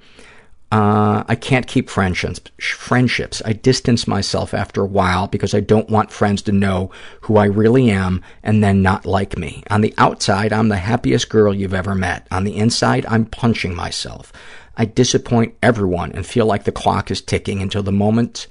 Uh, 0.75 1.23
I 1.29 1.35
can't 1.35 1.67
keep 1.67 1.89
friendships. 1.89 2.41
Friendships. 2.59 3.41
I 3.45 3.53
distance 3.53 4.09
myself 4.09 4.53
after 4.53 4.81
a 4.81 4.85
while 4.85 5.25
because 5.25 5.53
I 5.53 5.61
don't 5.61 5.89
want 5.89 6.11
friends 6.11 6.41
to 6.41 6.51
know 6.51 6.91
who 7.21 7.37
I 7.37 7.45
really 7.45 7.89
am 7.89 8.21
and 8.43 8.61
then 8.61 8.81
not 8.81 9.05
like 9.05 9.37
me. 9.37 9.63
On 9.69 9.79
the 9.79 9.93
outside, 9.97 10.51
I'm 10.51 10.67
the 10.67 10.75
happiest 10.75 11.29
girl 11.29 11.53
you've 11.53 11.73
ever 11.73 11.95
met. 11.95 12.27
On 12.29 12.43
the 12.43 12.57
inside, 12.57 13.05
I'm 13.05 13.23
punching 13.23 13.73
myself. 13.73 14.33
I 14.75 14.83
disappoint 14.83 15.55
everyone 15.63 16.11
and 16.11 16.25
feel 16.25 16.45
like 16.45 16.65
the 16.65 16.73
clock 16.73 17.09
is 17.09 17.21
ticking 17.21 17.61
until 17.61 17.81
the 17.81 17.93
moment, 17.93 18.47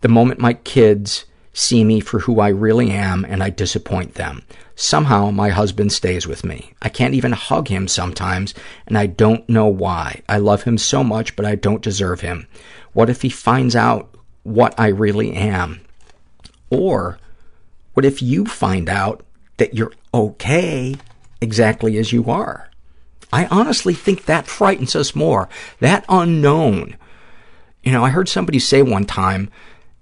the 0.00 0.08
moment 0.08 0.40
my 0.40 0.54
kids 0.54 1.26
see 1.52 1.84
me 1.84 2.00
for 2.00 2.20
who 2.20 2.40
I 2.40 2.48
really 2.48 2.90
am 2.92 3.26
and 3.26 3.42
I 3.42 3.50
disappoint 3.50 4.14
them. 4.14 4.42
Somehow 4.80 5.32
my 5.32 5.48
husband 5.48 5.92
stays 5.92 6.28
with 6.28 6.44
me. 6.44 6.72
I 6.80 6.88
can't 6.88 7.14
even 7.14 7.32
hug 7.32 7.66
him 7.66 7.88
sometimes, 7.88 8.54
and 8.86 8.96
I 8.96 9.06
don't 9.06 9.46
know 9.48 9.66
why. 9.66 10.22
I 10.28 10.38
love 10.38 10.62
him 10.62 10.78
so 10.78 11.02
much, 11.02 11.34
but 11.34 11.44
I 11.44 11.56
don't 11.56 11.82
deserve 11.82 12.20
him. 12.20 12.46
What 12.92 13.10
if 13.10 13.22
he 13.22 13.28
finds 13.28 13.74
out 13.74 14.14
what 14.44 14.78
I 14.78 14.86
really 14.86 15.32
am? 15.32 15.80
Or 16.70 17.18
what 17.94 18.04
if 18.04 18.22
you 18.22 18.46
find 18.46 18.88
out 18.88 19.24
that 19.56 19.74
you're 19.74 19.94
okay 20.14 20.94
exactly 21.40 21.98
as 21.98 22.12
you 22.12 22.30
are? 22.30 22.70
I 23.32 23.46
honestly 23.46 23.94
think 23.94 24.26
that 24.26 24.46
frightens 24.46 24.94
us 24.94 25.12
more. 25.12 25.48
That 25.80 26.04
unknown. 26.08 26.96
You 27.82 27.90
know, 27.90 28.04
I 28.04 28.10
heard 28.10 28.28
somebody 28.28 28.60
say 28.60 28.82
one 28.82 29.06
time, 29.06 29.50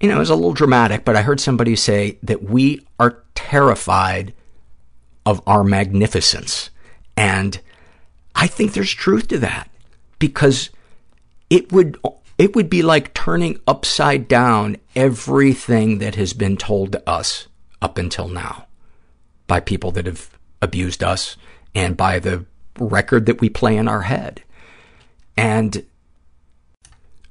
you 0.01 0.11
know, 0.11 0.17
it 0.17 0.19
was 0.19 0.29
a 0.29 0.35
little 0.35 0.53
dramatic, 0.53 1.07
but 1.07 1.17
I 1.17 1.23
heard 1.23 1.41
somebody 1.41 1.77
say 1.77 2.19
that 2.23 2.43
we 2.43 2.87
are 3.01 3.23
terrified 3.35 4.35
of 5.27 5.43
our 5.47 5.65
magnificence. 5.65 6.71
And 7.17 7.61
I 8.35 8.47
think 8.47 8.73
there's 8.73 8.93
truth 8.93 9.29
to 9.29 9.39
that 9.39 9.69
because 10.19 10.71
it 11.51 11.73
would 11.73 11.99
it 12.39 12.55
would 12.55 12.71
be 12.71 12.83
like 12.83 13.15
turning 13.15 13.59
upside 13.67 14.29
down 14.29 14.77
everything 14.95 15.99
that 15.99 16.15
has 16.15 16.33
been 16.33 16.57
told 16.57 16.93
to 16.93 17.09
us 17.09 17.49
up 17.81 17.99
until 17.99 18.29
now 18.29 18.67
by 19.47 19.61
people 19.61 19.91
that 19.93 20.07
have 20.07 20.31
abused 20.61 21.03
us 21.03 21.37
and 21.75 21.97
by 21.97 22.19
the 22.19 22.45
record 22.79 23.27
that 23.27 23.41
we 23.41 23.49
play 23.49 23.77
in 23.77 23.89
our 23.89 24.03
head. 24.03 24.43
And 25.37 25.85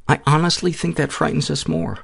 I 0.08 0.20
honestly 0.26 0.72
think 0.72 0.96
that 0.98 1.12
frightens 1.12 1.50
us 1.50 1.68
more. 1.68 2.00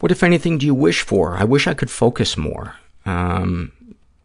What, 0.00 0.12
if 0.12 0.22
anything, 0.22 0.58
do 0.58 0.66
you 0.66 0.74
wish 0.74 1.02
for? 1.02 1.36
I 1.36 1.44
wish 1.44 1.66
I 1.66 1.74
could 1.74 1.90
focus 1.90 2.36
more. 2.36 2.76
Um, 3.04 3.72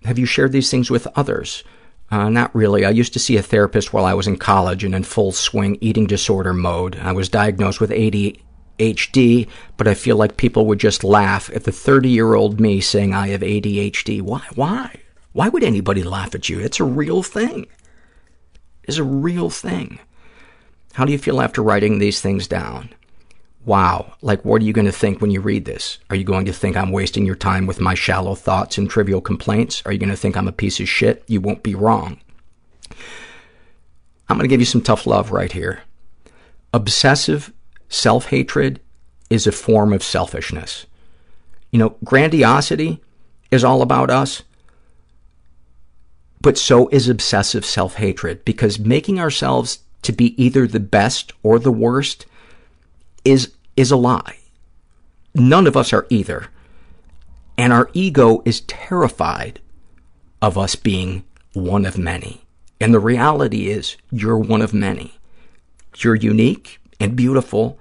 have 0.06 0.20
you 0.20 0.26
shared 0.26 0.52
these 0.52 0.70
things 0.70 0.90
with 0.90 1.08
others? 1.16 1.64
Uh, 2.12 2.30
not 2.30 2.54
really. 2.54 2.86
I 2.86 2.92
used 2.92 3.14
to 3.14 3.20
see 3.20 3.38
a 3.38 3.42
therapist 3.42 3.94
while 3.94 4.06
I 4.06 4.14
was 4.14 4.28
in 4.28 4.38
college 4.38 4.84
and 4.84 4.94
in 4.94 5.04
full 5.04 5.32
swing 5.32 5.78
eating 5.82 6.06
disorder 6.06 6.54
mode. 6.54 6.96
I 6.98 7.12
was 7.12 7.30
diagnosed 7.30 7.82
with 7.82 7.90
ADHD, 7.90 9.48
but 9.78 9.88
I 9.88 9.94
feel 9.94 10.16
like 10.16 10.38
people 10.38 10.66
would 10.68 10.80
just 10.80 11.04
laugh 11.04 11.50
at 11.56 11.64
the 11.64 11.72
30-year-old 11.72 12.60
me 12.60 12.82
saying 12.82 13.14
I 13.14 13.30
have 13.30 13.42
ADHD. 13.42 14.22
Why? 14.22 14.44
Why? 14.54 15.00
Why 15.32 15.50
would 15.50 15.64
anybody 15.64 16.04
laugh 16.04 16.36
at 16.36 16.50
you? 16.50 16.60
It's 16.60 16.80
a 16.80 16.84
real 16.84 17.24
thing. 17.24 17.66
It's 18.84 18.98
a 18.98 19.04
real 19.04 19.50
thing. 19.50 20.00
How 20.94 21.06
do 21.06 21.12
you 21.12 21.18
feel 21.18 21.42
after 21.42 21.64
writing 21.64 21.98
these 21.98 22.22
things 22.22 22.48
down? 22.48 22.90
Wow, 23.66 24.14
like 24.22 24.44
what 24.44 24.62
are 24.62 24.66
you 24.66 24.74
going 24.74 24.86
to 24.86 24.92
think 24.92 25.22
when 25.22 25.32
you 25.32 25.42
read 25.42 25.66
this? 25.66 25.98
Are 26.10 26.16
you 26.16 26.24
going 26.24 26.46
to 26.46 26.54
think 26.54 26.76
I'm 26.76 26.92
wasting 26.92 27.26
your 27.26 27.36
time 27.36 27.66
with 27.66 27.80
my 27.80 27.94
shallow 27.94 28.36
thoughts 28.36 28.78
and 28.78 28.90
trivial 28.90 29.22
complaints? 29.22 29.82
Are 29.86 29.92
you 29.92 30.00
going 30.00 30.10
to 30.10 30.18
think 30.18 30.36
I'm 30.36 30.48
a 30.48 30.52
piece 30.54 30.80
of 30.80 30.90
shit? 30.90 31.24
You 31.28 31.42
won't 31.42 31.64
be 31.64 31.76
wrong. 31.76 32.20
I'm 34.30 34.38
going 34.38 34.48
to 34.48 34.54
give 34.54 34.60
you 34.60 34.66
some 34.66 34.82
tough 34.82 35.06
love 35.06 35.32
right 35.32 35.52
here. 35.52 35.84
Obsessive 36.74 37.54
self-hatred 37.90 38.80
is 39.30 39.48
a 39.48 39.52
form 39.52 39.94
of 39.94 40.04
selfishness. 40.04 40.86
You 41.72 41.80
know, 41.80 41.96
grandiosity 42.04 43.02
is 43.52 43.64
all 43.64 43.82
about 43.82 44.10
us, 44.10 44.44
but 46.42 46.58
so 46.58 46.88
is 46.90 47.08
obsessive 47.08 47.66
self-hatred 47.66 48.44
because 48.44 48.78
making 48.80 49.20
ourselves 49.20 49.80
to 50.02 50.12
be 50.12 50.42
either 50.44 50.68
the 50.68 50.80
best 50.80 51.32
or 51.42 51.60
the 51.60 51.72
worst 51.72 52.26
is 53.26 53.54
is 53.76 53.92
a 53.92 53.98
lie. 53.98 54.38
None 55.34 55.68
of 55.68 55.76
us 55.76 55.94
are 55.94 56.06
either. 56.10 56.48
And 57.58 57.74
our 57.74 57.90
ego 57.94 58.42
is 58.46 58.62
terrified 58.62 59.60
of 60.42 60.58
us 60.58 60.76
being 60.76 61.24
one 61.54 61.86
of 61.86 61.98
many. 61.98 62.46
And 62.80 62.94
the 62.94 63.00
reality 63.00 63.70
is 63.70 63.96
you're 64.12 64.38
one 64.38 64.62
of 64.62 64.74
many. 64.74 65.14
You're 65.98 66.16
unique 66.16 66.80
and 67.00 67.16
beautiful, 67.16 67.80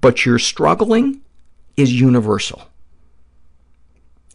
but 0.00 0.24
your 0.24 0.38
struggling 0.38 1.22
is 1.76 1.98
universal. 1.98 2.68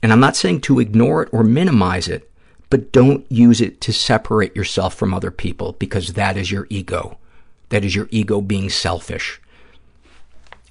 And 0.02 0.12
I'm 0.12 0.20
not 0.20 0.36
saying 0.36 0.62
to 0.62 0.80
ignore 0.80 1.24
it 1.24 1.30
or 1.32 1.44
minimize 1.44 2.08
it, 2.08 2.32
but 2.70 2.92
don't 2.92 3.26
use 3.32 3.62
it 3.62 3.80
to 3.82 3.94
separate 3.94 4.56
yourself 4.56 4.94
from 4.94 5.14
other 5.14 5.32
people 5.32 5.74
because 5.74 6.14
that 6.14 6.38
is 6.38 6.52
your 6.52 6.68
ego. 6.70 7.18
That 7.70 7.86
is 7.86 7.96
your 7.96 8.08
ego 8.12 8.42
being 8.42 8.70
selfish. 8.70 9.42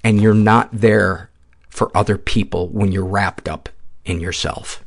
And 0.03 0.21
you're 0.21 0.33
not 0.33 0.69
there 0.71 1.29
for 1.69 1.95
other 1.95 2.17
people 2.17 2.69
when 2.69 2.91
you're 2.91 3.05
wrapped 3.05 3.47
up 3.47 3.69
in 4.05 4.19
yourself. 4.19 4.83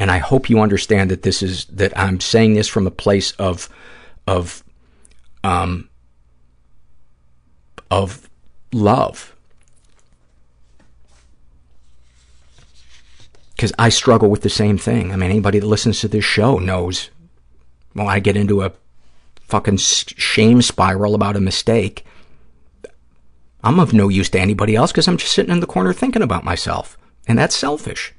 And 0.00 0.10
I 0.10 0.18
hope 0.18 0.50
you 0.50 0.60
understand 0.60 1.10
that 1.10 1.22
this 1.22 1.42
is, 1.42 1.66
that 1.66 1.96
I'm 1.96 2.20
saying 2.20 2.54
this 2.54 2.68
from 2.68 2.86
a 2.86 2.90
place 2.90 3.32
of, 3.32 3.68
of, 4.26 4.64
um, 5.44 5.88
of 7.90 8.28
love. 8.72 9.34
Because 13.54 13.72
I 13.78 13.88
struggle 13.88 14.30
with 14.30 14.42
the 14.42 14.50
same 14.50 14.78
thing. 14.78 15.12
I 15.12 15.16
mean, 15.16 15.30
anybody 15.30 15.60
that 15.60 15.66
listens 15.66 16.00
to 16.00 16.08
this 16.08 16.24
show 16.24 16.58
knows 16.58 17.10
when 17.92 18.08
I 18.08 18.18
get 18.18 18.36
into 18.36 18.62
a 18.62 18.72
fucking 19.42 19.76
shame 19.76 20.60
spiral 20.60 21.14
about 21.14 21.36
a 21.36 21.40
mistake, 21.40 22.04
I'm 23.64 23.80
of 23.80 23.94
no 23.94 24.08
use 24.08 24.28
to 24.30 24.38
anybody 24.38 24.76
else 24.76 24.92
because 24.92 25.08
I'm 25.08 25.16
just 25.16 25.32
sitting 25.32 25.52
in 25.52 25.60
the 25.60 25.66
corner 25.66 25.94
thinking 25.94 26.22
about 26.22 26.44
myself. 26.44 26.98
And 27.26 27.38
that's 27.38 27.56
selfish. 27.56 28.12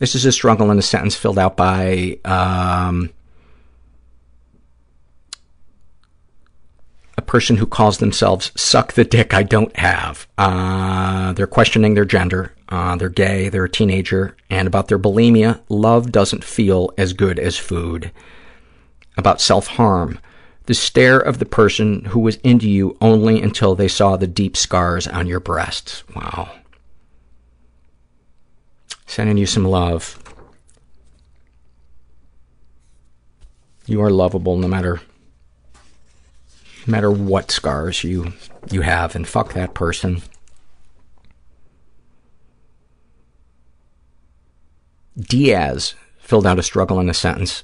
This 0.00 0.16
is 0.16 0.24
a 0.26 0.32
struggle 0.32 0.70
in 0.70 0.78
a 0.78 0.82
sentence 0.82 1.14
filled 1.14 1.38
out 1.38 1.56
by 1.56 2.18
um, 2.24 3.10
a 7.16 7.22
person 7.22 7.56
who 7.56 7.66
calls 7.66 7.98
themselves 7.98 8.50
Suck 8.56 8.92
the 8.94 9.04
Dick 9.04 9.34
I 9.34 9.44
Don't 9.44 9.76
Have. 9.76 10.26
Uh, 10.36 11.32
they're 11.34 11.46
questioning 11.46 11.94
their 11.94 12.04
gender. 12.04 12.54
Uh, 12.68 12.96
they're 12.96 13.08
gay. 13.08 13.48
They're 13.48 13.64
a 13.64 13.70
teenager. 13.70 14.36
And 14.50 14.66
about 14.66 14.88
their 14.88 14.98
bulimia, 14.98 15.60
love 15.68 16.10
doesn't 16.10 16.44
feel 16.44 16.92
as 16.98 17.12
good 17.12 17.38
as 17.38 17.56
food. 17.56 18.10
About 19.16 19.40
self-harm, 19.40 20.18
the 20.68 20.74
stare 20.74 21.18
of 21.18 21.38
the 21.38 21.46
person 21.46 22.04
who 22.04 22.20
was 22.20 22.36
into 22.44 22.68
you 22.68 22.94
only 23.00 23.40
until 23.40 23.74
they 23.74 23.88
saw 23.88 24.18
the 24.18 24.26
deep 24.26 24.54
scars 24.54 25.06
on 25.06 25.26
your 25.26 25.40
breasts. 25.40 26.04
Wow. 26.14 26.50
Sending 29.06 29.38
you 29.38 29.46
some 29.46 29.64
love. 29.64 30.22
You 33.86 34.02
are 34.02 34.10
lovable 34.10 34.58
no 34.58 34.68
matter 34.68 35.00
no 36.86 36.90
matter 36.90 37.10
what 37.10 37.50
scars 37.50 38.04
you 38.04 38.34
you 38.70 38.82
have 38.82 39.16
and 39.16 39.26
fuck 39.26 39.54
that 39.54 39.72
person. 39.72 40.20
Diaz 45.18 45.94
filled 46.18 46.46
out 46.46 46.58
a 46.58 46.62
struggle 46.62 47.00
in 47.00 47.08
a 47.08 47.14
sentence 47.14 47.62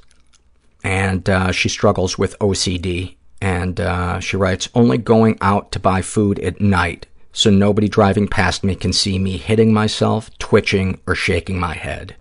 and 0.85 1.29
uh, 1.29 1.51
she 1.51 1.69
struggles 1.69 2.19
with 2.19 2.39
OCD 2.39 3.17
and 3.41 3.81
uh, 3.81 4.21
she 4.21 4.37
writes, 4.37 4.69
only 4.75 4.99
going 4.99 5.39
out 5.41 5.73
to 5.73 5.81
buy 5.81 6.03
food 6.03 6.39
at 6.39 6.61
night 6.61 7.07
so 7.33 7.51
nobody 7.51 7.89
driving 7.89 8.29
past 8.29 8.63
me 8.63 8.77
can 8.77 8.93
see 8.93 9.19
me 9.19 9.37
hitting 9.39 9.73
myself, 9.73 10.31
twitching, 10.39 11.01
or 11.07 11.17
shaking 11.17 11.59
my 11.59 11.75
head. 11.75 12.15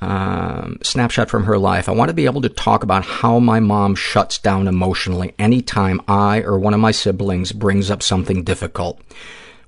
Um, 0.00 0.78
snapshot 0.82 1.28
from 1.28 1.44
her 1.44 1.58
life. 1.58 1.88
I 1.88 1.92
want 1.92 2.08
to 2.08 2.14
be 2.14 2.24
able 2.24 2.40
to 2.40 2.48
talk 2.48 2.82
about 2.82 3.04
how 3.04 3.38
my 3.38 3.60
mom 3.60 3.94
shuts 3.94 4.38
down 4.38 4.66
emotionally 4.66 5.34
anytime 5.38 6.00
I 6.08 6.40
or 6.40 6.58
one 6.58 6.74
of 6.74 6.80
my 6.80 6.90
siblings 6.90 7.52
brings 7.52 7.90
up 7.90 8.02
something 8.02 8.42
difficult. 8.42 9.00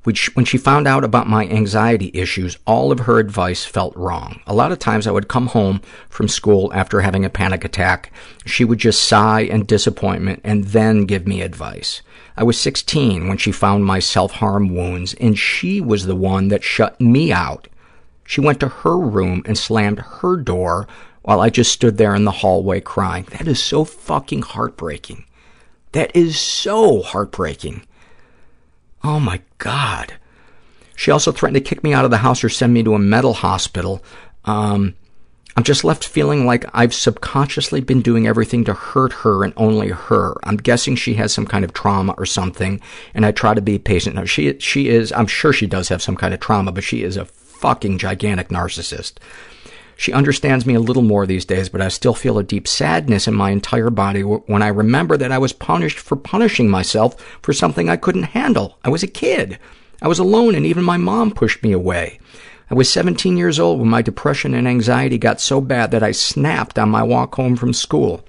Which, 0.05 0.35
when 0.37 0.45
she 0.45 0.59
found 0.59 0.87
out 0.87 1.03
about 1.03 1.29
my 1.29 1.47
anxiety 1.47 2.11
issues, 2.15 2.59
all 2.67 2.93
of 2.93 3.01
her 3.01 3.19
advice 3.19 3.65
felt 3.65 3.97
wrong. 3.97 4.41
A 4.47 4.55
lot 4.55 4.71
of 4.71 4.79
times 4.79 5.07
I 5.07 5.11
would 5.11 5.29
come 5.29 5.49
home 5.49 5.81
from 6.09 6.29
school 6.29 6.71
after 6.75 7.01
having 7.01 7.25
a 7.25 7.31
panic 7.31 7.65
attack. 7.65 8.13
She 8.45 8.65
would 8.65 8.79
just 8.79 9.03
sigh 9.03 9.41
in 9.41 9.65
disappointment 9.65 10.41
and 10.45 10.65
then 10.65 11.07
give 11.07 11.27
me 11.27 11.41
advice. 11.41 12.03
I 12.37 12.43
was 12.43 12.59
16 12.61 13.29
when 13.29 13.39
she 13.39 13.51
found 13.51 13.85
my 13.85 13.99
self-harm 13.99 14.75
wounds, 14.75 15.15
and 15.15 15.39
she 15.39 15.81
was 15.81 16.05
the 16.05 16.17
one 16.17 16.49
that 16.49 16.63
shut 16.63 17.01
me 17.01 17.33
out. 17.33 17.69
She 18.27 18.41
went 18.41 18.61
to 18.61 18.69
her 18.69 18.99
room 18.99 19.43
and 19.47 19.57
slammed 19.57 20.01
her 20.01 20.37
door 20.37 20.87
while 21.23 21.41
I 21.41 21.49
just 21.49 21.73
stood 21.73 21.97
there 21.97 22.15
in 22.15 22.25
the 22.25 22.31
hallway 22.31 22.81
crying. 22.81 23.25
That 23.31 23.49
is 23.49 23.63
so 23.63 23.85
fucking 23.85 24.43
heartbreaking. 24.43 25.25
That 25.93 26.15
is 26.15 26.39
so 26.39 27.01
heartbreaking. 27.03 27.87
Oh, 29.05 29.21
my 29.21 29.41
God. 29.59 30.15
She 30.97 31.11
also 31.11 31.31
threatened 31.31 31.63
to 31.63 31.69
kick 31.69 31.85
me 31.85 31.93
out 31.93 32.05
of 32.05 32.11
the 32.11 32.19
house 32.19 32.43
or 32.43 32.49
send 32.49 32.73
me 32.73 32.83
to 32.83 32.95
a 32.95 32.99
mental 32.99 33.35
hospital. 33.35 34.03
Um, 34.45 34.95
I'm 35.57 35.63
just 35.63 35.85
left 35.85 36.05
feeling 36.05 36.47
like 36.47 36.65
I've 36.75 36.95
subconsciously 36.95 37.81
been 37.81 38.03
doing 38.03 38.27
everything 38.27 38.65
to 38.65 38.75
hurt 38.75 39.13
her 39.13 39.45
and 39.45 39.53
only 39.57 39.91
her. 39.91 40.35
I'm 40.43 40.57
guessing 40.57 40.97
she 40.97 41.15
has 41.15 41.33
some 41.33 41.47
kind 41.47 41.65
of 41.65 41.73
trauma 41.73 42.15
or 42.19 42.27
something, 42.27 42.81
and 43.15 43.25
I 43.25 43.31
try 43.31 43.55
to 43.55 43.61
be 43.61 43.79
patient. 43.79 44.17
Now, 44.17 44.25
she, 44.25 44.59
she 44.59 44.89
is, 44.89 45.13
I'm 45.13 45.29
sure 45.29 45.53
she 45.53 45.67
does 45.67 45.89
have 45.91 46.03
some 46.03 46.17
kind 46.17 46.35
of 46.35 46.41
trauma, 46.41 46.73
but 46.73 46.83
she 46.83 47.03
is 47.03 47.17
a 47.17 47.27
fucking 47.27 47.99
gigantic 47.99 48.49
narcissist. 48.49 49.15
She 49.97 50.13
understands 50.13 50.67
me 50.67 50.75
a 50.75 50.81
little 50.81 51.03
more 51.03 51.27
these 51.27 51.45
days, 51.45 51.69
but 51.69 51.81
I 51.81 51.89
still 51.89 52.15
feel 52.15 52.39
a 52.39 52.43
deep 52.43 52.67
sadness 52.67 53.29
in 53.29 53.35
my 53.35 53.51
entire 53.51 53.91
body 53.91 54.23
when 54.23 54.63
I 54.63 54.69
remember 54.69 55.17
that 55.17 55.33
I 55.33 55.39
was 55.39 55.53
punished 55.53 55.99
for 55.99 56.17
punishing 56.17 56.69
myself 56.69 57.21
for 57.43 57.53
something 57.53 57.89
I 57.89 57.97
couldn't 57.97 58.25
handle. 58.25 58.79
I 58.85 58.89
was 58.89 59.03
a 59.03 59.09
kid. 59.09 59.59
I 60.03 60.09
was 60.09 60.19
alone, 60.19 60.55
and 60.55 60.67
even 60.67 60.85
my 60.85 60.97
mom 60.97 61.31
pushed 61.31 61.63
me 61.63 61.73
away. 61.73 62.19
I 62.71 62.75
was 62.75 62.91
17 62.93 63.37
years 63.37 63.61
old 63.61 63.79
when 63.79 63.89
my 63.89 64.03
depression 64.03 64.55
and 64.55 64.67
anxiety 64.67 65.19
got 65.19 65.41
so 65.41 65.61
bad 65.61 65.91
that 65.91 66.03
I 66.03 66.13
snapped 66.13 66.79
on 66.79 66.89
my 66.89 67.03
walk 67.03 67.35
home 67.35 67.57
from 67.57 67.73
school. 67.73 68.25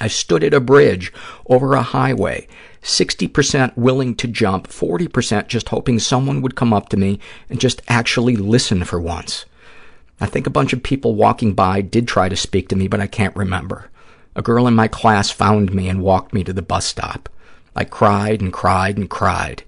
I 0.00 0.08
stood 0.08 0.42
at 0.42 0.54
a 0.54 0.60
bridge 0.60 1.12
over 1.46 1.74
a 1.74 1.82
highway, 1.82 2.48
60% 2.82 3.76
willing 3.76 4.14
to 4.16 4.26
jump, 4.26 4.66
40% 4.68 5.46
just 5.46 5.68
hoping 5.68 5.98
someone 5.98 6.42
would 6.42 6.56
come 6.56 6.72
up 6.72 6.88
to 6.88 6.96
me 6.96 7.20
and 7.48 7.60
just 7.60 7.82
actually 7.88 8.36
listen 8.36 8.84
for 8.84 9.00
once. 9.00 9.44
I 10.20 10.26
think 10.26 10.46
a 10.46 10.50
bunch 10.50 10.72
of 10.72 10.82
people 10.82 11.14
walking 11.14 11.54
by 11.54 11.80
did 11.80 12.06
try 12.06 12.28
to 12.28 12.36
speak 12.36 12.68
to 12.68 12.76
me, 12.76 12.88
but 12.88 13.00
I 13.00 13.06
can't 13.06 13.34
remember. 13.34 13.90
A 14.36 14.42
girl 14.42 14.66
in 14.66 14.74
my 14.74 14.86
class 14.86 15.30
found 15.30 15.72
me 15.72 15.88
and 15.88 16.02
walked 16.02 16.34
me 16.34 16.44
to 16.44 16.52
the 16.52 16.62
bus 16.62 16.84
stop. 16.84 17.28
I 17.74 17.84
cried 17.84 18.40
and 18.40 18.52
cried 18.52 18.98
and 18.98 19.08
cried. 19.08 19.64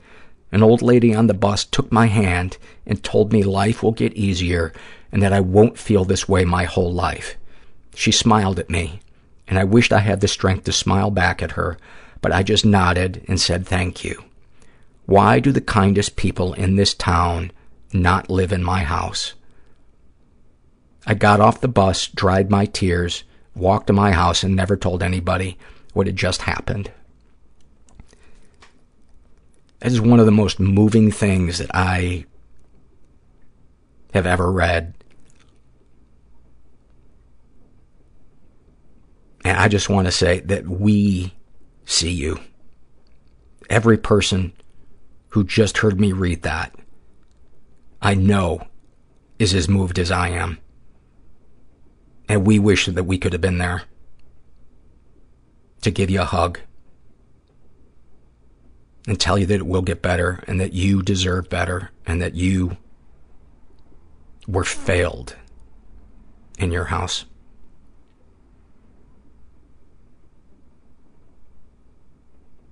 An 0.52 0.62
old 0.62 0.82
lady 0.82 1.14
on 1.14 1.26
the 1.26 1.34
bus 1.34 1.64
took 1.64 1.90
my 1.90 2.06
hand 2.06 2.58
and 2.86 3.02
told 3.02 3.32
me 3.32 3.42
life 3.42 3.82
will 3.82 3.92
get 3.92 4.12
easier 4.12 4.72
and 5.10 5.22
that 5.22 5.32
I 5.32 5.40
won't 5.40 5.78
feel 5.78 6.04
this 6.04 6.28
way 6.28 6.44
my 6.44 6.64
whole 6.64 6.92
life. 6.92 7.36
She 7.94 8.12
smiled 8.12 8.58
at 8.58 8.70
me, 8.70 9.00
and 9.48 9.58
I 9.58 9.64
wished 9.64 9.92
I 9.92 10.00
had 10.00 10.20
the 10.20 10.28
strength 10.28 10.64
to 10.64 10.72
smile 10.72 11.10
back 11.10 11.42
at 11.42 11.52
her, 11.52 11.78
but 12.20 12.32
I 12.32 12.42
just 12.42 12.64
nodded 12.64 13.24
and 13.28 13.40
said 13.40 13.66
thank 13.66 14.04
you. 14.04 14.22
Why 15.06 15.40
do 15.40 15.52
the 15.52 15.60
kindest 15.60 16.16
people 16.16 16.54
in 16.54 16.76
this 16.76 16.94
town 16.94 17.52
not 17.92 18.30
live 18.30 18.52
in 18.52 18.62
my 18.62 18.82
house? 18.82 19.34
I 21.06 21.14
got 21.14 21.40
off 21.40 21.60
the 21.60 21.68
bus, 21.68 22.06
dried 22.08 22.50
my 22.50 22.66
tears, 22.66 23.24
walked 23.54 23.88
to 23.88 23.92
my 23.92 24.12
house, 24.12 24.42
and 24.42 24.54
never 24.54 24.76
told 24.76 25.02
anybody 25.02 25.58
what 25.92 26.06
had 26.06 26.16
just 26.16 26.42
happened. 26.42 26.90
That 29.80 29.90
is 29.90 30.00
one 30.00 30.20
of 30.20 30.26
the 30.26 30.32
most 30.32 30.60
moving 30.60 31.10
things 31.10 31.58
that 31.58 31.70
I 31.74 32.24
have 34.14 34.26
ever 34.26 34.50
read. 34.50 34.94
And 39.44 39.58
I 39.58 39.66
just 39.66 39.88
want 39.88 40.06
to 40.06 40.12
say 40.12 40.38
that 40.40 40.68
we 40.68 41.34
see 41.84 42.12
you. 42.12 42.38
Every 43.68 43.98
person 43.98 44.52
who 45.30 45.42
just 45.42 45.78
heard 45.78 45.98
me 45.98 46.12
read 46.12 46.42
that, 46.42 46.74
I 48.00 48.14
know 48.14 48.68
is 49.40 49.52
as 49.52 49.68
moved 49.68 49.98
as 49.98 50.12
I 50.12 50.28
am. 50.28 50.58
And 52.28 52.46
we 52.46 52.58
wish 52.58 52.86
that 52.86 53.04
we 53.04 53.18
could 53.18 53.32
have 53.32 53.42
been 53.42 53.58
there 53.58 53.82
to 55.82 55.90
give 55.90 56.10
you 56.10 56.20
a 56.20 56.26
hug 56.26 56.60
and 59.06 59.18
tell 59.18 59.38
you 59.38 59.46
that 59.46 59.54
it 59.54 59.66
will 59.66 59.82
get 59.82 60.00
better 60.00 60.42
and 60.46 60.60
that 60.60 60.72
you 60.72 61.02
deserve 61.02 61.48
better 61.48 61.90
and 62.06 62.22
that 62.22 62.34
you 62.34 62.76
were 64.46 64.64
failed 64.64 65.36
in 66.58 66.70
your 66.70 66.84
house. 66.84 67.24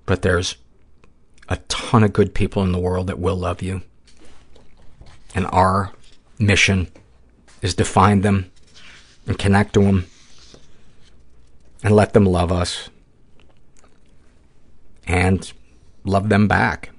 But 0.05 0.21
there's 0.21 0.55
a 1.47 1.57
ton 1.67 2.03
of 2.03 2.13
good 2.13 2.33
people 2.33 2.63
in 2.63 2.71
the 2.71 2.79
world 2.79 3.07
that 3.07 3.19
will 3.19 3.35
love 3.35 3.61
you. 3.61 3.81
And 5.35 5.45
our 5.47 5.91
mission 6.39 6.89
is 7.61 7.75
to 7.75 7.85
find 7.85 8.23
them 8.23 8.51
and 9.27 9.37
connect 9.37 9.73
to 9.73 9.81
them 9.81 10.05
and 11.83 11.95
let 11.95 12.13
them 12.13 12.25
love 12.25 12.51
us 12.51 12.89
and 15.07 15.51
love 16.03 16.29
them 16.29 16.47
back. 16.47 16.91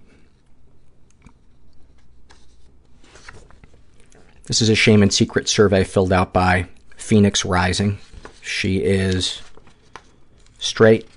This 4.46 4.60
is 4.60 4.68
a 4.68 4.74
shame 4.74 5.02
and 5.02 5.12
secret 5.12 5.48
survey 5.48 5.84
filled 5.84 6.12
out 6.12 6.32
by 6.32 6.68
Phoenix 6.96 7.44
Rising. 7.44 7.98
She 8.42 8.78
is 8.78 9.40
straight, 10.58 11.08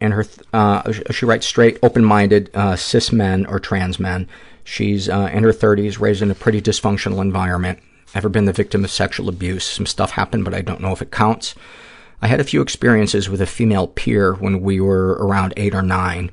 and 0.00 0.12
her 0.12 0.26
uh, 0.52 0.92
she 1.10 1.24
writes 1.24 1.46
straight, 1.46 1.78
open-minded, 1.82 2.50
uh, 2.54 2.76
cis 2.76 3.10
men 3.10 3.46
or 3.46 3.58
trans 3.58 3.98
men. 3.98 4.28
She's 4.64 5.08
uh, 5.08 5.30
in 5.32 5.44
her 5.44 5.52
30s, 5.52 5.98
raised 5.98 6.22
in 6.22 6.30
a 6.30 6.34
pretty 6.34 6.60
dysfunctional 6.60 7.20
environment. 7.20 7.78
Ever 8.14 8.28
been 8.28 8.44
the 8.46 8.52
victim 8.52 8.84
of 8.84 8.90
sexual 8.90 9.28
abuse? 9.28 9.64
Some 9.64 9.86
stuff 9.86 10.12
happened, 10.12 10.44
but 10.44 10.54
I 10.54 10.62
don't 10.62 10.80
know 10.80 10.92
if 10.92 11.02
it 11.02 11.10
counts. 11.10 11.54
I 12.22 12.28
had 12.28 12.40
a 12.40 12.44
few 12.44 12.62
experiences 12.62 13.28
with 13.28 13.40
a 13.40 13.46
female 13.46 13.88
peer 13.88 14.34
when 14.34 14.60
we 14.60 14.80
were 14.80 15.12
around 15.14 15.52
eight 15.56 15.74
or 15.74 15.82
nine. 15.82 16.30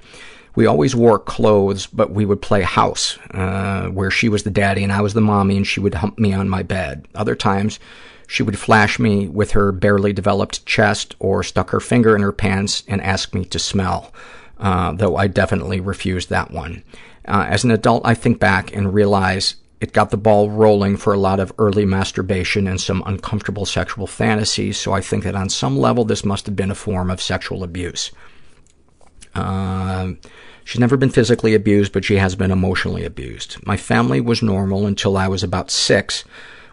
We 0.56 0.66
always 0.66 0.96
wore 0.96 1.20
clothes, 1.20 1.88
but 1.88 2.12
we 2.12 2.26
would 2.26 2.42
play 2.42 2.62
house, 2.62 3.18
uh, 3.32 3.88
where 3.88 4.12
she 4.12 4.30
was 4.30 4.44
the 4.44 4.52
daddy 4.52 4.84
and 4.84 4.94
I 4.94 5.02
was 5.02 5.14
the 5.14 5.22
mommy, 5.22 5.58
and 5.58 5.68
she 5.68 5.80
would 5.80 5.96
hump 5.96 6.20
me 6.20 6.32
on 6.32 6.48
my 6.48 6.62
bed. 6.64 7.08
Other 7.16 7.36
times, 7.36 7.80
she 8.28 8.44
would 8.44 8.60
flash 8.60 9.00
me 9.00 9.28
with 9.28 9.52
her 9.52 9.72
barely 9.72 10.14
developed 10.14 10.66
chest 10.66 11.16
or 11.20 11.44
stuck 11.44 11.72
her 11.72 11.80
finger 11.80 12.16
in 12.16 12.22
her 12.22 12.32
pants 12.32 12.84
and 12.88 13.02
ask 13.02 13.34
me 13.34 13.46
to 13.46 13.60
smell, 13.60 14.14
uh, 14.60 14.94
though 14.94 15.18
I 15.18 15.28
definitely 15.28 15.80
refused 15.80 16.30
that 16.30 16.52
one. 16.52 16.84
Uh, 17.28 17.46
as 17.50 17.64
an 17.64 17.72
adult, 17.72 18.04
I 18.06 18.14
think 18.14 18.40
back 18.40 18.76
and 18.76 18.94
realize 18.94 19.56
it 19.84 19.92
got 19.92 20.12
the 20.12 20.18
ball 20.18 20.50
rolling 20.50 20.96
for 20.96 21.12
a 21.12 21.18
lot 21.18 21.42
of 21.42 21.52
early 21.58 21.84
masturbation 21.84 22.70
and 22.70 22.80
some 22.80 23.04
uncomfortable 23.06 23.66
sexual 23.66 24.08
fantasies, 24.08 24.78
so 24.78 24.94
I 24.94 25.02
think 25.02 25.26
that 25.26 25.36
on 25.36 25.50
some 25.50 25.78
level 25.78 26.06
this 26.06 26.24
must 26.24 26.46
have 26.46 26.56
been 26.56 26.72
a 26.72 26.76
form 26.76 27.12
of 27.12 27.22
sexual 27.22 27.64
abuse. 27.64 28.10
Uh, 29.36 30.14
she's 30.64 30.80
never 30.80 30.96
been 30.96 31.10
physically 31.10 31.54
abused, 31.54 31.92
but 31.92 32.06
she 32.06 32.16
has 32.16 32.34
been 32.34 32.50
emotionally 32.50 33.04
abused. 33.04 33.58
My 33.68 33.76
family 33.76 34.22
was 34.22 34.42
normal 34.42 34.88
until 34.88 35.18
I 35.18 35.28
was 35.28 35.44
about 35.44 35.70
six 35.70 36.24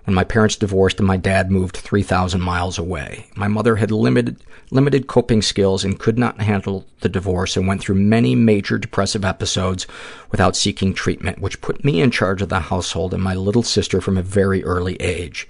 when 0.05 0.15
my 0.15 0.25
parents 0.25 0.57
divorced 0.57 0.99
and 0.99 1.07
my 1.07 1.17
dad 1.17 1.51
moved 1.51 1.77
3,000 1.77 2.41
miles 2.41 2.79
away. 2.79 3.27
My 3.37 3.49
mother 3.49 3.77
had 3.77 3.91
limited, 3.91 4.37
limited 4.71 5.07
coping 5.07 5.43
skills 5.43 5.85
and 5.85 5.99
could 5.99 6.19
not 6.19 6.41
handle 6.41 6.87
the 7.01 7.09
divorce 7.09 7.57
and 7.57 7.67
went 7.67 7.81
through 7.81 7.97
many 7.97 8.35
major 8.35 8.79
depressive 8.79 9.25
episodes 9.25 9.87
without 10.31 10.57
seeking 10.57 10.95
treatment, 10.95 11.41
which 11.41 11.61
put 11.61 11.85
me 11.85 12.01
in 12.01 12.11
charge 12.11 12.43
of 12.43 12.49
the 12.49 12.61
household 12.61 13.15
and 13.15 13.23
my 13.23 13.35
little 13.35 13.63
sister 13.63 14.01
from 14.01 14.17
a 14.17 14.23
very 14.23 14.65
early 14.65 14.97
age. 14.97 15.49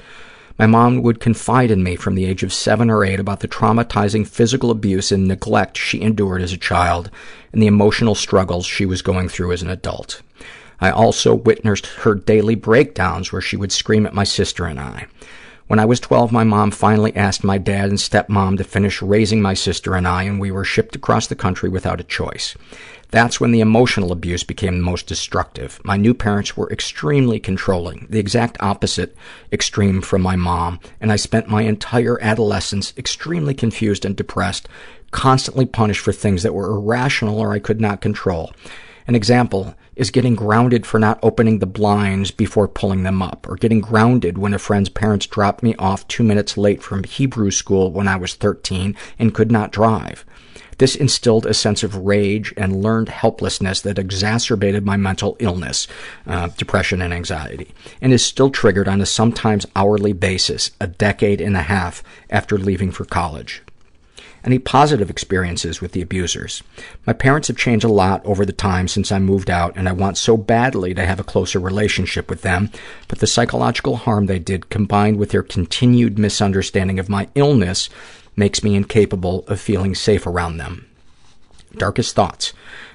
My 0.61 0.67
mom 0.67 1.03
would 1.03 1.21
confide 1.21 1.71
in 1.71 1.83
me 1.83 1.97
from 1.97 2.17
the 2.17 2.27
age 2.27 2.43
of 2.43 2.53
seven 2.53 2.91
or 2.91 3.03
eight 3.03 3.19
about 3.19 3.41
the 3.41 3.49
traumatizing 3.49 4.29
physical 4.29 4.71
abuse 4.71 5.11
and 5.11 5.27
neglect 5.27 5.79
she 5.79 6.03
endured 6.03 6.43
as 6.43 6.53
a 6.53 6.59
child 6.59 7.11
and 7.51 7.63
the 7.63 7.67
emotional 7.67 8.15
struggles 8.15 8.67
she 8.67 8.85
was 8.85 9.01
going 9.01 9.31
through 9.31 9.53
as 9.53 9.63
an 9.63 9.71
adult. 9.71 10.21
I 10.81 10.91
also 10.91 11.35
witnessed 11.35 11.87
her 11.87 12.15
daily 12.15 12.55
breakdowns 12.55 13.33
where 13.33 13.43
she 13.43 13.57
would 13.57 13.73
scream 13.73 14.07
at 14.07 14.15
my 14.15 14.25
sister 14.25 14.65
and 14.65 14.81
I. 14.81 15.07
When 15.71 15.79
I 15.79 15.85
was 15.85 16.01
12, 16.01 16.33
my 16.33 16.43
mom 16.43 16.73
finally 16.73 17.15
asked 17.15 17.45
my 17.45 17.57
dad 17.57 17.91
and 17.91 17.99
stepmom 17.99 18.57
to 18.57 18.65
finish 18.65 19.01
raising 19.01 19.41
my 19.41 19.55
sister 19.55 19.95
and 19.95 20.09
I, 20.09 20.25
and 20.25 20.41
we 20.41 20.51
were 20.51 20.65
shipped 20.65 20.97
across 20.97 21.29
the 21.29 21.37
country 21.37 21.69
without 21.69 22.01
a 22.01 22.05
choice. 22.05 22.57
That's 23.13 23.41
when 23.41 23.53
the 23.53 23.61
emotional 23.61 24.11
abuse 24.11 24.43
became 24.43 24.79
the 24.79 24.85
most 24.85 25.07
destructive. 25.07 25.81
My 25.85 25.97
new 25.97 26.13
parents 26.13 26.57
were 26.57 26.69
extremely 26.73 27.39
controlling, 27.39 28.09
the 28.11 28.19
exact 28.19 28.57
opposite 28.61 29.17
extreme 29.53 30.03
from 30.03 30.23
my 30.23 30.35
mom, 30.35 30.81
and 31.01 31.13
I 31.13 31.17
spent 31.17 31.47
my 31.47 31.63
entire 31.63 32.21
adolescence 32.21 32.93
extremely 32.97 33.55
confused 33.55 34.05
and 34.05 34.17
depressed, 34.17 34.69
constantly 35.13 35.67
punished 35.67 36.01
for 36.01 36.13
things 36.13 36.43
that 36.43 36.55
were 36.55 36.67
irrational 36.67 37.39
or 37.39 37.53
I 37.53 37.61
could 37.61 37.81
not 37.81 38.01
control. 38.01 38.53
An 39.11 39.17
example 39.17 39.75
is 39.97 40.13
getting 40.13 40.37
grounded 40.37 40.87
for 40.87 41.01
not 41.01 41.19
opening 41.21 41.59
the 41.59 41.67
blinds 41.67 42.31
before 42.31 42.69
pulling 42.69 43.03
them 43.03 43.21
up, 43.21 43.45
or 43.49 43.57
getting 43.57 43.81
grounded 43.81 44.39
when 44.39 44.55
a 44.55 44.59
friend's 44.61 44.89
parents 44.89 45.27
dropped 45.27 45.65
me 45.65 45.75
off 45.81 46.07
two 46.07 46.23
minutes 46.23 46.57
late 46.57 46.81
from 46.81 47.03
Hebrew 47.03 47.51
school 47.51 47.91
when 47.91 48.07
I 48.07 48.15
was 48.15 48.37
13 48.37 48.95
and 49.19 49.35
could 49.35 49.51
not 49.51 49.73
drive. 49.73 50.25
This 50.79 50.95
instilled 50.95 51.45
a 51.45 51.55
sense 51.55 51.83
of 51.83 52.07
rage 52.07 52.55
and 52.57 52.85
learned 52.85 53.09
helplessness 53.09 53.81
that 53.81 53.99
exacerbated 53.99 54.87
my 54.87 54.97
mental 54.97 55.37
illness, 55.41 55.89
uh, 56.25 56.51
depression 56.57 57.03
and 57.03 57.13
anxiety, 57.13 57.75
and 58.01 58.13
is 58.13 58.25
still 58.25 58.49
triggered 58.49 58.87
on 58.87 59.01
a 59.01 59.07
sometimes 59.07 59.67
hourly 59.75 60.13
basis 60.13 60.71
a 60.81 60.87
decade 60.87 61.41
and 61.41 61.57
a 61.57 61.63
half 61.63 62.05
after 62.31 62.57
leaving 62.57 62.93
for 62.93 63.05
college. 63.05 63.61
Any 64.45 64.59
positive 64.59 65.11
experiences 65.11 65.81
with 65.81 65.93
the 65.93 66.01
abusers? 66.01 66.63
My 67.07 67.13
parents 67.13 67.49
have 67.49 67.57
changed 67.57 67.85
a 67.85 67.89
lot 67.89 68.25
over 68.25 68.47
the 68.47 68.53
time 68.53 68.89
since 68.89 69.13
I 69.13 69.19
moved 69.19 69.51
out, 69.51 69.77
and 69.77 69.89
I 69.89 69.93
want 69.93 70.17
so 70.17 70.37
badly 70.37 70.95
to 70.95 71.05
have 71.05 71.21
a 71.21 71.25
closer 71.25 71.59
relationship 71.59 72.31
with 72.31 72.43
them, 72.43 72.71
but 73.09 73.19
the 73.19 73.27
psychological 73.27 73.97
harm 73.97 74.27
they 74.27 74.39
did, 74.39 74.71
combined 74.71 75.19
with 75.19 75.31
their 75.31 75.43
continued 75.43 76.19
misunderstanding 76.19 76.99
of 76.99 77.09
my 77.09 77.29
illness, 77.35 77.91
makes 78.35 78.63
me 78.63 78.75
incapable 78.75 79.45
of 79.47 79.61
feeling 79.61 79.95
safe 79.95 80.27
around 80.27 80.57
them. 80.57 80.87
Darkest 81.77 82.17
thoughts. 82.17 82.53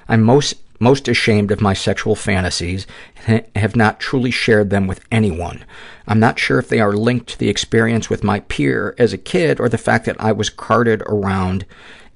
I'm 0.08 0.22
most 0.22 0.54
most 0.78 1.08
ashamed 1.08 1.50
of 1.50 1.60
my 1.60 1.74
sexual 1.74 2.14
fantasies 2.14 2.86
and 3.26 3.44
have 3.56 3.76
not 3.76 4.00
truly 4.00 4.30
shared 4.30 4.70
them 4.70 4.86
with 4.86 5.04
anyone. 5.10 5.64
I'm 6.06 6.20
not 6.20 6.38
sure 6.38 6.58
if 6.58 6.68
they 6.68 6.80
are 6.80 6.92
linked 6.92 7.28
to 7.30 7.38
the 7.38 7.48
experience 7.48 8.08
with 8.10 8.24
my 8.24 8.40
peer 8.40 8.94
as 8.98 9.12
a 9.12 9.18
kid 9.18 9.60
or 9.60 9.68
the 9.68 9.78
fact 9.78 10.04
that 10.06 10.20
I 10.20 10.32
was 10.32 10.50
carted 10.50 11.02
around 11.02 11.64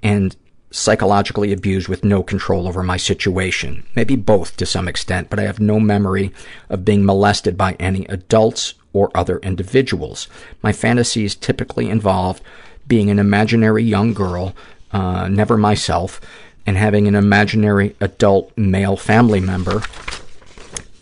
and 0.03 0.37
psychologically 0.71 1.53
abused 1.53 1.89
with 1.89 2.05
no 2.05 2.23
control 2.23 2.69
over 2.69 2.83
my 2.83 2.97
situation. 2.97 3.85
Maybe 3.97 4.15
both 4.17 4.57
to 4.57 4.67
some 4.67 4.87
extent, 4.87 5.29
but 5.29 5.39
I 5.39 5.43
have 5.43 5.59
no 5.59 5.81
memory 5.81 6.33
of 6.69 6.85
being 6.85 7.05
molested 7.05 7.57
by 7.57 7.75
any 7.81 8.05
adults 8.07 8.75
or 8.93 9.11
other 9.15 9.39
individuals. 9.39 10.29
My 10.63 10.73
fantasies 10.73 11.35
typically 11.35 11.89
involved 11.89 12.43
being 12.87 13.11
an 13.11 13.19
imaginary 13.19 13.85
young 13.85 14.15
girl, 14.15 14.55
uh, 14.93 15.29
never 15.29 15.57
myself, 15.57 16.21
and 16.67 16.77
having 16.77 17.07
an 17.07 17.15
imaginary 17.15 17.97
adult 18.01 18.57
male 18.57 18.97
family 18.97 19.41
member, 19.41 19.83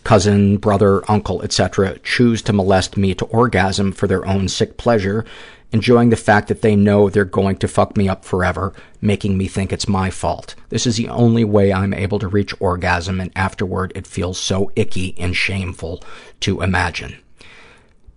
cousin, 0.03 0.57
brother, 0.57 1.03
uncle, 1.09 1.41
etc., 1.43 1.99
choose 1.99 2.41
to 2.41 2.53
molest 2.53 2.97
me 2.97 3.13
to 3.13 3.25
orgasm 3.25 3.91
for 3.91 4.07
their 4.07 4.25
own 4.25 4.47
sick 4.47 4.77
pleasure, 4.77 5.23
enjoying 5.71 6.09
the 6.09 6.15
fact 6.15 6.47
that 6.47 6.61
they 6.61 6.75
know 6.75 7.09
they're 7.09 7.25
going 7.25 7.55
to 7.55 7.67
fuck 7.67 7.95
me 7.95 8.09
up 8.09 8.25
forever, 8.25 8.73
making 9.01 9.37
me 9.37 9.47
think 9.47 9.71
it's 9.71 9.87
my 9.87 10.09
fault. 10.09 10.55
This 10.69 10.87
is 10.87 10.97
the 10.97 11.09
only 11.09 11.43
way 11.43 11.71
I'm 11.71 11.93
able 11.93 12.17
to 12.19 12.27
reach 12.27 12.59
orgasm, 12.59 13.21
and 13.21 13.31
afterward 13.35 13.91
it 13.95 14.07
feels 14.07 14.39
so 14.39 14.71
icky 14.75 15.15
and 15.19 15.35
shameful 15.35 16.03
to 16.39 16.61
imagine. 16.61 17.17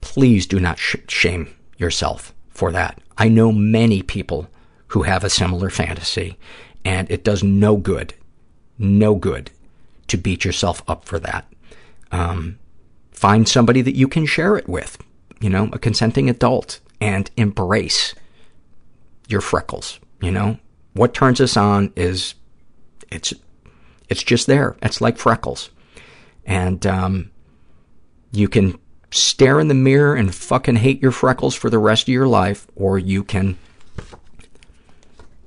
Please 0.01 0.47
do 0.47 0.59
not 0.59 0.79
sh- 0.79 0.97
shame 1.09 1.55
yourself 1.77 2.33
for 2.49 2.73
that. 2.73 2.99
I 3.19 3.29
know 3.29 3.53
many 3.53 4.03
people 4.03 4.49
who 4.89 5.03
have 5.03 5.25
a 5.25 5.31
similar 5.31 5.71
fantasy, 5.71 6.39
and 6.85 7.11
it 7.11 7.25
does 7.25 7.43
no 7.43 7.77
good, 7.77 8.15
no 8.79 9.15
good 9.15 9.51
to 10.09 10.17
beat 10.17 10.45
yourself 10.45 10.83
up 10.89 11.05
for 11.05 11.19
that. 11.19 11.47
Um, 12.11 12.59
find 13.11 13.49
somebody 13.49 13.83
that 13.83 13.97
you 13.97 14.09
can 14.09 14.27
share 14.27 14.57
it 14.57 14.69
with, 14.69 14.99
you 15.41 15.49
know, 15.49 15.71
a 15.73 15.79
consenting 15.79 16.29
adult, 16.29 16.81
and 17.01 17.31
embrace 17.37 18.15
your 19.29 19.41
freckles, 19.41 19.99
you 20.21 20.31
know. 20.31 20.59
What 20.93 21.15
turns 21.15 21.41
us 21.41 21.57
on 21.57 21.93
is, 21.97 22.35
it's, 23.11 23.33
it's 24.09 24.23
just 24.23 24.47
there. 24.47 24.77
It's 24.83 25.01
like 25.01 25.17
freckles. 25.17 25.71
And, 26.45 26.87
um, 26.87 27.31
you 28.33 28.49
can 28.49 28.79
stare 29.11 29.61
in 29.61 29.69
the 29.69 29.75
mirror 29.75 30.15
and 30.15 30.35
fucking 30.35 30.77
hate 30.77 31.03
your 31.03 31.13
freckles 31.13 31.55
for 31.55 31.71
the 31.71 31.79
rest 31.79 32.05
of 32.05 32.09
your 32.09 32.27
life, 32.27 32.67
or 32.75 32.99
you 32.99 33.23
can 33.23 33.59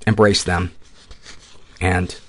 embrace 0.05 0.43
them 0.43 0.71
and 1.81 2.19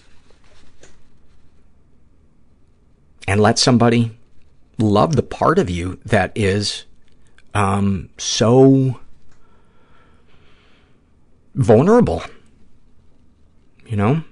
and 3.29 3.41
let 3.41 3.59
somebody 3.59 4.17
love 4.79 5.17
the 5.17 5.23
part 5.23 5.59
of 5.59 5.69
you 5.69 5.99
that 6.05 6.33
is 6.35 6.85
um, 7.55 8.09
so 8.19 9.01
vulnerable, 11.55 12.23
you 13.87 13.97
know? 13.97 14.23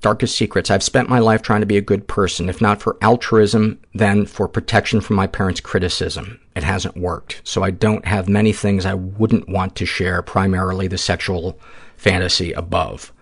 darkest 0.00 0.36
secrets. 0.36 0.70
I've 0.70 0.82
spent 0.82 1.08
my 1.08 1.18
life 1.18 1.42
trying 1.42 1.60
to 1.60 1.66
be 1.66 1.76
a 1.76 1.82
good 1.82 2.06
person, 2.06 2.48
if 2.48 2.60
not 2.60 2.80
for 2.80 2.96
altruism, 3.02 3.80
then 3.94 4.26
for 4.26 4.48
protection 4.48 5.00
from 5.00 5.16
my 5.16 5.26
parents' 5.26 5.60
criticism. 5.60 6.40
It 6.54 6.62
hasn't 6.62 6.96
worked. 6.96 7.40
So 7.44 7.62
I 7.62 7.70
don't 7.70 8.04
have 8.04 8.28
many 8.28 8.52
things 8.52 8.86
I 8.86 8.94
wouldn't 8.94 9.48
want 9.48 9.74
to 9.76 9.86
share, 9.86 10.22
primarily 10.22 10.88
the 10.88 10.98
sexual 10.98 11.58
fantasy 11.98 12.52
above. 12.52 13.12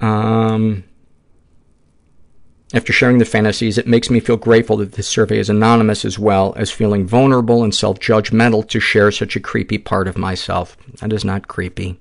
Um, 0.00 0.84
after 2.74 2.92
sharing 2.92 3.18
the 3.18 3.24
fantasies, 3.24 3.78
it 3.78 3.86
makes 3.86 4.10
me 4.10 4.20
feel 4.20 4.36
grateful 4.36 4.76
that 4.78 4.92
this 4.92 5.08
survey 5.08 5.38
is 5.38 5.48
anonymous 5.48 6.04
as 6.04 6.18
well 6.18 6.52
as 6.56 6.70
feeling 6.70 7.06
vulnerable 7.06 7.64
and 7.64 7.74
self-judgmental 7.74 8.68
to 8.68 8.80
share 8.80 9.10
such 9.10 9.36
a 9.36 9.40
creepy 9.40 9.78
part 9.78 10.08
of 10.08 10.18
myself. 10.18 10.76
That 11.00 11.12
is 11.12 11.24
not 11.24 11.48
creepy. 11.48 11.98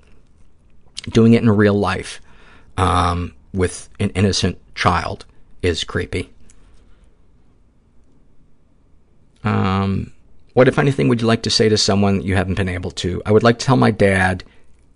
Doing 1.10 1.34
it 1.34 1.44
in 1.44 1.50
real 1.50 1.74
life 1.76 2.20
um, 2.78 3.34
with 3.54 3.90
an 4.00 4.10
innocent 4.12 4.58
child 4.76 5.26
is 5.62 5.84
creepy. 5.84 6.32
Um, 9.44 10.14
what, 10.54 10.68
if 10.68 10.78
anything, 10.80 11.08
would 11.08 11.22
you 11.22 11.28
like 11.28 11.44
to 11.44 11.50
say 11.50 11.70
to 11.70 11.78
someone 11.78 12.22
you 12.22 12.36
haven't 12.36 12.56
been 12.56 12.70
able 12.70 12.92
to? 12.92 13.22
I 13.26 13.32
would 13.32 13.44
like 13.44 13.60
to 13.60 13.66
tell 13.66 13.78
my 13.78 13.92
dad 13.92 14.44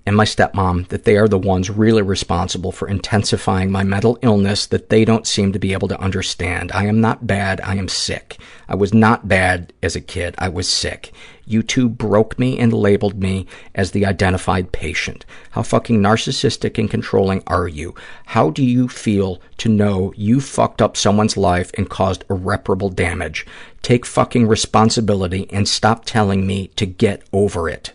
and 0.05 0.17
my 0.17 0.25
stepmom 0.25 0.87
that 0.89 1.05
they 1.05 1.15
are 1.15 1.29
the 1.29 1.37
ones 1.37 1.69
really 1.69 2.01
responsible 2.01 2.71
for 2.71 2.89
intensifying 2.89 3.71
my 3.71 3.83
mental 3.83 4.19
illness 4.21 4.65
that 4.65 4.89
they 4.89 5.05
don't 5.05 5.27
seem 5.27 5.53
to 5.53 5.59
be 5.59 5.71
able 5.71 5.87
to 5.87 5.99
understand. 5.99 6.71
I 6.73 6.85
am 6.85 6.99
not 6.99 7.25
bad. 7.25 7.61
I 7.61 7.75
am 7.75 7.87
sick. 7.87 8.37
I 8.67 8.75
was 8.75 8.93
not 8.93 9.27
bad 9.27 9.71
as 9.81 9.95
a 9.95 10.01
kid. 10.01 10.35
I 10.37 10.49
was 10.49 10.67
sick. 10.67 11.13
You 11.45 11.63
two 11.63 11.87
broke 11.87 12.37
me 12.37 12.59
and 12.59 12.73
labeled 12.73 13.19
me 13.19 13.47
as 13.75 13.91
the 13.91 14.05
identified 14.05 14.71
patient. 14.71 15.25
How 15.51 15.63
fucking 15.63 15.99
narcissistic 15.99 16.77
and 16.77 16.89
controlling 16.89 17.43
are 17.47 17.67
you? 17.67 17.95
How 18.27 18.49
do 18.49 18.63
you 18.63 18.87
feel 18.87 19.41
to 19.57 19.69
know 19.69 20.13
you 20.15 20.41
fucked 20.41 20.81
up 20.81 20.97
someone's 20.97 21.37
life 21.37 21.71
and 21.77 21.89
caused 21.89 22.25
irreparable 22.29 22.89
damage? 22.89 23.45
Take 23.81 24.05
fucking 24.05 24.47
responsibility 24.47 25.47
and 25.49 25.67
stop 25.67 26.05
telling 26.05 26.47
me 26.47 26.67
to 26.75 26.85
get 26.85 27.23
over 27.33 27.69
it. 27.69 27.93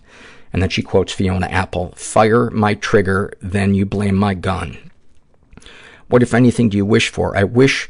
And 0.52 0.62
then 0.62 0.70
she 0.70 0.82
quotes 0.82 1.12
Fiona 1.12 1.46
Apple, 1.46 1.92
fire 1.96 2.50
my 2.50 2.74
trigger, 2.74 3.32
then 3.40 3.74
you 3.74 3.84
blame 3.84 4.16
my 4.16 4.34
gun. 4.34 4.78
What, 6.08 6.22
if 6.22 6.32
anything, 6.32 6.68
do 6.68 6.76
you 6.76 6.86
wish 6.86 7.10
for? 7.10 7.36
I 7.36 7.44
wish 7.44 7.88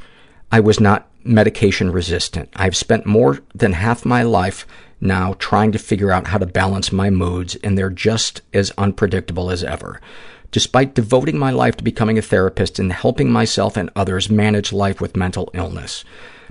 I 0.51 0.61
was 0.61 0.81
not 0.81 1.09
medication 1.25 1.93
resistant. 1.93 2.49
I've 2.57 2.77
spent 2.77 3.07
more 3.07 3.39
than 3.55 3.75
half 3.75 4.05
my 4.05 4.23
life 4.23 4.67
now 5.01 5.35
trying 5.35 5.73
to 5.73 5.79
figure 5.79 6.11
out 6.11 6.29
how 6.29 6.39
to 6.39 6.47
balance 6.47 6.91
my 6.91 7.11
moods, 7.11 7.57
and 7.57 7.77
they're 7.77 7.91
just 7.91 8.41
as 8.53 8.73
unpredictable 8.79 9.51
as 9.51 9.63
ever. 9.63 10.01
Despite 10.51 10.95
devoting 10.95 11.39
my 11.39 11.51
life 11.51 11.77
to 11.77 11.85
becoming 11.85 12.19
a 12.19 12.23
therapist 12.23 12.79
and 12.79 12.93
helping 12.93 13.31
myself 13.31 13.77
and 13.77 13.91
others 13.95 14.31
manage 14.31 14.73
life 14.73 15.01
with 15.01 15.17
mental 15.17 15.51
illness, 15.53 16.05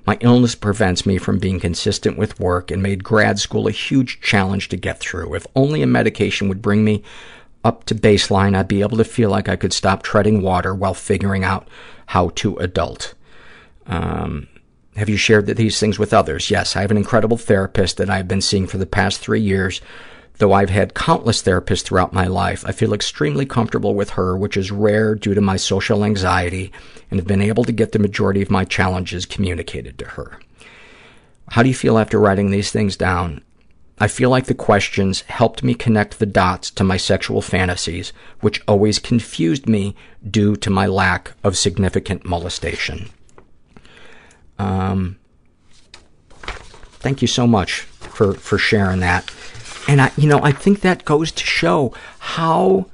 my 0.08 0.18
illness 0.22 0.56
prevents 0.56 1.06
me 1.06 1.18
from 1.18 1.38
being 1.38 1.60
consistent 1.60 2.18
with 2.18 2.40
work 2.40 2.72
and 2.72 2.82
made 2.82 3.03
grad 3.03 3.38
school 3.40 3.68
a 3.68 3.72
huge 3.72 4.22
challenge 4.22 4.69
to 4.69 4.77
get 4.77 5.02
through. 5.02 5.36
If 5.36 5.45
only 5.53 5.82
a 5.82 5.88
medication 5.88 6.48
would 6.48 6.61
bring 6.61 6.86
me 6.86 7.03
up 7.66 7.84
to 7.86 7.95
baseline, 7.95 8.56
I'd 8.56 8.69
be 8.69 8.82
able 8.82 8.98
to 8.98 9.03
feel 9.03 9.30
like 9.30 9.50
I 9.50 9.58
could 9.58 9.74
stop 9.74 10.03
treading 10.03 10.42
water 10.42 10.74
while 10.74 10.94
figuring 10.94 11.44
out 11.44 11.68
how 12.06 12.30
to 12.36 12.56
adult. 12.56 13.16
Um, 13.86 14.48
have 14.95 15.10
you 15.10 15.18
shared 15.18 15.45
these 15.45 15.77
things 15.77 16.00
with 16.00 16.14
others? 16.14 16.50
Yes, 16.50 16.77
I 16.77 16.82
have 16.82 16.92
an 16.92 16.98
incredible 16.98 17.38
therapist 17.38 17.98
that 17.98 18.10
I've 18.10 18.30
been 18.30 18.42
seeing 18.42 18.66
for 18.66 18.77
the 18.77 18.86
past 18.86 19.19
three 19.19 19.42
years. 19.42 19.82
Though 20.40 20.54
I've 20.54 20.70
had 20.70 20.94
countless 20.94 21.42
therapists 21.42 21.84
throughout 21.84 22.14
my 22.14 22.28
life, 22.28 22.64
I 22.66 22.72
feel 22.72 22.94
extremely 22.94 23.46
comfortable 23.46 23.96
with 23.96 24.12
her, 24.12 24.38
which 24.38 24.56
is 24.56 24.72
rare 24.72 25.16
due 25.16 25.34
to 25.34 25.42
my 25.42 25.58
social 25.58 26.04
anxiety, 26.04 26.72
and 27.10 27.20
have 27.20 27.28
been 27.28 27.42
able 27.42 27.64
to 27.64 27.72
get 27.72 27.92
the 27.92 28.00
majority 28.00 28.42
of 28.44 28.52
my 28.52 28.64
challenges 28.64 29.26
communicated 29.26 29.98
to 29.98 30.06
her. 30.06 30.40
How 31.50 31.64
do 31.64 31.70
you 31.70 31.76
feel 31.76 31.98
after 31.98 32.20
writing 32.20 32.52
these 32.52 32.72
things 32.72 32.96
down? 32.96 33.42
I 34.00 34.08
feel 34.08 34.30
like 34.30 34.46
the 34.46 34.54
questions 34.54 35.22
helped 35.22 35.64
me 35.64 35.74
connect 35.74 36.20
the 36.20 36.28
dots 36.28 36.70
to 36.72 36.84
my 36.84 36.98
sexual 36.98 37.42
fantasies, 37.42 38.14
which 38.42 38.62
always 38.68 39.00
confused 39.00 39.68
me 39.68 39.96
due 40.30 40.56
to 40.58 40.70
my 40.70 40.86
lack 40.86 41.34
of 41.44 41.58
significant 41.58 42.26
molestation. 42.26 43.10
Um, 44.60 45.18
thank 47.00 47.24
you 47.24 47.28
so 47.28 47.48
much 47.48 47.82
for, 47.82 48.34
for 48.34 48.60
sharing 48.60 49.00
that. 49.00 49.32
And 49.88 50.02
I, 50.02 50.12
you 50.18 50.28
know, 50.28 50.42
I 50.44 50.52
think 50.52 50.82
that 50.82 51.06
goes 51.06 51.32
to 51.32 51.46
show 51.46 51.94
how 52.20 52.88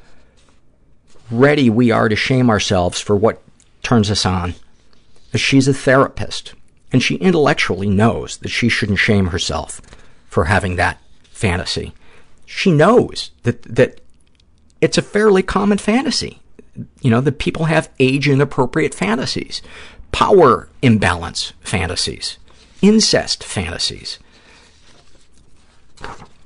ready 1.31 1.69
we 1.69 1.89
are 1.91 2.07
to 2.07 2.15
shame 2.15 2.49
ourselves 2.49 3.01
for 3.01 3.15
what 3.15 3.41
turns 3.81 4.11
us 4.11 4.25
on. 4.25 4.53
She's 5.35 5.67
a 5.67 5.73
therapist, 5.73 6.53
and 6.91 7.01
she 7.01 7.15
intellectually 7.15 7.89
knows 7.89 8.37
that 8.37 8.49
she 8.49 8.69
shouldn't 8.69 8.99
shame 8.99 9.27
herself 9.27 9.81
for 10.27 10.45
having 10.45 10.75
that 10.75 10.99
fantasy. 11.31 11.93
She 12.45 12.71
knows 12.71 13.31
that 13.41 13.63
that 13.63 13.99
it's 14.79 14.97
a 14.97 15.01
fairly 15.01 15.41
common 15.41 15.79
fantasy. 15.79 16.39
You 17.01 17.11
know, 17.11 17.21
that 17.21 17.37
people 17.37 17.65
have 17.65 17.89
age-inappropriate 17.99 18.95
fantasies, 18.95 19.61
power 20.11 20.69
imbalance 20.81 21.53
fantasies, 21.61 22.37
incest 22.81 23.43
fantasies 23.43 24.17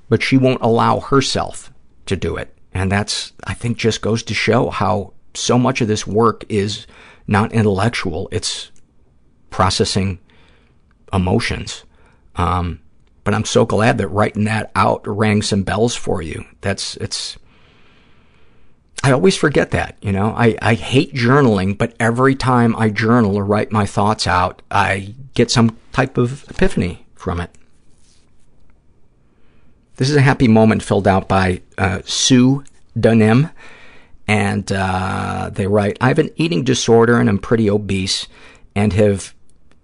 but 0.10 0.24
she 0.24 0.38
won't 0.38 0.62
allow 0.62 1.00
herself 1.00 1.72
to 2.06 2.16
do 2.16 2.36
it. 2.38 2.56
And 2.74 2.92
that's, 2.92 3.34
I 3.44 3.54
think, 3.54 3.78
just 3.78 4.02
goes 4.02 4.24
to 4.24 4.34
show 4.34 4.70
how 4.70 5.14
so 5.34 5.58
much 5.58 5.82
of 5.82 5.88
this 5.88 6.06
work 6.08 6.46
is 6.50 6.88
not 7.28 7.52
intellectual. 7.54 8.30
It's 8.32 8.72
processing 9.50 10.20
emotions. 11.12 11.84
Um, 12.36 12.80
but 13.24 13.34
I'm 13.34 13.46
so 13.46 13.66
glad 13.66 13.98
that 13.98 14.08
writing 14.08 14.46
that 14.46 14.72
out 14.76 15.06
rang 15.08 15.42
some 15.42 15.64
bells 15.64 15.96
for 15.96 16.22
you. 16.22 16.46
That's, 16.62 16.96
it's, 16.98 17.38
I 19.04 19.12
always 19.12 19.36
forget 19.36 19.72
that, 19.72 19.98
you 20.02 20.12
know. 20.12 20.34
I, 20.36 20.58
I 20.62 20.74
hate 20.76 21.14
journaling, 21.14 21.78
but 21.78 21.94
every 22.00 22.36
time 22.36 22.76
I 22.76 22.90
journal 22.90 23.36
or 23.36 23.44
write 23.44 23.72
my 23.72 23.86
thoughts 23.86 24.28
out, 24.28 24.62
I 24.72 25.16
get 25.34 25.52
some 25.52 25.78
type 25.92 26.18
of 26.18 26.50
epiphany 26.50 27.06
from 27.16 27.40
it. 27.40 27.52
This 29.98 30.12
is 30.12 30.16
a 30.16 30.22
happy 30.22 30.48
moment 30.48 30.84
filled 30.84 31.08
out 31.08 31.28
by 31.28 31.62
uh, 31.78 32.02
Sue 32.06 32.64
Dunim, 32.98 33.52
and 34.28 34.72
uh, 34.72 35.50
they 35.52 35.66
write, 35.66 35.98
I 36.00 36.10
have 36.10 36.20
an 36.20 36.30
eating 36.36 36.64
disorder 36.64 37.20
and 37.20 37.28
I'm 37.28 37.40
pretty 37.40 37.70
obese 37.70 38.28
and 38.76 38.94
have 38.94 39.34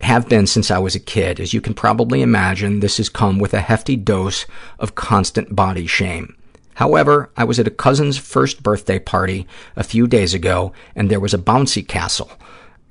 have 0.02 0.28
been 0.28 0.46
since 0.46 0.70
I 0.70 0.80
was 0.80 0.96
a 0.96 1.00
kid. 1.00 1.40
As 1.40 1.54
you 1.54 1.62
can 1.62 1.74
probably 1.74 2.22
imagine, 2.22 2.82
this 2.82 2.98
has 2.98 3.08
come 3.08 3.40
with 3.40 3.54
a 3.54 3.62
hefty 3.62 3.96
dose 3.96 4.46
of 4.78 4.96
constant 4.96 5.56
body 5.56 5.88
shame. 5.88 6.36
However, 6.76 7.32
I 7.38 7.46
was 7.46 7.58
at 7.58 7.68
a 7.68 7.72
cousin's 7.72 8.18
first 8.18 8.62
birthday 8.62 9.00
party 9.00 9.48
a 9.78 9.84
few 9.84 10.06
days 10.06 10.34
ago, 10.34 10.74
and 10.94 11.10
there 11.10 11.22
was 11.22 11.34
a 11.34 11.38
bouncy 11.38 11.88
castle. 11.88 12.30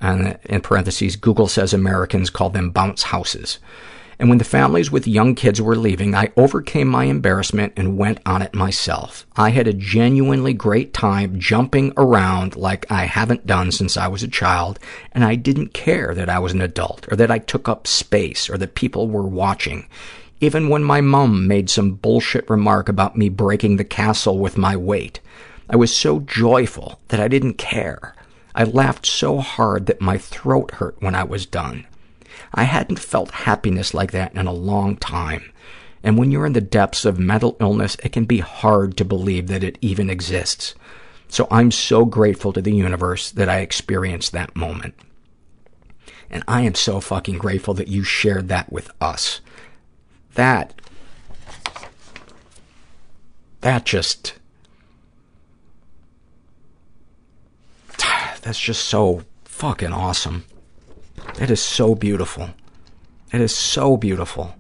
And 0.01 0.39
in 0.45 0.63
parentheses, 0.63 1.17
Google 1.17 1.49
says 1.49 1.75
Americans 1.75 2.31
call 2.31 2.49
them 2.49 2.71
bounce 2.71 3.03
houses. 3.03 3.59
And 4.23 4.29
when 4.29 4.39
the 4.39 4.45
families 4.45 4.89
with 4.89 5.09
young 5.09 5.35
kids 5.35 5.61
were 5.61 5.75
leaving, 5.75 6.15
I 6.15 6.31
overcame 6.37 6.87
my 6.87 7.07
embarrassment 7.07 7.73
and 7.77 7.99
went 7.99 8.21
on 8.25 8.41
it 8.41 8.55
myself. 8.55 9.27
I 9.35 9.51
had 9.51 9.67
a 9.67 9.73
genuinely 9.73 10.53
great 10.53 10.95
time 10.95 11.41
jumping 11.41 11.93
around 11.97 12.55
like 12.55 12.89
I 12.89 13.07
haven't 13.07 13.49
done 13.49 13.73
since 13.73 13.97
I 13.97 14.07
was 14.07 14.23
a 14.23 14.29
child, 14.29 14.79
and 15.11 15.25
I 15.25 15.35
didn't 15.35 15.75
care 15.75 16.15
that 16.15 16.29
I 16.29 16.39
was 16.39 16.53
an 16.53 16.61
adult 16.61 17.11
or 17.11 17.17
that 17.17 17.33
I 17.33 17.41
took 17.41 17.69
up 17.69 17.89
space 17.89 18.49
or 18.49 18.57
that 18.59 18.77
people 18.77 19.09
were 19.09 19.27
watching. 19.27 19.89
Even 20.41 20.69
when 20.69 20.85
my 20.85 21.01
mom 21.01 21.49
made 21.49 21.69
some 21.69 21.95
bullshit 21.95 22.49
remark 22.49 22.89
about 22.89 23.19
me 23.19 23.29
breaking 23.29 23.77
the 23.77 23.83
castle 23.83 24.39
with 24.39 24.57
my 24.57 24.77
weight, 24.77 25.19
I 25.69 25.75
was 25.75 25.93
so 25.93 26.21
joyful 26.21 27.01
that 27.09 27.19
I 27.19 27.27
didn't 27.27 27.55
care. 27.55 28.15
I 28.55 28.63
laughed 28.63 29.05
so 29.05 29.39
hard 29.39 29.87
that 29.87 30.01
my 30.01 30.17
throat 30.17 30.75
hurt 30.75 30.95
when 31.01 31.17
I 31.17 31.25
was 31.25 31.45
done. 31.45 31.89
I 32.55 32.65
hadn't 32.65 32.99
felt 32.99 33.31
happiness 33.31 33.95
like 33.95 34.13
that 34.13 34.35
in 34.35 34.47
a 34.47 34.53
long 34.53 34.97
time. 34.97 35.53
And 36.03 36.19
when 36.19 36.31
you're 36.31 36.47
in 36.47 36.53
the 36.53 36.61
depths 36.61 37.05
of 37.05 37.19
mental 37.19 37.57
illness, 37.61 37.97
it 38.03 38.13
can 38.13 38.25
be 38.25 38.39
hard 38.39 38.97
to 38.97 39.05
believe 39.05 39.47
that 39.47 39.65
it 39.65 39.79
even 39.81 40.11
exists. 40.11 40.75
So 41.29 41.47
I'm 41.51 41.71
so 41.71 42.05
grateful 42.05 42.53
to 42.53 42.61
the 42.61 42.75
universe 42.75 43.31
that 43.31 43.49
I 43.49 43.61
experienced 43.61 44.33
that 44.33 44.57
moment. 44.57 44.95
And 46.31 46.43
I 46.49 46.63
am 46.63 46.75
so 46.75 47.01
fucking 47.01 47.39
grateful 47.39 47.75
that 47.75 47.89
you 47.89 48.03
shared 48.05 48.49
that 48.49 48.73
with 48.73 48.91
us. 49.01 49.41
That, 50.35 50.75
that 53.61 53.85
just, 53.85 54.35
that's 58.43 58.61
just 58.61 58.85
so 58.87 59.23
fucking 59.45 59.93
awesome. 59.93 60.45
It 61.41 61.51
is 61.51 61.63
so 61.63 61.95
beautiful. 61.95 62.51
It 63.33 63.41
is 63.41 63.55
so 63.55 63.97
beautiful. 63.97 64.55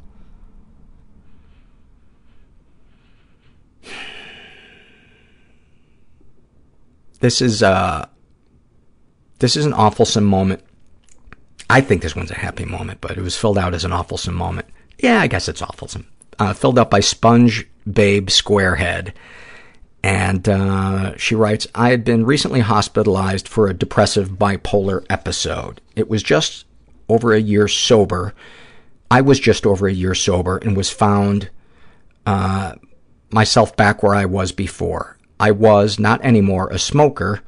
This 7.20 7.40
is 7.40 7.62
uh, 7.62 8.06
this 9.38 9.56
is 9.56 9.64
an 9.64 9.72
awfulsome 9.72 10.24
moment. 10.24 10.62
I 11.70 11.80
think 11.80 12.02
this 12.02 12.16
one's 12.16 12.32
a 12.32 12.38
happy 12.38 12.64
moment, 12.64 13.00
but 13.00 13.16
it 13.16 13.22
was 13.22 13.36
filled 13.36 13.58
out 13.58 13.74
as 13.74 13.84
an 13.84 13.92
awfulsome 13.92 14.34
moment. 14.34 14.66
Yeah, 14.98 15.20
I 15.20 15.28
guess 15.28 15.48
it's 15.48 15.62
awfulsome. 15.62 16.06
Uh, 16.38 16.52
filled 16.52 16.78
out 16.78 16.90
by 16.90 17.00
Sponge 17.00 17.68
Babe 17.90 18.28
Squarehead. 18.28 19.12
And 20.02 20.48
uh, 20.48 21.16
she 21.16 21.34
writes, 21.34 21.68
I 21.74 21.90
had 21.90 22.04
been 22.04 22.26
recently 22.26 22.60
hospitalized 22.60 23.46
for 23.46 23.68
a 23.68 23.74
depressive 23.74 24.30
bipolar 24.30 25.04
episode. 25.08 25.80
It 25.94 26.08
was 26.08 26.22
just 26.22 26.66
over 27.08 27.32
a 27.32 27.40
year 27.40 27.68
sober. 27.68 28.34
I 29.10 29.20
was 29.20 29.38
just 29.38 29.64
over 29.64 29.86
a 29.86 29.92
year 29.92 30.14
sober 30.14 30.58
and 30.58 30.76
was 30.76 30.90
found 30.90 31.50
uh, 32.26 32.74
myself 33.30 33.76
back 33.76 34.02
where 34.02 34.14
I 34.14 34.24
was 34.24 34.50
before. 34.50 35.18
I 35.38 35.50
was, 35.50 35.98
not 35.98 36.24
anymore, 36.24 36.68
a 36.70 36.78
smoker. 36.78 37.40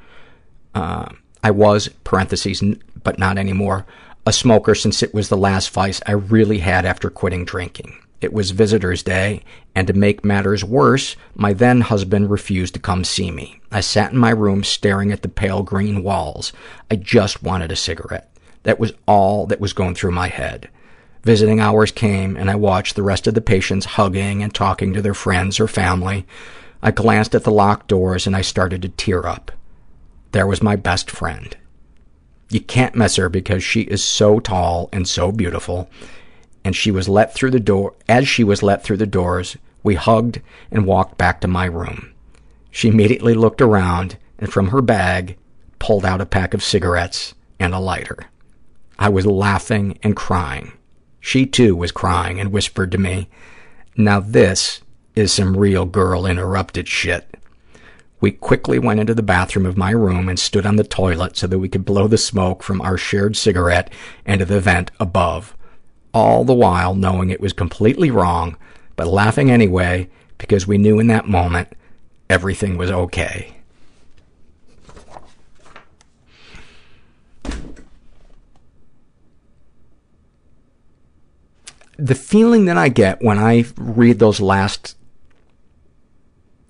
Uh, 0.74 1.08
I 1.42 1.50
was, 1.50 1.88
parentheses, 2.04 2.62
but 3.02 3.18
not 3.18 3.36
anymore, 3.38 3.86
a 4.26 4.32
smoker 4.32 4.74
since 4.74 5.02
it 5.02 5.12
was 5.12 5.28
the 5.28 5.36
last 5.36 5.70
vice 5.70 6.00
I 6.06 6.12
really 6.12 6.58
had 6.58 6.84
after 6.84 7.10
quitting 7.10 7.44
drinking. 7.44 7.96
It 8.20 8.32
was 8.32 8.52
visitor's 8.52 9.02
day, 9.02 9.42
and 9.74 9.86
to 9.86 9.92
make 9.92 10.24
matters 10.24 10.64
worse, 10.64 11.16
my 11.34 11.52
then 11.52 11.82
husband 11.82 12.30
refused 12.30 12.74
to 12.74 12.80
come 12.80 13.04
see 13.04 13.30
me. 13.30 13.60
I 13.70 13.80
sat 13.80 14.12
in 14.12 14.18
my 14.18 14.30
room 14.30 14.64
staring 14.64 15.12
at 15.12 15.22
the 15.22 15.28
pale 15.28 15.62
green 15.62 16.02
walls. 16.02 16.52
I 16.90 16.96
just 16.96 17.42
wanted 17.42 17.70
a 17.70 17.76
cigarette. 17.76 18.30
That 18.62 18.80
was 18.80 18.92
all 19.06 19.46
that 19.46 19.60
was 19.60 19.72
going 19.72 19.94
through 19.94 20.12
my 20.12 20.28
head. 20.28 20.68
Visiting 21.22 21.60
hours 21.60 21.90
came, 21.90 22.36
and 22.36 22.50
I 22.50 22.54
watched 22.54 22.96
the 22.96 23.02
rest 23.02 23.26
of 23.26 23.34
the 23.34 23.40
patients 23.40 23.86
hugging 23.86 24.42
and 24.42 24.54
talking 24.54 24.92
to 24.92 25.02
their 25.02 25.14
friends 25.14 25.58
or 25.58 25.66
family. 25.66 26.26
I 26.82 26.90
glanced 26.90 27.34
at 27.34 27.44
the 27.44 27.50
locked 27.50 27.88
doors, 27.88 28.26
and 28.26 28.36
I 28.36 28.42
started 28.42 28.82
to 28.82 28.90
tear 28.90 29.26
up. 29.26 29.50
There 30.32 30.46
was 30.46 30.62
my 30.62 30.76
best 30.76 31.10
friend. 31.10 31.56
You 32.50 32.60
can't 32.60 32.94
miss 32.94 33.16
her 33.16 33.28
because 33.28 33.64
she 33.64 33.82
is 33.82 34.04
so 34.04 34.38
tall 34.38 34.88
and 34.92 35.08
so 35.08 35.32
beautiful, 35.32 35.88
and 36.64 36.74
she 36.74 36.90
was 36.90 37.08
let 37.08 37.34
through 37.34 37.50
the 37.50 37.60
door. 37.60 37.94
As 38.08 38.26
she 38.26 38.42
was 38.42 38.62
let 38.62 38.82
through 38.82 38.96
the 38.96 39.06
doors, 39.06 39.56
we 39.82 39.94
hugged 39.94 40.40
and 40.70 40.86
walked 40.86 41.18
back 41.18 41.40
to 41.42 41.48
my 41.48 41.66
room. 41.66 42.12
She 42.70 42.88
immediately 42.88 43.34
looked 43.34 43.60
around 43.60 44.16
and 44.38 44.52
from 44.52 44.68
her 44.68 44.82
bag 44.82 45.36
pulled 45.78 46.04
out 46.04 46.20
a 46.22 46.26
pack 46.26 46.54
of 46.54 46.62
cigarettes 46.62 47.34
and 47.60 47.74
a 47.74 47.78
lighter. 47.78 48.18
I 48.98 49.10
was 49.10 49.26
laughing 49.26 49.98
and 50.02 50.16
crying. 50.16 50.72
She, 51.20 51.46
too, 51.46 51.76
was 51.76 51.92
crying 51.92 52.40
and 52.40 52.50
whispered 52.50 52.90
to 52.92 52.98
me, 52.98 53.28
now 53.96 54.20
this 54.20 54.80
is 55.14 55.32
some 55.32 55.56
real 55.56 55.84
girl 55.84 56.26
interrupted 56.26 56.88
shit. 56.88 57.36
We 58.20 58.30
quickly 58.30 58.78
went 58.78 59.00
into 59.00 59.14
the 59.14 59.22
bathroom 59.22 59.66
of 59.66 59.76
my 59.76 59.90
room 59.90 60.28
and 60.28 60.38
stood 60.38 60.64
on 60.64 60.76
the 60.76 60.84
toilet 60.84 61.36
so 61.36 61.46
that 61.46 61.58
we 61.58 61.68
could 61.68 61.84
blow 61.84 62.08
the 62.08 62.18
smoke 62.18 62.62
from 62.62 62.80
our 62.80 62.96
shared 62.96 63.36
cigarette 63.36 63.92
into 64.24 64.46
the 64.46 64.60
vent 64.60 64.90
above 64.98 65.54
all 66.14 66.44
the 66.44 66.54
while 66.54 66.94
knowing 66.94 67.28
it 67.28 67.40
was 67.40 67.52
completely 67.52 68.10
wrong, 68.10 68.56
but 68.96 69.08
laughing 69.08 69.50
anyway 69.50 70.08
because 70.38 70.66
we 70.66 70.78
knew 70.78 71.00
in 71.00 71.08
that 71.08 71.28
moment 71.28 71.68
everything 72.30 72.76
was 72.76 72.90
okay. 72.90 73.56
The 81.96 82.14
feeling 82.14 82.64
that 82.64 82.76
I 82.76 82.88
get 82.88 83.22
when 83.22 83.38
I 83.38 83.64
read 83.76 84.18
those 84.18 84.40
last 84.40 84.96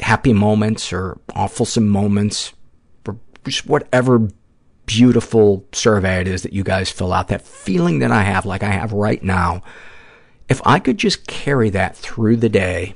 happy 0.01 0.33
moments 0.33 0.93
or 0.93 1.19
awfulsome 1.31 1.87
moments 1.87 2.53
or 3.07 3.19
just 3.45 3.67
whatever 3.67 4.29
beautiful 4.87 5.65
survey 5.73 6.21
it 6.21 6.29
is 6.29 6.43
that 6.43 6.53
you 6.53 6.65
guys 6.65 6.91
fill 6.91 7.13
out, 7.13 7.29
that 7.29 7.43
feeling 7.43 8.01
that 8.01 8.11
I 8.11 8.23
have, 8.23 8.47
like 8.47 8.63
I 8.63 8.71
have 8.71 8.93
right 8.93 9.23
now, 9.23 9.63
if 10.49 10.61
I 10.65 10.79
could 10.79 10.99
just 10.99 11.27
carry 11.27 11.71
that 11.71 11.97
through 11.97 12.37
the 12.37 12.49
day, 12.49 12.95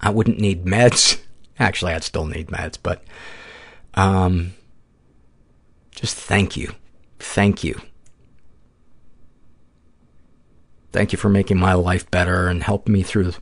I 0.00 0.10
wouldn't 0.10 0.38
need 0.38 0.64
meds. 0.64 1.20
Actually, 1.58 1.92
I'd 1.92 2.04
still 2.04 2.26
need 2.26 2.48
meds, 2.48 2.78
but 2.82 3.02
um, 3.94 4.54
just 5.90 6.16
thank 6.16 6.56
you. 6.56 6.74
Thank 7.18 7.64
you. 7.64 7.80
Thank 10.92 11.12
you 11.12 11.18
for 11.18 11.28
making 11.28 11.58
my 11.58 11.74
life 11.74 12.10
better 12.10 12.48
and 12.48 12.62
helping 12.62 12.92
me 12.92 13.02
through 13.02 13.32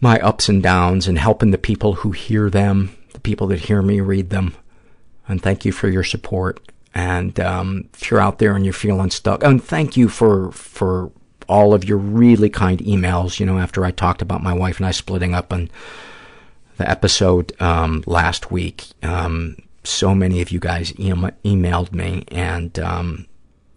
my 0.00 0.20
ups 0.20 0.48
and 0.48 0.62
downs 0.62 1.08
and 1.08 1.18
helping 1.18 1.50
the 1.50 1.58
people 1.58 1.94
who 1.94 2.10
hear 2.10 2.50
them, 2.50 2.94
the 3.14 3.20
people 3.20 3.46
that 3.48 3.60
hear 3.60 3.82
me 3.82 4.00
read 4.00 4.30
them 4.30 4.54
and 5.28 5.42
thank 5.42 5.64
you 5.64 5.72
for 5.72 5.88
your 5.88 6.04
support. 6.04 6.60
And 6.94 7.38
um, 7.38 7.88
if 7.94 8.10
you're 8.10 8.20
out 8.20 8.38
there 8.38 8.56
and 8.56 8.64
you're 8.64 8.72
feeling 8.72 9.10
stuck, 9.10 9.44
and 9.44 9.62
thank 9.62 9.96
you 9.96 10.08
for 10.08 10.50
for 10.52 11.12
all 11.48 11.74
of 11.74 11.84
your 11.84 11.98
really 11.98 12.50
kind 12.50 12.80
emails. 12.80 13.38
You 13.38 13.46
know, 13.46 13.58
after 13.58 13.84
I 13.84 13.90
talked 13.90 14.22
about 14.22 14.42
my 14.42 14.52
wife 14.52 14.78
and 14.78 14.86
I 14.86 14.90
splitting 14.90 15.34
up 15.34 15.52
on 15.52 15.70
the 16.76 16.88
episode 16.88 17.52
um, 17.60 18.02
last 18.06 18.50
week, 18.50 18.86
um, 19.02 19.56
so 19.84 20.14
many 20.14 20.40
of 20.40 20.50
you 20.50 20.58
guys 20.58 20.92
e- 20.98 21.12
emailed 21.12 21.92
me, 21.92 22.24
and 22.28 22.78
um, 22.78 23.26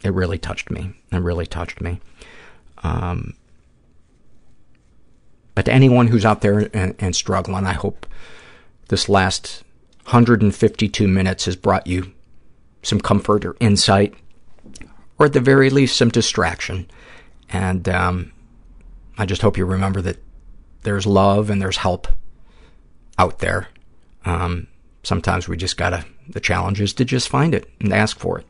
it 0.03 0.13
really 0.13 0.37
touched 0.37 0.71
me. 0.71 0.93
It 1.11 1.17
really 1.17 1.45
touched 1.45 1.81
me. 1.81 1.99
Um, 2.83 3.35
but 5.53 5.65
to 5.65 5.73
anyone 5.73 6.07
who's 6.07 6.25
out 6.25 6.41
there 6.41 6.69
and, 6.73 6.95
and 6.97 7.15
struggling, 7.15 7.65
I 7.65 7.73
hope 7.73 8.07
this 8.87 9.09
last 9.09 9.63
152 10.03 11.07
minutes 11.07 11.45
has 11.45 11.55
brought 11.55 11.87
you 11.87 12.11
some 12.83 12.99
comfort 12.99 13.45
or 13.45 13.55
insight, 13.59 14.13
or 15.19 15.27
at 15.27 15.33
the 15.33 15.39
very 15.39 15.69
least, 15.69 15.95
some 15.95 16.09
distraction. 16.09 16.89
And 17.49 17.87
um, 17.87 18.31
I 19.17 19.25
just 19.25 19.41
hope 19.41 19.57
you 19.57 19.65
remember 19.65 20.01
that 20.01 20.17
there's 20.83 21.05
love 21.05 21.49
and 21.49 21.61
there's 21.61 21.77
help 21.77 22.07
out 23.17 23.39
there. 23.39 23.67
Um, 24.25 24.67
sometimes 25.03 25.47
we 25.47 25.57
just 25.57 25.77
gotta, 25.77 26.05
the 26.27 26.39
challenge 26.39 26.81
is 26.81 26.93
to 26.93 27.05
just 27.05 27.29
find 27.29 27.53
it 27.53 27.69
and 27.79 27.93
ask 27.93 28.17
for 28.17 28.39
it. 28.39 28.45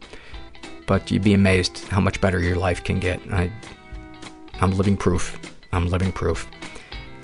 But 0.88 1.12
you'd 1.12 1.24
be 1.24 1.34
amazed 1.34 1.80
how 1.90 2.00
much 2.00 2.22
better 2.22 2.40
your 2.40 2.56
life 2.56 2.84
can 2.84 3.00
get. 3.00 3.20
I, 3.32 3.52
I'm 4.62 4.72
living 4.72 4.98
proof. 4.98 5.38
I'm 5.72 5.88
living 5.88 6.12
proof. 6.12 6.48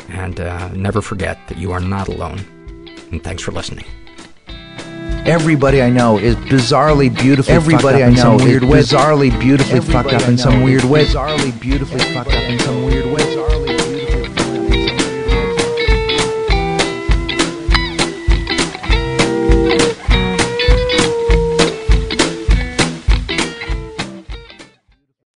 And 0.10 0.40
uh, 0.40 0.70
never 0.70 1.02
forget 1.02 1.38
that 1.48 1.58
you 1.58 1.72
are 1.72 1.82
not 1.82 2.08
alone. 2.08 2.40
And 3.12 3.24
thanks 3.24 3.44
for 3.44 3.52
listening. 3.52 3.86
Everybody 5.28 5.82
I 5.82 5.90
know 5.90 6.18
is 6.18 6.36
bizarrely 6.36 7.14
beautifully 7.14 7.54
Everybody 7.54 8.04
I 8.04 8.10
know 8.12 8.40
is 8.40 8.62
bizarrely 8.62 9.38
beautifully 9.40 9.82
fucked 9.82 10.14
up 10.14 10.28
in 10.28 10.38
some 10.38 10.64
weird 10.64 10.86
way. 10.86 11.06
Bizarrely 11.06 11.60
beautifully 11.60 12.00
fucked 12.00 12.30
up 12.30 12.44
in 12.44 12.60
some 12.60 12.86
weird 12.86 13.06
way. 13.06 13.07